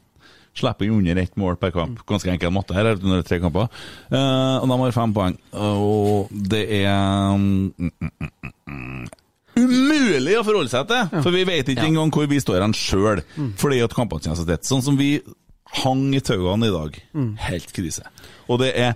Slipper 0.58 0.88
inn 0.88 0.98
under 0.98 1.22
ett 1.22 1.38
mål 1.38 1.60
per 1.62 1.76
kamp. 1.76 2.02
Ganske 2.10 2.34
enkel 2.34 2.54
matte 2.56 2.74
her, 2.74 2.90
er 2.90 3.06
under 3.06 3.22
tre 3.28 3.38
kamper. 3.44 3.70
Uh, 4.10 4.58
og 4.64 4.66
de 4.72 4.82
har 4.82 4.98
fem 4.98 5.14
poeng. 5.14 5.38
Og 5.54 6.34
det 6.34 6.66
er 6.82 7.38
mm, 7.38 7.70
mm, 7.78 7.96
mm, 8.02 8.44
mm, 8.66 9.08
umulig 9.62 10.40
å 10.40 10.46
forholde 10.48 10.74
seg 10.74 10.90
til! 10.90 11.22
For 11.22 11.30
vi 11.36 11.46
vet 11.54 11.70
ikke 11.70 11.86
engang 11.86 12.10
hvor 12.10 12.26
vi 12.34 12.42
står 12.42 12.66
hen 12.66 12.74
sjøl, 12.74 13.22
fordi 13.62 13.84
at 13.86 13.94
kampene 13.94 14.26
kommer 14.26 14.42
så 14.42 14.50
tett. 14.50 14.66
Sånn 14.66 14.82
som 14.84 14.98
vi 14.98 15.20
hang 15.84 16.08
i 16.16 16.22
tauene 16.24 16.70
i 16.70 16.74
dag. 16.74 17.02
Helt 17.50 17.74
krise. 17.76 18.06
Og 18.50 18.62
det 18.62 18.74
er 18.78 18.96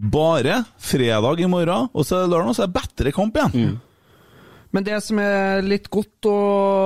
bare 0.00 0.62
fredag 0.80 1.42
i 1.44 1.48
morgen, 1.50 1.90
og 1.92 2.06
så 2.06 2.16
er 2.16 2.24
det 2.24 2.32
lørdag, 2.32 2.50
og 2.52 2.56
så 2.56 2.64
er 2.64 2.70
det 2.70 2.80
bedre 2.80 3.12
kamp 3.14 3.36
igjen. 3.36 3.78
Men 4.70 4.86
det 4.86 5.00
som 5.02 5.18
er 5.18 5.64
litt 5.66 5.88
godt 5.90 6.28
å 6.30 6.34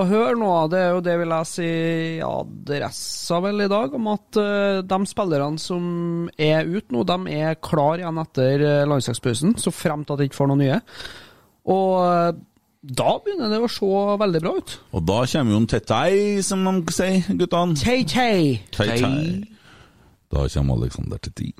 høre 0.08 0.38
nå, 0.40 0.52
det 0.72 0.78
er 0.80 0.94
jo 0.94 1.02
det 1.04 1.18
vi 1.20 1.26
leser 1.28 1.66
i 1.66 2.22
adressa 2.24 3.42
vel 3.44 3.66
i 3.66 3.68
dag, 3.68 3.92
om 3.98 4.08
at 4.14 4.40
eh, 4.40 4.78
de 4.88 4.98
spillerne 5.10 5.60
som 5.60 5.84
er 6.32 6.64
ute 6.64 6.96
nå, 6.96 7.04
de 7.04 7.36
er 7.36 7.60
klar 7.60 8.00
igjen 8.00 8.22
etter 8.22 8.64
uh, 8.64 8.86
landslagspausen, 8.88 9.58
så 9.60 9.74
fremt 9.74 10.08
at 10.08 10.22
de 10.22 10.30
ikke 10.30 10.40
får 10.40 10.50
noen 10.50 10.64
nye. 10.64 10.80
Og 11.74 11.92
eh, 12.08 12.32
da 12.85 13.14
begynner 13.24 13.49
det 13.49 13.59
å 13.64 13.68
se 13.72 13.89
veldig 14.20 14.41
bra 14.45 14.51
ut. 14.61 14.72
Og 14.93 15.05
da 15.09 15.18
kommer 15.32 15.55
jo 15.55 15.61
en 15.62 15.68
Tetei, 15.72 16.43
som 16.45 16.64
de 16.68 16.93
sier, 16.93 17.24
guttene. 17.41 17.78
Tei-tei. 17.80 18.59
Da 20.28 20.45
kommer 20.53 20.76
Alexander 20.76 21.20
Tetei. 21.24 21.55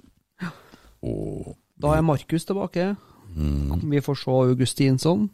Og 1.05 1.55
Da 1.81 1.95
er 1.97 2.05
Markus 2.07 2.45
tilbake. 2.45 2.95
Mm. 3.35 3.81
Vi 3.91 4.01
får 4.05 4.18
se 4.20 4.31
Augustinsson. 4.31 5.29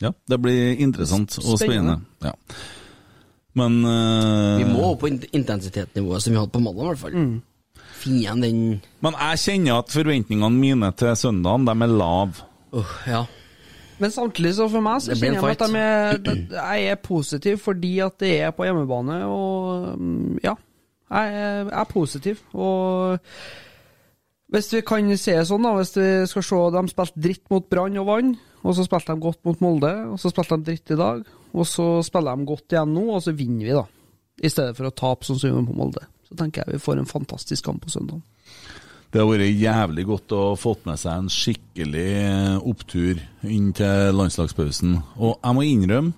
Ja, 0.00 0.12
det 0.30 0.38
blir 0.40 0.78
interessant 0.78 1.34
og 1.42 1.58
spennende. 1.58 1.98
Spennende. 1.98 2.00
Ja. 2.22 2.32
Men 3.58 3.80
uh... 3.84 4.58
Vi 4.60 4.68
må 4.70 4.92
opp 4.92 5.00
på 5.02 5.10
in- 5.10 5.24
intensitetsnivået 5.34 6.22
som 6.22 6.32
vi 6.34 6.38
hadde 6.38 6.54
på 6.54 6.62
mandag, 6.62 6.84
i 6.84 6.88
hvert 6.92 7.02
fall. 7.02 7.16
Mm. 7.18 7.82
Finne 7.98 8.36
den 8.44 8.60
Men 9.02 9.16
jeg 9.18 9.42
kjenner 9.42 9.80
at 9.82 9.90
forventningene 9.90 10.54
mine 10.54 10.92
til 10.94 11.16
søndagen, 11.18 11.66
de 11.66 11.74
er 11.74 11.94
lave. 11.98 12.46
Uh, 12.70 12.94
ja. 13.10 13.24
Men 13.98 14.12
samtidig 14.14 14.54
så 14.54 14.68
for 14.70 14.84
meg 14.84 15.02
så 15.02 15.16
kjenner 15.18 15.42
jeg 15.42 15.56
at 15.56 15.64
de 15.66 15.80
er, 15.82 16.74
jeg 16.78 16.90
er 16.92 17.00
positiv 17.02 17.62
fordi 17.62 17.96
at 18.04 18.18
det 18.22 18.34
er 18.46 18.52
på 18.54 18.66
hjemmebane, 18.68 19.22
og 19.26 19.98
mm, 19.98 20.38
ja. 20.44 20.54
Jeg 21.08 21.32
er, 21.32 21.62
jeg 21.64 21.80
er 21.80 21.88
positiv. 21.88 22.42
Og 22.52 23.18
hvis 24.52 24.70
vi 24.72 24.82
kan 24.86 25.08
se 25.20 25.34
sånn, 25.48 25.64
da, 25.64 25.72
hvis 25.76 25.94
vi 25.96 26.08
skal 26.30 26.44
se 26.44 26.60
de 26.76 26.84
spilte 26.92 27.24
dritt 27.26 27.44
mot 27.52 27.66
Brann 27.68 27.98
og 28.00 28.08
Vann, 28.08 28.34
og 28.62 28.76
så 28.76 28.84
spilte 28.86 29.14
de 29.14 29.24
godt 29.24 29.40
mot 29.48 29.60
Molde, 29.64 29.92
og 30.12 30.20
så 30.20 30.32
spilte 30.32 30.58
de 30.58 30.70
dritt 30.70 30.94
i 30.94 31.00
dag, 31.00 31.24
og 31.54 31.66
så 31.68 31.88
spiller 32.04 32.36
de 32.36 32.48
godt 32.48 32.76
igjen 32.76 32.94
nå, 32.94 33.04
og 33.16 33.22
så 33.24 33.34
vinner 33.36 33.64
vi, 33.64 33.76
da. 33.76 33.84
I 34.38 34.52
stedet 34.52 34.76
for 34.78 34.86
å 34.86 34.94
tape 34.94 35.26
sånn 35.26 35.38
som 35.40 35.48
vi 35.48 35.54
gjorde 35.54 35.70
på 35.72 35.78
Molde. 35.80 36.04
Så 36.28 36.36
tenker 36.38 36.62
jeg 36.62 36.76
vi 36.76 36.84
får 36.84 37.00
en 37.00 37.08
fantastisk 37.10 37.66
kamp 37.66 37.82
på 37.84 37.92
søndag. 37.92 38.20
Det 39.08 39.22
har 39.22 39.28
vært 39.30 39.56
jævlig 39.56 40.04
godt 40.04 40.32
å 40.36 40.40
fått 40.60 40.82
med 40.84 41.00
seg 41.00 41.14
en 41.22 41.28
skikkelig 41.32 42.08
eh, 42.20 42.56
opptur 42.60 43.20
inn 43.48 43.70
til 43.76 44.12
landslagspausen. 44.18 44.98
Og 45.16 45.38
jeg 45.38 45.56
må 45.56 45.64
innrømme 45.64 46.12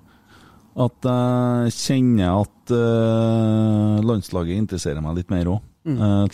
at 0.81 1.07
jeg 1.07 1.75
kjenner 1.77 2.41
at 2.41 2.73
eh, 2.75 4.01
landslaget 4.07 4.59
interesserer 4.59 5.05
meg 5.05 5.21
litt 5.21 5.31
mer 5.31 5.53
òg. 5.55 5.67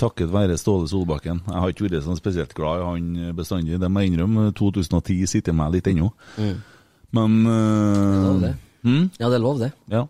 takket 0.00 0.32
være 0.32 0.56
Ståle 0.58 0.88
Solbakken. 0.90 1.42
Jeg 1.46 1.60
har 1.62 1.70
ikke 1.74 1.84
vært 1.86 2.06
sånn 2.06 2.18
spesielt 2.18 2.54
glad 2.56 2.80
i 2.80 2.86
han 2.88 3.36
bestandig, 3.36 3.76
det 3.80 3.90
må 3.92 4.02
jeg 4.02 4.14
innrømme. 4.14 4.48
2010 4.58 5.28
sitter 5.36 5.54
meg 5.56 5.76
litt 5.76 5.86
ennå. 5.92 6.08
Men 7.16 7.36
er 7.46 8.24
Lov 8.24 8.40
det. 8.42 8.54
hm? 8.82 9.04
Ja, 9.20 9.28
det 9.28 9.36
er 9.38 9.44
lov, 9.44 9.60
det. 9.62 9.70
Ja. 9.92 10.06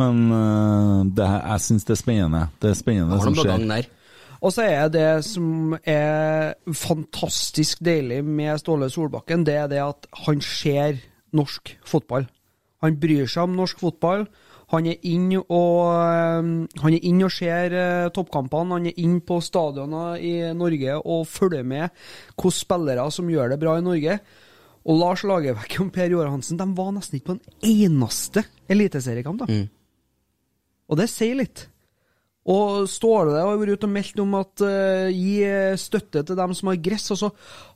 Men 0.00 0.18
uh, 0.32 1.04
det, 1.16 1.28
jeg 1.28 1.62
syns 1.64 1.86
det 1.88 1.94
er 1.94 2.00
spennende. 2.00 2.42
Det 2.60 2.72
er 2.72 2.76
spennende 2.78 3.20
som 3.22 3.36
skjer. 3.36 3.86
Og 4.42 4.52
så 4.52 4.66
er 4.66 4.88
det 4.92 5.10
som 5.26 5.76
er 5.82 6.56
fantastisk 6.76 7.80
deilig 7.84 8.22
med 8.24 8.60
Ståle 8.60 8.90
Solbakken, 8.92 9.46
det 9.46 9.56
er 9.62 9.70
det 9.72 9.82
at 9.84 10.08
han 10.26 10.42
ser 10.44 11.00
norsk 11.36 11.76
fotball. 11.86 12.26
Han 12.84 12.98
bryr 13.00 13.28
seg 13.30 13.46
om 13.46 13.56
norsk 13.56 13.80
fotball. 13.80 14.26
Han 14.74 14.88
er 14.90 14.98
inn 15.06 15.30
og, 15.38 15.76
eh, 15.94 16.48
han 16.82 16.96
er 16.96 17.04
inn 17.06 17.22
og 17.22 17.30
ser 17.32 17.74
eh, 17.76 18.08
toppkampene. 18.14 18.80
Han 18.80 18.88
er 18.90 18.98
inn 18.98 19.20
på 19.22 19.38
stadioner 19.44 20.18
i 20.18 20.34
Norge 20.58 20.98
og 20.98 21.22
følger 21.30 21.62
med 21.62 21.86
hvilke 22.34 22.52
spillere 22.54 23.06
som 23.14 23.30
gjør 23.30 23.54
det 23.54 23.60
bra 23.62 23.76
i 23.78 23.86
Norge. 23.86 24.18
Og 24.86 25.00
Lars 25.00 25.24
Lagerbäck 25.26 25.78
og 25.82 25.92
Per 25.94 26.10
Joar 26.12 26.30
Hansen 26.30 26.58
de 26.58 26.66
var 26.76 26.92
nesten 26.94 27.18
ikke 27.18 27.32
på 27.32 27.38
en 27.38 27.70
eneste 27.70 28.44
eliteseriekamp. 28.70 29.42
da. 29.42 29.48
Og 30.90 31.00
det 31.00 31.08
sier 31.10 31.38
litt. 31.38 31.66
Og 32.46 32.86
Ståle 32.90 33.34
har 33.40 33.58
vært 33.58 33.80
ute 33.80 33.88
og 33.88 33.94
meldt 33.94 34.20
om 34.22 34.34
at 34.38 34.62
uh, 34.62 35.08
gi 35.10 35.40
støtte 35.82 36.22
til 36.28 36.38
dem 36.38 36.54
som 36.54 36.70
har 36.70 36.78
gress. 36.82 37.08
Altså, 37.14 37.32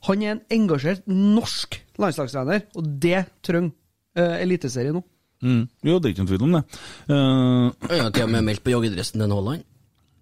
han 0.07 0.23
er 0.23 0.35
en 0.37 0.43
engasjert 0.61 1.03
norsk 1.11 1.81
landslagstrener, 1.99 2.67
og 2.79 2.87
det 3.03 3.25
trenger 3.43 3.73
uh, 4.17 4.37
Eliteserien 4.39 4.95
nå. 4.95 5.03
Mm. 5.41 5.65
Jo, 5.83 5.97
det 5.97 6.07
er 6.07 6.13
ikke 6.13 6.21
noen 6.21 6.29
tvil 6.29 6.45
om 6.45 6.55
det. 6.55 6.63
Uh... 7.09 7.89
Jeg 7.89 8.03
har 8.05 8.11
til 8.13 8.27
og 8.27 8.33
med 8.35 8.47
meldt 8.47 8.63
på 8.65 8.73
joggedressen 8.75 9.23
til 9.23 9.33
Haaland. 9.33 9.63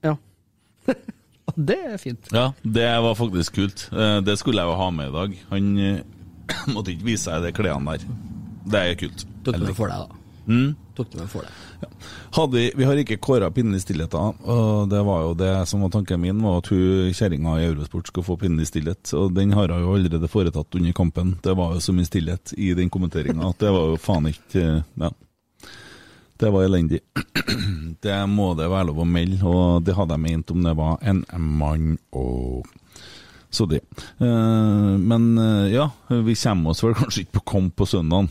Ja. 0.05 0.13
det 1.69 1.79
er 1.91 1.97
fint. 2.01 2.29
Ja, 2.35 2.49
det 2.63 2.87
var 3.03 3.17
faktisk 3.19 3.59
kult. 3.59 3.89
Eh, 3.91 4.19
Det 4.25 4.37
skulle 4.39 4.63
jeg 4.63 4.71
jo 4.71 4.77
ha 4.79 4.89
med 4.95 5.11
i 5.11 5.15
dag. 5.17 5.35
Han 5.51 5.67
eh, 5.77 5.99
måtte 6.73 6.93
ikke 6.93 7.09
vise 7.11 7.27
seg 7.27 7.43
de 7.45 7.53
klærne 7.55 7.97
der. 7.97 8.07
Det 8.69 8.85
er 8.85 8.99
kult. 9.01 9.25
Tok 9.45 9.59
det 9.59 9.75
for 9.77 9.91
deg, 9.91 10.07
da. 10.07 10.23
Mm. 10.49 10.69
Tok 10.99 11.11
det 11.13 11.21
med 11.21 11.29
for 11.31 11.45
deg. 11.47 11.91
Hadde 12.35 12.63
vi, 12.75 12.83
har 12.83 12.99
ikke 12.99 13.15
kåra 13.23 13.47
pinlig 13.55 13.79
stillhet, 13.85 14.11
da. 14.11 14.33
Og 14.51 14.89
det 14.91 14.99
var 15.07 15.21
jo 15.23 15.35
det 15.39 15.51
som 15.71 15.85
var 15.85 15.93
tanken 15.93 16.19
min, 16.19 16.41
var 16.43 16.57
at 16.59 16.67
hun 16.73 17.13
kjerringa 17.15 17.53
i 17.61 17.69
Eurosport 17.69 18.11
skulle 18.11 18.27
få 18.27 18.35
pinlig 18.41 18.67
stillhet. 18.67 19.13
Og 19.15 19.31
den 19.37 19.55
har 19.55 19.71
hun 19.71 19.85
jo 19.85 19.93
allerede 19.95 20.27
foretatt 20.27 20.75
under 20.75 20.97
kampen. 20.97 21.37
Det 21.45 21.55
var 21.55 21.77
jo 21.77 21.83
så 21.87 21.95
mye 21.95 22.09
stillhet 22.09 22.51
i 22.59 22.73
den 22.75 22.91
kommenteringa 22.91 23.47
at 23.53 23.63
det 23.63 23.71
var 23.71 23.93
jo 23.93 24.01
faen 24.03 24.27
ikke 24.33 24.65
Ja. 24.99 25.11
Det 26.39 26.51
var 26.55 26.63
elendig. 26.63 26.99
Det 28.03 28.19
må 28.31 28.53
det 28.55 28.69
være 28.71 28.87
lov 28.87 29.01
å 29.03 29.07
melde, 29.07 29.39
og 29.43 29.81
det 29.83 29.91
hadde 29.97 30.15
jeg 30.15 30.23
ment 30.23 30.51
om 30.53 30.61
det 30.63 30.71
var 30.77 31.01
en 31.03 31.17
mann 31.59 31.97
og 32.15 32.67
Så 33.51 33.65
det. 33.67 33.81
Eh, 34.23 34.93
Men 34.99 35.25
eh, 35.37 35.73
ja, 35.73 35.89
vi 36.07 36.35
kommer 36.39 36.71
oss 36.71 36.83
vel 36.85 36.95
kanskje 36.95 37.25
ikke 37.25 37.39
på 37.39 37.45
kamp 37.55 37.75
på 37.75 37.87
søndagen. 37.89 38.29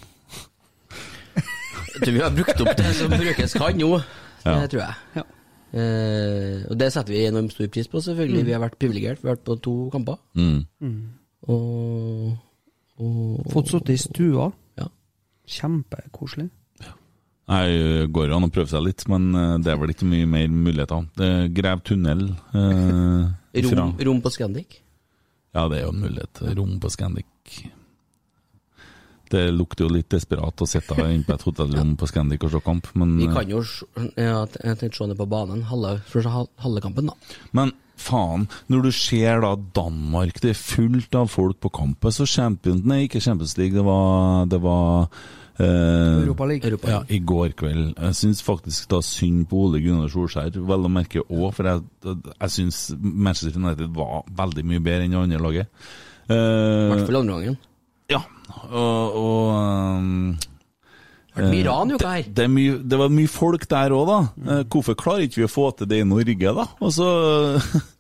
Tror 2.05 2.15
vi 2.15 2.23
har 2.23 2.35
brukt 2.35 2.63
opp 2.65 2.77
det 2.79 2.95
som 2.99 3.13
brukes 3.13 3.57
kan 3.59 3.79
nå, 3.79 3.91
Ja. 4.45 4.55
det 4.61 4.71
tror 4.73 4.83
jeg. 4.85 4.95
Ja. 5.19 5.25
Eh, 5.69 6.63
og 6.71 6.79
det 6.81 6.93
setter 6.95 7.13
vi 7.13 7.25
enormt 7.29 7.53
stor 7.53 7.69
pris 7.73 7.89
på, 7.91 8.01
selvfølgelig. 8.05 8.45
Vi 8.47 8.55
har 8.57 8.63
vært 8.63 8.79
privilegert. 8.81 9.23
Vi 9.23 9.29
har 9.29 9.37
vært 9.37 9.47
på 9.49 9.59
to 9.65 9.75
kamper. 9.93 10.17
Mm. 10.39 10.63
Og, 11.49 12.37
og 12.99 13.51
Fått 13.53 13.75
sitte 13.75 13.93
i 13.93 14.01
stua. 14.01 14.49
Ja. 14.81 14.89
Kjempekoselig. 15.59 16.49
Nei, 17.49 18.05
går 18.13 18.35
an 18.37 18.45
å 18.45 18.51
prøve 18.53 18.69
seg 18.69 18.83
litt, 18.85 19.07
men 19.09 19.31
eh, 19.33 19.55
det 19.65 19.73
er 19.73 19.79
vel 19.81 19.95
ikke 19.95 20.09
mye 20.09 20.29
mer 20.29 20.51
muligheter. 20.53 21.07
Det 21.17 21.65
er 21.65 21.81
tunnel 21.81 22.27
eh, 22.53 23.63
Rom, 23.65 23.95
rom 24.05 24.21
på 24.25 24.33
Scandic. 24.35 24.83
Ja, 25.57 25.65
det 25.73 25.79
er 25.79 25.87
jo 25.87 25.95
en 25.95 26.03
mulighet. 26.05 26.43
Rom 26.59 26.75
på 26.83 26.91
Scandic. 26.93 27.63
Det 29.33 29.43
lukter 29.55 29.85
jo 29.87 29.91
litt 29.93 30.09
desperat 30.13 30.63
å 30.65 30.69
sitte 30.69 30.97
inne 31.05 31.27
på 31.27 31.35
et 31.37 31.45
hotellrom 31.49 31.97
på 32.01 32.09
Scandic 32.09 32.45
og 32.47 32.55
se 32.55 32.61
kamp, 32.65 32.89
men, 32.99 33.17
Vi 33.21 33.29
kan 33.33 33.49
jo 33.51 33.61
ja, 34.17 34.47
Jeg 34.47 34.79
tenkte 34.81 34.97
se 34.97 35.09
det 35.11 35.19
på 35.19 35.27
banen. 35.29 35.63
Halve, 35.69 35.99
halve 36.63 36.81
kampen, 36.85 37.11
da. 37.13 37.37
men 37.53 37.75
faen, 37.99 38.45
når 38.71 38.85
du 38.87 38.93
ser 38.95 39.41
da 39.43 39.57
Danmark, 39.75 40.37
det 40.41 40.53
er 40.53 40.59
fullt 40.61 41.17
av 41.19 41.27
folk 41.33 41.59
på 41.65 41.73
kampen, 41.75 42.15
så 42.15 42.29
Champions 42.31 42.85
Nei, 42.87 43.05
ikke 43.09 43.19
Champions 43.25 43.57
League, 43.59 43.75
det 43.75 43.83
var, 43.83 44.47
det 44.47 44.61
var 44.63 45.09
eh, 45.59 46.23
Europa 46.23 46.47
League. 46.47 46.63
Europa. 46.71 46.93
Ja, 46.95 47.01
i 47.11 47.19
går 47.19 47.57
kveld. 47.59 47.97
Jeg 47.99 48.15
syns 48.21 48.43
faktisk 48.47 48.87
da 48.95 49.01
synd 49.03 49.49
på 49.51 49.65
Ole 49.67 49.83
Gunnar 49.83 50.13
Solskjær, 50.15 50.55
vel 50.71 50.87
å 50.87 50.93
merke 50.95 51.25
òg, 51.27 51.49
for 51.57 51.67
jeg, 51.73 51.83
jeg 52.31 52.55
syns 52.55 52.85
Manchester 53.03 53.59
United 53.59 53.91
var 53.99 54.23
veldig 54.45 54.65
mye 54.71 54.85
bedre 54.87 55.09
enn 55.09 55.17
det 55.19 55.25
andre 55.27 55.43
laget. 55.49 55.83
I 56.29 56.37
Eh, 56.37 56.91
hvert 56.93 57.07
fall 57.09 57.23
andre 57.23 57.35
gangen. 57.39 57.55
Og, 58.49 59.19
og 59.19 59.53
um, 59.99 60.39
Det 61.37 61.45
mye 61.45 61.61
eh, 61.61 61.69
ran 61.69 61.93
i. 61.93 61.99
Det, 62.01 62.35
det, 62.35 62.47
er 62.47 62.51
mye, 62.53 62.81
det 62.83 62.99
var 63.01 63.15
mye 63.15 63.31
folk 63.31 63.69
der 63.71 63.95
òg, 63.95 64.09
da. 64.09 64.19
Mm. 64.37 64.65
Hvorfor 64.73 64.99
klarer 64.99 65.29
ikke 65.29 65.43
vi 65.43 65.49
å 65.49 65.53
få 65.53 65.71
til 65.77 65.91
det 65.91 66.03
i 66.03 66.09
Norge, 66.09 66.57
da? 66.63 66.67
Altså 66.81 67.13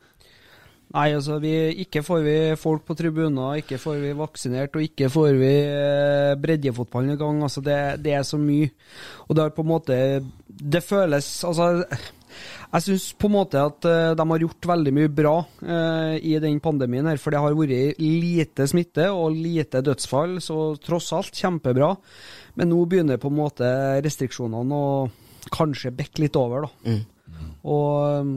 Nei, 0.89 1.11
altså, 1.13 1.37
vi, 1.43 1.53
ikke 1.85 2.01
får 2.01 2.23
vi 2.25 2.37
folk 2.57 2.87
på 2.89 2.95
tribuner, 2.97 3.59
ikke 3.61 3.77
får 3.81 3.99
vi 4.01 4.13
vaksinert, 4.17 4.77
og 4.77 4.87
ikke 4.87 5.11
får 5.13 5.35
vi 5.37 5.51
eh, 5.69 6.37
breddefotballen 6.41 7.13
i 7.13 7.19
gang. 7.21 7.43
Altså, 7.45 7.61
det, 7.65 7.77
det 8.05 8.15
er 8.17 8.25
så 8.25 8.41
mye. 8.41 8.71
Og 9.27 9.37
det 9.37 9.45
har 9.45 9.53
på 9.53 9.67
en 9.67 9.69
måte 9.69 9.99
Det 10.49 10.81
føles 10.83 11.27
Altså, 11.45 11.85
Jeg 12.69 12.85
syns 12.85 13.05
på 13.17 13.31
en 13.31 13.33
måte 13.33 13.61
at 13.65 13.87
eh, 13.89 14.11
de 14.19 14.25
har 14.31 14.43
gjort 14.43 14.69
veldig 14.69 14.93
mye 14.93 15.13
bra 15.13 15.37
eh, 15.65 16.17
i 16.21 16.35
den 16.43 16.59
pandemien 16.61 17.07
her, 17.09 17.21
for 17.21 17.33
det 17.33 17.41
har 17.41 17.57
vært 17.57 18.03
lite 18.03 18.67
smitte 18.69 19.07
og 19.09 19.37
lite 19.37 19.81
dødsfall, 19.85 20.37
så 20.45 20.75
tross 20.85 21.09
alt 21.17 21.41
kjempebra. 21.41 21.95
Men 22.61 22.73
nå 22.73 22.83
begynner 22.91 23.21
på 23.23 23.33
en 23.33 23.39
måte 23.39 23.71
restriksjonene 24.05 24.83
å 24.85 25.49
kanskje 25.55 25.95
bekke 25.97 26.27
litt 26.27 26.37
over, 26.37 26.67
da. 26.67 26.99
Og 27.69 28.21
um, 28.21 28.33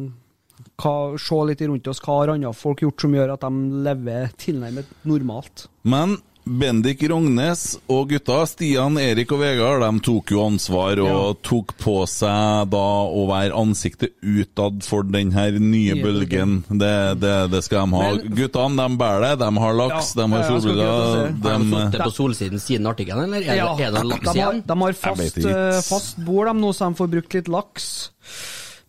hva, 0.82 0.94
se 1.20 1.40
litt 1.48 1.62
rundt 1.68 1.92
oss, 1.92 2.02
hva 2.04 2.22
har 2.22 2.34
andre 2.34 2.54
folk 2.56 2.84
gjort 2.86 3.04
som 3.04 3.16
gjør 3.16 3.36
at 3.36 3.44
de 3.44 3.84
lever 3.86 4.32
tilnærmet 4.40 4.96
normalt? 5.10 5.68
Men 5.84 6.16
Bendik 6.44 7.04
Rognes 7.06 7.76
og 7.92 8.10
gutta, 8.10 8.40
Stian, 8.50 8.96
Erik 8.98 9.30
og 9.36 9.40
Vegard, 9.44 9.84
de 9.86 10.02
tok 10.04 10.32
jo 10.34 10.40
ansvar 10.42 10.98
og 11.04 11.38
tok 11.46 11.76
på 11.80 11.94
seg 12.10 12.72
da 12.74 12.82
å 13.06 13.26
være 13.30 13.54
ansiktet 13.62 14.16
utad 14.26 14.82
for 14.84 15.06
den 15.06 15.30
her 15.36 15.54
nye, 15.62 15.94
Nye 15.94 16.02
bølgen. 16.04 16.56
Det, 16.68 16.92
det, 17.22 17.36
det 17.54 17.62
skal 17.68 17.86
de 17.86 18.00
ha. 18.00 18.08
Men- 18.18 18.34
Guttene, 18.40 18.88
de 18.90 18.98
bærer 19.04 19.26
det. 19.28 19.36
De 19.44 19.52
har 19.66 19.78
laks, 19.78 20.10
Ja, 20.16 20.22
de 20.24 20.28
har 20.34 20.48
solbriller. 20.50 20.90
Har 20.90 21.30
de 21.30 21.36
De, 21.46 21.70
sittet 21.76 22.02
på 22.08 22.16
solsiden 22.18 22.60
siden 22.66 22.90
artikkelen, 22.90 23.24
eller 23.30 23.46
er, 23.46 23.62
Ja, 23.62 23.70
er 23.78 23.92
det 24.00 24.04
laks 24.10 24.26
de 24.26 24.34
har, 24.34 24.42
igjen? 24.42 24.64
de 24.66 24.80
har 24.82 24.98
fast, 25.06 25.38
eh, 25.38 25.82
fast 25.92 26.18
bord 26.26 26.50
de 26.50 26.58
nå, 26.58 26.74
så 26.74 26.90
de 26.90 27.00
får 27.04 27.14
brukt 27.14 27.38
litt 27.38 27.48
laks. 27.54 27.88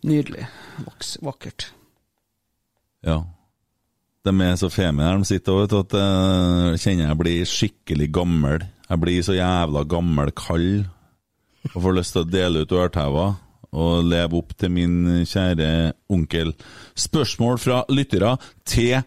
Nydelig. 0.03 0.47
Vaks, 0.87 1.17
vakkert. 1.21 1.69
ja. 3.05 3.21
De 4.23 4.31
er 4.39 4.55
så 4.55 4.69
her 4.71 4.93
de 4.95 5.25
sitter 5.27 5.51
òg, 5.51 5.73
at 5.75 5.95
jeg 5.99 6.79
kjenner 6.79 7.09
jeg 7.09 7.19
blir 7.19 7.49
skikkelig 7.49 8.05
gammel. 8.15 8.61
Jeg 8.87 9.01
blir 9.01 9.25
så 9.25 9.35
jævla 9.35 9.83
gammel 9.83 10.31
kald 10.31 10.85
og 11.73 11.81
får 11.83 11.97
lyst 11.97 12.15
til 12.15 12.23
å 12.23 12.29
dele 12.31 12.61
ut 12.63 12.75
ørtauer 12.75 13.35
og 13.73 14.05
leve 14.07 14.37
opp 14.39 14.53
til 14.55 14.71
min 14.71 15.25
kjære 15.27 15.67
onkel. 16.13 16.53
Spørsmål 16.95 17.59
fra 17.59 17.81
lyttere 17.91 18.37
til 18.63 19.01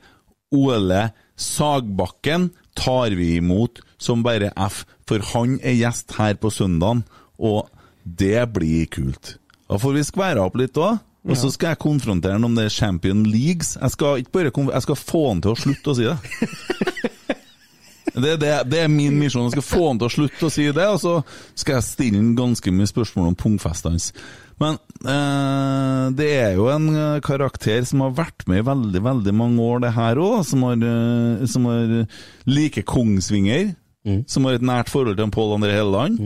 Ole 0.52 1.06
Sagbakken 1.36 2.50
tar 2.76 3.16
vi 3.16 3.36
imot 3.38 3.80
som 3.96 4.24
bare 4.26 4.52
F, 4.68 4.84
for 5.08 5.24
han 5.32 5.56
er 5.64 5.78
gjest 5.78 6.16
her 6.18 6.36
på 6.40 6.52
søndagen, 6.52 7.06
og 7.40 7.70
det 8.04 8.52
blir 8.52 8.84
kult. 8.92 9.38
Da 9.64 9.80
får 9.80 9.96
vi 9.96 10.08
skvære 10.10 10.44
opp 10.44 10.60
litt 10.60 10.76
òg. 10.76 11.00
Og 11.26 11.38
så 11.38 11.50
skal 11.50 11.74
jeg 11.74 11.82
konfrontere 11.82 12.36
han 12.38 12.46
om 12.46 12.54
det 12.54 12.68
er 12.68 12.74
Champion 12.74 13.24
Leagues. 13.26 13.74
Jeg 13.80 13.94
skal 13.96 14.22
ikke 14.22 14.34
bare 14.36 14.52
jeg 14.72 14.84
skal 14.86 14.98
få 15.00 15.22
han 15.32 15.42
til 15.42 15.54
å 15.54 15.58
slutte 15.58 15.92
å 15.92 15.98
si 15.98 16.06
det. 16.06 16.18
Det, 18.16 18.36
det, 18.40 18.50
det 18.70 18.78
er 18.80 18.88
min 18.88 19.18
misjon. 19.20 19.44
Jeg 19.44 19.58
skal 19.58 19.66
få 19.66 19.82
han 19.90 19.98
til 20.00 20.08
å 20.08 20.14
slutte 20.14 20.48
å 20.48 20.52
si 20.52 20.64
det, 20.72 20.86
og 20.88 21.00
så 21.02 21.14
skal 21.52 21.76
jeg 21.76 21.84
stille 21.84 22.20
han 22.22 22.30
ganske 22.38 22.72
mye 22.72 22.88
spørsmål 22.88 23.26
om 23.28 23.36
pungfestet 23.36 23.90
hans. 23.90 24.06
Men 24.62 24.78
eh, 25.04 26.04
det 26.16 26.30
er 26.38 26.54
jo 26.56 26.70
en 26.72 26.86
eh, 26.94 27.18
karakter 27.24 27.84
som 27.84 28.06
har 28.06 28.14
vært 28.16 28.46
med 28.48 28.62
i 28.62 28.66
veldig 28.70 29.02
veldig 29.04 29.34
mange 29.36 29.66
år, 29.66 29.82
det 29.84 29.92
her 29.98 30.20
òg. 30.22 30.38
Som 30.48 30.64
har, 30.64 30.80
eh, 30.80 31.44
som 31.52 31.68
har 31.68 31.92
like 32.48 32.86
Kongsvinger. 32.88 33.74
Som 34.30 34.46
har 34.46 34.54
et 34.54 34.64
nært 34.64 34.88
forhold 34.88 35.18
til 35.18 35.32
Pål 35.34 35.56
André 35.58 35.74
Helleland. 35.74 36.20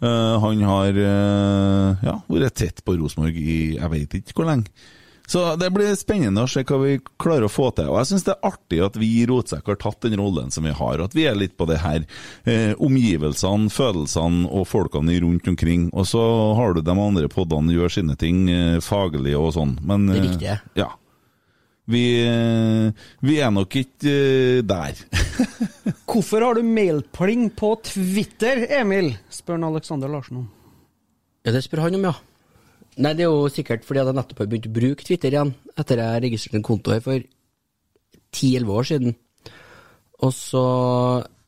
Eh, 0.00 0.38
han 0.44 0.62
har 0.64 0.96
uh, 0.96 2.06
ja, 2.06 2.16
vært 2.30 2.56
tett 2.56 2.80
på 2.84 2.96
Rosenborg 2.96 3.36
i 3.36 3.60
jeg 3.76 3.92
vet 3.92 4.18
ikke 4.22 4.40
hvor 4.40 4.48
lenge. 4.48 4.72
Så 5.30 5.44
det 5.54 5.68
blir 5.70 5.92
spennende 5.94 6.42
å 6.42 6.48
se 6.50 6.64
hva 6.66 6.76
vi 6.82 6.96
klarer 7.22 7.46
å 7.46 7.50
få 7.52 7.68
til. 7.76 7.86
Og 7.92 8.00
jeg 8.00 8.08
syns 8.08 8.24
det 8.26 8.32
er 8.32 8.48
artig 8.48 8.80
at 8.82 8.96
vi 8.98 9.10
i 9.20 9.26
Rotsekk 9.30 9.68
har 9.70 9.78
tatt 9.78 10.02
den 10.02 10.18
rollen 10.18 10.50
som 10.50 10.66
vi 10.66 10.72
har. 10.74 11.02
At 11.04 11.14
vi 11.14 11.28
er 11.30 11.38
litt 11.38 11.54
på 11.54 11.68
det 11.70 11.76
her 11.84 12.02
eh, 12.50 12.72
omgivelsene, 12.82 13.70
følelsene 13.70 14.50
og 14.50 14.66
folkene 14.66 15.20
rundt 15.22 15.46
omkring. 15.52 15.86
Og 15.94 16.08
så 16.10 16.24
har 16.58 16.74
du 16.74 16.82
de 16.82 16.96
andre 16.96 17.30
poddene 17.30 17.76
gjør 17.76 17.94
sine 18.00 18.18
ting 18.18 18.48
eh, 18.50 18.80
faglig 18.82 19.36
og 19.38 19.52
sånn. 19.54 19.76
Men 19.86 20.10
Det 20.10 20.18
er 20.18 20.26
riktige. 20.26 20.58
Ja. 20.82 20.90
Vi, 21.90 22.04
eh, 22.22 23.06
vi 23.26 23.38
er 23.42 23.50
nok 23.50 23.74
ikke 23.80 24.10
eh, 24.10 24.62
der. 24.62 24.98
Hvorfor 26.10 26.44
har 26.44 26.58
du 26.58 26.66
mailpling 26.66 27.48
på 27.58 27.72
Twitter, 27.86 28.66
Emil? 28.80 29.16
spør 29.30 29.58
han 29.58 29.68
Alexander 29.72 30.10
Larsen 30.10 30.44
om. 30.44 30.48
Ja, 31.44 31.54
det 31.54 31.64
spør 31.66 31.88
han 31.88 31.98
om, 31.98 32.06
ja. 32.06 32.14
Nei, 33.00 33.14
det 33.16 33.24
er 33.24 33.32
jo 33.32 33.50
sikkert 33.50 33.86
fordi 33.86 34.02
jeg 34.02 34.14
nettopp 34.18 34.42
har 34.42 34.50
begynt 34.50 34.68
å 34.68 34.76
bruke 34.76 35.06
Twitter 35.06 35.34
igjen, 35.34 35.52
etter 35.78 36.02
jeg 36.02 36.24
registrerte 36.26 36.60
en 36.60 36.66
konto 36.66 36.94
her 36.94 37.02
for 37.04 37.22
10-11 38.36 38.72
år 38.76 38.88
siden. 38.92 39.14
Og 40.20 40.34
så 40.36 40.64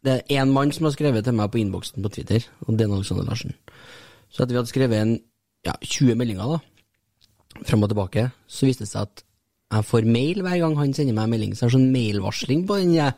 Det 0.02 0.16
er 0.18 0.40
én 0.42 0.50
mann 0.50 0.72
som 0.74 0.88
har 0.88 0.96
skrevet 0.96 1.22
til 1.22 1.36
meg 1.38 1.52
på 1.52 1.60
innboksen 1.60 2.02
på 2.02 2.10
Twitter, 2.10 2.42
og 2.66 2.74
det 2.74 2.88
er 2.88 2.94
Alexander 2.96 3.22
Larsen. 3.22 3.52
Så 4.26 4.42
etter 4.42 4.56
vi 4.56 4.58
hadde 4.58 4.70
skrevet 4.72 4.98
en 4.98 5.12
ja, 5.62 5.76
20 5.78 6.16
meldinger, 6.18 6.56
da, 6.56 7.62
fram 7.62 7.84
og 7.86 7.92
tilbake, 7.92 8.24
så 8.50 8.66
viste 8.66 8.82
det 8.82 8.90
seg 8.90 9.06
at 9.06 9.22
jeg 9.72 9.86
får 9.88 10.04
mail 10.04 10.42
hver 10.44 10.58
gang 10.60 10.74
han 10.76 10.90
sender 10.96 11.16
meg 11.16 11.28
en 11.28 11.32
melding, 11.32 11.52
så 11.56 11.64
jeg 11.64 11.70
har 11.70 11.74
sånn 11.78 11.92
mailvarsling 11.94 12.64
på 12.68 12.76
den. 12.82 12.90
Jeg. 12.98 13.14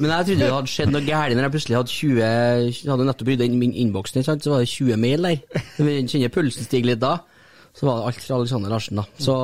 Men 0.00 0.14
jeg 0.14 0.28
trodde 0.30 0.46
det 0.46 0.54
hadde 0.54 0.72
skjedd 0.72 0.94
noe 0.94 1.04
galt 1.04 1.36
når 1.36 1.46
jeg 1.46 1.54
plutselig 1.56 1.76
hadde 1.76 1.92
20 1.92 2.88
Hadde 2.90 3.08
nettopp 3.08 3.28
brydd 3.28 3.44
inn 3.44 3.58
min 3.60 3.74
innboks, 3.76 4.16
så 4.16 4.38
var 4.54 4.62
det 4.62 4.70
20 4.72 4.96
mail 5.02 5.28
der. 5.28 5.60
Jeg 5.76 6.06
kjenner 6.08 6.32
pulsen 6.32 6.64
stiger 6.64 6.94
litt 6.94 7.02
da. 7.02 7.18
Så 7.76 7.86
var 7.86 8.00
det 8.00 8.06
alt 8.08 8.24
fra 8.24 8.38
Alexander 8.40 8.72
Larsen, 8.72 8.98
da. 8.98 9.04
Så, 9.22 9.34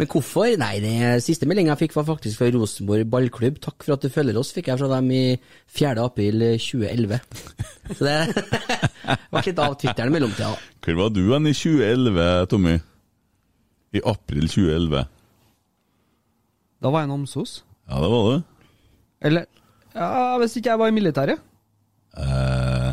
men 0.00 0.08
hvorfor? 0.10 0.48
Nei, 0.58 0.72
den 0.82 1.20
siste 1.22 1.46
meldinga 1.46 1.76
jeg 1.76 1.84
fikk, 1.84 1.94
var 2.00 2.08
faktisk 2.08 2.40
fra 2.40 2.48
Rosenborg 2.56 3.06
ballklubb. 3.12 3.60
Takk 3.62 3.84
for 3.86 3.94
at 3.94 4.02
du 4.02 4.10
følger 4.10 4.40
oss, 4.40 4.50
fikk 4.56 4.72
jeg 4.72 4.80
fra 4.80 4.88
dem 4.96 5.12
i 5.14 5.22
4. 5.76 5.92
april 6.02 6.42
2011. 6.56 7.20
Så 7.92 8.08
det 8.08 8.18
ble 9.30 9.44
litt 9.46 9.62
av 9.62 9.78
Twitteren 9.78 10.10
i 10.10 10.16
mellomtida. 10.16 10.50
Hvor 10.82 10.98
var 11.04 11.14
du 11.14 11.22
hen 11.28 11.46
i 11.46 11.54
2011, 11.54 12.50
Tommy? 12.50 12.76
I 13.94 14.02
april 14.06 14.50
2011? 14.50 15.06
Da 16.80 16.90
var 16.92 17.04
jeg 17.04 17.10
Namsos. 17.12 17.60
Ja, 17.90 18.00
det 18.00 18.10
var 18.12 18.28
du. 18.30 18.42
Eller 19.28 19.44
ja, 19.94 20.36
hvis 20.40 20.54
ikke 20.56 20.70
jeg 20.70 20.78
var 20.80 20.88
i 20.92 20.94
militæret. 20.96 21.40
Eh, 22.16 22.92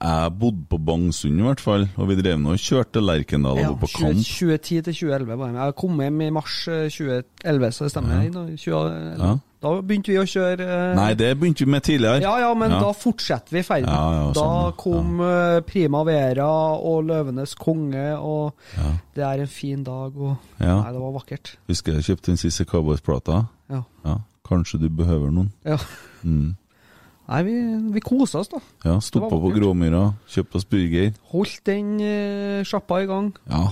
jeg 0.00 0.32
bodde 0.40 0.62
på 0.70 0.78
Bangsund 0.80 1.40
i 1.42 1.44
hvert 1.44 1.60
fall, 1.60 1.84
og 2.00 2.08
vi 2.08 2.16
drev 2.16 2.38
nå 2.40 2.54
og 2.54 2.62
kjørte 2.62 3.02
Lerkendal 3.04 3.58
og 3.58 3.60
Ja, 3.60 3.68
var 3.74 3.80
på 3.82 3.90
20, 3.90 4.00
kamp. 4.06 4.22
2010 4.24 4.80
til 4.86 4.94
2011 4.94 5.36
var 5.36 5.50
jeg 5.50 5.54
med. 5.58 5.62
Jeg 5.64 5.76
kom 5.82 6.00
hjem 6.00 6.20
i 6.24 6.30
mars 6.38 6.56
eh, 6.72 6.86
2011, 6.88 7.72
så 7.76 7.84
det 7.84 7.92
stemmer. 7.92 8.22
Ja. 8.22 8.30
Da, 8.38 8.44
2011. 8.56 9.26
Ja. 9.26 9.34
Da 9.60 9.70
begynte 9.84 10.08
vi 10.12 10.16
å 10.16 10.24
kjøre 10.24 10.64
eh, 10.64 10.94
Nei, 10.96 11.08
det 11.20 11.34
begynte 11.38 11.66
vi 11.66 11.70
med 11.74 11.82
tidligere. 11.84 12.22
Ja, 12.24 12.32
ja, 12.40 12.52
men 12.56 12.70
Ja. 12.72 12.78
da 12.80 12.92
fortsetter 12.96 13.52
vi 13.58 13.62
ferden. 13.66 13.90
Ja, 13.92 14.12
ja, 14.16 14.22
da 14.32 14.40
sånn, 14.40 14.76
kom 14.80 15.20
eh, 15.20 15.60
Prima 15.68 16.00
Vera 16.08 16.46
og 16.78 17.04
Løvenes 17.10 17.52
konge, 17.60 18.06
og 18.16 18.54
det 19.14 19.24
er 19.26 19.42
en 19.44 19.50
fin 19.52 19.82
dag, 19.84 20.16
og. 20.16 20.36
Nei, 20.60 20.92
det 20.94 21.02
var 21.02 21.12
vakkert. 21.18 21.52
Husker 21.68 21.98
jeg 21.98 22.08
kjøpte 22.08 22.32
den 22.32 22.40
siste 22.40 22.64
Cowboys-plata. 22.64 23.42
Ja. 23.70 23.82
Ja, 24.08 24.16
kanskje 24.48 24.80
du 24.80 24.88
behøver 24.88 25.30
noen. 25.30 25.52
ja. 25.64 25.76
Mm. 26.24 26.56
Nei, 27.30 27.42
vi, 27.46 27.52
vi 27.94 28.00
kosa 28.02 28.40
oss, 28.40 28.48
da. 28.50 28.58
Ja, 28.84 28.96
Stoppa 28.98 29.28
på. 29.38 29.52
Gråmyra, 29.54 30.14
kjøpte 30.26 30.56
oss 30.58 30.64
burger. 30.66 31.12
Holdt 31.30 31.60
den 31.68 32.64
sjappa 32.66 33.02
i 33.04 33.06
gang. 33.06 33.28
Ja. 33.46 33.68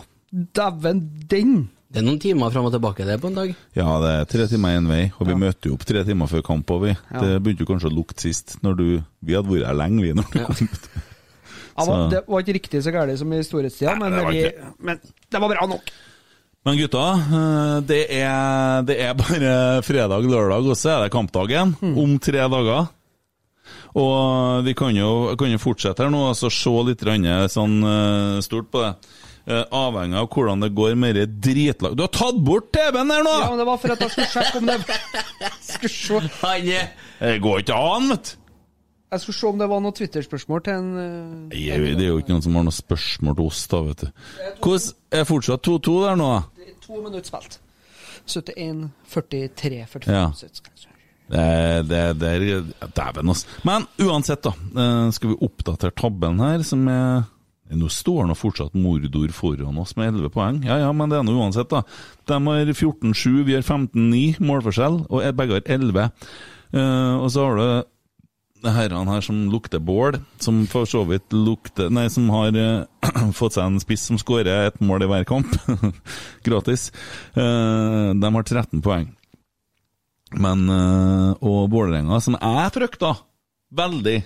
Dæven, 0.54 1.00
den! 1.32 1.56
Det 1.88 2.02
er 2.02 2.04
noen 2.04 2.18
timer 2.20 2.50
fram 2.52 2.66
og 2.68 2.72
tilbake 2.74 3.04
det 3.08 3.14
på 3.22 3.30
en 3.30 3.38
dag. 3.38 3.52
ja, 3.78 3.86
det 4.02 4.08
er 4.12 4.26
tre 4.28 4.46
timer 4.50 4.74
én 4.76 4.88
vei, 4.90 5.04
og 5.16 5.28
vi 5.30 5.36
møtte 5.40 5.70
jo 5.70 5.76
opp 5.78 5.86
tre 5.88 6.02
timer 6.04 6.28
før 6.28 6.42
kamp. 6.44 6.68
òg, 6.74 6.82
vi. 6.84 6.90
Ja. 6.92 7.22
Det 7.22 7.38
begynte 7.44 7.64
jo 7.64 7.70
kanskje 7.70 7.88
å 7.88 7.94
lukte 7.96 8.26
sist, 8.26 8.58
når 8.62 8.76
du 8.76 8.84
Vi 9.24 9.36
hadde 9.36 9.48
vært 9.48 9.70
her 9.70 9.78
lenge, 9.78 10.02
vi, 10.04 10.12
når 10.12 10.28
du 10.34 10.42
kom 10.44 10.68
ut. 10.68 10.90
Ja, 11.78 11.96
Det 12.10 12.20
var 12.26 12.44
ikke 12.44 12.56
riktig 12.58 12.82
så 12.84 12.92
gærent 12.92 13.18
som 13.20 13.32
i 13.32 13.40
storhetstida, 13.46 13.94
men, 13.96 14.12
det 14.34 14.52
men 14.82 15.00
det 15.00 15.40
var 15.40 15.52
bra 15.54 15.66
nok. 15.70 15.90
Men 16.66 16.76
gutta, 16.76 17.04
eh, 17.38 17.74
det 17.88 18.00
er, 18.18 18.82
det 18.84 18.96
er 19.00 19.14
bare 19.16 19.52
fredag, 19.86 20.26
lørdag, 20.28 20.66
og 20.68 20.76
så 20.76 20.96
er 20.96 21.04
det 21.06 21.14
kampdagen 21.14 21.76
om 21.80 22.18
tre 22.20 22.44
dager. 22.50 22.90
Og 23.96 24.64
vi 24.66 24.74
kan 24.76 24.92
jo, 24.96 25.36
kan 25.38 25.54
jo 25.54 25.60
fortsette 25.62 26.04
her 26.04 26.12
nå 26.12 26.26
og 26.28 26.36
så 26.36 26.50
se 26.52 26.74
litt 26.84 27.00
grann 27.00 27.24
sånn 27.48 27.78
eh, 27.80 28.40
stort 28.44 28.68
på 28.74 28.84
det. 28.84 28.92
Eh, 29.48 29.62
avhengig 29.72 30.18
av 30.20 30.26
hvordan 30.34 30.60
det 30.60 30.68
går 30.76 30.96
med 31.00 31.14
det 31.16 31.22
dritlag... 31.40 31.94
Du 31.96 32.02
har 32.04 32.10
tatt 32.12 32.36
bort 32.44 32.66
TV-en 32.74 33.08
her 33.14 33.22
nå! 33.24 33.32
Ja, 33.40 33.46
men 33.48 33.62
Det 33.62 33.64
var 33.68 33.78
for 33.80 33.94
at 33.94 34.02
jeg 34.04 34.12
skulle 34.12 34.28
sjekke 34.34 34.60
om 34.60 34.66
det 34.68 34.76
skulle 35.64 35.92
se, 35.94 36.18
Han 36.42 36.68
er 36.68 36.90
Det 37.22 37.30
går 37.46 37.62
ikke 37.62 37.78
an, 37.80 38.10
vet 38.12 38.32
du! 38.34 38.34
Jeg 39.08 39.22
skulle 39.22 39.38
se 39.38 39.46
om 39.48 39.56
det 39.62 39.68
var 39.70 39.80
noe 39.80 39.96
Twitter-spørsmål 39.96 40.60
til 40.66 40.74
en 40.74 40.90
jeg, 41.56 41.80
Det 41.96 42.04
er 42.04 42.10
jo 42.10 42.18
ikke 42.20 42.34
noen 42.34 42.44
som 42.44 42.58
har 42.60 42.66
noe 42.66 42.76
spørsmål 42.76 43.38
til 43.38 43.46
oss, 43.48 43.62
da, 43.72 43.80
vet 43.86 44.02
du. 44.04 44.10
Hvordan 44.66 45.16
er 45.22 45.24
fortsatt 45.30 45.64
2-2 45.64 45.94
der 46.04 46.20
nå? 46.20 46.28
Det 46.58 46.68
er 46.68 46.76
To 46.84 47.00
minutter 47.00 47.30
spilt. 47.30 47.56
71, 48.28 48.84
43, 49.08 49.80
45 49.94 50.12
Ja. 50.12 50.26
70. 50.36 50.84
Det, 51.28 51.88
det, 51.88 52.02
det 52.20 52.28
er 52.36 52.92
Dæven, 52.96 53.32
altså. 53.32 53.48
Men 53.68 53.88
uansett, 54.04 54.44
da. 54.44 54.52
eh, 54.84 55.08
Skal 55.16 55.32
vi 55.32 55.40
oppdatere 55.48 55.96
tabben 55.96 56.38
her, 56.44 56.62
som 56.68 56.84
er 56.92 57.24
Nå 57.76 57.90
står 57.92 58.28
nå 58.28 58.36
fortsatt 58.38 58.76
Mordor 58.78 59.32
foran 59.36 59.78
oss 59.80 59.94
med 59.98 60.14
11 60.14 60.32
poeng. 60.32 60.62
Ja 60.66 60.78
ja, 60.80 60.88
men 60.96 61.10
det 61.10 61.18
er 61.18 61.26
nå 61.26 61.36
uansett, 61.36 61.68
da. 61.72 61.82
De 62.28 62.38
har 62.46 62.72
14-7, 62.72 63.44
vi 63.48 63.58
har 63.58 63.66
15-9 63.66 64.40
målforskjell, 64.44 65.02
og 65.08 65.38
begge 65.38 65.58
har 65.58 65.70
11. 65.78 66.10
Uh, 66.72 67.14
og 67.22 67.30
så 67.32 67.46
har 67.46 67.58
du 67.58 68.68
herrene 68.68 69.12
her 69.14 69.22
som 69.24 69.44
lukter 69.52 69.82
bål, 69.84 70.18
som 70.42 70.64
for 70.70 70.88
så 70.88 71.04
vidt 71.08 71.32
lukter 71.32 71.92
Nei, 71.94 72.08
som 72.12 72.26
har 72.34 72.56
uh, 72.56 73.30
fått 73.38 73.56
seg 73.56 73.68
en 73.68 73.82
spiss 73.82 74.08
som 74.10 74.18
skårer 74.20 74.68
et 74.68 74.80
mål 74.84 75.06
i 75.06 75.12
hver 75.12 75.28
kamp, 75.28 75.54
gratis, 76.48 76.90
Uh, 77.38 78.16
de 78.16 78.34
har 78.34 78.44
13 78.48 78.82
poeng. 78.82 79.10
Men 80.36 80.68
eh, 80.68 81.30
Og 81.40 81.70
Vålerenga, 81.72 82.18
som 82.20 82.36
jeg 82.36 82.72
frykta 82.74 83.14
veldig, 83.78 84.18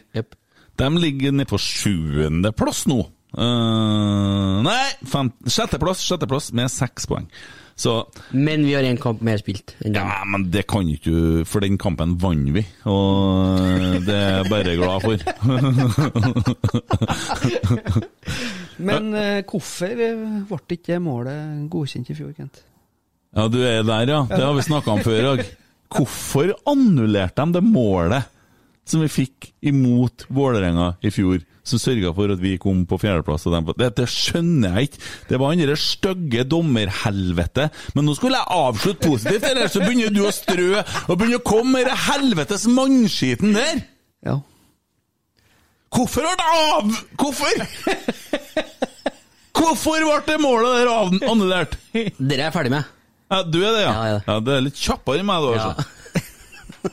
de 0.80 0.88
ligger 0.98 1.34
nede 1.34 1.50
på 1.50 1.60
sjuendeplass 1.60 2.86
nå. 2.90 3.04
Eh, 3.32 4.62
nei, 4.66 4.86
fem, 5.08 5.32
sjetteplass, 5.48 6.04
sjetteplass 6.04 6.52
med 6.56 6.70
seks 6.72 7.06
poeng. 7.08 7.28
Så 7.82 8.06
Men 8.30 8.66
vi 8.66 8.74
har 8.76 8.84
én 8.84 8.98
kamp 9.00 9.22
mer 9.24 9.38
spilt 9.40 9.72
enn 9.80 9.94
dem. 9.94 10.04
ja, 10.04 10.24
men 10.28 10.50
det 10.52 10.66
kan 10.68 10.84
ikke 10.88 11.10
du, 11.10 11.44
for 11.48 11.64
den 11.64 11.78
kampen 11.80 12.18
vant 12.20 12.52
vi, 12.52 12.66
og 12.84 14.04
det 14.04 14.18
er 14.18 14.42
jeg 14.42 14.50
bare 14.52 14.76
glad 14.76 15.00
for. 15.06 15.16
Men 18.82 19.14
uh, 19.14 19.40
hvorfor 19.46 19.86
eh, 19.94 20.42
ble 20.48 20.76
ikke 20.76 20.98
målet 21.02 21.66
godkjent 21.72 22.10
i 22.12 22.16
fjor, 22.18 22.32
Kent? 22.36 22.62
Ja, 23.32 23.48
du 23.48 23.60
er 23.64 23.82
der, 23.86 24.08
ja. 24.10 24.20
Det 24.28 24.42
har 24.42 24.54
vi 24.56 24.64
snakka 24.66 24.92
om 24.92 25.02
før 25.04 25.18
i 25.18 25.26
dag. 25.28 25.42
Hvorfor 25.92 26.52
annullerte 26.68 27.44
de 27.44 27.56
det 27.56 27.64
målet 27.64 28.28
som 28.88 29.00
vi 29.04 29.08
fikk 29.12 29.52
imot 29.70 30.26
Vålerenga 30.32 30.94
i 31.04 31.12
fjor, 31.14 31.38
som 31.64 31.78
sørga 31.78 32.10
for 32.16 32.32
at 32.34 32.40
vi 32.42 32.56
kom 32.58 32.84
på 32.90 32.98
fjerdeplass? 32.98 33.46
og 33.46 33.52
dem 33.54 33.64
på- 33.68 33.76
Det, 33.78 33.90
det 33.96 34.06
skjønner 34.10 34.74
jeg 34.78 34.88
ikke. 34.90 35.02
Det 35.28 35.38
var 35.40 35.52
han 35.52 35.62
derre 35.62 35.76
stygge 35.78 36.44
dommerhelvete. 36.50 37.68
Men 37.94 38.04
nå 38.08 38.14
skulle 38.18 38.40
jeg 38.40 38.56
avslutte 38.58 39.08
positivt, 39.08 39.44
eller 39.50 39.68
så 39.70 39.80
begynner 39.84 40.10
du 40.14 40.22
å 40.26 40.32
strø 40.34 40.70
og 40.82 41.14
begynner 41.18 41.38
å 41.38 41.46
komme 41.46 41.76
med 41.78 41.86
den 41.86 41.96
helvetes 42.08 42.66
mannskiten 42.66 43.54
der! 43.54 43.84
Ja. 44.26 44.40
Hvorfor 45.92 46.24
ble 46.24 46.34
det 46.40 46.50
av... 46.50 46.92
Hvorfor? 47.20 47.52
Hvorfor 49.52 50.02
ble 50.02 50.18
det 50.26 50.38
målet 50.42 50.78
der 50.80 50.90
av 50.90 51.12
annullert? 51.30 51.74
Dere 51.92 52.38
er 52.40 52.46
jeg 52.48 52.54
ferdig 52.54 52.72
med. 52.74 52.88
Ja, 53.32 53.42
du 53.48 53.58
er 53.64 53.70
det, 53.76 53.82
ja? 53.84 53.92
Ja, 53.92 54.06
ja. 54.14 54.20
Ja, 54.28 54.38
det 54.44 54.54
er 54.56 54.64
litt 54.66 54.80
kjappere 54.80 55.20
enn 55.22 55.28
meg, 55.28 55.44
du, 55.44 55.52
altså. 55.56 55.86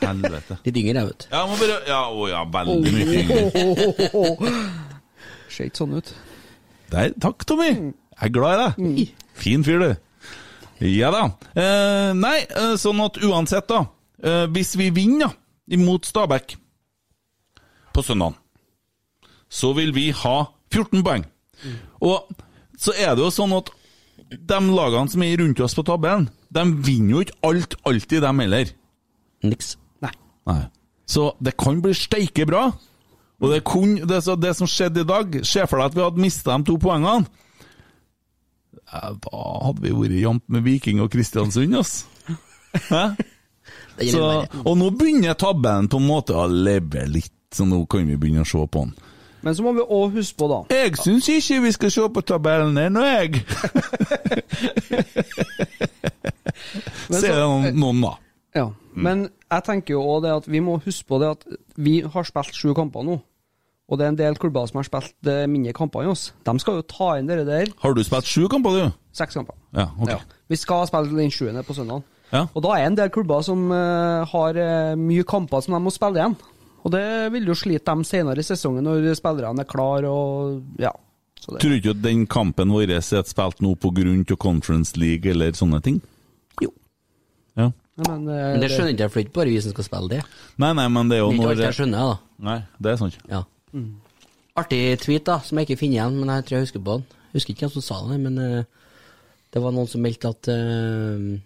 Helvete. 0.02 0.58
Litt 0.66 0.78
yngre, 0.82 1.02
jeg, 1.02 1.08
vet 1.10 1.24
du. 1.24 1.30
Ja, 1.34 1.46
bare 1.50 1.78
Ja, 1.88 2.02
å 2.14 2.28
ja, 2.30 2.44
veldig 2.54 2.94
mye 2.96 3.24
yngre. 3.24 4.52
Ser 5.54 5.70
ikke 5.70 5.82
sånn 5.82 5.98
ut. 5.98 6.12
Der, 6.94 7.14
takk, 7.22 7.46
Tommy. 7.50 7.72
Jeg 7.74 8.28
er 8.28 8.34
glad 8.36 8.54
i 8.54 8.62
deg. 8.62 9.16
Fin 9.40 9.66
fyr, 9.66 9.82
du. 9.84 10.06
Ja 10.86 11.10
da. 11.12 11.26
Eh, 11.60 12.12
nei, 12.16 12.38
eh, 12.48 12.76
sånn 12.80 13.02
at 13.04 13.20
uansett, 13.26 13.68
da. 13.72 13.84
Eh, 14.24 14.46
hvis 14.54 14.76
vi 14.80 14.90
vinner 14.96 15.28
da, 15.28 15.34
imot 15.76 16.08
Stabæk 16.08 16.56
på 17.96 18.04
søndag, 18.06 18.38
så 19.50 19.74
vil 19.78 19.92
vi 19.96 20.10
ha 20.16 20.38
14 20.72 21.04
poeng. 21.04 21.26
Og 22.06 22.30
så 22.80 22.94
er 22.96 23.16
det 23.18 23.26
jo 23.26 23.32
sånn 23.34 23.54
at 23.58 23.72
de 24.30 24.60
lagene 24.70 25.12
som 25.12 25.24
er 25.26 25.40
rundt 25.42 25.60
oss 25.66 25.76
på 25.76 25.84
tabellen, 25.88 26.30
de 26.54 26.64
vinner 26.86 27.16
jo 27.18 27.24
ikke 27.26 27.40
alt 27.50 27.76
alltid, 27.90 28.22
dem 28.24 28.44
heller. 28.44 28.72
Niks. 29.46 29.78
Nei. 30.04 30.12
Nei. 30.50 30.62
Så 31.10 31.32
det 31.40 31.56
kan 31.58 31.82
bli 31.82 31.94
steike 31.98 32.46
bra. 32.50 32.70
Og 33.40 33.54
det, 33.54 33.62
kun, 33.68 33.96
det, 34.08 34.22
så 34.26 34.36
det 34.36 34.52
som 34.58 34.68
skjedde 34.68 35.06
i 35.06 35.08
dag 35.08 35.36
Se 35.48 35.64
for 35.64 35.80
deg 35.80 35.86
at 35.88 35.96
vi 35.96 36.04
hadde 36.04 36.20
mista 36.20 36.58
de 36.58 36.68
to 36.68 36.76
poengene. 36.82 37.30
Ja, 38.90 39.14
Da 39.16 39.44
hadde 39.64 39.84
vi 39.86 39.94
vært 39.96 40.18
jevnt 40.20 40.46
med 40.52 40.66
Viking 40.66 41.00
og 41.04 41.12
Kristiansund, 41.14 41.76
ass. 41.80 42.04
Så, 44.00 44.24
og 44.64 44.78
nå 44.80 44.88
begynner 44.96 45.36
tabben 45.36 45.90
på 45.92 46.00
en 46.00 46.08
måte 46.08 46.32
å 46.38 46.46
leve 46.48 47.04
litt, 47.12 47.34
så 47.52 47.66
nå 47.68 47.82
kan 47.92 48.08
vi 48.08 48.16
begynne 48.16 48.46
å 48.46 48.48
se 48.48 48.62
på 48.72 48.86
den. 48.86 48.94
Men 49.44 49.56
så 49.56 49.64
må 49.66 49.74
vi 49.76 49.84
òg 49.84 50.16
huske 50.18 50.36
på, 50.40 50.48
da 50.52 50.60
Jeg 50.76 50.98
syns 51.00 51.28
ikke 51.32 51.60
vi 51.64 51.72
skal 51.76 51.92
se 51.96 52.08
på 52.16 52.24
tabellen 52.28 52.80
ennå, 52.80 53.04
jeg. 53.08 53.44
Ser 57.20 57.34
er 57.34 57.44
noen, 57.44 57.70
noen 57.80 58.02
da. 58.04 58.14
Ja, 58.56 58.66
men 59.06 59.26
jeg 59.28 59.66
tenker 59.66 59.96
jo 59.96 60.04
også 60.04 60.24
det 60.26 60.36
at 60.42 60.48
vi 60.52 60.62
må 60.64 60.78
huske 60.84 61.08
på 61.10 61.20
det 61.22 61.34
at 61.38 61.46
vi 61.80 62.00
har 62.04 62.28
spilt 62.28 62.56
sju 62.56 62.74
kamper 62.78 63.06
nå. 63.08 63.20
Og 63.90 63.98
det 63.98 64.06
er 64.06 64.14
en 64.14 64.20
del 64.20 64.38
klubber 64.38 64.68
som 64.70 64.78
har 64.78 64.86
spilt 64.86 65.30
eh, 65.30 65.48
mindre 65.50 65.74
kamper 65.74 66.06
enn 66.06 66.14
oss. 66.14 66.28
De 66.46 66.54
skal 66.62 66.78
jo 66.78 66.86
ta 66.86 67.16
inn 67.18 67.30
det 67.30 67.42
der. 67.48 67.72
Har 67.82 67.96
du 67.98 68.04
spilt 68.06 68.30
sju 68.30 68.46
kamper, 68.52 68.78
du? 68.78 68.98
Seks 69.18 69.40
kamper. 69.40 69.58
Ja, 69.74 69.90
ok. 69.98 70.14
Ja. 70.14 70.20
Vi 70.50 70.60
skal 70.62 70.86
spille 70.90 71.18
den 71.18 71.34
sjuende 71.34 71.66
på 71.66 71.74
søndag. 71.78 72.06
Ja. 72.30 72.44
Og 72.54 72.62
da 72.62 72.76
er 72.78 72.86
en 72.86 72.98
del 73.00 73.10
klubber 73.10 73.42
som 73.46 73.72
uh, 73.74 74.22
har 74.30 74.58
eh, 74.62 74.94
mye 75.00 75.26
kamper 75.26 75.66
som 75.66 75.74
de 75.74 75.82
må 75.82 75.94
spille 75.94 76.22
igjen. 76.22 76.38
Og 76.86 76.94
det 76.94 77.06
vil 77.34 77.50
jo 77.50 77.58
slite 77.58 77.90
dem 77.90 78.06
senere 78.08 78.40
i 78.40 78.46
sesongen 78.46 78.86
når 78.86 79.10
spillerne 79.18 79.66
er 79.66 79.70
klar 79.70 80.06
og 80.08 80.62
ja. 80.80 80.94
Tror 81.40 81.72
du 81.72 81.78
ikke 81.80 81.96
at 81.96 82.04
den 82.04 82.26
kampen 82.30 82.72
vår 82.72 82.92
er 82.94 83.02
spilt 83.02 83.62
nå 83.64 83.74
til 83.80 84.38
Conference 84.38 84.98
League 85.00 85.32
eller 85.32 85.56
sånne 85.56 85.80
ting? 85.82 86.02
Ja. 88.00 88.16
men, 88.16 88.28
eh, 88.32 88.52
Men 88.54 88.62
det 88.64 88.70
skjønner 88.72 88.94
ikke 88.96 89.06
jeg, 89.06 89.12
for 89.12 89.20
det 89.20 89.26
er 89.26 89.30
ikke 89.30 89.38
bare 89.40 89.52
vi 89.54 89.62
som 89.62 89.72
skal 89.76 89.88
spille 89.88 90.10
det. 90.16 90.22
Nei, 90.58 90.74
nei, 90.74 90.88
men 90.88 91.10
det 91.12 91.18
er 91.18 91.24
jo 91.24 91.30
Det 91.32 91.36
er 91.36 91.42
ikke 91.44 91.50
alt 91.56 91.64
jeg 91.68 91.78
skjønner, 91.80 92.12
da. 92.14 92.44
Nei, 92.50 92.58
det 92.80 92.92
er 92.92 92.98
sant. 93.04 93.18
Ja. 93.30 93.44
Artig 94.60 94.82
tweet, 95.04 95.24
da, 95.28 95.40
som 95.46 95.58
jeg 95.60 95.68
ikke 95.70 95.80
finner 95.80 96.00
igjen, 96.00 96.20
men 96.20 96.32
jeg 96.36 96.46
tror 96.48 96.58
jeg 96.58 96.66
husker 96.68 96.84
på 96.84 96.98
den. 96.98 97.06
Jeg 97.30 97.38
husker 97.40 97.54
ikke 97.54 97.68
hvem 97.68 97.74
som 97.78 97.86
sa 97.86 98.00
det, 98.10 98.20
men 98.20 98.38
uh, 98.42 98.64
det 99.54 99.62
var 99.64 99.72
noen 99.76 99.88
som 99.88 100.02
meldte 100.04 100.32
at 100.34 100.50
uh, 100.50 101.38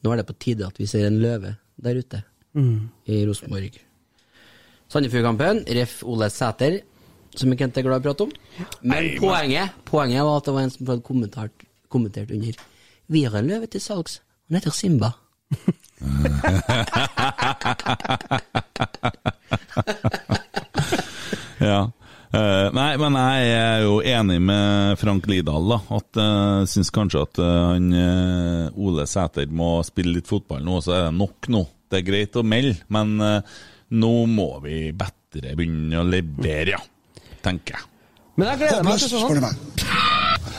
nå 0.00 0.12
er 0.14 0.20
det 0.22 0.26
på 0.30 0.36
tide 0.40 0.66
at 0.68 0.78
vi 0.80 0.86
ser 0.88 1.06
en 1.08 1.20
løve 1.22 1.56
der 1.80 1.98
ute 2.00 2.22
Mm. 2.50 2.88
i 3.06 3.20
Rosenborg. 3.28 3.76
Sandefjordkampen, 4.90 5.60
ref. 5.70 6.00
Ole 6.02 6.26
Sæter, 6.34 6.80
som 7.38 7.52
Kent 7.54 7.76
er 7.78 7.84
glad 7.86 8.00
i 8.00 8.02
å 8.02 8.06
prate 8.08 8.24
om. 8.26 8.32
Men 8.82 9.06
poenget, 9.20 9.70
poenget 9.86 10.24
var 10.26 10.40
at 10.40 10.48
det 10.48 10.54
var 10.56 10.64
en 10.66 10.72
som 10.74 10.86
hadde 10.90 11.04
kommentert, 11.06 11.62
kommentert 11.88 12.32
under 12.34 12.58
Vi 13.06 13.22
har 13.22 13.38
en 13.38 13.46
løve 13.52 13.68
til 13.70 13.80
salgs, 13.80 14.18
han 14.48 14.58
heter 14.58 14.74
Simba. 14.74 15.12
Ja. 21.60 21.92
Uh, 22.30 22.70
nei, 22.72 22.96
men 22.96 23.16
jeg 23.18 23.48
er 23.52 23.82
jo 23.84 24.00
enig 24.06 24.38
med 24.40 24.98
Frank 25.00 25.26
Lidahl, 25.28 25.66
da. 25.74 25.78
At 25.98 26.16
jeg 26.20 26.68
syns 26.72 26.90
kanskje 26.94 27.22
at 27.26 27.40
uh, 27.42 27.48
han 27.74 27.92
eh, 27.92 28.78
Ole 28.80 29.04
Sæter 29.10 29.46
må 29.52 29.82
spille 29.84 30.14
litt 30.16 30.28
fotball 30.30 30.62
nå, 30.64 30.80
så 30.84 30.90
er 30.96 31.02
det 31.08 31.18
nok 31.18 31.48
nå. 31.52 31.62
Det 31.90 31.96
er 32.00 32.06
greit 32.06 32.36
å 32.38 32.42
melde, 32.46 32.78
men 32.94 33.06
nå 33.18 34.12
må 34.30 34.48
vi 34.62 34.92
bedre 34.94 35.56
begynne 35.58 35.98
å 35.98 36.06
levere, 36.06 36.70
ja. 36.78 36.82
Tenker 37.42 37.74
jeg. 37.76 37.84
Men 38.38 38.46
jeg 38.52 38.58
gleder 38.62 38.82
meg 38.86 38.94
til 39.02 39.10
Håpløst, 39.10 39.26
spør 39.26 39.34
du 39.34 39.42
meg. 39.48 39.54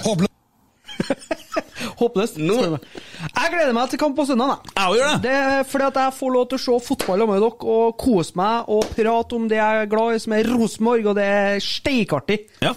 Håpløst. 0.06 1.38
Håpløst. 2.02 2.40
No. 2.42 2.56
Jeg 2.82 3.52
gleder 3.54 3.74
meg 3.78 3.92
til 3.92 4.02
kamp 4.02 4.16
på 4.18 4.26
søndag. 4.26 4.56
jeg. 4.74 4.96
Gjør 4.98 5.12
det. 5.12 5.20
Det 5.26 5.34
er 5.38 5.68
fordi 5.70 5.88
at 5.92 6.00
jeg 6.02 6.16
får 6.18 6.34
lov 6.36 6.48
til 6.50 6.58
å 6.60 6.64
se 6.66 6.78
fotball 6.88 7.26
med 7.30 7.44
dere 7.44 7.76
og 7.76 7.98
kose 8.02 8.38
meg 8.40 8.72
og 8.74 8.88
prate 8.96 9.38
om 9.38 9.50
det 9.52 9.60
jeg 9.60 9.84
er 9.84 9.92
glad 9.92 10.16
i, 10.16 10.22
som 10.24 10.34
er 10.38 10.50
Rosenborg, 10.50 11.12
og 11.12 11.20
det 11.20 11.28
er 11.28 11.60
steikartig. 11.66 12.40
Ja. 12.64 12.74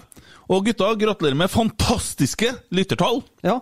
Og 0.53 0.67
gutta, 0.67 0.91
gratulerer 1.01 1.39
med 1.41 1.53
fantastiske 1.53 2.51
lyttertall. 2.77 3.23
Ja. 3.47 3.61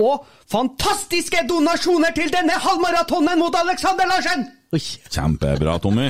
Og 0.00 0.24
fantastiske 0.50 1.44
donasjoner 1.48 2.14
til 2.16 2.32
denne 2.32 2.56
halvmaratonen 2.58 3.38
mot 3.38 3.54
Alexander 3.60 4.08
Larsen! 4.10 4.48
Oi. 4.74 4.80
Kjempebra, 5.12 5.76
Tommy. 5.82 6.08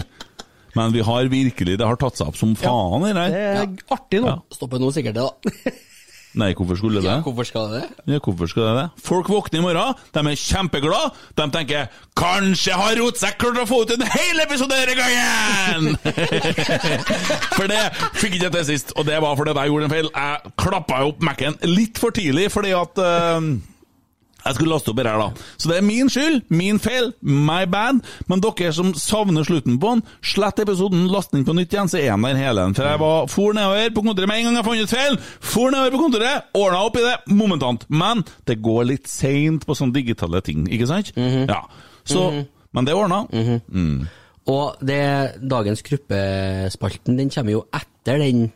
Men 0.74 0.90
vi 0.94 1.02
har 1.06 1.28
virkelig 1.30 1.76
Det 1.78 1.86
har 1.86 1.98
tatt 2.00 2.16
seg 2.18 2.30
opp 2.32 2.38
som 2.38 2.54
faen, 2.58 3.04
det 3.06 3.12
Det 3.14 3.42
er 3.42 3.74
artig 3.94 4.22
nå. 4.24 4.30
Ja. 4.32 4.38
Stopper 4.56 4.80
nå 4.82 4.88
sikkert 4.94 5.18
det, 5.18 5.26
da. 5.26 5.74
Nei, 6.34 6.50
hvorfor 6.58 6.78
skulle 6.80 6.98
det? 6.98 7.06
Ja, 7.06 7.20
Hvorfor 7.22 7.46
skal 7.46 7.68
det 7.70 7.80
det? 7.82 8.14
Ja, 8.14 8.18
hvorfor 8.18 8.48
skal 8.50 8.62
det 8.66 8.72
det? 8.80 8.86
Folk 9.06 9.28
våkner 9.30 9.60
i 9.60 9.62
morgen, 9.62 9.94
de 10.14 10.22
er 10.32 10.38
kjempeglade. 10.40 11.12
De 11.38 11.46
tenker 11.54 11.86
'Kanskje 12.14 12.72
har 12.78 12.96
Rotsekk 12.98 13.38
klart 13.38 13.58
å 13.62 13.66
få 13.66 13.82
ut 13.82 13.92
en 13.94 14.02
hel 14.02 14.40
episode 14.42 14.74
denne 14.74 14.94
gangen!' 14.98 15.96
for 17.56 17.66
det 17.70 17.82
fikk 18.18 18.34
ikke 18.34 18.48
jeg 18.48 18.52
til 18.56 18.66
sist, 18.72 18.92
og 18.96 19.06
det 19.06 19.20
var 19.22 19.36
fordi 19.38 19.54
jeg 19.54 19.70
gjorde 19.70 19.84
en 19.84 19.94
feil. 19.94 20.10
Jeg 20.14 20.54
klappa 20.58 21.02
opp 21.06 21.22
Mac-en 21.22 21.58
litt 21.70 21.98
for 22.02 22.10
tidlig 22.14 22.50
fordi 22.54 22.74
at 22.74 22.98
eh, 22.98 23.40
jeg 24.44 24.54
skulle 24.56 24.72
laste 24.74 24.92
opp 24.92 24.98
her, 25.00 25.08
da. 25.18 25.28
Så 25.56 25.70
det 25.70 25.76
er 25.78 25.86
min 25.86 26.10
skyld, 26.12 26.42
min 26.52 26.78
feil, 26.82 27.12
my 27.22 27.62
bad. 27.70 28.00
Men 28.28 28.42
dere 28.44 28.72
som 28.76 28.92
savner 28.94 29.46
slutten 29.46 29.78
på 29.80 29.94
den, 29.94 30.02
slett 30.24 30.60
episoden, 30.60 31.06
last 31.12 31.32
den 31.32 31.44
på 31.48 31.54
nytt 31.56 31.72
igjen, 31.72 31.88
så 31.88 31.98
er 32.00 32.10
den 32.12 32.26
der 32.28 32.40
hele. 32.40 32.66
For 32.76 32.88
jeg 32.90 33.00
var 33.00 33.30
for 33.32 33.56
nedover 33.56 33.94
på 33.96 34.04
kontoret 34.04 34.28
med 34.28 34.42
en 34.42 34.48
gang 34.50 34.58
jeg 34.60 34.66
fant 34.68 34.82
ut 34.84 34.94
feil. 34.96 35.16
For 35.40 35.72
nedover 35.72 35.94
på 35.96 36.02
kontoret, 36.04 36.50
ordna 36.60 36.82
opp 36.84 36.98
i 37.00 37.06
det 37.06 37.14
momentant. 37.32 37.86
Men 37.88 38.24
det 38.48 38.60
går 38.64 38.84
litt 38.92 39.08
seint 39.08 39.64
på 39.66 39.76
sånne 39.78 39.96
digitale 39.96 40.42
ting, 40.44 40.66
ikke 40.68 40.90
sant? 40.90 41.14
Ja. 41.16 41.62
Så, 42.04 42.28
Men 42.74 42.84
det 42.84 42.92
er 42.92 43.00
ordna. 43.00 43.24
mm. 43.32 44.06
Og 44.46 44.76
det, 44.84 45.40
dagens 45.40 45.80
gruppespalten 45.82 47.16
den 47.16 47.30
kommer 47.32 47.54
jo 47.54 47.62
etter 47.72 48.18
den, 48.20 48.50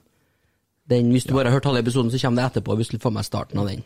den 0.88 1.10
Hvis 1.12 1.24
du 1.24 1.32
bare 1.32 1.48
har 1.48 1.56
hørt 1.56 1.64
halve 1.64 1.80
episoden, 1.80 2.10
så 2.12 2.18
kommer 2.20 2.42
det 2.42 2.50
etterpå 2.50 2.76
hvis 2.76 2.88
du 2.92 2.98
får 3.00 3.10
med 3.16 3.24
starten 3.24 3.58
av 3.62 3.68
den. 3.70 3.82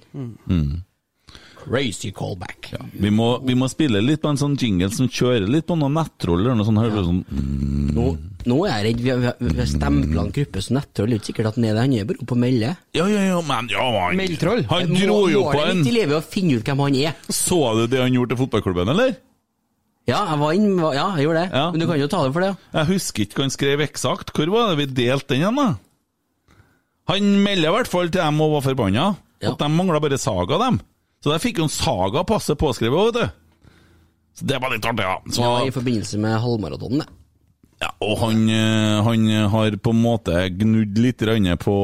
Crazy 1.62 2.10
callback. 2.10 2.72
Vi 2.92 3.10
må, 3.14 3.28
vi 3.46 3.54
må 3.54 3.68
spille 3.70 4.00
litt 4.02 4.22
på 4.22 4.32
en 4.32 4.38
sånn 4.40 4.56
jingle 4.58 4.88
som 4.90 5.06
kjører 5.06 5.46
litt 5.46 5.66
på 5.68 5.76
noen 5.78 5.94
nettroll 5.94 6.40
eller 6.42 6.56
noe 6.58 6.66
sånt. 6.66 6.82
Ja. 6.82 7.04
sånn 7.06 7.20
mm. 7.28 7.92
Nå, 7.94 8.06
nå 8.50 8.56
er 8.66 8.72
jeg 8.72 8.86
redd 8.88 9.02
vi 9.04 9.10
har, 9.12 9.36
vi 9.38 9.54
har- 9.60 9.70
stempla 9.70 10.24
en 10.26 10.32
gruppe 10.34 10.62
som 10.66 10.76
nettroll. 10.80 11.12
Det 11.12 11.14
er 11.14 11.20
ikke 11.22 11.30
sikkert 11.30 11.50
at 11.52 11.58
han 11.60 11.68
er 11.68 11.74
det. 11.76 11.84
Han 11.86 11.94
er 12.00 12.08
bare 12.10 12.22
oppe 12.24 12.36
og 12.36 12.42
melder. 12.42 12.78
Ja, 12.98 13.06
ja, 13.06 13.26
ja, 13.30 13.40
men 13.46 13.68
ja, 13.70 13.84
han, 13.98 14.16
Meldtroll. 14.18 14.64
han 14.72 14.94
dro 14.96 15.18
jo 15.30 15.44
på 15.46 15.52
en 15.52 15.60
Målet 15.62 15.78
mitt 15.82 15.92
i 15.92 15.96
livet 16.00 16.16
er 16.16 16.20
å 16.20 16.30
finne 16.34 16.58
ut 16.58 16.66
hvem 16.72 16.82
han 16.86 16.98
er. 17.04 17.14
Så 17.30 17.60
du 17.78 17.86
det 17.86 18.02
han 18.02 18.16
gjorde 18.18 18.34
til 18.34 18.42
fotballklubben, 18.42 18.90
eller? 18.96 19.14
Ja, 20.10 20.24
jeg 20.32 20.38
var 20.42 20.52
inn, 20.58 20.70
ja, 20.82 21.06
jeg 21.14 21.28
gjorde 21.28 21.44
det. 21.44 21.50
Ja. 21.54 21.66
Men 21.70 21.78
du 21.78 21.86
kan 21.86 22.00
jo 22.00 22.08
ta 22.10 22.24
det 22.26 22.32
for 22.34 22.42
det. 22.42 22.50
ja. 22.50 22.80
Jeg 22.80 22.90
husker 22.96 23.22
ikke 23.22 23.38
hva 23.38 23.46
han 23.46 23.54
skrev 23.54 23.84
eksakt. 23.86 24.32
Hvor 24.34 24.50
var 24.50 24.72
det 24.72 24.80
vi 24.80 25.04
delte 25.06 25.36
den 25.36 25.44
igjen, 25.44 25.60
da? 25.62 25.68
Han 27.12 27.28
melder 27.44 27.70
i 27.70 27.74
hvert 27.76 27.90
fall 27.90 28.10
til 28.10 28.18
dem 28.20 28.40
og 28.42 28.56
var 28.56 28.64
forbanna. 28.66 29.04
Ja. 29.42 29.52
At 29.52 29.62
de 29.62 29.68
mangla 29.70 30.00
bare 30.02 30.18
Saga, 30.18 30.58
dem. 30.58 30.80
Så 31.22 31.30
der 31.30 31.42
fikk 31.42 31.60
jo 31.62 31.68
en 31.68 31.72
Saga 31.72 32.24
passe 32.26 32.56
påskrevet 32.58 33.12
vet 33.12 33.20
du. 33.20 33.66
Så 34.34 34.46
det 34.48 34.58
var 34.62 34.72
litt 34.72 34.86
artig, 34.88 35.04
ja. 35.06 35.18
Så, 35.30 35.42
Ja, 35.42 35.66
I 35.66 35.74
forbindelse 35.74 36.18
med 36.18 36.40
halvmaratonen, 36.40 37.02
det. 37.04 37.08
ja 37.84 37.90
og 38.00 38.18
han, 38.22 38.48
eh, 38.48 39.02
han 39.06 39.28
har 39.52 39.76
på 39.76 39.92
en 39.92 40.02
måte 40.02 40.46
gnudd 40.56 40.98
litt 40.98 41.22
på 41.62 41.76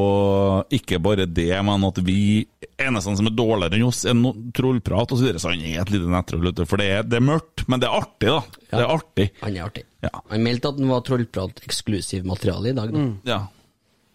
ikke 0.71 0.99
bare 0.99 1.25
det, 1.25 1.53
men 1.63 1.85
at 1.85 2.01
vi 2.03 2.47
eneste 2.79 3.15
som 3.19 3.27
er 3.29 3.35
dårligere 3.35 3.77
enn 3.77 3.87
oss, 3.87 4.05
er 4.05 4.17
no 4.17 4.33
trollprat 4.55 5.11
osv. 5.11 5.19
Så, 5.19 5.25
videre. 5.27 5.39
så 5.43 5.53
han 5.53 5.61
er 5.61 5.81
et 5.83 5.93
lite 5.93 6.09
nettroll. 6.09 6.51
For 6.65 6.81
det 6.81 6.89
er, 6.89 7.03
det 7.03 7.19
er 7.19 7.27
mørkt, 7.27 7.67
men 7.67 7.79
det 7.79 7.89
er 7.89 7.99
artig, 7.99 8.33
da. 8.33 8.41
Det 8.71 8.81
er 8.81 8.95
artig. 8.95 9.29
Han 9.43 9.55
er 9.55 9.69
artig. 9.69 9.85
Ja. 10.03 10.13
Han 10.31 10.43
meldte 10.45 10.71
at 10.71 10.79
han 10.79 10.91
var 10.91 11.05
Trollprat 11.07 11.63
eksklusiv 11.67 12.27
materiale 12.27 12.71
i 12.71 12.77
dag. 12.77 12.93
Da. 12.95 13.07
Ja. 13.27 13.39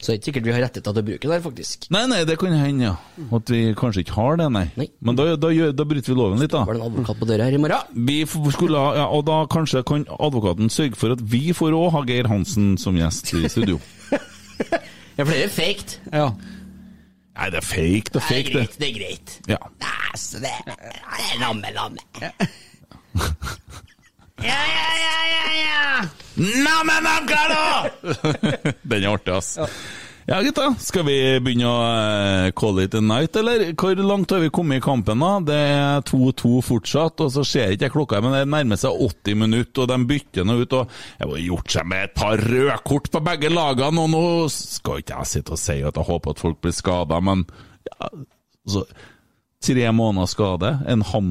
Så 0.03 0.11
det 0.11 0.15
er 0.15 0.19
ikke 0.19 0.27
sikkert 0.27 0.47
vi 0.49 0.53
har 0.53 0.63
rettigheter 0.65 0.93
til 0.93 1.01
å 1.01 1.07
bruke 1.07 1.23
det 1.23 1.31
der, 1.31 1.43
faktisk. 1.45 1.87
Nei, 1.95 2.03
nei, 2.11 2.19
det 2.29 2.35
kan 2.41 2.53
hende, 2.59 2.89
ja. 2.91 2.95
At 3.39 3.53
vi 3.53 3.61
kanskje 3.79 4.03
ikke 4.05 4.17
har 4.19 4.41
det, 4.41 4.49
nei. 4.53 4.65
Nei. 4.77 4.89
Men 5.07 5.17
da, 5.17 5.27
da, 5.41 5.53
da 5.73 5.87
bryter 5.89 6.13
vi 6.13 6.17
loven 6.19 6.43
litt, 6.43 6.53
da. 6.53 6.65
Var 6.67 6.77
det 6.77 6.83
en 6.83 6.89
advokat 6.91 7.21
på 7.23 7.29
døra 7.31 7.47
her 7.49 7.57
i 7.57 7.61
morgen? 7.63 7.95
Vi 8.11 8.19
skulle 8.27 8.83
ha, 8.83 8.91
ja, 8.99 9.07
Og 9.15 9.23
da 9.31 9.39
kanskje 9.51 9.85
kan 9.87 10.05
advokaten 10.19 10.73
sørge 10.75 10.99
for 11.01 11.15
at 11.15 11.23
vi 11.23 11.55
får 11.57 11.79
òg 11.79 11.89
ha 11.95 12.03
Geir 12.11 12.29
Hansen 12.29 12.75
som 12.81 12.99
gjest 12.99 13.33
i 13.39 13.47
studio. 13.53 13.81
Ja, 15.15 15.23
for 15.23 15.31
det 15.31 15.45
er 15.45 15.51
faked. 15.55 15.93
Ja. 16.11 16.25
Nei, 17.39 17.47
det 17.55 17.61
er 17.61 17.67
fake, 17.67 18.11
det 18.11 18.19
er 18.19 18.25
Det 18.27 18.39
er 18.39 18.49
greit, 18.51 18.77
det 18.81 18.89
er 18.89 18.95
greit. 18.99 19.35
Ja. 19.47 19.59
Nei, 19.83 20.19
så 20.19 20.41
det 20.43 20.51
det 20.67 20.75
er 20.75 21.39
lamme, 21.39 21.71
lamme. 21.75 22.03
Ja, 24.45 24.61
ja, 24.69 24.89
ja, 25.01 25.19
ja, 25.35 25.45
ja! 25.59 26.09
Neimen, 26.37 27.07
avklare! 27.09 27.93
Den 28.83 29.05
er 29.07 29.15
artig, 29.15 29.33
ass. 29.33 29.55
Ja, 30.29 30.43
gutta. 30.45 30.67
Skal 30.81 31.05
vi 31.05 31.15
begynne 31.45 31.69
å 31.69 31.79
eh, 31.85 32.51
call 32.57 32.83
it 32.83 32.97
a 32.97 33.01
night, 33.05 33.37
eller? 33.41 33.65
Hvor 33.77 33.97
langt 34.05 34.33
har 34.33 34.41
vi 34.41 34.51
kommet 34.53 34.81
i 34.81 34.85
kampen, 34.85 35.25
da? 35.25 35.33
Det 35.49 35.57
er 35.57 36.05
2-2 36.09 36.53
fortsatt, 36.65 37.25
og 37.25 37.33
så 37.33 37.45
ser 37.49 37.73
ikke 37.73 37.89
jeg 37.89 37.95
klokka, 37.97 38.21
men 38.25 38.37
det 38.37 38.43
nærmer 38.53 38.81
seg 38.81 39.01
80 39.07 39.41
minutter, 39.47 39.85
og 39.85 39.93
de 39.93 40.11
bytter 40.13 40.49
nå 40.49 40.59
ut, 40.61 40.77
og 40.77 40.93
det 40.93 41.29
har 41.29 41.43
gjort 41.45 41.77
seg 41.77 41.91
med 41.93 42.07
et 42.09 42.17
par 42.17 42.45
rødkort 42.45 43.11
på 43.17 43.25
begge 43.31 43.53
lagene, 43.53 44.05
og 44.05 44.13
nå 44.13 44.25
skal 44.53 45.01
ikke 45.01 45.21
jeg 45.23 45.33
sitte 45.33 45.57
og 45.57 45.61
si 45.65 45.81
at 45.81 46.01
jeg 46.01 46.09
håper 46.09 46.37
at 46.37 46.45
folk 46.45 46.61
blir 46.65 46.77
skada, 46.77 47.21
men 47.25 47.49
ja, 47.89 48.13
så 48.77 48.87
Tre 49.65 49.85
måneder 49.97 50.29
skade, 50.29 50.71
en 50.93 51.01
ham... 51.09 51.29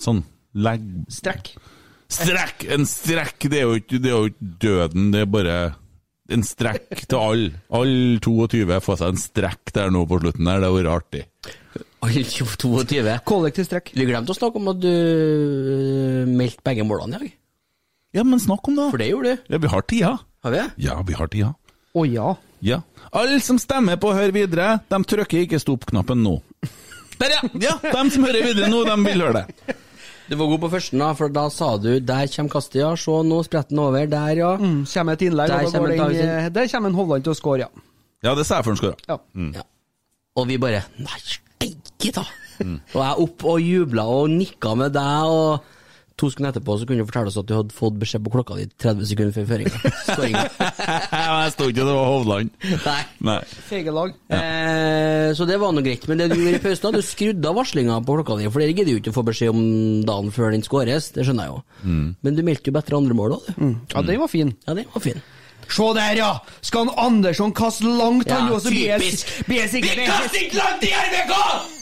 Sånn 0.00 0.22
legg... 0.56 0.84
Strekk. 1.12 1.50
Strekk! 2.12 2.66
En 2.74 2.84
strekk, 2.88 3.48
det 3.50 3.60
er 3.60 3.64
jo 3.68 3.78
ikke, 3.80 4.00
det 4.02 4.10
er 4.10 4.16
jo 4.16 4.30
ikke 4.30 4.50
døden, 4.64 5.08
det 5.14 5.24
er 5.24 5.30
bare 5.30 5.56
en 6.32 6.44
strekk 6.46 7.04
til 7.04 7.18
alle. 7.18 7.62
Alle 7.74 8.20
22 8.24 8.80
får 8.84 9.00
seg 9.00 9.12
en 9.12 9.20
strekk 9.20 9.72
der 9.76 9.92
nå 9.92 10.04
på 10.08 10.20
slutten 10.22 10.48
der, 10.48 10.62
det 10.62 10.70
hadde 10.70 10.78
vært 10.78 10.92
artig. 10.94 11.24
Alle 12.04 12.24
22. 12.28 13.16
Kollektiv 13.28 13.68
strekk. 13.68 13.92
Vi 13.96 14.06
glemte 14.08 14.34
å 14.34 14.36
snakke 14.36 14.60
om 14.60 14.70
at 14.74 14.80
du 14.82 14.90
øh, 14.90 16.24
meldte 16.28 16.64
begge 16.66 16.86
målene 16.86 17.16
i 17.16 17.24
dag. 17.24 17.36
Ja, 18.14 18.22
men 18.22 18.40
snakk 18.42 18.68
om 18.70 18.76
det. 18.78 18.88
For 18.92 19.02
det 19.02 19.10
gjorde 19.10 19.34
du. 19.34 19.46
Ja, 19.50 19.60
vi 19.60 19.70
har 19.72 19.86
tida. 19.90 20.10
Har 20.44 20.54
vi? 20.54 20.64
Ja, 20.84 20.98
vi 21.06 21.16
har 21.18 21.30
tida. 21.32 21.54
Å 21.94 22.04
ja. 22.06 22.34
Ja. 22.64 22.80
Alle 23.14 23.40
som 23.44 23.58
stemmer 23.60 23.98
på 24.00 24.12
Hør 24.14 24.32
videre, 24.34 24.78
de 24.90 25.00
trykker 25.10 25.44
ikke 25.44 25.60
stopp-knappen 25.62 26.22
nå. 26.24 26.38
Der, 27.20 27.34
ja! 27.36 27.40
ja! 27.62 27.74
De 27.82 28.04
som 28.10 28.24
hører 28.26 28.46
videre 28.48 28.70
nå, 28.70 28.84
de 28.88 28.96
vil 29.04 29.24
høre 29.24 29.42
det. 29.42 29.76
Du 30.28 30.36
var 30.40 30.46
god 30.54 30.60
på 30.62 30.70
førsten, 30.72 31.02
da, 31.02 31.10
for 31.12 31.28
da 31.28 31.48
sa 31.52 31.76
du 31.76 32.00
'der 32.00 32.28
kommer 32.32 32.50
kastet', 32.50 32.80
ja. 32.80 32.94
Se 32.96 33.10
nå, 33.10 33.42
spretter 33.44 33.68
den 33.68 33.78
over. 33.78 34.06
Der, 34.06 34.36
ja. 34.36 34.56
Mm, 34.56 34.86
kommer 34.86 35.12
et 35.12 35.22
innlegg, 35.22 35.48
Der 35.48 35.66
og 35.66 35.72
da 35.72 35.78
kommer 35.78 35.88
den, 35.88 36.16
eh, 36.16 36.48
der 36.48 36.68
kommer 36.68 36.88
en 36.88 36.94
Hovland 36.94 37.24
til 37.24 37.32
å 37.32 37.36
score, 37.36 37.58
ja. 37.58 37.68
Ja, 38.24 38.34
det 38.34 38.46
sa 38.46 38.56
jeg 38.56 38.64
før 38.64 38.72
han 38.72 38.80
skåra. 38.80 38.96
ja. 39.08 39.18
ja. 39.54 39.62
Og 40.36 40.48
vi 40.48 40.56
bare 40.58 40.82
Nei, 40.98 41.18
steike 41.20 42.12
ta! 42.12 42.24
Og 42.94 43.00
jeg 43.02 43.14
opp 43.18 43.44
og 43.44 43.60
jubla 43.60 44.02
og 44.06 44.30
nikka 44.30 44.74
med 44.78 44.92
deg, 44.94 45.24
og 45.28 45.60
to 46.20 46.28
sekunder 46.30 46.52
etterpå 46.52 46.76
så 46.78 46.86
kunne 46.86 47.02
du 47.02 47.08
fortelle 47.08 47.30
oss 47.30 47.38
at 47.40 47.48
du 47.48 47.54
hadde 47.56 47.74
fått 47.74 47.96
beskjed 47.98 48.22
på 48.24 48.32
klokka 48.34 48.58
di 48.60 48.66
30 48.70 49.08
sekunder 49.10 49.34
før 49.34 49.48
føringa. 49.50 50.44
Jeg 51.24 51.54
sto 51.54 51.68
ikke, 51.70 51.80
det 51.80 51.88
var 51.90 52.10
Hovland. 52.12 52.52
Nei. 52.84 53.00
Nei. 53.28 53.36
Feige 53.68 53.94
lag. 53.94 54.14
Eh, 54.38 55.32
så 55.34 55.48
det 55.50 55.58
var 55.62 55.74
nå 55.74 55.82
greit. 55.84 56.06
Men 56.10 56.22
det 56.22 56.30
du 56.32 56.38
gjorde 56.38 56.60
i 56.60 56.62
pausen, 56.62 56.94
du 56.94 57.02
skrudde 57.04 57.50
av 57.50 57.58
varslinga 57.58 57.98
på 58.06 58.18
klokka 58.20 58.38
di. 58.38 58.48
For 58.50 58.62
dere 58.62 58.76
gidder 58.76 58.94
jo 58.94 59.02
ikke 59.02 59.14
å 59.14 59.18
få 59.18 59.26
beskjed 59.26 59.54
om 59.54 59.62
dagen 60.06 60.30
før 60.34 60.54
den 60.54 60.66
skåres, 60.66 61.10
det 61.16 61.26
skjønner 61.26 61.50
jeg 61.50 61.56
jo. 61.56 61.62
Men 62.24 62.38
du 62.38 62.44
meldte 62.46 62.70
jo 62.70 62.76
bedre 62.78 63.00
andre 63.02 63.18
mål 63.18 63.38
òg, 63.40 63.48
du. 63.50 63.72
Ja, 63.94 64.04
den 64.06 64.22
var 64.22 64.30
fin. 64.30 64.54
Ja, 64.68 64.78
den 64.78 64.90
var 64.94 65.02
fin. 65.02 65.22
Se 65.70 65.86
der, 65.96 66.16
ja! 66.18 66.30
Skal 66.60 66.86
han 66.88 66.98
Andersson 67.06 67.52
kaste 67.54 67.84
langt, 67.88 68.28
han 68.30 68.48
Ja, 68.48 68.54
også? 68.56 68.68
typisk. 68.70 69.30
blir 69.46 69.68
sikkert 69.68 70.02
ikke 70.40 70.56
langt 70.58 70.82
i 70.84 70.90
RBK! 70.92 71.32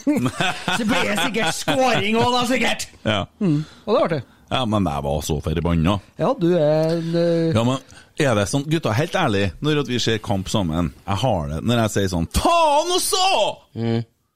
Så 0.77 0.85
blir 0.85 1.09
det 1.09 1.17
sikkert 1.23 1.55
scoring 1.55 2.17
òg, 2.19 2.29
da, 2.35 2.45
sikkert. 2.49 2.87
Ja. 3.03 3.19
Og 3.41 3.57
det 3.59 3.97
var 3.99 4.05
artig. 4.07 4.21
ja, 4.51 4.63
men 4.65 4.85
jeg 4.91 5.03
var 5.03 5.21
så 5.25 5.37
forbanna. 5.41 5.97
Ja, 6.19 6.33
du 6.39 6.49
er 6.57 6.97
eh, 6.99 7.53
Ja, 7.55 7.63
men 7.63 7.77
er 8.19 8.35
det 8.37 8.47
sånn, 8.51 8.65
gutta, 8.69 8.91
helt 8.93 9.15
ærlig, 9.17 9.45
når 9.65 9.79
at 9.83 9.87
vi 9.89 9.97
ser 9.99 10.19
kamp 10.21 10.47
sammen 10.51 10.91
Jeg 11.07 11.15
har 11.23 11.47
det 11.49 11.61
når 11.65 11.79
jeg 11.81 11.93
sier 11.95 12.09
sånn 12.11 12.27
Faen 12.35 12.91
også! 12.93 13.23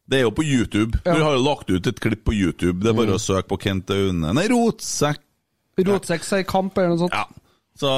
Det 0.08 0.18
er 0.18 0.24
jo 0.24 0.32
på 0.32 0.44
YouTube. 0.48 0.98
Vi 1.04 1.20
har 1.20 1.34
jo 1.36 1.44
lagt 1.44 1.70
ut 1.70 1.88
et 1.92 2.00
klipp 2.00 2.24
på 2.26 2.32
YouTube. 2.34 2.80
Det 2.80 2.94
er 2.94 2.96
bare 2.96 3.18
å 3.18 3.22
søke 3.22 3.50
på 3.52 3.58
Kent 3.60 3.92
Aune 3.92 4.32
Nei, 4.38 4.46
Rotsekk. 4.48 5.20
Rotsekk 5.84 6.24
sier 6.26 6.46
kamp 6.48 6.78
eller 6.80 6.96
noe 6.96 7.02
sånt. 7.04 7.14
Ja. 7.14 7.26
Så, 7.78 7.90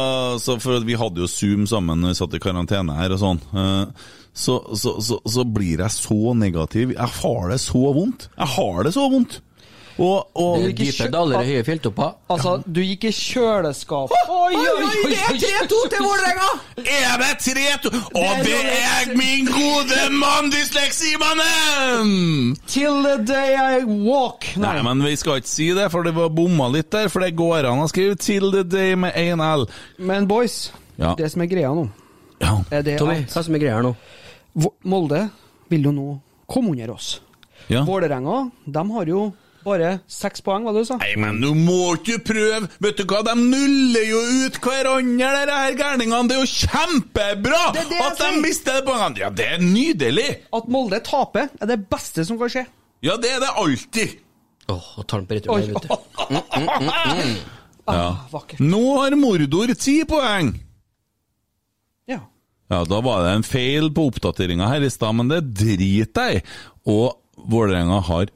så 0.43 0.57
for 0.59 0.83
vi 0.83 0.97
hadde 0.99 1.21
jo 1.23 1.27
Zoom 1.31 1.67
sammen 1.69 2.01
når 2.03 2.11
vi 2.11 2.17
satt 2.19 2.33
i 2.35 2.41
karantene 2.43 2.97
her 2.97 3.13
og 3.15 3.21
sånn. 3.21 3.39
eh, 3.55 4.07
Så, 4.35 4.55
så, 4.77 4.91
så, 5.01 5.43
blir 5.47 5.81
jeg 5.81 5.91
så 5.95 6.33
negativ. 6.37 6.91
Jeg 6.95 7.13
har 7.21 7.49
det 7.51 7.59
så 7.63 7.81
vondt. 7.95 8.27
Jeg 8.37 8.51
har 8.55 8.83
det 8.85 8.93
så 8.95 9.07
vondt. 9.11 9.39
Og, 9.99 10.29
og 10.39 10.61
du 10.63 10.69
gikk 10.71 11.01
i 11.03 11.09
daler 11.11 11.41
og 11.41 11.47
høye 11.49 11.63
fjelltopper. 11.67 12.13
Altså, 12.31 12.53
du 12.65 12.79
gikk 12.85 13.03
i 13.09 13.11
kjøleskap 13.11 14.13
Oi, 14.15 14.21
oi, 14.31 14.55
oi! 14.55 14.63
oi. 15.27 15.35
til 15.91 15.99
Vålerenga! 16.05 16.45
Er 16.79 17.19
det 17.19 17.33
3-2? 17.43 17.91
Og 18.15 18.39
det 18.45 18.61
er 18.77 19.11
min 19.19 19.43
gode 19.49 19.99
mann, 20.15 20.47
Dysleksimannen! 20.53 22.55
Till 22.67 23.03
the 23.03 23.17
day 23.27 23.55
I 23.55 23.83
walk. 23.83 24.45
Nei, 24.57 24.81
men 24.85 25.03
vi 25.03 25.15
skal 25.19 25.37
ikke 25.41 25.49
si 25.51 25.69
det, 25.75 25.89
for 25.91 26.03
det 26.07 26.13
var 26.15 26.29
bomma 26.33 26.67
litt 26.71 26.91
der. 26.95 27.09
For 27.11 27.19
det 27.23 27.33
går 27.39 27.65
an 27.69 27.83
å 27.83 27.87
skrive 27.91 28.15
'Till 28.15 28.51
the 28.55 28.63
day' 28.63 28.95
med 28.95 29.13
én 29.15 29.41
L. 29.43 29.65
Men 29.97 30.27
boys, 30.27 30.71
Ja. 30.97 31.15
det 31.15 31.31
som 31.31 31.41
er 31.41 31.45
greia 31.47 31.73
nå, 31.73 31.89
Ja. 32.41 32.63
er 32.71 32.81
det 32.81 32.97
Tommy, 32.99 33.25
hva 33.25 33.43
som 33.43 33.55
er 33.55 33.59
greia 33.59 33.81
nå? 33.81 33.95
Molde 34.83 35.29
vil 35.69 35.83
jo 35.83 35.91
nå 35.91 36.19
komme 36.47 36.69
under 36.71 36.91
oss. 36.91 37.21
ja. 37.69 37.83
Vålerenga, 37.83 38.51
de 38.65 38.91
har 38.91 39.05
jo 39.05 39.33
bare 39.65 39.91
seks 40.09 40.41
poeng, 40.45 40.63
hva 40.65 40.73
du 40.75 40.81
sa? 40.87 40.97
Nei, 41.01 41.13
men 41.19 41.39
du 41.43 41.51
må 41.57 41.95
ikke 41.97 42.19
prøve! 42.29 42.69
Vet 42.83 43.01
du 43.01 43.03
hva, 43.09 43.19
de 43.27 43.35
nuller 43.39 44.05
jo 44.07 44.21
ut 44.45 44.59
hverandre, 44.63 45.29
de 45.49 45.57
her 45.59 45.77
gærningene. 45.79 46.23
Det 46.29 46.37
er 46.37 46.41
jo 46.43 46.49
kjempebra 46.53 47.61
Det 47.75 47.83
er 47.83 47.91
det 47.91 47.99
at 48.05 48.17
de 48.21 48.29
sier. 48.29 48.41
mister 48.45 48.79
det 48.79 48.85
poengene! 48.87 49.21
Ja, 49.23 49.29
det 49.35 49.47
er 49.57 49.63
nydelig! 49.63 50.29
At 50.55 50.71
Molde 50.71 51.01
taper, 51.05 51.51
er 51.59 51.71
det 51.73 51.79
beste 51.91 52.25
som 52.27 52.39
kan 52.41 52.51
skje. 52.55 52.65
Ja, 53.05 53.15
det 53.21 53.31
er 53.35 53.43
det 53.43 53.51
alltid. 53.61 54.17
Åh, 54.69 54.75
oh, 54.99 55.03
tar 55.03 55.23
den 55.23 55.29
på 55.29 55.39
retur 55.39 55.55
vet 55.57 55.83
du. 55.85 55.87
Ja. 57.89 58.09
Vakkert. 58.29 58.59
Nå 58.61 58.81
har 58.99 59.15
Mordor 59.17 59.71
ti 59.73 59.95
poeng! 60.05 60.51
Ja. 62.09 62.19
Ja, 62.69 62.83
da 62.85 62.99
var 63.01 63.23
det 63.25 63.31
en 63.39 63.45
feil 63.47 63.89
på 63.95 64.03
oppdateringa 64.11 64.67
her 64.69 64.85
i 64.85 64.91
stad, 64.93 65.15
men 65.17 65.31
det 65.31 65.39
driter 65.57 66.35
jeg 66.35 66.43
i. 66.43 66.43
Og 66.93 67.15
Vålerenga 67.49 67.97
har. 68.05 68.29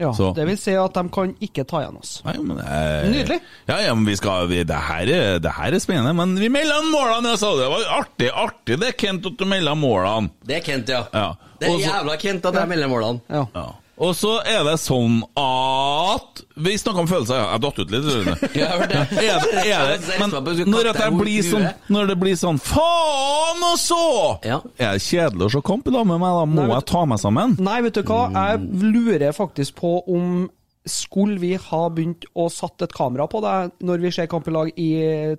Ja. 0.00 0.10
Så- 0.16 0.32
Det 0.34 0.46
vil 0.48 0.56
si 0.58 0.72
at 0.80 0.94
de 0.96 1.02
kan 1.12 1.34
ikke 1.44 1.66
ta 1.68 1.82
igjen 1.84 1.98
oss. 2.00 2.14
Nei, 2.24 2.34
men, 2.38 2.58
eh, 2.64 3.08
Nydelig. 3.12 3.40
Ja, 3.68 3.76
ja, 3.84 3.94
men 3.94 4.04
vi 4.08 4.16
skal, 4.16 4.48
vi, 4.50 4.62
det, 4.64 4.80
her 4.88 5.12
er, 5.16 5.38
det 5.44 5.52
her 5.58 5.76
er 5.76 5.82
spennende, 5.84 6.14
men 6.16 6.34
vi 6.40 6.48
melder 6.48 6.82
målene, 6.90 7.34
jeg 7.34 7.42
sa 7.42 7.52
det. 7.60 7.68
Var 7.70 7.86
artig, 8.00 8.30
artig 8.32 8.80
det, 8.80 8.96
Kent, 8.96 9.26
at 9.26 9.36
du 9.38 9.44
melder 9.44 9.76
målene. 9.78 10.30
Det 10.46 10.56
er 10.58 10.64
Kent, 10.66 10.88
ja. 10.88 11.04
Ja. 11.12 11.28
Det 11.60 11.68
er 11.68 11.74
Også, 11.76 11.86
jævla 11.92 12.16
Kent 12.18 12.46
at 12.50 12.54
jeg 12.62 12.68
melder 12.74 12.88
målene. 12.88 13.20
Ja. 13.28 13.44
Ja. 13.54 13.66
Og 14.00 14.14
så 14.16 14.38
er 14.48 14.62
det 14.64 14.78
sånn 14.80 15.20
at 15.36 16.40
Vi 16.60 16.72
snakka 16.80 17.02
om 17.02 17.08
følelser, 17.08 17.36
ja. 17.36 17.48
Jeg 17.52 17.62
datt 17.64 17.80
ut 17.80 17.92
litt. 17.92 18.06
Ja. 18.60 18.68
Er 18.80 18.88
det, 18.88 19.64
er 19.68 19.90
det, 19.92 20.16
men 20.20 20.32
når, 20.72 20.90
blir 21.20 21.44
sånn, 21.44 21.66
når 21.92 22.12
det 22.12 22.16
blir 22.20 22.38
sånn 22.40 22.60
Faen, 22.60 23.60
og 23.70 23.76
så! 23.80 24.04
Ja. 24.46 24.60
Er 24.80 24.96
det 24.96 25.04
kjedelig 25.04 25.48
å 25.48 25.52
se 25.56 25.62
kamp 25.66 25.88
i 25.88 25.94
lag 25.94 26.08
med 26.08 26.20
meg? 26.22 26.38
Da 26.40 26.46
må 26.48 26.64
Nei, 26.64 26.70
jeg 26.72 26.86
ta 26.90 27.04
meg 27.08 27.20
sammen. 27.22 27.56
Nei, 27.60 27.76
vet 27.86 28.00
du 28.00 28.02
hva? 28.08 28.22
Jeg 28.34 28.88
lurer 28.96 29.36
faktisk 29.36 29.76
på 29.82 29.98
om 30.08 30.48
skulle 30.90 31.38
vi 31.40 31.54
ha 31.60 31.80
begynt 31.94 32.26
å 32.34 32.48
satt 32.52 32.84
et 32.84 32.94
kamera 32.96 33.26
på 33.30 33.40
deg 33.44 33.72
når 33.86 34.04
vi 34.04 34.12
ser 34.14 34.28
kamp 34.30 34.48
i 34.50 34.54
lag 34.54 34.70
i 34.74 34.90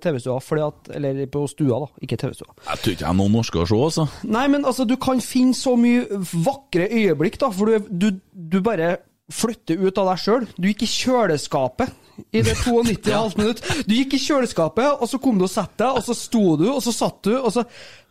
TV-stua, 0.02 0.40
fordi 0.42 0.64
at 0.66 0.92
Eller 0.96 1.22
på 1.32 1.44
stua, 1.50 1.84
da, 1.84 1.88
ikke 2.04 2.18
TV-stua. 2.20 2.52
Jeg 2.66 2.82
tror 2.82 2.96
ikke 2.96 3.04
jeg 3.04 3.10
er 3.10 3.18
noen 3.20 3.36
norske 3.36 3.62
å 3.62 3.68
se, 3.68 3.78
altså. 3.86 4.08
Nei, 4.28 4.44
men 4.52 4.66
altså, 4.68 4.86
du 4.88 4.96
kan 5.00 5.22
finne 5.24 5.56
så 5.56 5.76
mye 5.78 6.20
vakre 6.44 6.88
øyeblikk, 6.90 7.40
da, 7.42 7.50
for 7.54 7.70
du, 7.72 7.88
du, 7.88 8.20
du 8.32 8.60
bare 8.64 8.96
flytter 9.32 9.80
ut 9.80 9.98
av 10.00 10.12
deg 10.12 10.22
sjøl. 10.22 10.46
Du 10.58 10.68
gikk 10.68 10.84
i 10.84 10.90
kjøleskapet 10.90 11.98
i 12.36 12.42
det 12.44 12.54
92,5 12.64 13.38
minutt. 13.40 13.62
Du 13.88 13.94
gikk 13.96 14.16
i 14.16 14.22
kjøleskapet, 14.22 15.00
og 15.00 15.10
så 15.10 15.20
kom 15.22 15.40
du 15.40 15.46
og 15.46 15.52
satte 15.52 15.84
deg, 15.84 15.98
og 15.98 16.06
så 16.06 16.16
sto 16.16 16.44
du, 16.60 16.66
og 16.72 16.82
så 16.84 16.94
satt 16.94 17.22
du, 17.28 17.34
og 17.38 17.50
så 17.54 17.64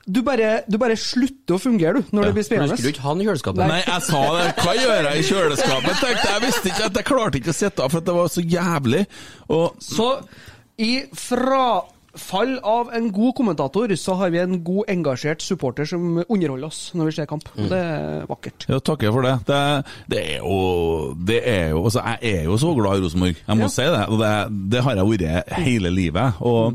Du 0.06 0.22
bare, 0.26 0.64
du 0.66 0.78
bare 0.82 0.96
slutter 0.98 1.56
å 1.56 1.62
fungere, 1.62 2.02
du, 2.02 2.14
når 2.16 2.30
det 2.30 2.34
blir 2.40 2.46
spennende. 2.48 2.74
du 2.74 2.82
skulle 2.82 2.94
ikke 2.96 3.04
ha 3.06 3.14
den 3.14 3.22
i 3.22 3.28
kjøleskapet. 3.30 3.64
Nei, 3.70 3.82
jeg 3.86 4.06
sa 4.08 4.22
det. 4.38 4.46
Hva 4.64 4.74
gjør 4.80 5.10
jeg 5.10 5.20
i 5.20 5.28
kjøleskapet? 5.28 6.00
Tenkte 6.02 6.30
jeg. 6.32 6.44
visste 6.48 6.72
ikke 6.72 6.88
at 6.90 7.02
jeg 7.02 7.08
klarte 7.12 7.42
ikke 7.42 7.54
å 7.54 7.58
sitte 7.60 7.86
av, 7.86 7.94
for 7.94 8.02
at 8.02 8.08
det 8.10 8.16
var 8.18 8.32
så 8.34 8.42
jævlig. 8.42 9.04
Og 9.54 9.84
Så 9.86 10.08
i 10.82 10.92
frafall 12.12 12.58
av 12.68 12.90
en 12.94 13.12
god 13.12 13.34
kommentator, 13.38 13.92
så 13.96 14.16
har 14.20 14.30
vi 14.34 14.40
en 14.42 14.58
god 14.64 14.90
engasjert 14.92 15.42
supporter 15.42 15.86
som 15.88 16.18
underholder 16.28 16.68
oss 16.68 16.92
når 16.94 17.06
vi 17.06 17.12
ser 17.16 17.26
kamp. 17.30 17.46
Mm. 17.56 17.70
Det 17.72 17.78
er 17.80 18.26
vakkert. 18.30 18.66
Ja, 18.70 18.80
takker 18.80 19.12
for 19.16 19.22
det. 19.28 19.36
Det, 19.48 19.62
det 20.12 20.22
er 20.36 20.38
jo 20.44 21.14
Det 21.16 21.40
er 21.48 21.70
jo 21.72 21.84
Altså, 21.86 22.02
jeg 22.22 22.36
er 22.42 22.44
jo 22.50 22.58
så 22.58 22.74
glad 22.76 23.00
i 23.00 23.06
Rosenborg, 23.06 23.36
jeg 23.48 23.58
må 23.58 23.64
Ja. 23.64 23.68
si 23.68 23.82
det. 23.82 24.04
Det, 24.20 24.32
det 24.72 24.84
har 24.84 24.96
jeg 24.96 25.08
vært 25.12 25.54
hele 25.66 25.90
livet. 25.90 26.34
Og 26.40 26.74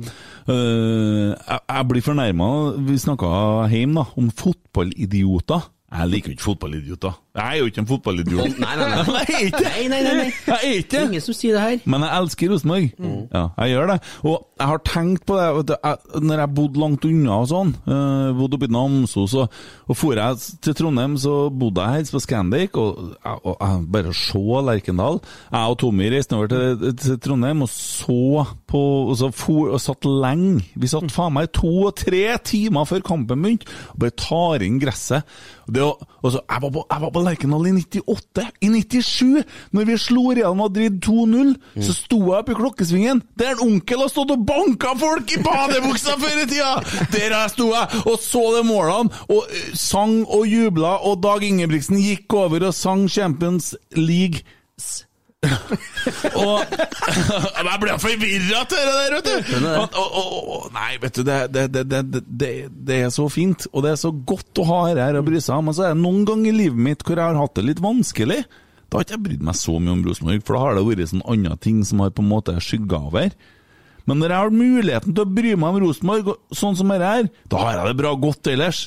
øh, 0.48 1.34
jeg, 1.36 1.60
jeg 1.68 1.88
blir 1.88 2.02
fornærma 2.02 2.50
Vi 2.88 2.98
snakka 2.98 3.68
hjemme 3.72 4.00
da, 4.00 4.04
om 4.16 4.30
fotballidioter. 4.30 5.72
Jeg 5.96 6.08
liker 6.10 6.28
jo 6.32 6.34
ikke 6.36 6.42
fotballidioter. 6.42 7.12
Jeg 7.36 7.52
er 7.52 7.58
jo 7.60 7.68
ikke 7.68 7.82
en 7.82 7.88
fotballidiot. 7.90 8.58
Nei, 8.62 8.74
nei, 8.80 8.88
nei. 8.88 9.16
jeg 9.28 9.36
er 9.36 9.48
ikke 9.50 9.60
det. 9.60 9.72
Nei, 9.76 9.86
nei, 9.92 10.00
nei, 10.06 10.14
nei. 10.22 10.28
Jeg 10.46 10.56
Det 10.56 10.82
ikke 10.82 11.02
ingen 11.10 11.24
som 11.24 11.36
sier 11.36 11.56
det 11.56 11.64
her. 11.64 11.82
Men 11.84 12.06
jeg 12.06 12.22
elsker 12.22 12.52
Rosenborg. 12.52 12.86
Ja, 13.34 13.42
jeg 13.60 13.74
gjør 13.74 13.90
det. 13.92 13.98
Og 14.24 14.36
jeg 14.56 14.70
har 14.70 14.82
tenkt 14.88 15.26
på 15.28 15.36
det 15.36 15.76
jeg, 15.76 16.22
når 16.24 16.42
jeg 16.42 16.54
bodde 16.56 16.80
langt 16.80 17.04
unna 17.04 17.40
og 17.42 17.48
sånn. 17.50 17.74
Uh, 17.84 18.32
bodde 18.38 18.56
oppe 18.56 18.70
i 18.70 18.72
Namsos, 18.72 19.34
og, 19.36 19.58
og 19.84 19.98
for 20.00 20.16
jeg 20.16 20.40
til 20.64 20.76
Trondheim, 20.78 21.18
så 21.20 21.34
bodde 21.52 21.84
jeg 21.84 22.00
helst 22.00 22.16
på 22.16 22.22
Scandic. 22.24 22.80
Og, 22.80 23.12
og, 23.20 23.50
og 23.52 23.86
bare 23.92 24.14
se 24.16 24.62
Lerkendal. 24.70 25.20
Jeg 25.50 25.74
og 25.74 25.78
Tommy 25.82 26.08
reiste 26.12 26.38
over 26.38 26.50
til, 26.52 26.96
til 27.02 27.20
Trondheim 27.20 27.66
og 27.66 27.70
så 27.72 28.46
på 28.66 28.82
og, 28.96 29.14
så 29.18 29.30
for, 29.34 29.74
og 29.74 29.82
satt 29.82 30.08
lenge. 30.08 30.64
Vi 30.78 30.90
satt 30.90 31.12
faen 31.12 31.36
meg 31.36 31.52
to 31.56 31.72
og 31.88 31.94
tre 31.98 32.24
timer 32.46 32.88
før 32.88 33.04
kampen 33.06 33.44
begynte, 33.44 33.68
og 33.92 34.00
bare 34.02 34.16
tar 34.16 34.64
inn 34.66 34.80
gresset. 34.82 35.26
Det, 35.66 35.82
og 35.82 36.28
så, 36.30 36.40
jeg 36.40 36.62
var 36.62 36.72
på, 36.72 36.84
jeg 36.90 37.02
var 37.02 37.12
på 37.12 37.25
Lerkendal 37.26 37.66
i 37.68 37.74
98. 37.76 38.46
I 38.64 38.70
97, 38.72 39.44
når 39.76 39.88
vi 39.90 39.98
slo 40.00 40.24
Real 40.36 40.56
Madrid 40.58 41.00
2-0, 41.04 41.54
så 41.82 41.96
sto 41.96 42.20
jeg 42.24 42.40
oppe 42.40 42.54
i 42.54 42.58
klokkesvingen 42.58 43.22
der 43.38 43.54
en 43.56 43.64
onkel 43.66 44.04
har 44.04 44.12
stått 44.12 44.32
og 44.36 44.44
banka 44.48 44.94
folk 45.00 45.32
i 45.36 45.40
badebuksa 45.44 46.16
før 46.22 46.42
i 46.42 46.46
tida! 46.50 46.72
Der 47.12 47.34
jeg 47.34 47.54
sto 47.54 47.70
jeg 47.72 48.02
og 48.06 48.18
så 48.22 48.44
de 48.56 48.62
målene, 48.68 49.10
og 49.32 49.50
sang 49.76 50.22
og 50.24 50.46
jubla, 50.48 50.96
og 51.06 51.20
Dag 51.24 51.44
Ingebrigtsen 51.46 51.98
gikk 52.00 52.32
over 52.36 52.68
og 52.70 52.74
sang 52.76 53.06
Champions 53.10 53.74
League. 53.96 54.42
Og 56.42 56.76
Jeg 57.56 57.80
ble 57.82 57.96
forvirra 58.02 58.60
av 58.60 58.68
det 58.70 58.82
der, 58.86 59.16
vet 59.16 59.28
du! 59.30 59.64
Og, 59.70 59.96
og, 60.00 60.36
og, 60.56 60.68
nei, 60.74 60.92
vet 61.02 61.18
du, 61.18 61.22
det, 61.26 61.38
det, 61.54 61.64
det, 61.86 62.52
det, 62.70 62.98
er 62.98 63.10
så 63.14 63.26
fint, 63.32 63.66
og 63.72 63.84
det 63.86 63.94
er 63.94 64.00
så 64.00 64.12
godt 64.12 64.62
å 64.62 64.68
ha 64.68 64.78
dette 64.88 65.08
her 65.08 65.18
og 65.20 65.26
bry 65.28 65.40
seg 65.42 65.58
om. 65.58 65.68
Men 65.68 65.76
så 65.78 65.88
er 65.88 65.94
det 65.94 66.02
noen 66.02 66.24
ganger 66.28 66.50
i 66.52 66.56
livet 66.64 66.86
mitt 66.88 67.04
hvor 67.06 67.18
jeg 67.18 67.30
har 67.30 67.40
hatt 67.40 67.58
det 67.58 67.66
litt 67.68 67.82
vanskelig. 67.84 68.40
Da 68.86 68.98
har 68.98 69.06
ikke 69.06 69.16
jeg 69.16 69.24
brydd 69.26 69.44
meg 69.48 69.58
så 69.58 69.76
mye 69.80 69.96
om 69.96 70.06
Rosenborg, 70.06 70.46
for 70.46 70.56
da 70.56 70.62
har 70.62 70.78
det 70.78 70.86
vært 70.86 71.12
sånne 71.12 71.30
andre 71.36 71.60
ting 71.66 71.82
som 71.86 72.02
har 72.04 72.14
på 72.14 72.24
en 72.24 72.30
måte 72.30 72.56
skygga 72.62 73.02
over. 73.10 73.34
Men 74.06 74.20
når 74.22 74.32
jeg 74.32 74.38
har 74.44 74.54
muligheten 74.54 75.14
til 75.16 75.24
å 75.24 75.34
bry 75.36 75.52
meg 75.58 75.74
om 75.74 75.80
Rosenborg, 75.82 76.30
sånn 76.54 76.76
som 76.78 76.92
dette 76.94 77.10
her, 77.10 77.28
da 77.50 77.62
har 77.64 77.80
jeg 77.80 77.90
det 77.90 77.98
bra 77.98 78.12
godt 78.22 78.52
ellers. 78.52 78.84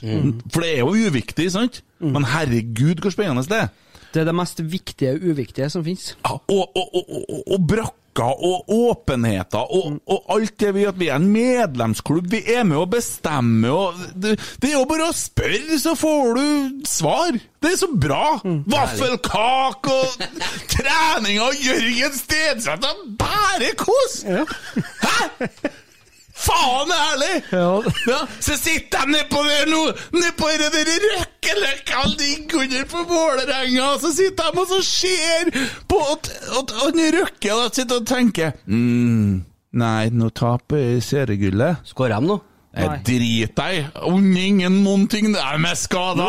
For 0.48 0.64
det 0.64 0.72
er 0.72 0.82
jo 0.86 1.10
uviktig, 1.10 1.50
sant? 1.52 1.82
Men 2.00 2.28
herregud, 2.32 3.02
hvor 3.04 3.12
spennende 3.12 3.44
det 3.50 3.66
er. 3.66 3.74
Det 4.14 4.24
er 4.24 4.30
det 4.30 4.36
mest 4.38 4.62
viktige 4.66 5.16
og 5.16 5.26
uviktige 5.32 5.70
som 5.70 5.86
finnes. 5.86 6.14
Ja, 6.26 6.38
og, 6.38 6.78
og, 6.78 6.96
og, 6.98 7.42
og, 7.46 7.60
brakker 7.70 8.32
og 8.44 8.72
åpenheter 8.74 9.70
og, 9.76 10.00
og 10.10 10.32
alt 10.34 10.56
det 10.60 10.74
vi 10.76 10.86
at 10.90 10.98
vi 11.00 11.08
er 11.08 11.20
en 11.22 11.28
medlemsklubb, 11.32 12.28
vi 12.32 12.42
er 12.52 12.66
med 12.68 12.82
å 12.82 12.88
bestemme 12.90 13.70
og 13.72 14.02
det, 14.12 14.34
det 14.60 14.72
er 14.72 14.80
jo 14.80 14.88
bare 14.90 15.12
å 15.12 15.16
spørre, 15.16 15.78
så 15.80 15.94
får 15.96 16.40
du 16.40 16.88
svar. 16.90 17.38
Det 17.62 17.74
er 17.76 17.78
så 17.80 17.92
bra! 17.94 18.40
Vaffelkake 18.44 19.94
og 19.94 20.26
trening 20.74 21.40
av 21.46 21.54
Jørgen 21.64 22.18
Stenseth 22.18 22.90
og 22.90 23.06
bare 23.22 23.76
kos! 23.80 24.24
Hæ?! 24.26 25.78
Faen 26.40 26.92
ærlig! 26.96 27.34
Ja. 27.52 28.20
så 28.40 28.56
sitter 28.56 29.04
de 29.06 29.12
nedpå 29.18 29.42
der 29.44 29.68
nå, 29.68 29.82
nedpå 30.16 30.52
det 30.62 30.70
der 30.76 30.92
røkkeløkka 31.06 32.04
ligger 32.14 32.64
under 32.64 32.86
på 32.94 33.04
Vålerenga, 33.10 33.90
og 33.94 34.00
så 34.06 34.14
sitter 34.16 34.54
de 34.56 34.64
og 34.64 34.72
så 34.72 34.80
ser 34.88 35.52
på 35.92 36.00
at, 36.14 36.32
at, 36.62 36.72
at 36.72 36.76
han 36.86 37.06
Røkke 37.20 37.56
og 37.56 37.76
sitter 37.76 38.00
og 38.00 38.08
tenker 38.08 38.56
mm, 38.66 39.46
Nei, 39.80 40.10
nå 40.10 40.32
taper 40.34 40.98
seriegullet. 41.06 41.84
Skårer 41.86 42.16
de 42.18 42.26
nå? 42.32 42.40
Jeg 42.70 43.02
driter 43.08 43.54
deg! 43.58 43.88
Unner 44.06 44.44
ingen 44.46 44.76
noen 44.84 45.08
ting. 45.10 45.32
De 45.34 45.40
er 45.42 45.78
skada. 45.80 46.28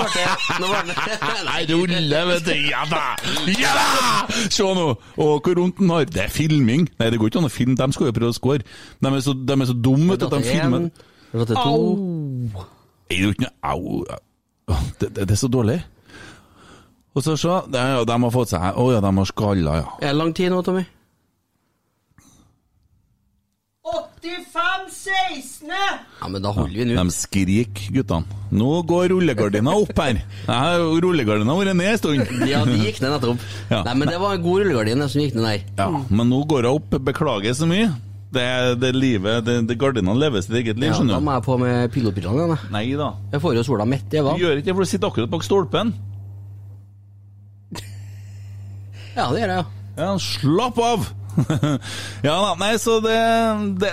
Nei, 1.50 1.60
ruller, 1.68 2.30
vet 2.30 2.46
du. 2.46 2.54
Ja 2.70 2.86
da! 2.88 3.02
Ja 3.60 3.74
da! 3.76 4.38
Se 4.48 4.64
nå! 4.64 4.86
Og 5.20 5.44
hvor 5.44 5.60
vondt 5.60 5.82
han 5.82 5.92
har. 5.92 6.08
Det 6.08 6.24
er 6.24 6.32
filming. 6.32 6.88
Nei, 6.96 7.10
det 7.12 7.20
går 7.20 7.32
ikke 7.32 7.42
an 7.42 7.50
å 7.50 7.52
filme. 7.52 7.76
De 7.76 7.88
skal 7.92 8.08
jo 8.08 8.16
prøve 8.16 8.32
å 8.32 8.38
score. 8.38 8.64
De 9.04 9.12
er 9.12 9.24
så, 9.26 9.36
de 9.36 9.56
er 9.58 9.68
så 9.68 9.76
dumme 9.76 10.14
vet 10.14 10.24
du, 10.24 10.28
at 10.30 10.38
de 10.38 10.42
filmer 10.48 10.88
to. 11.30 12.66
Er 13.10 13.16
det 13.16 13.20
jo 13.20 13.34
ikke 13.34 13.46
noe 13.46 13.54
Au! 13.74 14.04
Det, 15.00 15.10
det, 15.10 15.26
det 15.26 15.34
er 15.34 15.40
så 15.40 15.50
dårlig. 15.50 15.80
Og 17.14 17.24
så 17.26 17.34
se, 17.36 17.50
ja, 17.74 18.02
de 18.06 18.16
har 18.22 18.30
fått 18.30 18.52
seg 18.52 18.76
Å 18.78 18.84
ja, 18.94 19.00
de 19.02 19.10
har 19.16 19.26
skalla, 19.28 19.76
ja. 19.82 19.86
Er 19.98 20.12
det 20.12 20.18
lang 20.20 20.30
tid 20.36 20.52
nå, 20.52 20.60
Tommy? 20.66 20.84
85-16! 23.90 25.70
Ja, 26.20 26.28
men 26.28 26.42
da 26.44 26.50
holder 26.54 26.74
vi 26.74 26.84
den 26.84 26.96
De 26.98 27.14
skrik, 27.14 27.70
skriker, 27.74 27.94
guttene. 28.00 28.38
Nå 28.54 28.70
går 28.88 29.08
rullegardina 29.12 29.72
opp 29.78 29.96
her. 30.00 30.20
Rullegardina 31.02 31.54
har 31.54 31.60
vært 31.64 31.78
ned 31.78 31.90
en 31.94 31.98
stund. 32.00 32.32
Ja, 32.50 32.62
de 32.66 32.76
gikk 32.82 33.00
ned 33.02 33.14
nettopp. 33.14 33.42
Ja. 33.70 33.82
Nei, 33.86 33.94
men 34.02 34.10
det 34.10 34.18
var 34.22 34.36
en 34.36 34.44
god 34.44 34.62
rullegardin 34.64 35.06
som 35.08 35.22
gikk 35.24 35.36
ned 35.38 35.46
der. 35.48 35.66
Ja, 35.80 35.88
men 36.10 36.30
nå 36.32 36.42
går 36.50 36.68
hun 36.68 36.78
opp. 36.80 36.96
Beklager 37.10 37.56
så 37.56 37.68
mye. 37.70 37.90
Det, 38.30 38.46
det 38.78 38.92
livet, 38.94 39.40
det, 39.46 39.56
det 39.66 39.74
Gardinene 39.80 40.14
lever 40.14 40.44
sitt 40.44 40.54
eget 40.54 40.78
liv, 40.78 40.86
Ja, 40.86 40.94
da 40.94 40.98
skjønner 41.00 41.18
du. 41.18 41.24
må 41.26 41.32
jeg 41.34 41.44
på 41.48 41.56
med 41.58 41.90
pilotbrillene 41.96 42.44
igjen. 42.44 42.68
Nei 42.76 42.84
da. 43.00 43.08
Jeg 43.32 43.42
får 43.42 43.56
jo 43.58 43.64
sola 43.66 43.86
midt 43.90 44.14
i 44.14 44.22
Du 44.22 44.30
gjør 44.44 44.60
ikke 44.60 44.68
det, 44.70 44.76
for 44.76 44.86
du 44.86 44.90
sitter 44.92 45.10
akkurat 45.10 45.32
bak 45.32 45.46
stolpen. 45.46 45.90
Ja, 49.16 49.26
det 49.34 49.40
gjør 49.42 49.50
jeg, 49.50 49.56
ja. 49.58 49.64
Ja, 49.98 50.12
slapp 50.22 50.78
av! 50.78 51.08
ja 52.26 52.34
da, 52.34 52.54
nei, 52.60 52.74
så 52.80 52.98
det, 53.04 53.16
det 53.82 53.92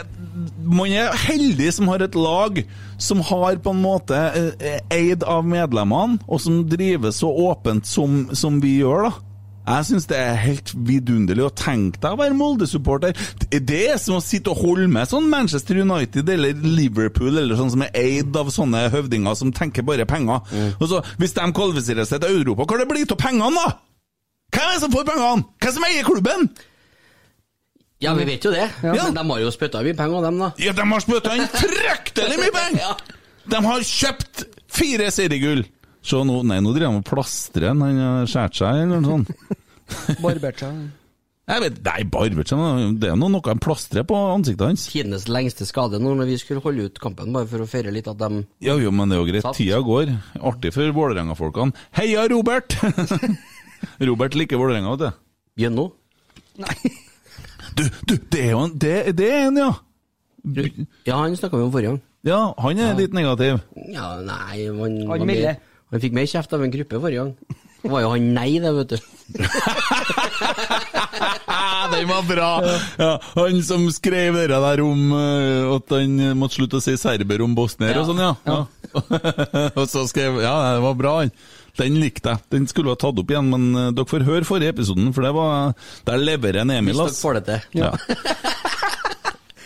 Man 0.65 0.91
er 0.91 1.15
heldig 1.27 1.69
som 1.75 1.89
har 1.91 2.03
et 2.05 2.17
lag 2.17 2.59
som 3.01 3.21
har 3.25 3.59
på 3.61 3.73
en 3.73 3.81
måte 3.83 4.17
eh, 4.17 4.81
eid 4.93 5.25
av 5.27 5.45
medlemmene, 5.45 6.17
og 6.25 6.41
som 6.41 6.63
driver 6.69 7.13
så 7.13 7.29
åpent 7.29 7.85
som, 7.85 8.25
som 8.33 8.61
vi 8.63 8.79
gjør, 8.81 9.09
da. 9.09 9.27
Jeg 9.67 9.83
syns 9.89 10.05
det 10.07 10.15
er 10.15 10.37
helt 10.39 10.69
vidunderlig 10.87 11.43
å 11.43 11.51
tenke 11.51 11.99
deg 11.99 12.13
å 12.15 12.19
være 12.21 12.35
Molde-supporter. 12.39 13.17
Det 13.51 13.81
er 13.91 13.97
som 13.99 14.15
å 14.15 14.23
sitte 14.23 14.53
og 14.53 14.61
holde 14.61 14.87
med 14.91 15.09
sånn 15.11 15.27
Manchester 15.27 15.81
United 15.81 16.29
eller 16.31 16.55
Liverpool 16.63 17.33
eller 17.33 17.59
sånn 17.59 17.73
som 17.73 17.83
er 17.83 17.91
eid 17.99 18.37
av 18.39 18.47
sånne 18.53 18.85
høvdinger 18.93 19.35
som 19.35 19.51
tenker 19.55 19.83
bare 19.87 20.07
penger. 20.07 20.39
Og 20.79 20.87
så, 20.87 21.01
Hvis 21.19 21.35
de 21.35 21.49
kvalifiserer 21.51 22.07
seg 22.07 22.23
til 22.23 22.39
Europa, 22.39 22.63
hva 22.63 22.79
det 22.79 22.87
blir 22.87 23.03
det 23.03 23.17
av 23.17 23.19
pengene, 23.19 23.51
da? 23.59 23.75
Hvem 24.55 24.69
er 24.69 24.73
det 24.77 24.83
som 24.85 24.95
får 24.95 25.07
pengene? 25.11 25.45
Hvem 25.59 25.75
som 25.75 25.87
eier 25.89 26.07
klubben? 26.07 26.49
Ja, 28.03 28.11
vi 28.13 28.27
vet 28.29 28.43
jo 28.45 28.51
det. 28.53 28.67
Men 28.83 29.15
de 29.15 29.23
har 29.31 29.39
jo 29.41 29.49
spytta 29.53 29.81
mye 29.85 29.97
penger, 29.97 30.21
dem, 30.27 30.37
da. 30.43 30.51
Ja, 30.61 30.73
de 30.77 30.83
har 30.91 31.01
spytta 31.01 31.33
inn 31.39 31.47
fryktelig 31.49 32.37
mye 32.43 32.53
penger! 32.61 32.99
De 33.47 33.61
har 33.63 33.85
kjøpt 33.89 34.43
fire 34.77 35.07
seriegull! 35.13 35.63
Se 36.07 36.19
nå, 36.23 36.37
nei, 36.47 36.59
nå 36.63 36.71
driver 36.75 36.91
han 36.93 37.01
og 37.01 37.07
plastrer, 37.09 37.71
han 37.73 37.81
har 37.99 38.29
skåret 38.29 38.59
seg 38.61 38.83
eller 38.85 39.01
noe 39.01 39.17
sånt. 39.17 39.57
Barbert 40.23 40.61
seg. 40.61 40.85
Jeg 41.47 41.63
vet, 41.63 41.77
Nei, 41.87 42.01
barbert 42.11 42.49
seg, 42.51 42.61
det 42.99 43.07
er 43.07 43.15
nå 43.19 43.29
noe 43.31 43.43
han 43.47 43.59
plastrer 43.63 44.03
på 44.07 44.15
ansiktet 44.35 44.65
hans. 44.67 44.85
Tidenes 44.91 45.25
lengste 45.31 45.65
skade 45.67 45.99
nå 46.03 46.11
når 46.19 46.27
vi 46.29 46.37
skulle 46.41 46.63
holde 46.63 46.89
ut 46.91 46.99
kampen, 47.01 47.31
bare 47.35 47.47
for 47.49 47.63
å 47.63 47.67
feire 47.71 47.91
litt 47.95 48.07
at 48.11 48.19
de 48.19 48.43
Ja, 48.67 48.75
jo, 48.79 48.91
men 48.91 49.07
det 49.11 49.17
er 49.17 49.21
jo 49.23 49.29
greit. 49.31 49.45
Sant. 49.47 49.57
Tida 49.59 49.79
går. 49.83 50.11
Artig 50.51 50.73
for 50.75 50.91
Vålerenga-folkene. 50.99 51.71
Heia, 51.97 52.27
Robert! 52.31 52.75
Robert 54.11 54.35
liker 54.37 54.59
Vålerenga, 54.61 54.93
vet 54.95 55.07
du. 55.07 55.23
Gjenno? 55.63 55.89
Du, 57.77 57.83
du, 58.09 58.15
det 58.33 58.41
er 58.47 58.51
jo 58.55 58.61
en, 58.65 58.73
det, 58.81 58.93
det 59.17 59.29
er 59.33 59.47
en, 59.51 59.57
ja! 59.61 59.71
Ja, 61.07 61.17
han 61.19 61.35
snakka 61.37 61.57
vi 61.59 61.65
om 61.67 61.71
forrige 61.73 61.91
gang. 61.93 62.01
Ja, 62.27 62.39
han 62.63 62.79
er 62.81 62.95
litt 62.97 63.13
negativ. 63.15 63.59
Ja, 63.93 64.13
nei 64.23 64.65
Han, 64.67 64.79
Han 65.03 65.07
var 65.11 65.25
milde. 65.27 65.53
mer- 65.53 65.63
han 65.87 66.01
fikk 66.03 66.15
mer 66.17 66.25
kjeft 66.27 66.51
av 66.55 66.63
en 66.65 66.71
gruppe 66.73 66.99
forrige 66.99 67.21
gang. 67.23 67.59
Det 67.83 67.91
var 67.93 68.01
jo 68.03 68.09
han 68.11 68.25
nei, 68.35 68.49
det, 68.59 68.71
vet 68.75 68.89
du. 68.91 68.97
Den 71.91 72.07
var 72.09 72.23
bra! 72.27 72.49
Ja, 72.99 73.11
han 73.37 73.61
som 73.63 73.85
skrev 73.95 74.35
det 74.41 74.47
der 74.51 74.81
om 74.83 75.05
eh, 75.15 75.69
at 75.77 75.93
han 75.95 76.17
måtte 76.37 76.57
slutte 76.59 76.79
å 76.81 76.83
si 76.83 76.95
serber 76.99 77.41
om 77.45 77.53
bosnier 77.57 78.01
og 78.01 78.09
sånn, 78.09 78.19
ja. 78.21 78.33
ja. 78.47 78.57
og 79.79 79.85
så 79.89 80.03
skrev 80.09 80.41
Ja, 80.43 80.55
det 80.75 80.83
var 80.83 80.97
bra, 80.99 81.13
han. 81.23 81.31
Den 81.77 81.99
likte 82.01 82.33
jeg. 82.33 82.43
Den 82.53 82.67
skulle 82.69 82.93
ha 82.93 82.99
tatt 82.99 83.19
opp 83.21 83.31
igjen, 83.31 83.49
men 83.53 83.67
eh, 83.75 83.91
dere 83.97 84.09
får 84.09 84.25
høre 84.27 84.47
forrige 84.47 84.73
episoden, 84.73 85.11
for 85.15 85.25
det 85.25 85.33
var 85.37 85.73
Der 86.07 86.21
leverer 86.21 86.63
en 86.63 86.73
Emil, 86.73 86.95
Hvis 86.97 87.17
dere 87.17 87.21
får 87.21 87.39
det 87.39 87.45
til. 87.51 87.83
Ja. 87.83 87.93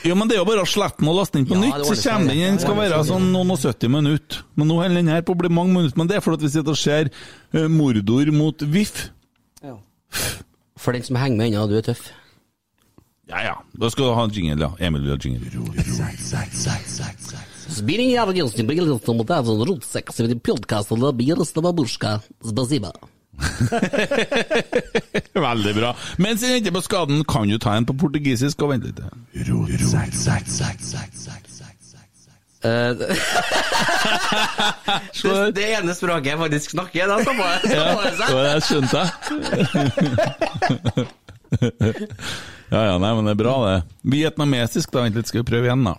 Jo, 0.01 0.15
men 0.17 0.25
det 0.25 0.33
er 0.33 0.39
jo 0.39 0.47
bare 0.47 0.63
å 0.63 0.69
slette 0.69 0.97
den 0.97 1.11
og 1.11 1.17
laste 1.19 1.37
den 1.37 1.43
på 1.45 1.53
Ja, 1.53 1.61
nytt, 1.61 1.83
så 1.85 1.93
kommer 2.09 2.31
den 2.31 2.39
inn. 2.39 2.55
Den 2.55 2.61
skal 2.63 2.73
være 2.79 3.01
sånn 3.05 3.27
noen 3.35 3.53
og 3.53 3.59
70 3.61 3.91
minutter. 3.93 4.39
Men 4.57 4.71
nå 4.71 4.79
holder 4.79 4.97
den 4.97 5.11
her 5.13 5.21
på 5.27 5.35
å 5.35 5.39
bli 5.43 5.51
mange 5.53 5.75
minutter. 5.75 5.99
Men 6.01 6.09
det 6.09 6.15
er 6.17 6.23
fordi 6.25 6.39
at 6.39 6.45
vi 6.47 6.49
sitter 6.55 6.73
og 6.73 6.79
ser 6.81 7.11
uh, 7.13 7.67
Mordor 7.69 8.31
mot 8.33 8.65
VIF. 8.65 9.03
For 10.81 10.97
den 10.97 11.05
som 11.05 11.19
henger 11.21 11.37
med 11.37 11.51
ennå, 11.51 11.67
du 11.69 11.77
er 11.77 11.85
tøff. 11.85 12.07
Ja 13.29 13.43
ja, 13.45 13.53
da 13.79 13.89
skal 13.93 14.09
du 14.09 14.15
ha 14.17 14.23
en 14.25 14.33
jingle, 14.33 14.57
ja. 14.65 14.71
Emil 14.87 15.05
vil 15.05 15.13
ha 15.13 15.19
jingle. 15.21 15.45
Сбери 17.70 18.14
радиоsti 18.16 18.62
бриллиантом 18.62 19.18
вот 19.18 19.26
так 19.26 19.44
вот 19.44 19.66
русак, 19.66 20.12
сегодня 20.14 20.38
подкаст 20.38 20.92
для 20.92 21.12
бирста 21.12 21.60
бабушка. 21.60 22.22
Спасибо. 22.42 22.92
Veldig 25.34 25.74
bra. 25.74 25.96
Mens 26.16 26.42
jeg 26.42 26.52
venter 26.56 26.72
på 26.72 26.80
skaden, 26.80 27.24
kan 27.28 27.48
du 27.48 27.58
ta 27.58 27.76
en 27.76 27.84
på 27.84 27.92
portugisisk 27.98 28.62
og 28.64 28.70
vente 28.72 28.86
litt. 28.88 29.00
Eh, 32.66 32.92
det, 32.96 33.06
det 35.54 35.66
ene 35.76 35.94
språket 35.94 36.26
jeg 36.32 36.38
faktisk 36.40 36.70
snakker, 36.72 37.06
da 37.10 37.18
stopper 37.22 37.44
jeg. 37.44 37.60
Ja, 37.76 37.84
Stopper 38.16 38.32
det 38.32 38.32
jeg 38.32 38.32
var 38.32 38.42
det 38.42 38.52
jeg 38.54 38.62
skjønte. 38.70 39.02
ja 42.72 42.82
ja, 42.88 42.96
nei, 42.98 43.12
men 43.12 43.24
det 43.28 43.32
er 43.36 43.40
bra, 43.44 43.54
det. 43.68 43.78
Vietnamesisk, 44.16 44.88
da. 44.96 45.04
Vent 45.04 45.16
litt, 45.20 45.28
skal 45.30 45.44
vi 45.44 45.50
prøve 45.52 45.68
igjen, 45.68 45.84
da. 45.86 45.94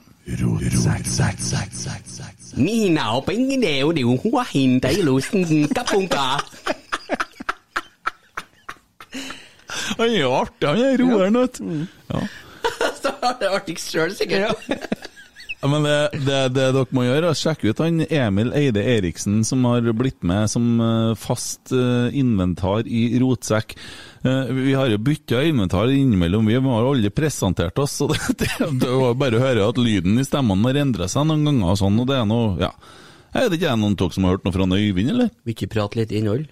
Og 3.12 3.24
pengene 3.26 3.72
og 3.84 3.94
det 3.96 4.02
er 4.02 4.06
jo 4.06 4.16
hua 4.22 4.44
hinta 4.52 4.92
i 4.92 5.02
lusen 5.02 5.68
kapunka. 5.74 6.38
Han 9.98 10.08
er 10.08 10.20
jo 10.20 10.32
artig, 10.34 10.68
han 10.68 10.82
er 10.84 11.00
roeren, 11.00 11.38
vet 11.42 11.58
du. 11.58 11.86
Ja. 12.12 12.20
Så 13.02 13.12
har 13.22 13.38
det 13.40 13.48
artig 13.50 13.78
sjøl, 13.82 14.14
sikkert. 14.16 14.62
Ja, 15.62 15.68
men 15.70 15.84
det, 15.86 15.98
det, 16.26 16.38
det 16.56 16.68
dere 16.74 16.86
må 16.90 17.04
gjøre, 17.06 17.28
er 17.28 17.30
å 17.30 17.38
sjekke 17.38 17.70
ut 17.70 17.82
han 17.84 18.00
Emil 18.08 18.50
Eide 18.58 18.82
Eriksen 18.96 19.44
som 19.46 19.62
har 19.68 19.86
blitt 19.94 20.18
med 20.26 20.50
som 20.50 20.80
eh, 20.82 21.12
fast 21.18 21.70
eh, 21.76 22.08
inventar 22.18 22.88
i 22.90 23.04
Rotsekk. 23.22 23.76
Eh, 24.22 24.54
Vi 24.54 24.74
har 24.74 24.88
jo 24.92 24.98
bytta 25.02 25.42
inventar 25.44 25.90
innimellom, 25.90 26.46
vi 26.46 26.54
har 26.54 26.88
aldri 26.88 27.10
presentert 27.10 27.78
oss. 27.78 27.98
Så 27.98 28.08
det, 28.38 28.50
det, 28.58 28.90
var 28.90 29.14
bare 29.18 29.38
å 29.38 29.42
høre 29.42 29.68
at 29.68 29.78
lyden 29.82 30.18
i 30.20 30.26
stemmene 30.26 30.70
har 30.70 30.82
endra 30.84 31.08
seg 31.10 31.26
noen 31.28 31.44
ganger, 31.48 31.74
og 31.74 31.78
sånn, 31.82 32.00
og 32.02 32.10
det 32.10 32.18
er 32.20 32.26
noe 32.28 32.56
Ja. 32.62 32.72
Er 33.32 33.48
det 33.48 33.56
ikke, 33.56 33.70
noen 33.80 33.94
av 33.94 34.02
dere 34.02 34.12
som 34.12 34.26
har 34.26 34.34
hørt 34.34 34.42
noe 34.44 34.52
fra 34.52 34.66
Øyvind, 34.68 35.08
eller? 35.08 35.30
Vil 35.48 35.54
ikke 35.56 35.70
prate 35.72 35.96
litt 35.96 36.10
innhold? 36.12 36.50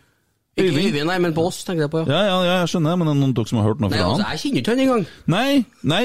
Ikke 0.57 0.73
Øyvind? 0.73 1.07
Nei, 1.11 1.19
men 1.21 1.35
på 1.37 1.43
oss, 1.45 1.59
tenker 1.69 1.85
jeg 1.85 1.93
på. 1.93 2.01
Ja. 2.09 2.23
Ja, 2.25 2.39
ja, 2.41 2.55
jeg 2.63 2.71
skjønner, 2.73 2.97
men 2.97 3.11
er 3.11 3.13
det 3.13 3.21
noen 3.21 3.35
av 3.35 3.37
dere 3.37 3.51
som 3.51 3.61
har 3.61 3.67
hørt 3.69 3.83
noe 3.85 3.93
Nei, 3.93 3.99
fra 4.01 4.07
altså, 4.07 4.25
han? 4.25 4.33
jeg 4.33 4.41
kjenner 4.41 4.63
ikke 4.63 4.73
han 4.73 4.81
engang. 4.87 5.05
Nei, 5.35 5.51
nei, 5.93 6.05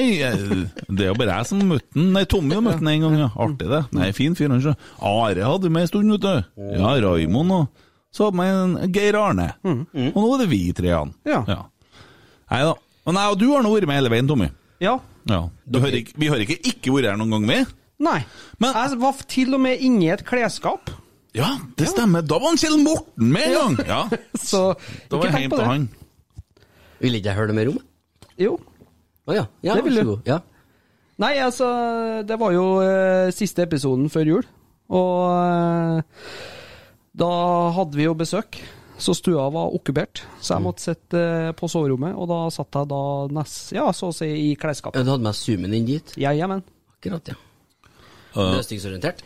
det 0.92 1.06
er 1.06 1.10
jo 1.10 1.16
bare 1.16 1.38
jeg 1.40 1.48
som 1.48 1.62
har 1.64 1.70
møtt 1.72 1.88
han. 1.96 2.12
Nei, 2.12 2.24
Tommy 2.28 2.58
har 2.58 2.64
møtt 2.68 2.78
han 2.82 2.92
en 2.92 3.06
gang, 3.06 3.16
ja. 3.24 3.30
Artig 3.46 3.72
det. 3.72 3.80
Nei, 3.96 4.10
fin 4.20 4.36
fyr, 4.38 4.52
han 4.52 4.62
sjø. 4.66 4.76
Are 5.00 5.48
hadde 5.48 5.66
vi 5.66 5.72
med 5.78 5.86
en 5.86 5.90
stund, 5.90 6.12
vet 6.14 6.28
du. 6.28 6.62
Ja, 6.76 6.92
Raimond 7.08 7.56
og 7.56 7.82
så 8.16 8.28
hadde 8.30 8.38
man 8.40 8.76
Geir 8.94 9.18
Arne. 9.20 9.50
Og 9.66 10.16
nå 10.16 10.26
er 10.34 10.42
det 10.44 10.50
vi 10.52 10.60
tre 10.76 10.92
Ja. 10.94 11.02
Ja. 11.28 11.58
Nei 12.50 12.60
da. 12.64 12.74
Og 13.06 13.14
nei, 13.14 13.24
og 13.30 13.36
du 13.38 13.50
har 13.52 13.62
nå 13.62 13.70
vært 13.74 13.86
med 13.90 13.98
hele 14.00 14.10
veien, 14.12 14.28
Tommy. 14.30 14.48
Ja. 14.82 14.96
Ja. 15.28 15.42
Du 15.68 15.80
har 15.82 15.94
ikke, 15.94 16.14
vi 16.18 16.28
har 16.32 16.40
ikke 16.42 16.56
ikke 16.70 16.94
vært 16.94 17.10
her 17.12 17.18
noen 17.20 17.34
gang, 17.36 17.46
vi? 17.50 17.58
Nei. 18.06 18.20
Men- 18.62 18.74
jeg 18.76 18.98
var 19.02 19.20
til 19.28 19.54
og 19.56 19.60
med 19.62 19.82
inni 19.84 20.08
et 20.12 20.24
klesskap. 20.26 20.90
Ja, 21.36 21.50
det 21.76 21.88
stemmer. 21.90 22.24
Da 22.24 22.38
var 22.40 22.48
han 22.54 22.56
Kjell 22.60 22.78
Morten 22.80 23.28
med 23.34 23.50
en 23.52 23.76
gang! 23.76 23.86
Ja. 23.92 24.00
Så 24.40 24.62
Da 25.10 25.18
var 25.18 25.26
ikke 25.28 25.32
jeg 25.32 25.50
tenk 25.50 25.52
på 25.52 25.58
til 25.58 25.64
det. 25.64 25.70
han. 25.70 25.88
Vil 27.04 27.14
ikke 27.18 27.28
jeg 27.28 27.36
høre 27.36 27.50
det 27.52 27.56
mer 27.58 27.70
om? 27.74 27.78
Jo. 28.40 28.54
Å 29.28 29.34
ja. 29.36 29.42
ja. 29.66 29.74
Det 29.76 29.84
vil 29.84 30.00
du. 30.00 30.12
Ja. 30.24 30.38
Nei, 31.20 31.34
altså, 31.40 31.68
det 32.28 32.36
var 32.40 32.52
jo 32.56 32.64
uh, 32.80 33.28
siste 33.36 33.64
episoden 33.64 34.08
før 34.12 34.28
jul, 34.28 34.46
og 34.92 35.20
eh, 35.40 36.24
da 37.16 37.28
hadde 37.76 37.96
vi 37.98 38.04
jo 38.08 38.14
besøk. 38.18 38.58
Så 38.96 39.12
stua 39.12 39.50
var 39.52 39.74
okkupert, 39.76 40.22
så 40.40 40.54
jeg 40.54 40.64
måtte 40.64 40.80
sitte 40.86 41.20
eh, 41.20 41.50
på 41.52 41.68
soverommet, 41.68 42.14
og 42.16 42.30
da 42.30 42.38
satt 42.48 42.78
jeg 42.78 42.88
da 42.88 43.00
nest, 43.36 43.74
ja, 43.76 43.84
så 43.92 44.08
å 44.08 44.14
si 44.16 44.24
i 44.24 44.54
klesskapet. 44.56 45.04
Du 45.04 45.10
hadde 45.12 45.26
med 45.26 45.36
zoomen 45.36 45.74
inn 45.76 45.84
dit? 45.84 46.14
Ja, 46.16 46.30
jamen. 46.32 46.62
Akkurat, 46.96 47.28
ja. 47.28 47.36
Uh, 48.32 48.54
Løsningsorientert? 48.56 49.20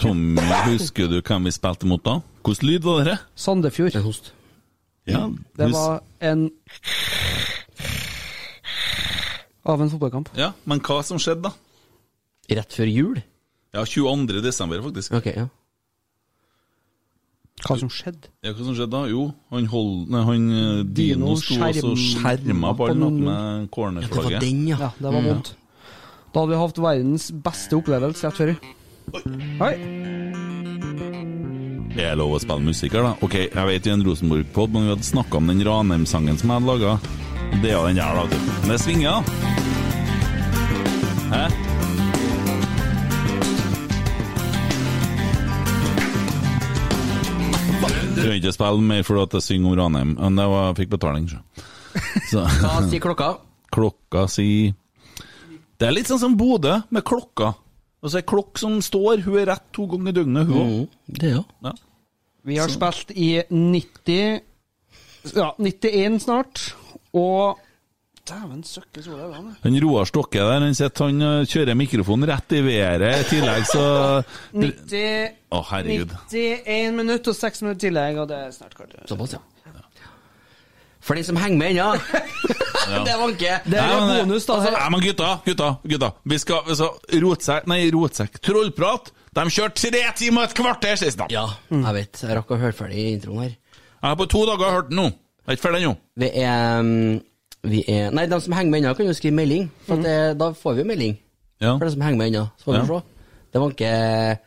Tommy, 0.00 0.40
husker 0.70 1.12
du 1.12 1.18
hvem 1.20 1.44
vi 1.44 1.52
spilte 1.52 1.88
mot 1.88 2.00
da? 2.08 2.18
Hvordan 2.40 2.68
lyd 2.70 2.88
var 2.88 3.04
det? 3.10 3.18
Sandefjord. 3.36 3.92
En 4.00 4.06
host. 4.08 4.32
Ja, 5.04 5.26
Det 5.60 5.68
hus- 5.68 5.76
var 5.76 6.00
en 6.24 6.48
Av 9.64 9.82
en 9.82 9.90
fotballkamp. 9.92 10.28
ja, 10.36 10.52
men 10.64 10.80
hva 10.80 11.02
som 11.06 11.18
skjedde 11.22 11.50
da? 11.50 11.52
Rett 12.50 12.72
før 12.74 12.88
jul? 12.90 13.20
Ja, 13.72 13.84
22. 13.86 14.40
desember, 14.42 14.80
faktisk. 14.82 15.12
Ok, 15.20 15.28
ja. 15.36 15.46
Hva 17.62 17.76
som 17.78 17.90
skjedde? 17.92 18.30
Ja, 18.42 18.52
hva 18.52 18.64
som 18.66 18.74
skjedde 18.74 18.90
da? 18.94 19.02
Jo, 19.10 19.28
han, 19.52 19.66
hold, 19.70 19.92
nei, 20.10 20.22
han 20.26 20.46
eh, 20.50 20.82
Dino 20.82 21.32
Dino 21.32 21.36
sto 21.38 21.92
og 21.92 21.98
skjerma 22.00 22.72
ballen 22.78 23.04
opp 23.06 23.18
med 23.22 24.02
Det 24.02 24.10
var 24.16 24.38
den, 24.42 24.64
ja. 24.72 24.78
Ja, 24.80 24.90
det 24.98 25.12
var 25.14 25.26
vondt. 25.28 25.52
Da 26.32 26.40
hadde 26.40 26.54
vi 26.54 26.60
hatt 26.62 26.78
verdens 26.80 27.26
beste 27.44 27.76
opplevelse 27.78 28.26
rett 28.26 28.38
før. 28.40 28.54
Er 31.92 32.08
det 32.08 32.14
lov 32.16 32.38
å 32.38 32.40
spille 32.40 32.64
musikk 32.64 32.96
her, 32.96 33.04
da? 33.04 33.12
Ok, 33.20 33.34
jeg 33.44 33.66
vet 33.68 33.84
vi 33.84 33.92
er 33.92 33.98
en 33.98 34.06
Rosenborg-pod, 34.06 34.72
men 34.72 34.86
vi 34.86 34.94
hadde 34.94 35.10
snakka 35.10 35.38
om 35.38 35.52
den 35.52 35.60
Ranheim-sangen 35.66 36.40
som 36.40 36.48
jeg 36.48 36.56
hadde 36.62 36.70
laga. 36.72 36.92
Det 37.60 37.68
er 37.68 37.76
jo 37.76 37.84
den 37.90 38.00
der, 38.00 38.16
da. 38.16 38.24
Men 38.62 38.72
det 38.72 38.80
svinger, 38.80 39.10
da. 39.12 39.20
Hæ? 41.32 41.71
Trenger 48.22 48.38
ikke 48.40 48.54
spille 48.56 48.86
mer 48.86 49.06
fordi 49.06 49.24
at 49.26 49.36
jeg 49.38 49.46
synger 49.48 49.72
om 49.72 49.78
Ranheim, 49.80 50.14
men 50.18 50.38
det 50.38 50.46
var, 50.52 50.68
jeg 50.70 50.78
fikk 50.82 50.92
betaling, 50.94 51.28
så. 51.30 51.40
så. 52.30 52.44
Hva 52.62 52.76
sier 52.86 53.02
klokka? 53.02 53.32
Klokka 53.72 54.26
sier 54.30 54.74
Det 55.80 55.88
er 55.88 55.94
litt 55.96 56.10
sånn 56.10 56.20
som 56.22 56.36
Bodø, 56.38 56.78
med 56.94 57.04
klokka. 57.08 57.52
Altså 58.02 58.18
ei 58.18 58.26
klokk 58.26 58.58
som 58.58 58.78
står, 58.82 59.24
hun 59.26 59.40
er 59.40 59.48
rett 59.52 59.66
to 59.74 59.86
ganger 59.90 60.10
i 60.10 60.16
døgnet, 60.20 60.48
hun 60.50 60.62
òg. 60.62 60.70
Mm, 60.70 61.18
det, 61.18 61.34
òg. 61.40 61.56
Ja. 61.66 61.74
Vi 62.42 62.58
har 62.58 62.72
spilt 62.72 63.12
i 63.14 63.28
90 63.50 64.40
Ja, 65.38 65.52
91 65.62 66.18
snart, 66.24 66.64
og 67.14 67.60
Dæven 68.28 68.60
søkke 68.62 69.02
sola 69.02 69.24
i 69.26 69.30
vannet. 69.32 69.54
Han 69.64 69.78
Roar 69.82 70.06
Stokke 70.06 70.38
der, 70.38 70.60
han 70.62 70.74
sitter, 70.78 71.08
han 71.10 71.22
øh, 71.26 71.46
kjører 71.50 71.74
mikrofonen 71.74 72.28
rett 72.30 72.54
i 72.54 72.60
været 72.62 73.24
i 73.24 73.30
tillegg, 73.32 73.64
så 73.66 73.86
90 74.62 75.40
Å, 75.50 75.62
herregud. 75.72 76.12
91 76.30 76.94
minutter 77.00 77.34
og 77.34 77.38
6 77.40 77.64
minutter 77.64 77.88
tillegg, 77.88 78.20
og 78.22 78.28
det 78.30 78.38
er 78.44 78.52
snart 78.54 78.76
kvart. 78.78 78.94
Såpass, 79.10 79.34
ja. 79.34 79.42
For 81.02 81.18
de 81.18 81.24
som 81.26 81.38
henger 81.42 81.58
med 81.58 81.72
ennå. 81.72 81.88
det 83.06 83.14
var 83.18 83.32
ikke 83.32 83.56
Det 83.66 83.78
er 83.78 83.90
Nei, 83.90 84.20
bonus, 84.20 84.46
da. 84.46 84.58
Nei, 84.70 84.84
men 84.94 85.02
gutta, 85.02 85.32
gutta, 85.46 85.70
gutta. 85.82 86.12
Vi 86.30 86.38
skal 86.38 86.62
altså, 86.62 86.92
Rotsekk 87.24 87.66
Nei, 87.70 87.80
rotsekk. 87.94 88.38
Trollprat. 88.46 89.10
De 89.34 89.46
kjørte 89.50 89.88
tre 89.88 90.04
timer 90.18 90.44
og 90.44 90.50
et 90.50 90.56
kvarter 90.60 91.00
sist, 91.00 91.18
da. 91.18 91.26
Ja, 91.32 91.48
jeg 91.72 91.96
vet. 91.98 92.22
Jeg 92.22 92.38
rakk 92.38 92.54
å 92.54 92.60
høre 92.60 92.76
ferdig 92.76 93.08
introen 93.16 93.48
her. 93.48 93.58
Jeg 93.72 94.06
har 94.06 94.16
på 94.20 94.28
to 94.30 94.44
dager 94.46 94.76
hørt 94.76 94.90
den 94.92 95.00
nå. 95.00 95.08
Jeg 95.42 95.50
er 95.50 95.58
ikke 95.58 95.66
ferdig 95.66 95.82
ennå. 95.82 95.94
Vi 96.22 96.30
er, 96.38 96.86
mm, 96.86 97.20
vi 97.62 97.82
er 97.88 98.10
Nei, 98.10 98.26
de 98.26 98.38
som 98.42 98.52
henger 98.56 98.70
med 98.70 98.82
ennå, 98.82 98.94
kan 98.98 99.06
jo 99.06 99.14
skrive 99.16 99.36
melding. 99.38 99.68
For 99.86 99.94
at 100.00 100.06
det, 100.06 100.16
da 100.40 100.50
får 100.58 100.80
vi 100.80 100.86
melding. 100.88 101.18
Ja. 101.62 101.76
For 101.78 101.86
de 101.86 101.92
som 101.94 102.02
henger 102.02 102.18
med 102.18 102.32
ennå. 102.32 102.46
Så 102.58 102.64
får 102.66 102.72
vi 102.72 102.80
Ja. 102.80 102.86
se. 102.86 103.02
Det 103.52 103.60
var 103.60 103.70
ikke 103.70 104.38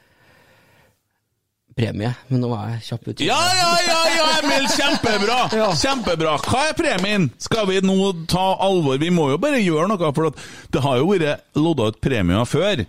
premie, 1.76 2.12
men 2.32 2.40
nå 2.42 2.50
var 2.50 2.70
jeg 2.72 2.84
kjapp 2.88 3.08
ut. 3.12 3.20
Ja, 3.26 3.38
ja, 3.60 3.72
ja, 3.84 3.98
ja, 4.16 4.28
Emil! 4.40 4.68
Kjempebra! 4.72 5.40
Kjempebra. 5.84 6.38
Hva 6.48 6.62
er 6.70 6.78
premien? 6.78 7.28
Skal 7.44 7.68
vi 7.68 7.82
nå 7.84 7.98
ta 8.32 8.46
alvor? 8.64 8.98
Vi 9.02 9.10
må 9.14 9.30
jo 9.34 9.40
bare 9.44 9.60
gjøre 9.60 9.90
noe, 9.92 10.12
for 10.16 10.32
det 10.72 10.84
har 10.86 11.02
jo 11.02 11.10
vært 11.12 11.44
lodda 11.60 11.90
ut 11.92 12.00
premier 12.04 12.48
før. 12.48 12.86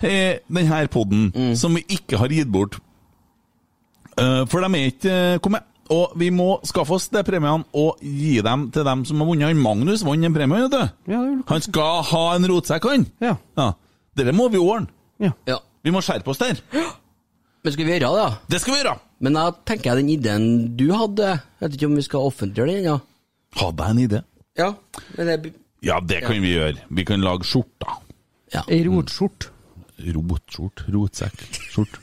denne 0.00 0.86
podden, 0.92 1.32
som 1.56 1.74
vi 1.76 1.84
ikke 1.96 2.20
har 2.20 2.28
gitt 2.32 2.48
bort. 2.52 2.78
Eh, 4.20 4.44
for 4.52 4.60
de 4.60 4.68
er 4.78 4.92
ikke 4.92 5.16
eh, 5.16 5.38
kommet. 5.40 5.64
Og 5.90 6.14
vi 6.20 6.28
må 6.30 6.52
skaffe 6.66 6.94
oss 6.94 7.08
de 7.10 7.22
premiene 7.26 7.66
og 7.76 7.98
gi 8.04 8.38
dem 8.46 8.68
til 8.74 8.86
dem 8.86 9.02
som 9.08 9.22
har 9.22 9.28
vunnet. 9.30 9.50
Han 9.50 9.62
Magnus 9.62 10.04
vant 10.06 10.24
en 10.24 10.36
premie, 10.36 10.62
vet 10.64 10.74
du. 10.74 11.12
Ja, 11.12 11.20
det 11.26 11.44
Han 11.50 11.64
skal 11.66 12.02
ha 12.12 12.24
en 12.36 12.46
rotsekk, 12.50 12.86
han. 12.92 13.06
Ja. 13.22 13.34
Ja. 13.58 13.72
Dette 14.16 14.34
må 14.36 14.48
vi 14.52 14.60
ordne. 14.62 14.90
Ja. 15.20 15.32
Ja. 15.50 15.58
Vi 15.84 15.92
må 15.94 16.02
skjerpe 16.04 16.30
oss 16.30 16.40
der. 16.40 16.60
Men 16.70 17.74
skal 17.74 17.84
vi 17.84 17.92
gjøre 17.92 18.08
det, 18.08 18.24
da? 18.24 18.28
Det 18.54 18.60
skal 18.62 18.74
vi 18.74 18.80
gjøre. 18.80 18.96
Men 19.20 19.36
da 19.36 19.48
tenker 19.68 19.90
jeg 19.90 20.00
den 20.00 20.12
ideen 20.14 20.46
du 20.80 20.86
hadde 20.96 21.26
Jeg 21.28 21.60
vet 21.66 21.74
ikke 21.76 21.88
om 21.90 21.96
vi 21.98 22.04
skal 22.06 22.28
offentliggjøre 22.30 22.76
den, 22.78 22.86
ja? 22.88 22.96
Hadde 23.60 23.88
jeg 23.88 23.96
en 23.96 24.04
idé? 24.06 24.22
Ja, 24.60 24.70
men 25.16 25.26
det 25.28 25.54
Ja, 25.84 25.98
det 26.00 26.22
kan 26.24 26.40
vi 26.40 26.54
gjøre. 26.54 26.76
Vi 26.88 27.04
kan 27.08 27.20
lage 27.24 27.44
skjorter. 27.48 27.98
Ei 28.66 28.80
rotskjort. 28.86 29.50
Rotskjort, 30.00 30.86
rotsekk, 30.88 31.44
skjort. 31.72 31.98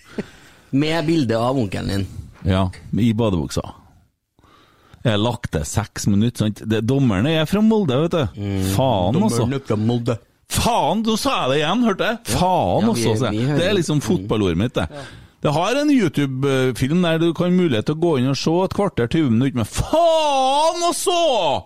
Med 0.77 1.05
bilde 1.07 1.38
av 1.39 1.57
onkelen 1.57 1.89
din. 1.93 2.07
Ja, 2.45 2.69
i 2.99 3.14
badebuksa. 3.18 3.64
Jeg 5.07 5.19
lagt 5.22 5.51
til 5.53 5.64
seks 5.65 6.07
minutter, 6.11 6.45
sant. 6.45 6.61
Det, 6.68 6.81
dommerne 6.85 7.31
er 7.39 7.45
fra 7.47 7.61
Molde, 7.64 7.95
vet 8.03 8.11
du. 8.11 8.41
Faen, 8.76 9.15
altså. 9.15 9.45
Dommeren 9.45 9.53
er 9.53 9.64
fra 9.69 9.77
Molde. 9.80 10.18
Faen, 10.51 11.03
nå 11.03 11.15
sa 11.19 11.34
jeg 11.43 11.49
det 11.51 11.57
igjen, 11.61 11.85
hørte 11.88 12.09
jeg? 12.09 12.19
Faen 12.34 12.81
Ja, 12.88 12.91
vi- 12.93 13.05
også, 13.07 13.15
sa 13.19 13.30
vi 13.31 13.45
Det 13.45 13.65
er 13.68 13.73
liksom 13.77 14.01
fotballordet 14.01 14.57
mitt, 14.57 14.73
det. 14.73 14.88
Det 15.43 15.53
har 15.53 15.76
en 15.77 15.89
YouTube-film 15.93 17.01
der 17.03 17.19
du 17.19 17.34
kan 17.34 17.51
mulighet 17.55 17.85
til 17.85 17.95
å 17.95 17.99
gå 18.01 18.18
inn 18.19 18.27
og 18.31 18.35
se 18.39 18.51
et 18.64 18.73
kvarter 18.73 19.07
20 19.07 19.30
minutter 19.30 19.55
men 19.55 19.65
Faen 19.69 20.81
også! 20.89 21.64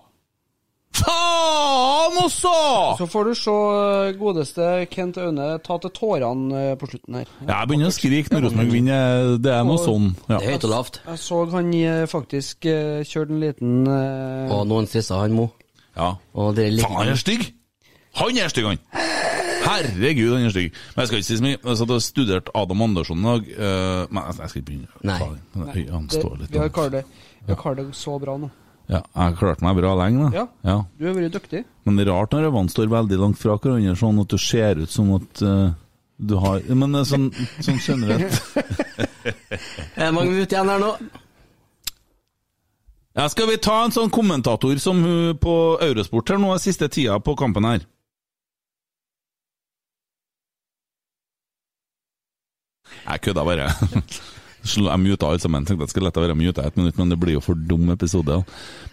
Faen 1.01 2.17
også! 2.21 2.53
Så 2.99 3.07
får 3.09 3.29
du 3.29 3.33
se 3.37 3.53
eh, 3.53 4.11
godeste 4.19 4.67
Kent 4.91 5.17
Aune 5.21 5.47
ta 5.65 5.77
til 5.81 5.93
tårene 5.97 6.61
eh, 6.61 6.73
på 6.79 6.89
slutten 6.91 7.19
her. 7.19 7.31
Ja, 7.45 7.61
jeg 7.61 7.71
begynner 7.71 7.91
å 7.91 7.95
skrike 7.95 8.33
når 8.35 8.45
Rosenborg 8.47 8.75
vinner. 8.75 9.31
Det 9.41 9.55
er 9.55 9.65
noe 9.67 9.81
sånn. 9.81 10.11
Ja. 10.27 10.37
Det 10.37 10.41
er 10.41 10.55
høyt 10.55 10.67
og 10.69 10.73
lavt. 10.75 11.01
Jeg 11.07 11.23
så 11.23 11.41
han 11.55 11.73
eh, 11.79 12.03
faktisk 12.11 12.69
kjørte 12.69 13.35
en 13.35 13.41
liten 13.43 13.81
uh... 13.89 14.53
Og 14.57 14.67
noen 14.69 14.89
stressa 14.89 15.21
han 15.23 15.35
Mo. 15.37 15.49
ja. 15.97 16.13
Og 16.37 16.53
det 16.59 16.69
ligger 16.75 16.89
Faen, 16.89 17.01
han 17.03 17.15
er 17.15 17.21
stygg! 17.23 17.49
Han 18.19 18.37
er 18.37 18.51
stygg, 18.51 18.67
han! 18.67 18.81
Herregud, 19.61 20.33
han 20.35 20.45
er 20.45 20.53
stygg. 20.53 20.79
Men 20.95 21.03
jeg 21.03 21.07
skal 21.09 21.21
ikke 21.21 21.27
si 21.27 21.37
så 21.37 21.45
mye. 21.45 21.57
Jeg 21.57 21.77
satt 21.79 21.93
og 21.95 22.01
studerte 22.03 22.55
Adam 22.57 22.81
Andersson 22.87 23.21
i 23.21 23.27
dag. 23.27 23.51
eh, 23.57 24.07
men 24.09 24.23
jeg 24.27 24.35
skal 24.37 24.61
ikke 24.61 24.69
begynne. 24.71 24.87
Nei. 25.07 25.19
Nei. 25.53 25.85
Han, 25.91 26.07
det, 26.07 26.19
står 26.19 26.39
litt 26.41 26.55
Vi 26.55 26.61
har 26.61 27.61
Karl 27.61 27.77
det 27.79 27.85
så 27.97 28.17
bra 28.21 28.37
nå. 28.41 28.49
Ja, 28.89 28.99
jeg 29.01 29.21
har 29.21 29.37
klart 29.39 29.61
meg 29.63 29.77
bra 29.77 29.93
lenge, 29.99 30.25
da. 30.25 30.41
Ja. 30.41 30.47
Ja. 30.67 30.77
Du 30.99 31.05
har 31.07 31.15
vært 31.15 31.35
dyktig. 31.37 31.63
Men 31.85 31.97
det 31.97 32.07
er 32.07 32.11
rart 32.11 32.33
når 32.33 32.49
øynene 32.49 32.73
står 32.73 32.91
veldig 32.91 33.19
langt 33.21 33.39
fra 33.39 33.55
hverandre, 33.57 33.95
sånn 33.99 34.19
at 34.23 34.33
du 34.33 34.37
ser 34.41 34.81
ut 34.81 34.91
som 34.91 35.13
at 35.15 35.43
uh, 35.45 35.71
du 36.21 36.35
har 36.37 36.61
Men 36.77 36.93
eh, 36.99 37.05
sånn, 37.07 37.31
sånn 37.65 37.79
generelt 37.81 38.35
Er 39.97 40.03
det 40.05 40.11
mange 40.13 40.29
minutter 40.29 40.57
igjen 40.57 40.69
her 40.69 40.83
nå? 40.83 40.91
ja, 43.17 43.25
Skal 43.33 43.49
vi 43.49 43.57
ta 43.57 43.79
en 43.85 43.95
sånn 43.95 44.13
kommentator 44.13 44.77
som 44.83 45.01
hun 45.01 45.39
på 45.41 45.55
Eurosport 45.81 46.29
her 46.29 46.41
nå 46.41 46.53
siste 46.61 46.91
tida 46.93 47.17
på 47.25 47.33
kampen 47.39 47.65
her? 47.67 47.87
Jeg 53.01 53.23
kødda 53.25 53.43
bare. 53.47 53.71
Jeg 54.61 54.99
muta 55.01 55.27
alle 55.27 55.41
sammen. 55.41 55.65
Tenkte 55.65 55.87
jeg 55.87 55.91
skulle 55.93 56.09
lette 56.09 56.21
være 56.21 56.37
muta 56.37 56.65
et 56.65 56.77
minutt, 56.77 56.97
men 56.99 57.09
det 57.09 57.17
blir 57.19 57.35
jo 57.37 57.43
for 57.43 57.57
dum 57.57 57.89
episode. 57.93 58.41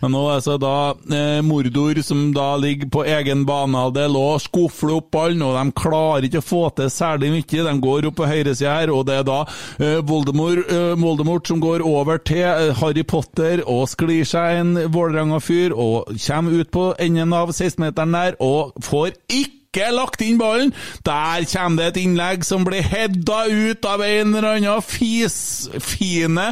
Men 0.01 0.15
nå 0.15 0.23
er 0.25 0.39
altså 0.39 0.57
da 0.61 0.75
eh, 1.13 1.41
Mordor 1.45 2.01
som 2.05 2.31
da 2.37 2.55
ligger 2.61 2.89
på 2.93 3.05
egen 3.05 3.45
banehalvdel 3.49 4.17
og 4.19 4.41
skufler 4.43 4.97
opp 4.99 5.11
ballen, 5.15 5.45
og 5.45 5.59
de 5.59 5.77
klarer 5.77 6.29
ikke 6.29 6.43
å 6.43 6.49
få 6.49 6.63
til 6.79 6.91
særlig 6.93 7.33
mye. 7.35 7.67
De 7.69 7.75
går 7.85 8.09
opp 8.09 8.19
på 8.21 8.31
høyresida 8.31 8.79
her, 8.79 8.95
og 8.95 9.05
det 9.11 9.21
er 9.21 9.29
da 9.29 9.43
eh, 9.45 10.01
Voldemort, 10.09 10.65
eh, 10.73 10.95
Voldemort 10.99 11.53
som 11.53 11.61
går 11.63 11.85
over 11.87 12.23
til 12.23 12.47
eh, 12.47 12.73
Harry 12.81 13.05
Potter 13.05 13.63
og 13.67 13.87
sklir 13.93 14.25
seg 14.29 14.63
en 14.63 14.75
Vålerenga-fyr 14.95 15.77
og 15.77 16.15
kommer 16.25 16.59
ut 16.63 16.73
på 16.73 16.89
enden 16.99 17.37
av 17.37 17.53
16-meteren 17.53 18.17
der 18.17 18.41
og 18.45 18.75
får 18.85 19.13
ikke 19.29 19.58
ikke 19.69 19.91
lagt 19.93 20.23
inn 20.25 20.39
ballen. 20.41 20.71
Der 21.05 21.45
kommer 21.53 21.83
det 21.83 21.89
et 21.91 22.01
innlegg 22.01 22.45
som 22.47 22.65
blir 22.65 22.85
hedda 22.85 23.43
ut 23.53 23.85
av 23.85 24.01
en 24.05 24.33
eller 24.33 24.57
annen 24.57 24.85
fisfine 24.85 26.47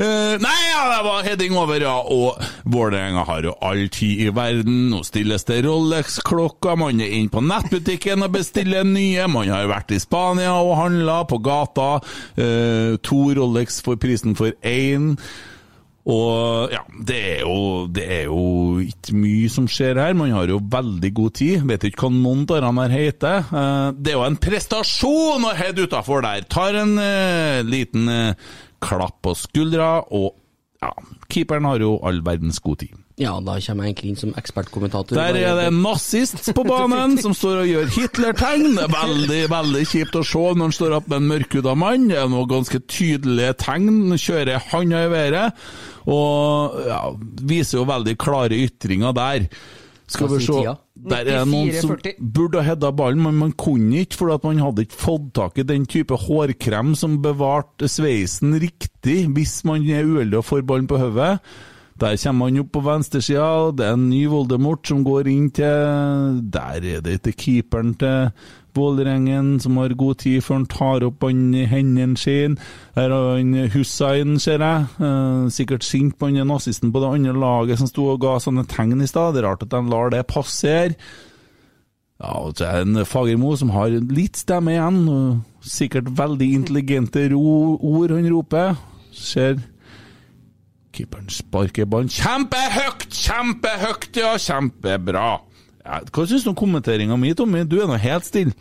uh, 0.00 0.34
Nei, 0.40 0.56
ja, 0.70 0.80
det 0.88 1.02
var 1.04 1.26
heading 1.26 1.56
over, 1.58 1.84
ja. 1.84 1.98
Og 2.00 2.40
Vålerenga 2.72 3.26
har 3.28 3.44
jo 3.44 3.54
all 3.60 3.84
tid 3.92 4.24
i 4.24 4.30
verden. 4.32 4.88
Nå 4.92 5.02
stilles 5.04 5.44
det 5.48 5.62
Rolex-klokka, 5.66 6.76
man 6.80 7.02
er 7.04 7.12
inn 7.18 7.28
på 7.32 7.44
nettbutikken 7.44 8.24
og 8.24 8.32
bestiller 8.38 8.88
nye. 8.88 9.28
Man 9.28 9.52
har 9.52 9.68
vært 9.70 9.92
i 9.92 10.00
Spania 10.00 10.56
og 10.56 10.78
handla 10.80 11.22
på 11.28 11.42
gata. 11.44 11.94
Uh, 12.40 12.96
to 13.04 13.28
Rolex 13.36 13.82
for 13.84 14.00
prisen 14.00 14.38
for 14.38 14.56
én. 14.64 15.12
Og 16.02 16.72
ja, 16.74 16.80
det 17.06 17.18
er, 17.36 17.42
jo, 17.44 17.86
det 17.94 18.04
er 18.10 18.24
jo 18.26 18.80
ikke 18.82 19.14
mye 19.14 19.50
som 19.54 19.68
skjer 19.70 20.00
her. 20.02 20.16
Man 20.18 20.32
har 20.34 20.50
jo 20.50 20.58
veldig 20.72 21.10
god 21.14 21.34
tid. 21.38 21.62
Vet 21.68 21.86
ikke 21.86 22.08
hva 22.08 22.16
noen 22.16 22.42
av 22.50 22.58
dem 22.64 22.80
her 22.82 22.94
heter. 22.96 23.44
Eh, 23.46 23.92
Det 24.02 24.10
er 24.10 24.18
jo 24.18 24.24
en 24.26 24.40
prestasjon 24.42 25.46
å 25.46 25.54
heade 25.58 25.86
utafor 25.86 26.24
der. 26.26 26.42
Tar 26.50 26.80
en 26.82 26.96
eh, 26.98 27.62
liten 27.62 28.10
eh, 28.10 28.34
klapp 28.82 29.20
på 29.22 29.36
skuldra, 29.38 29.92
og 30.10 30.32
ja, 30.82 30.90
keeperen 31.30 31.68
har 31.70 31.78
jo 31.84 31.94
all 32.02 32.18
verdens 32.26 32.58
god 32.58 32.82
tid. 32.82 32.98
Ja, 33.20 33.34
da 33.44 33.58
kommer 33.60 33.84
jeg 33.84 33.92
egentlig 33.92 34.10
inn 34.12 34.20
som 34.20 34.30
ekspertkommentator. 34.40 35.18
Der 35.18 35.36
er 35.36 35.58
det 35.58 35.66
en 35.68 35.82
nazist 35.84 36.48
på 36.56 36.64
banen 36.64 37.18
som 37.20 37.34
står 37.36 37.62
og 37.62 37.68
gjør 37.68 37.90
Hitler-tegn. 37.96 38.78
Det 38.78 38.86
er 38.86 38.94
veldig 38.94 39.40
veldig 39.52 39.82
kjipt 39.90 40.16
å 40.16 40.24
se 40.24 40.44
når 40.52 40.64
han 40.64 40.76
står 40.78 40.96
opp 40.96 41.10
med 41.12 41.20
en 41.20 41.28
mørkhuda 41.34 41.74
mann. 41.76 42.08
Det 42.08 42.16
er 42.22 42.30
noen 42.32 42.48
ganske 42.50 42.80
tydelige 42.88 43.58
tegn. 43.60 44.16
Kjører 44.16 44.64
handa 44.70 45.04
i 45.04 45.12
været 45.12 45.66
og 46.02 46.80
ja, 46.88 47.02
viser 47.46 47.78
jo 47.78 47.86
veldig 47.86 48.16
klare 48.18 48.58
ytringer 48.58 49.14
der. 49.14 49.46
Skal 50.12 50.28
vi 50.32 50.40
se? 50.44 50.62
Der 51.08 51.28
er 51.30 51.44
noen 51.48 51.72
som 51.80 51.94
burde 52.18 52.60
ha 52.60 52.72
hedda 52.72 52.90
ballen, 52.94 53.22
men 53.24 53.38
man 53.38 53.52
kunne 53.58 54.02
ikke, 54.02 54.18
for 54.20 54.32
at 54.34 54.44
man 54.46 54.60
hadde 54.60 54.84
ikke 54.86 54.98
fått 54.98 55.30
tak 55.38 55.60
i 55.62 55.66
den 55.66 55.86
type 55.88 56.16
hårkrem 56.26 56.92
som 56.98 57.20
bevarte 57.24 57.88
sveisen 57.90 58.56
riktig 58.60 59.22
hvis 59.32 59.60
man 59.68 59.86
er 59.88 60.08
uheldig 60.08 60.40
og 60.42 60.48
får 60.48 60.66
ballen 60.68 60.90
på 60.90 61.00
hodet. 61.00 61.36
Der 62.02 62.16
kommer 62.18 62.48
han 62.48 62.58
opp 62.58 62.72
på 62.74 62.80
venstresida, 62.82 63.70
det 63.78 63.84
er 63.86 63.94
en 63.94 64.08
ny 64.10 64.24
Voldemort 64.26 64.88
som 64.90 65.04
går 65.06 65.28
inn 65.30 65.52
til 65.54 66.40
Der 66.50 66.82
er 66.82 67.04
det 67.04 67.20
til 67.22 67.36
keeperen 67.38 67.92
til 67.94 68.32
Vålerengen 68.74 69.60
som 69.62 69.76
har 69.78 69.94
god 69.94 70.18
tid 70.24 70.40
før 70.42 70.56
han 70.56 70.66
tar 70.72 71.04
opp 71.06 71.22
han 71.22 71.52
i 71.54 71.66
hendene 71.68 72.16
sine. 72.18 72.56
Der 72.96 73.12
har 73.12 73.36
han 73.36 73.68
Hussein, 73.74 74.38
ser 74.40 74.64
jeg. 74.64 74.86
Eh, 74.98 75.50
sikkert 75.52 75.84
sint 75.84 76.16
på 76.18 76.30
han 76.30 76.40
nazisten 76.48 76.90
på 76.90 77.02
det 77.04 77.10
andre 77.12 77.36
laget 77.36 77.78
som 77.78 77.90
sto 77.90 78.08
og 78.14 78.22
ga 78.24 78.38
sånne 78.40 78.64
tegn 78.66 79.04
i 79.04 79.06
stad. 79.06 79.36
Det 79.36 79.44
er 79.44 79.50
rart 79.50 79.62
at 79.62 79.70
de 79.70 79.82
lar 79.92 80.10
det 80.10 80.24
passere. 80.26 80.96
Ja, 82.16 82.32
og 82.32 82.56
så 82.56 82.64
er 82.64 82.80
det 82.80 82.88
en 82.88 83.06
Fagermo 83.06 83.52
som 83.60 83.70
har 83.76 83.92
litt 83.92 84.40
stemme 84.40 84.72
igjen. 84.72 85.04
Sikkert 85.60 86.08
veldig 86.18 86.48
intelligente 86.56 87.28
ord 87.36 88.16
han 88.16 88.32
roper. 88.32 88.74
Ser 89.12 89.60
Keeperen 90.92 91.30
sparker 91.32 91.88
ballen 91.88 92.10
kjempehøyt! 92.12 93.06
Kjempehøyt, 93.08 94.10
ja! 94.20 94.34
Kjempebra! 94.40 95.30
Ja, 95.82 96.02
hva 96.12 96.26
syns 96.28 96.44
du 96.44 96.52
om 96.52 96.58
kommenteringa 96.58 97.16
mi, 97.18 97.32
Tommy? 97.36 97.64
Du 97.66 97.78
er 97.82 97.88
nå 97.90 97.96
helt 97.98 98.28
stille. 98.28 98.52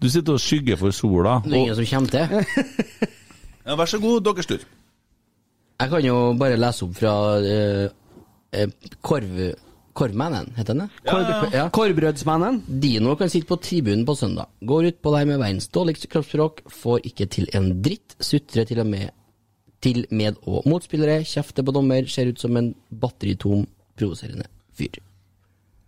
Du 0.00 0.08
sitter 0.08 0.36
og 0.36 0.42
skygger 0.42 0.78
for 0.80 0.94
sola. 0.96 1.40
Det 1.44 1.52
er 1.52 1.64
ingen 1.64 1.80
som 1.80 1.88
kommer 1.94 2.14
til. 2.14 3.16
Ja, 3.60 3.74
vær 3.76 3.86
så 3.86 3.98
god, 4.00 4.22
deres 4.24 4.48
tur. 4.48 4.62
Jeg 5.80 5.90
kan 5.92 6.02
jo 6.02 6.14
bare 6.40 6.56
lese 6.58 6.86
opp 6.86 6.94
fra 6.96 7.12
uh, 7.38 7.90
eh, 8.56 8.94
Korv... 9.04 9.42
Korvmannen, 10.00 10.52
heter 10.56 10.76
den 10.76 10.86
det? 10.86 11.00
Korv, 11.10 11.52
ja. 11.52 11.64
Korvbrødsmannen. 11.74 12.60
Dino 12.80 13.16
kan 13.18 13.28
sitte 13.28 13.50
på 13.50 13.58
tribunen 13.60 14.04
på 14.08 14.14
søndag. 14.16 14.48
Går 14.64 14.86
utpå 14.92 15.12
der 15.12 15.26
med 15.28 15.40
verdens 15.42 15.66
dårligste 15.74 16.08
kroppsspråk, 16.08 16.62
får 16.72 17.08
ikke 17.10 17.26
til 17.34 17.50
en 17.58 17.72
dritt, 17.84 18.14
sutrer 18.22 18.68
til 18.70 18.80
og 18.80 18.86
med 18.88 19.10
til 19.80 20.02
med- 20.10 20.36
og 20.46 20.66
motspillere, 20.68 21.22
kjefter 21.24 21.64
på 21.64 21.72
dommer, 21.72 22.06
ser 22.10 22.28
ut 22.32 22.40
som 22.40 22.56
en 22.60 22.74
batteritom, 22.90 23.66
provoserende 23.98 24.46
fyr. 24.76 25.00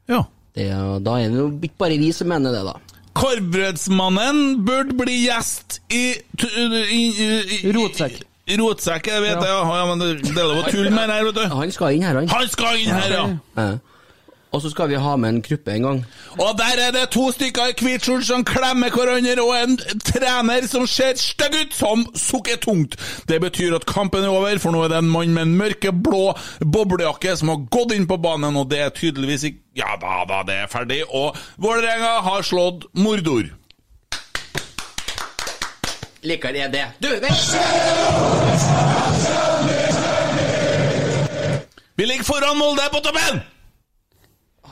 Ja. 0.09 0.25
Det, 0.57 0.67
da 1.05 1.15
er 1.21 1.31
det 1.33 1.39
jo 1.39 1.47
ikke 1.63 1.79
bare 1.81 1.97
vi 2.01 2.11
som 2.13 2.29
mener 2.29 2.53
det, 2.53 2.65
da. 2.67 2.75
Korvbrødsmannen 3.17 4.65
burde 4.65 4.97
bli 4.97 5.23
gjest 5.27 5.81
i, 5.93 6.15
i, 6.17 7.01
i, 7.23 7.29
i 7.69 7.73
Rotsekk. 7.77 8.23
Rotsekk, 8.59 9.07
jeg 9.07 9.23
vet 9.23 9.39
det. 9.39 9.49
Ja. 9.49 9.61
Ja, 9.79 9.85
men 9.89 10.01
det, 10.03 10.09
det 10.27 10.35
er 10.37 10.49
lov 10.51 10.65
å 10.65 10.71
tulle 10.73 10.91
med 10.91 11.09
det 11.09 11.17
her, 11.19 11.25
vet 11.29 11.39
du. 11.39 11.45
Han 11.53 11.73
skal 11.73 11.97
inn 11.97 12.05
her, 12.05 12.19
han. 12.21 12.29
Han 12.33 12.49
skal 12.53 12.81
inn 12.81 12.91
her, 12.93 13.15
ja! 13.15 13.25
Ja. 13.57 13.67
Og 14.53 14.61
så 14.63 14.71
skal 14.71 14.91
vi 14.91 14.99
ha 15.01 15.17
med 15.17 15.29
en 15.29 15.43
Kruppe 15.43 15.73
en 15.73 15.83
gang. 15.83 16.01
Og 16.39 16.59
der 16.59 16.81
er 16.87 16.91
det 16.93 17.07
to 17.11 17.31
stykker 17.33 17.73
i 17.73 17.77
hvit 17.81 18.05
skjorte 18.05 18.27
som 18.29 18.45
klemmer 18.45 18.93
hverandre, 18.93 19.41
og 19.41 19.55
en 19.57 19.79
trener 20.05 20.67
som 20.69 20.85
ser 20.87 21.17
stygg 21.17 21.57
ut, 21.57 21.75
som 21.75 22.05
sukker 22.15 22.61
tungt. 22.61 22.99
Det 23.29 23.41
betyr 23.41 23.79
at 23.79 23.87
kampen 23.89 24.25
er 24.25 24.29
over, 24.29 24.59
for 24.61 24.75
nå 24.75 24.85
er 24.85 24.93
det 24.93 24.99
en 25.01 25.09
mann 25.09 25.33
med 25.33 25.47
en 25.47 25.57
mørkeblå 25.57 26.25
boblejakke 26.75 27.37
som 27.37 27.49
har 27.49 27.65
gått 27.73 27.97
inn 27.97 28.07
på 28.09 28.21
banen, 28.21 28.57
og 28.57 28.69
det 28.71 28.83
er 28.85 28.95
tydeligvis 28.97 29.49
ikke 29.49 29.59
Ja 29.73 29.95
da, 29.97 30.19
da, 30.29 30.43
det 30.45 30.55
er 30.61 30.67
ferdig. 30.69 30.99
Og 31.09 31.37
Vålerenga 31.57 32.19
har 32.27 32.43
slått 32.45 32.85
Mordor. 32.93 33.49
Liker 36.23 36.59
jeg 36.59 36.73
det. 36.75 36.85
Du, 37.01 37.09
vent! 37.09 37.57
Vi 41.97 42.05
ligger 42.05 42.25
foran 42.25 42.61
Molde 42.61 42.85
på 42.93 43.01
toppen! 43.01 43.43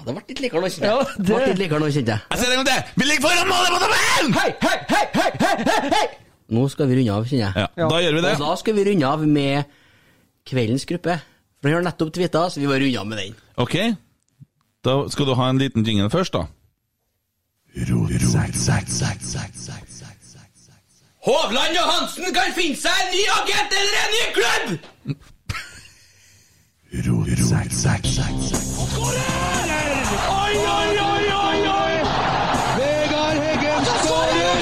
Det 0.07 0.15
ble 0.15 0.23
litt 0.29 0.41
likere 0.45 0.61
nå, 0.63 0.69
kjente 0.73 0.87
jeg. 0.87 0.95
Ja, 0.95 1.17
det... 1.17 1.29
ble 1.29 1.47
litt 1.51 1.61
likere 1.61 1.81
nå, 1.83 1.89
kjente 1.95 2.15
jeg. 2.17 2.21
Jeg 2.31 2.41
ser 2.41 2.47
det 2.51 2.57
en 2.57 2.61
gang 2.61 2.69
til! 2.71 2.93
Vi 3.01 3.09
ligger 3.09 3.25
foran 3.27 3.51
målet 3.51 3.71
på 3.75 3.81
tabellen! 3.85 4.33
Hei, 4.39 4.51
hei, 4.65 4.79
hei, 4.91 5.07
hei, 5.17 5.31
hei, 5.41 5.57
hei, 5.71 5.91
hei! 5.97 6.07
Nå 6.51 6.63
skal 6.73 6.89
vi 6.91 6.97
runde 6.99 7.15
av, 7.15 7.27
kjenner 7.31 7.45
jeg. 7.47 7.69
Ja, 7.79 7.89
Da 7.91 7.99
gjør 8.03 8.17
vi 8.17 8.23
det. 8.25 8.31
Og 8.35 8.41
da 8.43 8.55
skal 8.59 8.79
vi 8.79 8.85
runde 8.89 9.11
av 9.11 9.27
med 9.39 9.75
kveldens 10.51 10.87
gruppe. 10.91 11.19
For 11.61 11.69
den 11.69 11.77
har 11.77 11.85
nettopp 11.87 12.15
tvitra, 12.17 12.47
så 12.51 12.63
vi 12.63 12.67
må 12.71 12.79
runde 12.81 13.03
av 13.03 13.07
med 13.11 13.21
den. 13.23 13.37
Ok. 13.61 13.77
Da 14.87 14.97
skal 15.13 15.29
du 15.29 15.35
ha 15.39 15.51
en 15.53 15.61
liten 15.61 15.85
jingle 15.87 16.11
først, 16.11 16.35
da. 16.35 16.47
Hovland 21.21 21.77
og 21.77 21.87
Hansen 21.93 22.33
kan 22.35 22.55
finne 22.57 22.79
seg 22.81 23.03
en 23.05 23.11
ny 23.13 23.25
agent 23.37 23.77
eller 23.77 23.95
en 24.01 24.13
ny 24.17 24.25
klubb! 24.39 24.69
Oi, 30.11 30.57
oi, 30.57 30.99
oi, 30.99 31.25
oi, 31.33 31.59
oi! 31.69 31.95
Vegard 32.77 33.37
Heggen 33.45 33.85
skårer! 34.03 34.61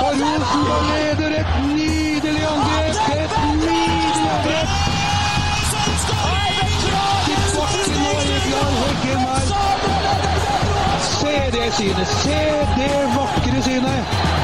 Og 0.00 0.12
Rosenborg 0.20 0.84
leder 0.88 1.32
et 1.40 1.50
nydelig 1.66 2.44
angrep! 2.52 2.96
Et 3.16 3.32
nydelig 3.58 4.30
angrep! 4.36 4.68
Tilbake 7.26 7.82
nå, 7.98 8.14
Vegard 8.30 8.74
Heggen 8.80 9.20
her. 9.28 9.44
Se 11.10 11.36
det 11.52 11.68
synet! 11.74 12.08
Se 12.08 12.40
det 12.78 12.96
vakre 13.18 13.62
synet! 13.68 14.43